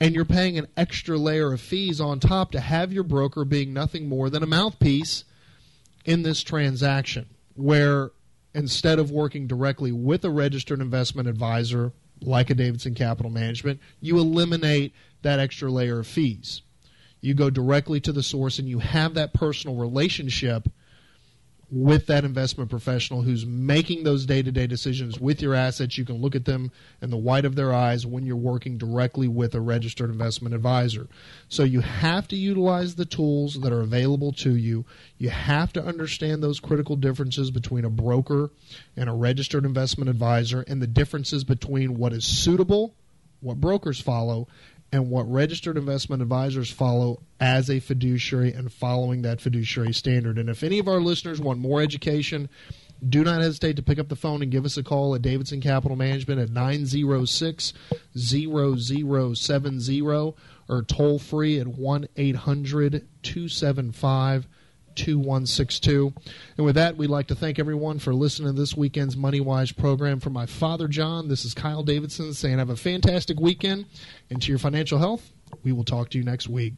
And 0.00 0.14
you're 0.14 0.24
paying 0.24 0.58
an 0.58 0.66
extra 0.76 1.16
layer 1.16 1.52
of 1.52 1.60
fees 1.60 2.00
on 2.00 2.20
top 2.20 2.50
to 2.52 2.60
have 2.60 2.92
your 2.92 3.04
broker 3.04 3.44
being 3.44 3.72
nothing 3.72 4.08
more 4.08 4.28
than 4.28 4.42
a 4.42 4.46
mouthpiece 4.46 5.24
in 6.04 6.22
this 6.22 6.42
transaction. 6.42 7.26
Where 7.54 8.10
instead 8.52 8.98
of 8.98 9.10
working 9.10 9.46
directly 9.46 9.92
with 9.92 10.24
a 10.24 10.30
registered 10.30 10.80
investment 10.80 11.28
advisor 11.28 11.92
like 12.20 12.50
a 12.50 12.54
Davidson 12.54 12.94
Capital 12.94 13.30
Management, 13.30 13.80
you 14.00 14.18
eliminate 14.18 14.92
that 15.22 15.38
extra 15.38 15.70
layer 15.70 16.00
of 16.00 16.06
fees. 16.06 16.62
You 17.20 17.34
go 17.34 17.48
directly 17.48 18.00
to 18.00 18.12
the 18.12 18.22
source 18.22 18.58
and 18.58 18.68
you 18.68 18.80
have 18.80 19.14
that 19.14 19.32
personal 19.32 19.76
relationship 19.76 20.68
with 21.74 22.06
that 22.06 22.24
investment 22.24 22.70
professional 22.70 23.22
who's 23.22 23.44
making 23.44 24.04
those 24.04 24.26
day 24.26 24.40
to 24.40 24.52
day 24.52 24.64
decisions 24.64 25.18
with 25.18 25.42
your 25.42 25.54
assets. 25.54 25.98
You 25.98 26.04
can 26.04 26.20
look 26.20 26.36
at 26.36 26.44
them 26.44 26.70
in 27.02 27.10
the 27.10 27.16
white 27.16 27.44
of 27.44 27.56
their 27.56 27.74
eyes 27.74 28.06
when 28.06 28.24
you're 28.24 28.36
working 28.36 28.78
directly 28.78 29.26
with 29.26 29.56
a 29.56 29.60
registered 29.60 30.08
investment 30.08 30.54
advisor. 30.54 31.08
So 31.48 31.64
you 31.64 31.80
have 31.80 32.28
to 32.28 32.36
utilize 32.36 32.94
the 32.94 33.04
tools 33.04 33.60
that 33.60 33.72
are 33.72 33.80
available 33.80 34.30
to 34.34 34.54
you. 34.54 34.84
You 35.18 35.30
have 35.30 35.72
to 35.72 35.84
understand 35.84 36.42
those 36.44 36.60
critical 36.60 36.94
differences 36.94 37.50
between 37.50 37.84
a 37.84 37.90
broker 37.90 38.50
and 38.96 39.10
a 39.10 39.14
registered 39.14 39.64
investment 39.64 40.08
advisor 40.08 40.64
and 40.68 40.80
the 40.80 40.86
differences 40.86 41.42
between 41.42 41.98
what 41.98 42.12
is 42.12 42.24
suitable, 42.24 42.94
what 43.40 43.60
brokers 43.60 44.00
follow, 44.00 44.46
and 44.94 45.10
what 45.10 45.28
registered 45.28 45.76
investment 45.76 46.22
advisors 46.22 46.70
follow 46.70 47.20
as 47.40 47.68
a 47.68 47.80
fiduciary 47.80 48.52
and 48.52 48.72
following 48.72 49.22
that 49.22 49.40
fiduciary 49.40 49.92
standard. 49.92 50.38
And 50.38 50.48
if 50.48 50.62
any 50.62 50.78
of 50.78 50.86
our 50.86 51.00
listeners 51.00 51.40
want 51.40 51.58
more 51.58 51.82
education, 51.82 52.48
do 53.08 53.24
not 53.24 53.42
hesitate 53.42 53.74
to 53.74 53.82
pick 53.82 53.98
up 53.98 54.08
the 54.08 54.14
phone 54.14 54.40
and 54.40 54.52
give 54.52 54.64
us 54.64 54.76
a 54.76 54.84
call 54.84 55.16
at 55.16 55.22
Davidson 55.22 55.60
Capital 55.60 55.96
Management 55.96 56.40
at 56.40 56.50
906 56.50 57.72
0070 58.16 60.02
or 60.68 60.82
toll 60.86 61.18
free 61.18 61.58
at 61.58 61.66
1 61.66 62.08
800 62.16 63.04
275 63.24 64.46
2162. 64.94 66.12
And 66.56 66.66
with 66.66 66.74
that, 66.76 66.96
we'd 66.96 67.08
like 67.08 67.26
to 67.28 67.34
thank 67.34 67.58
everyone 67.58 67.98
for 67.98 68.14
listening 68.14 68.54
to 68.54 68.60
this 68.60 68.76
weekend's 68.76 69.16
Money 69.16 69.40
Wise 69.40 69.72
program. 69.72 70.20
For 70.20 70.30
my 70.30 70.46
father, 70.46 70.88
John, 70.88 71.28
this 71.28 71.44
is 71.44 71.54
Kyle 71.54 71.82
Davidson 71.82 72.34
saying 72.34 72.58
have 72.58 72.70
a 72.70 72.76
fantastic 72.76 73.40
weekend. 73.40 73.86
And 74.30 74.40
to 74.42 74.48
your 74.48 74.58
financial 74.58 74.98
health, 74.98 75.32
we 75.62 75.72
will 75.72 75.84
talk 75.84 76.10
to 76.10 76.18
you 76.18 76.24
next 76.24 76.48
week. 76.48 76.74